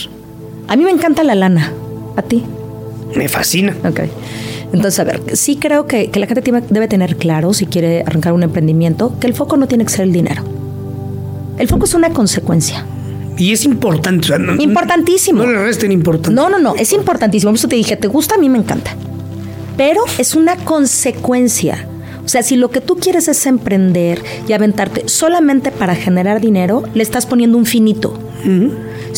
A 0.67 0.75
mí 0.75 0.83
me 0.83 0.91
encanta 0.91 1.23
la 1.23 1.35
lana. 1.35 1.71
¿A 2.17 2.21
ti? 2.21 2.43
Me 3.15 3.29
fascina. 3.29 3.77
Ok. 3.85 4.01
Entonces, 4.73 4.99
a 4.99 5.03
ver, 5.03 5.21
sí 5.33 5.55
creo 5.55 5.87
que, 5.87 6.11
la 6.13 6.27
gente 6.27 6.41
debe 6.69 6.87
tener 6.87 7.15
claro, 7.15 7.53
si 7.53 7.65
quiere 7.65 8.01
arrancar 8.01 8.33
un 8.33 8.43
emprendimiento, 8.43 9.17
que 9.19 9.27
el 9.27 9.33
foco 9.33 9.57
no 9.57 9.67
tiene 9.67 9.85
que 9.85 9.91
ser 9.91 10.01
el 10.01 10.13
dinero. 10.13 10.43
El 11.57 11.67
foco 11.67 11.85
es 11.85 11.93
una 11.93 12.11
consecuencia. 12.11 12.85
Y 13.37 13.51
es 13.51 13.65
importante. 13.65 14.29
Importantísimo. 14.59 15.43
No 15.43 15.51
le 15.51 15.63
resten 15.63 15.91
importancia. 15.91 16.35
No, 16.35 16.49
no, 16.49 16.59
no, 16.59 16.75
es 16.75 16.91
importantísimo. 16.91 17.51
Por 17.51 17.57
eso 17.57 17.67
te 17.67 17.75
dije, 17.75 17.95
¿te 17.95 18.07
gusta? 18.07 18.35
A 18.35 18.37
mí 18.37 18.49
me 18.49 18.57
encanta. 18.57 18.95
Pero 19.77 20.01
es 20.17 20.35
una 20.35 20.55
consecuencia. 20.55 21.87
O 22.21 22.25
O 22.25 22.29
sea, 22.29 22.43
si 22.43 22.57
lo 22.57 22.71
que 22.71 22.81
tú 22.81 22.97
quieres 22.97 23.27
es 23.29 23.45
emprender 23.45 24.21
y 24.47 24.53
aventarte 24.53 25.07
solamente 25.07 25.71
para 25.71 25.95
generar 25.95 26.41
dinero, 26.41 26.83
le 26.93 27.03
estás 27.03 27.25
poniendo 27.25 27.57
un 27.57 27.65
finito. 27.65 28.19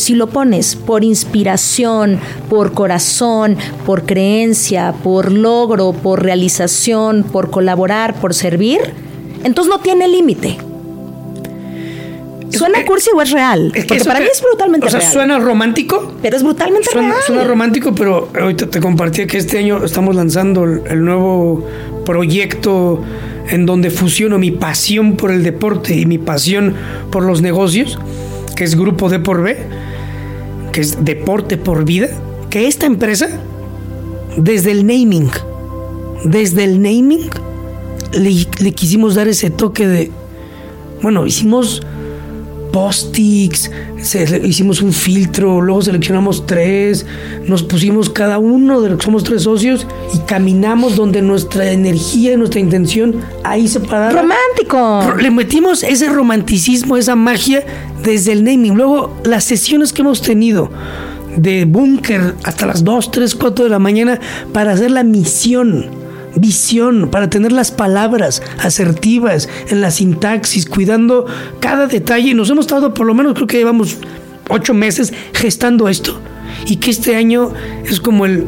Si 0.00 0.14
lo 0.14 0.28
pones 0.28 0.76
por 0.76 1.04
inspiración, 1.04 2.18
por 2.48 2.72
corazón, 2.72 3.58
por 3.84 4.06
creencia, 4.06 4.94
por 5.04 5.30
logro, 5.30 5.92
por 5.92 6.22
realización, 6.22 7.22
por 7.22 7.50
colaborar, 7.50 8.14
por 8.14 8.32
servir, 8.32 8.80
entonces 9.44 9.70
no 9.70 9.80
tiene 9.80 10.08
límite. 10.08 10.56
¿Suena 12.48 12.82
cursi 12.86 13.10
o 13.14 13.20
es 13.20 13.30
real? 13.30 13.72
Porque 13.74 14.04
para 14.04 14.20
mí 14.20 14.26
es 14.32 14.40
brutalmente 14.40 14.88
real. 14.88 14.98
O 14.98 15.02
sea, 15.02 15.12
suena 15.12 15.38
romántico. 15.38 16.14
Pero 16.22 16.34
es 16.34 16.42
brutalmente 16.42 16.88
real. 16.94 17.12
Suena 17.26 17.44
romántico, 17.44 17.94
pero 17.94 18.30
ahorita 18.38 18.68
te 18.70 18.80
compartí 18.80 19.26
que 19.26 19.36
este 19.36 19.58
año 19.58 19.84
estamos 19.84 20.16
lanzando 20.16 20.64
el, 20.64 21.04
nuevo 21.04 21.62
proyecto 22.06 23.02
en 23.48 23.66
donde 23.66 23.90
fusiono 23.90 24.38
mi 24.38 24.50
pasión 24.50 25.16
por 25.16 25.30
el 25.30 25.42
deporte 25.42 25.94
y 25.94 26.06
mi 26.06 26.16
pasión 26.16 26.74
por 27.10 27.22
los 27.22 27.42
negocios, 27.42 27.98
que 28.56 28.64
es 28.64 28.76
Grupo 28.76 29.10
D 29.10 29.18
por 29.20 29.42
B, 29.42 29.58
que 30.72 30.80
es 30.80 31.04
Deporte 31.04 31.56
por 31.56 31.84
Vida, 31.84 32.08
que 32.50 32.66
esta 32.66 32.86
empresa, 32.86 33.28
desde 34.36 34.72
el 34.72 34.86
naming, 34.86 35.30
desde 36.24 36.64
el 36.64 36.82
naming, 36.82 37.30
le, 38.12 38.46
le 38.60 38.72
quisimos 38.72 39.14
dar 39.14 39.28
ese 39.28 39.50
toque 39.50 39.86
de, 39.86 40.10
bueno, 41.02 41.26
hicimos 41.26 41.82
post-its, 42.72 43.70
hicimos 44.44 44.80
un 44.82 44.92
filtro, 44.92 45.60
luego 45.60 45.82
seleccionamos 45.82 46.46
tres, 46.46 47.06
nos 47.46 47.62
pusimos 47.62 48.10
cada 48.10 48.38
uno 48.38 48.80
de 48.80 48.90
los 48.90 48.98
que 48.98 49.04
somos 49.04 49.24
tres 49.24 49.42
socios 49.42 49.86
y 50.14 50.18
caminamos 50.20 50.96
donde 50.96 51.22
nuestra 51.22 51.70
energía 51.70 52.32
y 52.32 52.36
nuestra 52.36 52.60
intención 52.60 53.16
ahí 53.44 53.68
separada. 53.68 54.22
¡Romántico! 54.22 55.20
Le 55.20 55.30
metimos 55.30 55.82
ese 55.82 56.08
romanticismo, 56.08 56.96
esa 56.96 57.16
magia 57.16 57.64
desde 58.02 58.32
el 58.32 58.44
naming. 58.44 58.74
Luego, 58.74 59.16
las 59.24 59.44
sesiones 59.44 59.92
que 59.92 60.02
hemos 60.02 60.22
tenido 60.22 60.70
de 61.36 61.64
búnker 61.64 62.34
hasta 62.44 62.66
las 62.66 62.84
2, 62.84 63.10
3, 63.10 63.34
4 63.34 63.64
de 63.64 63.70
la 63.70 63.78
mañana 63.78 64.20
para 64.52 64.72
hacer 64.72 64.90
la 64.90 65.04
misión 65.04 66.00
visión, 66.36 67.08
para 67.10 67.28
tener 67.28 67.52
las 67.52 67.70
palabras 67.70 68.42
asertivas 68.58 69.48
en 69.68 69.80
la 69.80 69.90
sintaxis, 69.90 70.66
cuidando 70.66 71.26
cada 71.60 71.86
detalle. 71.86 72.34
Nos 72.34 72.50
hemos 72.50 72.66
estado, 72.66 72.94
por 72.94 73.06
lo 73.06 73.14
menos 73.14 73.34
creo 73.34 73.46
que 73.46 73.58
llevamos 73.58 73.98
ocho 74.48 74.74
meses 74.74 75.12
gestando 75.32 75.88
esto. 75.88 76.20
Y 76.66 76.76
que 76.76 76.90
este 76.90 77.16
año 77.16 77.52
es 77.84 78.00
como 78.00 78.26
el 78.26 78.46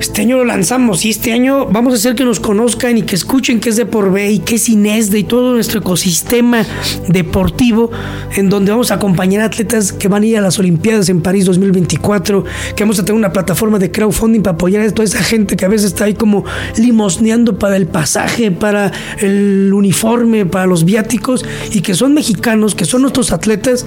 este 0.00 0.22
año 0.22 0.38
lo 0.38 0.44
lanzamos 0.44 1.04
y 1.04 1.10
este 1.10 1.32
año 1.32 1.66
vamos 1.66 1.92
a 1.92 1.96
hacer 1.96 2.14
que 2.14 2.24
nos 2.24 2.40
conozcan 2.40 2.98
y 2.98 3.02
que 3.02 3.16
escuchen 3.16 3.60
qué 3.60 3.70
es 3.70 3.76
de 3.76 3.86
por 3.86 4.12
B 4.12 4.30
y 4.30 4.38
qué 4.40 4.56
es 4.56 4.68
Inesde 4.68 5.18
y 5.18 5.24
todo 5.24 5.54
nuestro 5.54 5.80
ecosistema 5.80 6.64
deportivo 7.08 7.90
en 8.36 8.48
donde 8.48 8.70
vamos 8.70 8.90
a 8.90 8.94
acompañar 8.94 9.42
a 9.42 9.46
atletas 9.46 9.92
que 9.92 10.08
van 10.08 10.22
a 10.22 10.26
ir 10.26 10.38
a 10.38 10.40
las 10.40 10.58
Olimpiadas 10.58 11.08
en 11.08 11.20
París 11.20 11.44
2024, 11.46 12.44
que 12.76 12.84
vamos 12.84 12.98
a 12.98 13.04
tener 13.04 13.18
una 13.18 13.32
plataforma 13.32 13.78
de 13.78 13.90
crowdfunding 13.90 14.42
para 14.42 14.54
apoyar 14.54 14.82
a 14.82 14.90
toda 14.92 15.04
esa 15.04 15.22
gente 15.22 15.56
que 15.56 15.64
a 15.64 15.68
veces 15.68 15.88
está 15.88 16.04
ahí 16.04 16.14
como 16.14 16.44
limosneando 16.76 17.58
para 17.58 17.76
el 17.76 17.86
pasaje, 17.86 18.50
para 18.50 18.92
el 19.20 19.72
uniforme, 19.72 20.46
para 20.46 20.66
los 20.66 20.84
viáticos 20.84 21.44
y 21.72 21.80
que 21.80 21.94
son 21.94 22.14
mexicanos, 22.14 22.74
que 22.74 22.84
son 22.84 23.02
nuestros 23.02 23.32
atletas 23.32 23.86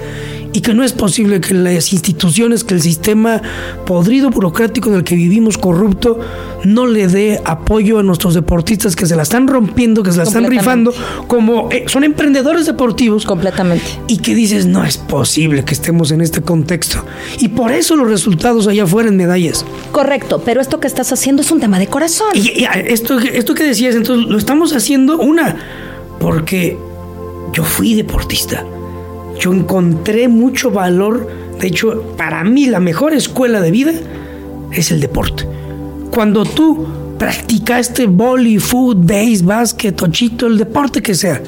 y 0.53 0.61
que 0.61 0.73
no 0.73 0.83
es 0.83 0.93
posible 0.93 1.39
que 1.39 1.53
las 1.53 1.93
instituciones, 1.93 2.63
que 2.63 2.73
el 2.73 2.81
sistema 2.81 3.41
podrido 3.85 4.29
burocrático 4.29 4.89
en 4.89 4.95
el 4.95 5.03
que 5.03 5.15
vivimos 5.15 5.57
corrupto 5.57 6.19
no 6.63 6.87
le 6.87 7.07
dé 7.07 7.41
apoyo 7.45 7.99
a 7.99 8.03
nuestros 8.03 8.33
deportistas 8.33 8.95
que 8.95 9.05
se 9.05 9.15
la 9.15 9.23
están 9.23 9.47
rompiendo, 9.47 10.03
que 10.03 10.11
se 10.11 10.17
la 10.17 10.23
están 10.23 10.45
rifando, 10.45 10.93
como 11.27 11.69
eh, 11.71 11.85
son 11.87 12.03
emprendedores 12.03 12.65
deportivos. 12.65 13.25
Completamente. 13.25 13.85
Y 14.07 14.17
que 14.17 14.35
dices, 14.35 14.65
no 14.65 14.83
es 14.83 14.97
posible 14.97 15.63
que 15.63 15.73
estemos 15.73 16.11
en 16.11 16.21
este 16.21 16.41
contexto. 16.41 17.03
Y 17.39 17.49
por 17.49 17.71
eso 17.71 17.95
los 17.95 18.07
resultados 18.07 18.67
allá 18.67 18.83
afuera 18.83 19.09
en 19.09 19.17
medallas. 19.17 19.65
Correcto, 19.91 20.41
pero 20.43 20.61
esto 20.61 20.79
que 20.79 20.87
estás 20.87 21.11
haciendo 21.11 21.41
es 21.41 21.51
un 21.51 21.59
tema 21.59 21.79
de 21.79 21.87
corazón. 21.87 22.27
Y, 22.35 22.65
esto, 22.85 23.19
esto 23.19 23.53
que 23.53 23.63
decías, 23.63 23.95
entonces 23.95 24.27
lo 24.27 24.37
estamos 24.37 24.75
haciendo 24.75 25.17
una, 25.17 25.55
porque 26.19 26.77
yo 27.53 27.63
fui 27.63 27.95
deportista. 27.95 28.65
Yo 29.41 29.51
encontré 29.51 30.29
mucho 30.29 30.71
valor. 30.71 31.27
De 31.59 31.67
hecho, 31.67 32.15
para 32.15 32.45
mí 32.45 32.67
la 32.67 32.79
mejor 32.79 33.13
escuela 33.13 33.59
de 33.59 33.71
vida 33.71 33.91
es 34.71 34.91
el 34.91 35.01
deporte 35.01 35.45
cuando 36.11 36.43
tú 36.43 36.85
practicaste 37.17 38.05
boli, 38.05 38.59
foot, 38.59 38.97
base, 38.99 39.41
básquet, 39.43 39.95
tochito, 39.95 40.47
el 40.47 40.57
deporte 40.57 41.01
que 41.01 41.15
sea, 41.15 41.41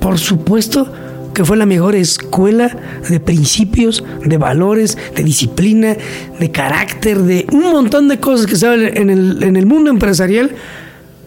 por 0.00 0.18
supuesto 0.18 0.90
que 1.34 1.44
fue 1.44 1.56
la 1.56 1.66
mejor 1.66 1.94
escuela 1.94 2.76
de 3.08 3.20
principios, 3.20 4.02
de 4.24 4.38
valores, 4.38 4.98
de 5.14 5.22
disciplina, 5.22 5.96
de 6.40 6.50
carácter, 6.50 7.18
de 7.18 7.46
un 7.52 7.70
montón 7.70 8.08
de 8.08 8.18
cosas 8.18 8.46
que 8.46 8.56
se 8.56 8.66
en 8.98 9.08
el, 9.08 9.42
en 9.44 9.56
el 9.56 9.66
mundo 9.66 9.90
empresarial. 9.90 10.50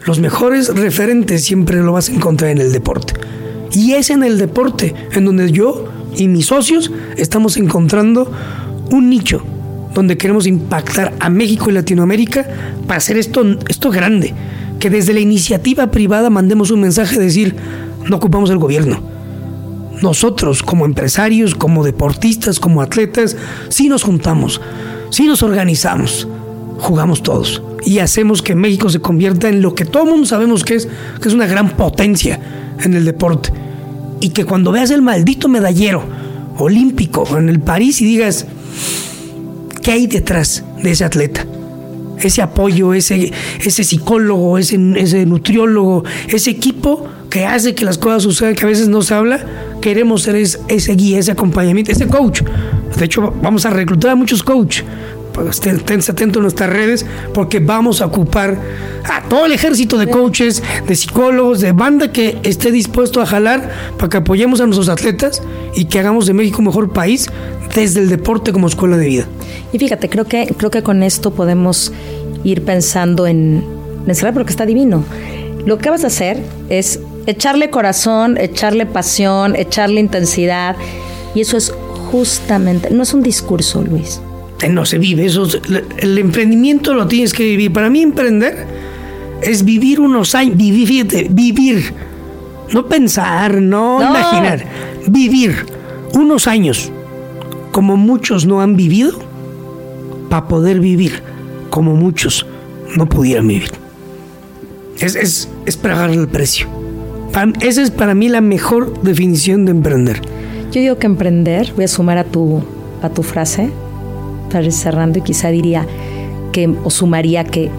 Los 0.06 0.20
mejores 0.20 0.76
referentes 0.76 1.46
siempre 1.46 1.78
lo 1.78 1.94
vas 1.94 2.10
a 2.10 2.14
encontrar 2.14 2.52
en 2.52 2.58
el 2.58 2.74
deporte. 2.74 3.14
Y 3.72 3.94
es 3.94 4.10
en 4.10 4.24
el 4.24 4.38
deporte 4.38 4.94
en 5.14 5.24
donde 5.24 5.50
yo 5.52 5.88
y 6.16 6.28
mis 6.28 6.48
socios 6.48 6.92
estamos 7.18 7.58
encontrando 7.58 8.32
un 8.92 9.10
nicho 9.10 9.42
donde 9.94 10.18
queremos 10.18 10.48
impactar 10.48 11.14
a 11.20 11.30
México 11.30 11.70
y 11.70 11.74
Latinoamérica 11.74 12.48
para 12.88 12.98
hacer 12.98 13.18
esto, 13.18 13.44
esto 13.68 13.90
grande. 13.92 14.34
Que 14.80 14.90
desde 14.90 15.14
la 15.14 15.20
iniciativa 15.20 15.92
privada 15.92 16.30
mandemos 16.30 16.72
un 16.72 16.82
mensaje 16.82 17.18
de 17.18 17.26
decir, 17.26 17.56
no 18.10 18.16
ocupamos 18.16 18.50
el 18.50 18.58
gobierno. 18.58 19.02
Nosotros 20.02 20.64
como 20.64 20.86
empresarios, 20.86 21.54
como 21.54 21.84
deportistas, 21.84 22.60
como 22.60 22.82
atletas, 22.82 23.38
sí 23.70 23.90
nos 23.90 24.04
juntamos, 24.04 24.60
sí 25.12 25.28
nos 25.28 25.44
organizamos, 25.44 26.28
jugamos 26.80 27.22
todos 27.22 27.62
y 27.86 28.00
hacemos 28.00 28.42
que 28.42 28.56
México 28.56 28.90
se 28.90 29.00
convierta 29.00 29.50
en 29.50 29.62
lo 29.62 29.76
que 29.76 29.86
todo 29.86 30.06
mundo 30.06 30.26
sabemos 30.26 30.64
que 30.64 30.76
es, 30.76 30.88
que 31.22 31.28
es 31.28 31.34
una 31.34 31.46
gran 31.46 31.70
potencia 31.70 32.40
en 32.80 32.94
el 32.96 33.06
deporte. 33.06 33.52
Y 34.22 34.30
que 34.30 34.46
cuando 34.46 34.72
veas 34.72 34.92
el 34.92 35.02
maldito 35.02 35.50
medallero 35.50 36.04
olímpico 36.58 37.38
en 37.38 37.50
el 37.50 37.60
París 37.60 38.02
y 38.02 38.06
digas, 38.06 38.46
¿Qué 39.82 39.92
hay 39.92 40.08
detrás 40.08 40.64
de 40.82 40.92
ese 40.92 41.04
atleta? 41.04 41.46
Ese 42.20 42.42
apoyo, 42.44 42.94
ese, 42.94 43.32
ese 43.64 43.84
psicólogo, 43.84 44.60
ese, 44.60 44.78
ese 44.96 45.26
nutriólogo, 45.26 46.04
ese 46.28 46.52
equipo 46.52 47.08
que 47.32 47.46
hace 47.46 47.74
que 47.74 47.84
las 47.84 47.98
cosas 47.98 48.22
sucedan, 48.24 48.56
que 48.56 48.66
a 48.66 48.68
veces 48.68 48.90
no 48.90 49.02
se 49.02 49.16
habla, 49.16 49.44
queremos 49.82 50.22
ser 50.22 50.36
ese, 50.36 50.94
guía, 50.94 51.18
ese 51.18 51.32
acompañamiento, 51.32 51.92
ese 51.92 52.08
coach. 52.08 52.44
De 52.96 53.06
hecho, 53.06 53.34
vamos 53.42 53.66
a 53.66 53.72
reclutar 53.72 54.12
a 54.12 54.16
muchos 54.16 54.44
coaches 54.44 54.86
estén, 55.50 55.80
atentos 55.80 56.40
a 56.40 56.42
nuestras 56.42 56.70
redes 56.70 57.06
porque 57.34 57.60
vamos 57.60 58.02
a 58.02 58.06
ocupar 58.06 58.58
a 59.04 59.22
todo 59.24 59.46
el 59.46 59.52
ejército 59.52 59.98
de 59.98 60.08
coaches, 60.08 60.62
de 60.88 60.96
psicólogos, 60.96 61.62
de 61.62 61.72
banda 61.72 62.12
que 62.12 62.38
esté 62.44 62.72
dispuesto 62.72 63.22
a 63.22 63.26
jalar 63.26 63.70
para 63.98 64.10
que 64.10 64.18
apoyemos 64.18 64.62
a 64.62 64.66
nuestros 64.66 64.90
atletas 64.90 65.42
y 65.76 65.86
que 65.86 66.00
hagamos 66.00 66.28
de 66.28 66.34
México 66.34 66.60
un 66.60 66.66
mejor 66.66 66.92
país 66.92 67.30
desde 67.76 68.02
el 68.02 68.10
deporte 68.10 68.52
como 68.52 68.68
escuela 68.68 68.98
de 68.98 69.08
vida. 69.08 69.26
Y 69.72 69.80
fíjate, 69.80 70.10
creo 70.10 70.26
que, 70.26 70.54
creo 70.58 70.72
que 70.72 70.84
con 70.84 71.04
esto 71.04 71.32
podemos 71.32 71.92
ir 72.44 72.64
pensando 72.64 73.28
en, 73.28 73.64
en 74.08 74.34
porque 74.34 74.52
está 74.52 74.66
divino. 74.66 75.04
Lo 75.66 75.78
que 75.78 75.90
vas 75.90 76.04
a 76.04 76.08
hacer 76.08 76.42
es 76.70 77.00
echarle 77.28 77.70
corazón, 77.70 78.38
echarle 78.38 78.86
pasión, 78.86 79.56
echarle 79.56 80.00
intensidad. 80.00 80.76
Y 81.36 81.42
eso 81.42 81.58
es 81.58 81.74
justamente, 82.12 82.90
no 82.90 83.04
es 83.04 83.14
un 83.14 83.24
discurso, 83.24 83.82
Luis. 83.82 84.20
No 84.70 84.86
se 84.86 85.00
vive, 85.00 85.26
eso, 85.26 85.48
el 85.98 86.18
emprendimiento 86.18 86.94
lo 86.94 87.08
tienes 87.08 87.34
que 87.34 87.44
vivir. 87.44 87.74
Para 87.74 87.90
mí 87.90 88.02
emprender 88.02 88.68
es 89.42 89.66
vivir 89.66 90.00
unos 90.00 90.36
años, 90.36 90.56
vivir, 90.56 90.88
fíjate, 90.88 91.28
vivir, 91.32 91.94
no 92.72 92.86
pensar, 92.86 93.60
no. 93.60 94.02
imaginar, 94.02 94.64
vivir 95.08 95.66
unos 96.14 96.48
años 96.48 96.92
como 97.72 97.98
muchos 97.98 98.46
no 98.46 98.62
han 98.62 98.76
vivido 98.76 99.18
para 100.30 100.48
poder 100.48 100.80
vivir 100.80 101.24
como 101.70 101.96
muchos 101.96 102.46
no 102.96 103.08
pudieran 103.08 103.48
vivir. 103.48 103.72
Es, 105.00 105.16
es, 105.16 105.50
es 105.66 105.78
pagar 105.78 106.12
el 106.12 106.28
precio. 106.28 106.68
esa 107.62 107.82
es 107.82 107.90
para 107.90 108.14
mí 108.14 108.30
la 108.30 108.42
mejor 108.42 109.02
definición 109.02 109.66
de 109.66 109.72
emprender. 109.72 110.22
Yo 110.72 110.80
digo 110.80 110.98
que 110.98 111.08
emprender, 111.08 111.74
voy 111.76 111.86
a 111.86 111.88
sumar 111.88 112.18
a 112.18 112.24
tu, 112.24 112.62
a 113.02 113.10
tu 113.10 113.24
frase, 113.24 113.72
para 114.52 114.66
ir 114.66 114.72
cerrando, 114.72 115.20
y 115.20 115.22
quizá 115.22 115.50
diría 115.50 115.86
que, 116.52 116.74
o 116.84 116.90
sumaría 116.90 117.44
que 117.44 117.70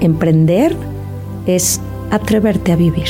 emprender 0.00 0.74
es 1.46 1.80
atreverte 2.10 2.72
a 2.72 2.76
vivir 2.76 3.08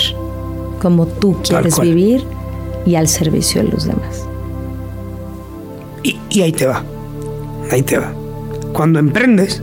como 0.80 1.06
tú 1.06 1.36
quieres 1.42 1.78
vivir 1.78 2.24
y 2.86 2.94
al 2.94 3.06
servicio 3.06 3.62
de 3.62 3.68
los 3.68 3.84
demás. 3.84 4.26
y 6.02 6.42
ahí 6.42 6.52
te 6.52 6.66
va, 6.66 6.84
ahí 7.70 7.82
te 7.82 7.98
va 7.98 8.12
cuando 8.72 8.98
emprendes, 8.98 9.62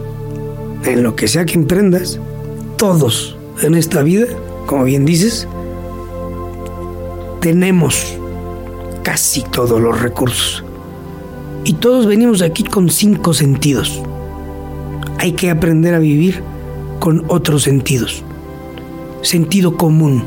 en 0.83 1.01
lo 1.01 1.15
que 1.15 1.27
sea 1.27 1.45
que 1.45 1.55
emprendas, 1.55 2.19
todos 2.77 3.37
en 3.63 3.73
esta 3.73 4.03
vida 4.03 4.27
como 4.67 4.83
bien 4.83 5.05
dices, 5.05 5.47
tenemos 7.39 8.17
casi 9.01 9.41
todos 9.43 9.81
los 9.81 9.99
recursos. 10.01 10.63
Y 11.67 11.73
todos 11.73 12.05
venimos 12.05 12.41
aquí 12.41 12.63
con 12.63 12.89
cinco 12.89 13.33
sentidos. 13.33 14.01
Hay 15.19 15.33
que 15.33 15.49
aprender 15.49 15.95
a 15.95 15.99
vivir 15.99 16.41
con 17.01 17.25
otros 17.27 17.63
sentidos. 17.63 18.23
Sentido 19.21 19.75
común, 19.75 20.23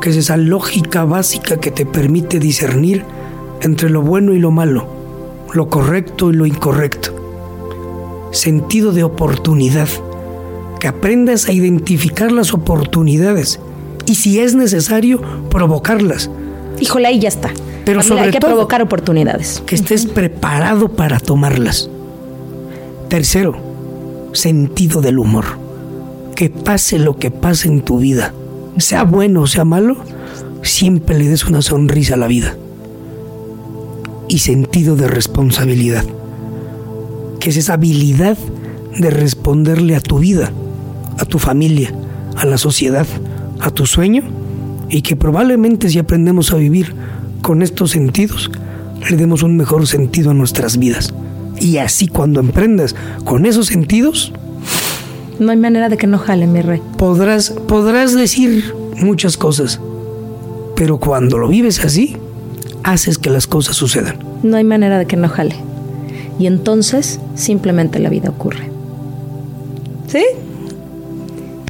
que 0.00 0.08
es 0.08 0.16
esa 0.16 0.38
lógica 0.38 1.04
básica 1.04 1.58
que 1.58 1.70
te 1.70 1.84
permite 1.84 2.38
discernir 2.38 3.04
entre 3.60 3.90
lo 3.90 4.00
bueno 4.00 4.32
y 4.32 4.38
lo 4.38 4.50
malo, 4.50 4.86
lo 5.52 5.68
correcto 5.68 6.30
y 6.30 6.32
lo 6.34 6.46
incorrecto. 6.46 7.14
Sentido 8.32 8.92
de 8.92 9.04
oportunidad, 9.04 9.88
que 10.80 10.88
aprendas 10.88 11.46
a 11.46 11.52
identificar 11.52 12.32
las 12.32 12.54
oportunidades 12.54 13.60
y 14.06 14.14
si 14.14 14.40
es 14.40 14.54
necesario, 14.54 15.20
provocarlas. 15.50 16.30
Híjole, 16.84 17.08
ahí 17.08 17.18
ya 17.18 17.30
está. 17.30 17.50
Pero 17.86 18.02
sobre 18.02 18.24
hay 18.24 18.30
que 18.30 18.40
provocar 18.40 18.82
oportunidades. 18.82 19.62
Que 19.64 19.74
estés 19.74 20.04
preparado 20.04 20.88
para 20.90 21.18
tomarlas. 21.18 21.88
Tercero, 23.08 23.56
sentido 24.34 25.00
del 25.00 25.18
humor. 25.18 25.46
Que 26.36 26.50
pase 26.50 26.98
lo 26.98 27.16
que 27.16 27.30
pase 27.30 27.68
en 27.68 27.80
tu 27.80 28.00
vida, 28.00 28.34
sea 28.76 29.04
bueno 29.04 29.40
o 29.40 29.46
sea 29.46 29.64
malo, 29.64 29.96
siempre 30.62 31.18
le 31.18 31.26
des 31.26 31.46
una 31.46 31.62
sonrisa 31.62 32.14
a 32.14 32.18
la 32.18 32.26
vida. 32.26 32.54
Y 34.28 34.40
sentido 34.40 34.94
de 34.94 35.08
responsabilidad. 35.08 36.04
Que 37.40 37.48
es 37.48 37.56
esa 37.56 37.74
habilidad 37.74 38.36
de 38.98 39.08
responderle 39.08 39.96
a 39.96 40.00
tu 40.00 40.18
vida, 40.18 40.52
a 41.18 41.24
tu 41.24 41.38
familia, 41.38 41.94
a 42.36 42.44
la 42.44 42.58
sociedad, 42.58 43.06
a 43.60 43.70
tu 43.70 43.86
sueño, 43.86 44.43
y 44.88 45.02
que 45.02 45.16
probablemente 45.16 45.88
si 45.88 45.98
aprendemos 45.98 46.52
a 46.52 46.56
vivir 46.56 46.94
con 47.42 47.62
estos 47.62 47.92
sentidos, 47.92 48.50
le 49.08 49.16
demos 49.16 49.42
un 49.42 49.56
mejor 49.56 49.86
sentido 49.86 50.30
a 50.30 50.34
nuestras 50.34 50.78
vidas. 50.78 51.12
Y 51.60 51.78
así 51.78 52.08
cuando 52.08 52.40
emprendas 52.40 52.94
con 53.24 53.46
esos 53.46 53.66
sentidos... 53.66 54.32
No 55.38 55.50
hay 55.50 55.56
manera 55.56 55.88
de 55.88 55.96
que 55.96 56.06
no 56.06 56.18
jale, 56.18 56.46
mi 56.46 56.62
rey. 56.62 56.80
Podrás, 56.96 57.50
podrás 57.50 58.14
decir 58.14 58.74
muchas 59.00 59.36
cosas, 59.36 59.80
pero 60.76 60.98
cuando 60.98 61.38
lo 61.38 61.48
vives 61.48 61.84
así, 61.84 62.16
haces 62.82 63.18
que 63.18 63.30
las 63.30 63.46
cosas 63.46 63.76
sucedan. 63.76 64.18
No 64.42 64.56
hay 64.56 64.64
manera 64.64 64.98
de 64.98 65.06
que 65.06 65.16
no 65.16 65.28
jale. 65.28 65.56
Y 66.38 66.46
entonces 66.46 67.20
simplemente 67.34 67.98
la 67.98 68.10
vida 68.10 68.30
ocurre. 68.30 68.70
¿Sí? 70.06 70.24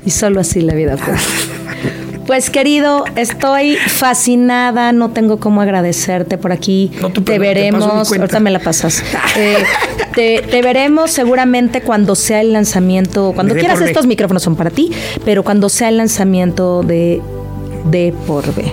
Y 0.04 0.10
solo 0.10 0.40
así 0.40 0.60
la 0.60 0.74
vida 0.74 0.94
ocurre. 0.94 1.18
Pues 2.26 2.51
querido, 2.51 3.05
estoy 3.16 3.76
fascinada, 3.76 4.92
no 4.92 5.10
tengo 5.10 5.38
cómo 5.38 5.60
agradecerte 5.60 6.38
por 6.38 6.52
aquí. 6.52 6.90
te, 7.24 7.38
veremos, 7.38 7.84
ahorita 7.84 8.40
me 8.40 8.51
la 8.51 8.60
pasas. 8.60 9.02
Eh, 9.36 9.64
te, 10.14 10.62
veremos 10.62 11.10
seguramente 11.10 11.82
cuando 11.82 12.14
sea 12.14 12.40
el 12.40 12.52
lanzamiento, 12.52 13.32
cuando 13.34 13.55
quieras 13.55 13.80
estos 13.80 14.06
micrófonos 14.06 14.42
son 14.42 14.56
para 14.56 14.70
ti, 14.70 14.90
pero 15.24 15.42
cuando 15.42 15.68
sea 15.68 15.88
el 15.88 15.98
lanzamiento 15.98 16.82
de 16.82 17.20
de 17.85 18.15
por 18.27 18.55
B. 18.55 18.65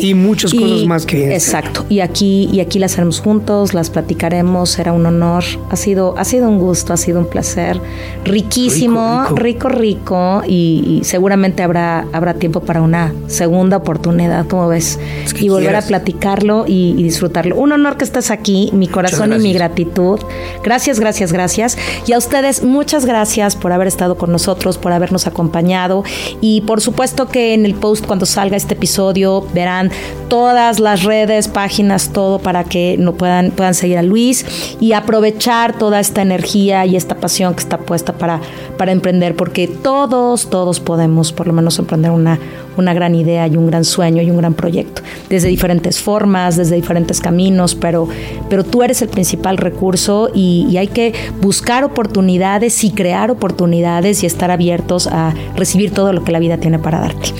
Y 0.00 0.14
muchas 0.14 0.52
cosas 0.54 0.86
más 0.86 1.04
que 1.04 1.34
Exacto. 1.34 1.84
Y 1.88 2.00
aquí, 2.00 2.48
y 2.52 2.60
aquí 2.60 2.78
las 2.78 2.94
haremos 2.94 3.20
juntos, 3.20 3.74
las 3.74 3.90
platicaremos, 3.90 4.70
será 4.70 4.92
un 4.92 5.04
honor. 5.06 5.44
Ha 5.70 5.76
sido, 5.76 6.14
ha 6.16 6.24
sido 6.24 6.48
un 6.48 6.58
gusto, 6.58 6.92
ha 6.92 6.96
sido 6.96 7.18
un 7.18 7.26
placer. 7.26 7.80
Riquísimo, 8.24 9.24
rico, 9.34 9.68
rico, 9.68 10.42
y, 10.46 11.00
seguramente 11.04 11.62
habrá, 11.62 12.06
habrá 12.12 12.34
tiempo 12.34 12.60
para 12.60 12.82
una 12.82 13.12
segunda 13.26 13.78
oportunidad, 13.78 14.46
como 14.46 14.68
ves, 14.68 14.98
y 15.38 15.48
volver 15.48 15.76
a 15.76 15.82
platicarlo 15.82 16.64
y, 16.66 16.94
disfrutarlo. 17.04 17.56
Un 17.56 17.72
honor 17.72 17.96
que 17.96 18.04
estés 18.04 18.30
aquí, 18.30 18.70
mi 18.72 18.86
corazón 18.86 19.32
y 19.32 19.38
mi 19.38 19.52
gratitud. 19.52 20.20
Gracias, 20.62 21.00
gracias, 21.00 21.32
gracias. 21.32 21.76
Y 22.06 22.12
a 22.12 22.18
ustedes, 22.18 22.62
muchas 22.62 23.04
gracias 23.04 23.56
por 23.56 23.72
haber 23.72 23.88
estado 23.88 24.16
con 24.16 24.32
nosotros, 24.32 24.78
por 24.78 24.92
habernos 24.92 25.26
acompañado. 25.26 26.04
Y 26.40 26.62
por 26.62 26.80
supuesto 26.80 27.28
que 27.28 27.54
en 27.54 27.66
el 27.66 27.74
post 27.74 28.06
cuando 28.06 28.26
salga 28.26 28.53
este 28.56 28.74
episodio 28.74 29.46
verán 29.52 29.90
todas 30.28 30.80
las 30.80 31.02
redes, 31.04 31.48
páginas, 31.48 32.10
todo 32.12 32.38
para 32.38 32.64
que 32.64 32.96
no 32.98 33.14
puedan, 33.14 33.50
puedan 33.50 33.74
seguir 33.74 33.98
a 33.98 34.02
Luis 34.02 34.44
y 34.80 34.92
aprovechar 34.92 35.78
toda 35.78 36.00
esta 36.00 36.22
energía 36.22 36.86
y 36.86 36.96
esta 36.96 37.16
pasión 37.16 37.54
que 37.54 37.60
está 37.60 37.78
puesta 37.78 38.12
para, 38.12 38.40
para 38.76 38.92
emprender, 38.92 39.36
porque 39.36 39.68
todos, 39.68 40.50
todos 40.50 40.80
podemos 40.80 41.32
por 41.32 41.46
lo 41.46 41.52
menos 41.52 41.78
emprender 41.78 42.10
una, 42.10 42.38
una 42.76 42.94
gran 42.94 43.14
idea 43.14 43.46
y 43.46 43.56
un 43.56 43.66
gran 43.66 43.84
sueño 43.84 44.22
y 44.22 44.30
un 44.30 44.38
gran 44.38 44.54
proyecto, 44.54 45.02
desde 45.28 45.48
diferentes 45.48 46.00
formas, 46.00 46.56
desde 46.56 46.76
diferentes 46.76 47.20
caminos, 47.20 47.74
pero, 47.74 48.08
pero 48.48 48.64
tú 48.64 48.82
eres 48.82 49.02
el 49.02 49.08
principal 49.08 49.56
recurso 49.56 50.30
y, 50.34 50.66
y 50.70 50.78
hay 50.78 50.88
que 50.88 51.12
buscar 51.40 51.84
oportunidades 51.84 52.82
y 52.84 52.90
crear 52.90 53.30
oportunidades 53.30 54.22
y 54.22 54.26
estar 54.26 54.50
abiertos 54.50 55.06
a 55.06 55.34
recibir 55.56 55.92
todo 55.92 56.12
lo 56.12 56.24
que 56.24 56.32
la 56.32 56.38
vida 56.38 56.58
tiene 56.58 56.78
para 56.78 57.00
darte. 57.00 57.32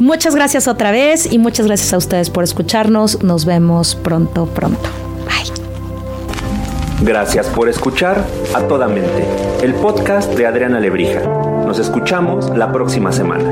Muchas 0.00 0.34
gracias 0.62 0.74
otra 0.74 0.92
vez 0.92 1.32
y 1.32 1.38
muchas 1.38 1.66
gracias 1.66 1.92
a 1.92 1.96
ustedes 1.96 2.30
por 2.30 2.44
escucharnos. 2.44 3.22
Nos 3.24 3.44
vemos 3.44 3.96
pronto, 3.96 4.46
pronto. 4.46 4.88
Bye. 5.26 5.52
Gracias 7.04 7.48
por 7.48 7.68
escuchar 7.68 8.24
a 8.54 8.60
toda 8.68 8.86
mente, 8.86 9.26
el 9.62 9.74
podcast 9.74 10.32
de 10.34 10.46
Adriana 10.46 10.78
Lebrija. 10.78 11.20
Nos 11.66 11.80
escuchamos 11.80 12.56
la 12.56 12.70
próxima 12.70 13.10
semana. 13.10 13.44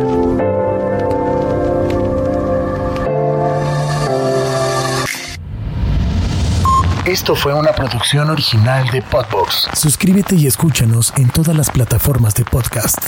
Esto 7.07 7.35
fue 7.35 7.55
una 7.55 7.73
producción 7.73 8.31
original 8.31 8.89
de 8.91 9.03
Podbox. 9.03 9.69
Suscríbete 9.75 10.37
y 10.37 10.47
escúchanos 10.47 11.13
en 11.17 11.29
todas 11.31 11.57
las 11.57 11.71
plataformas 11.71 12.35
de 12.35 12.45
podcast. 12.45 12.99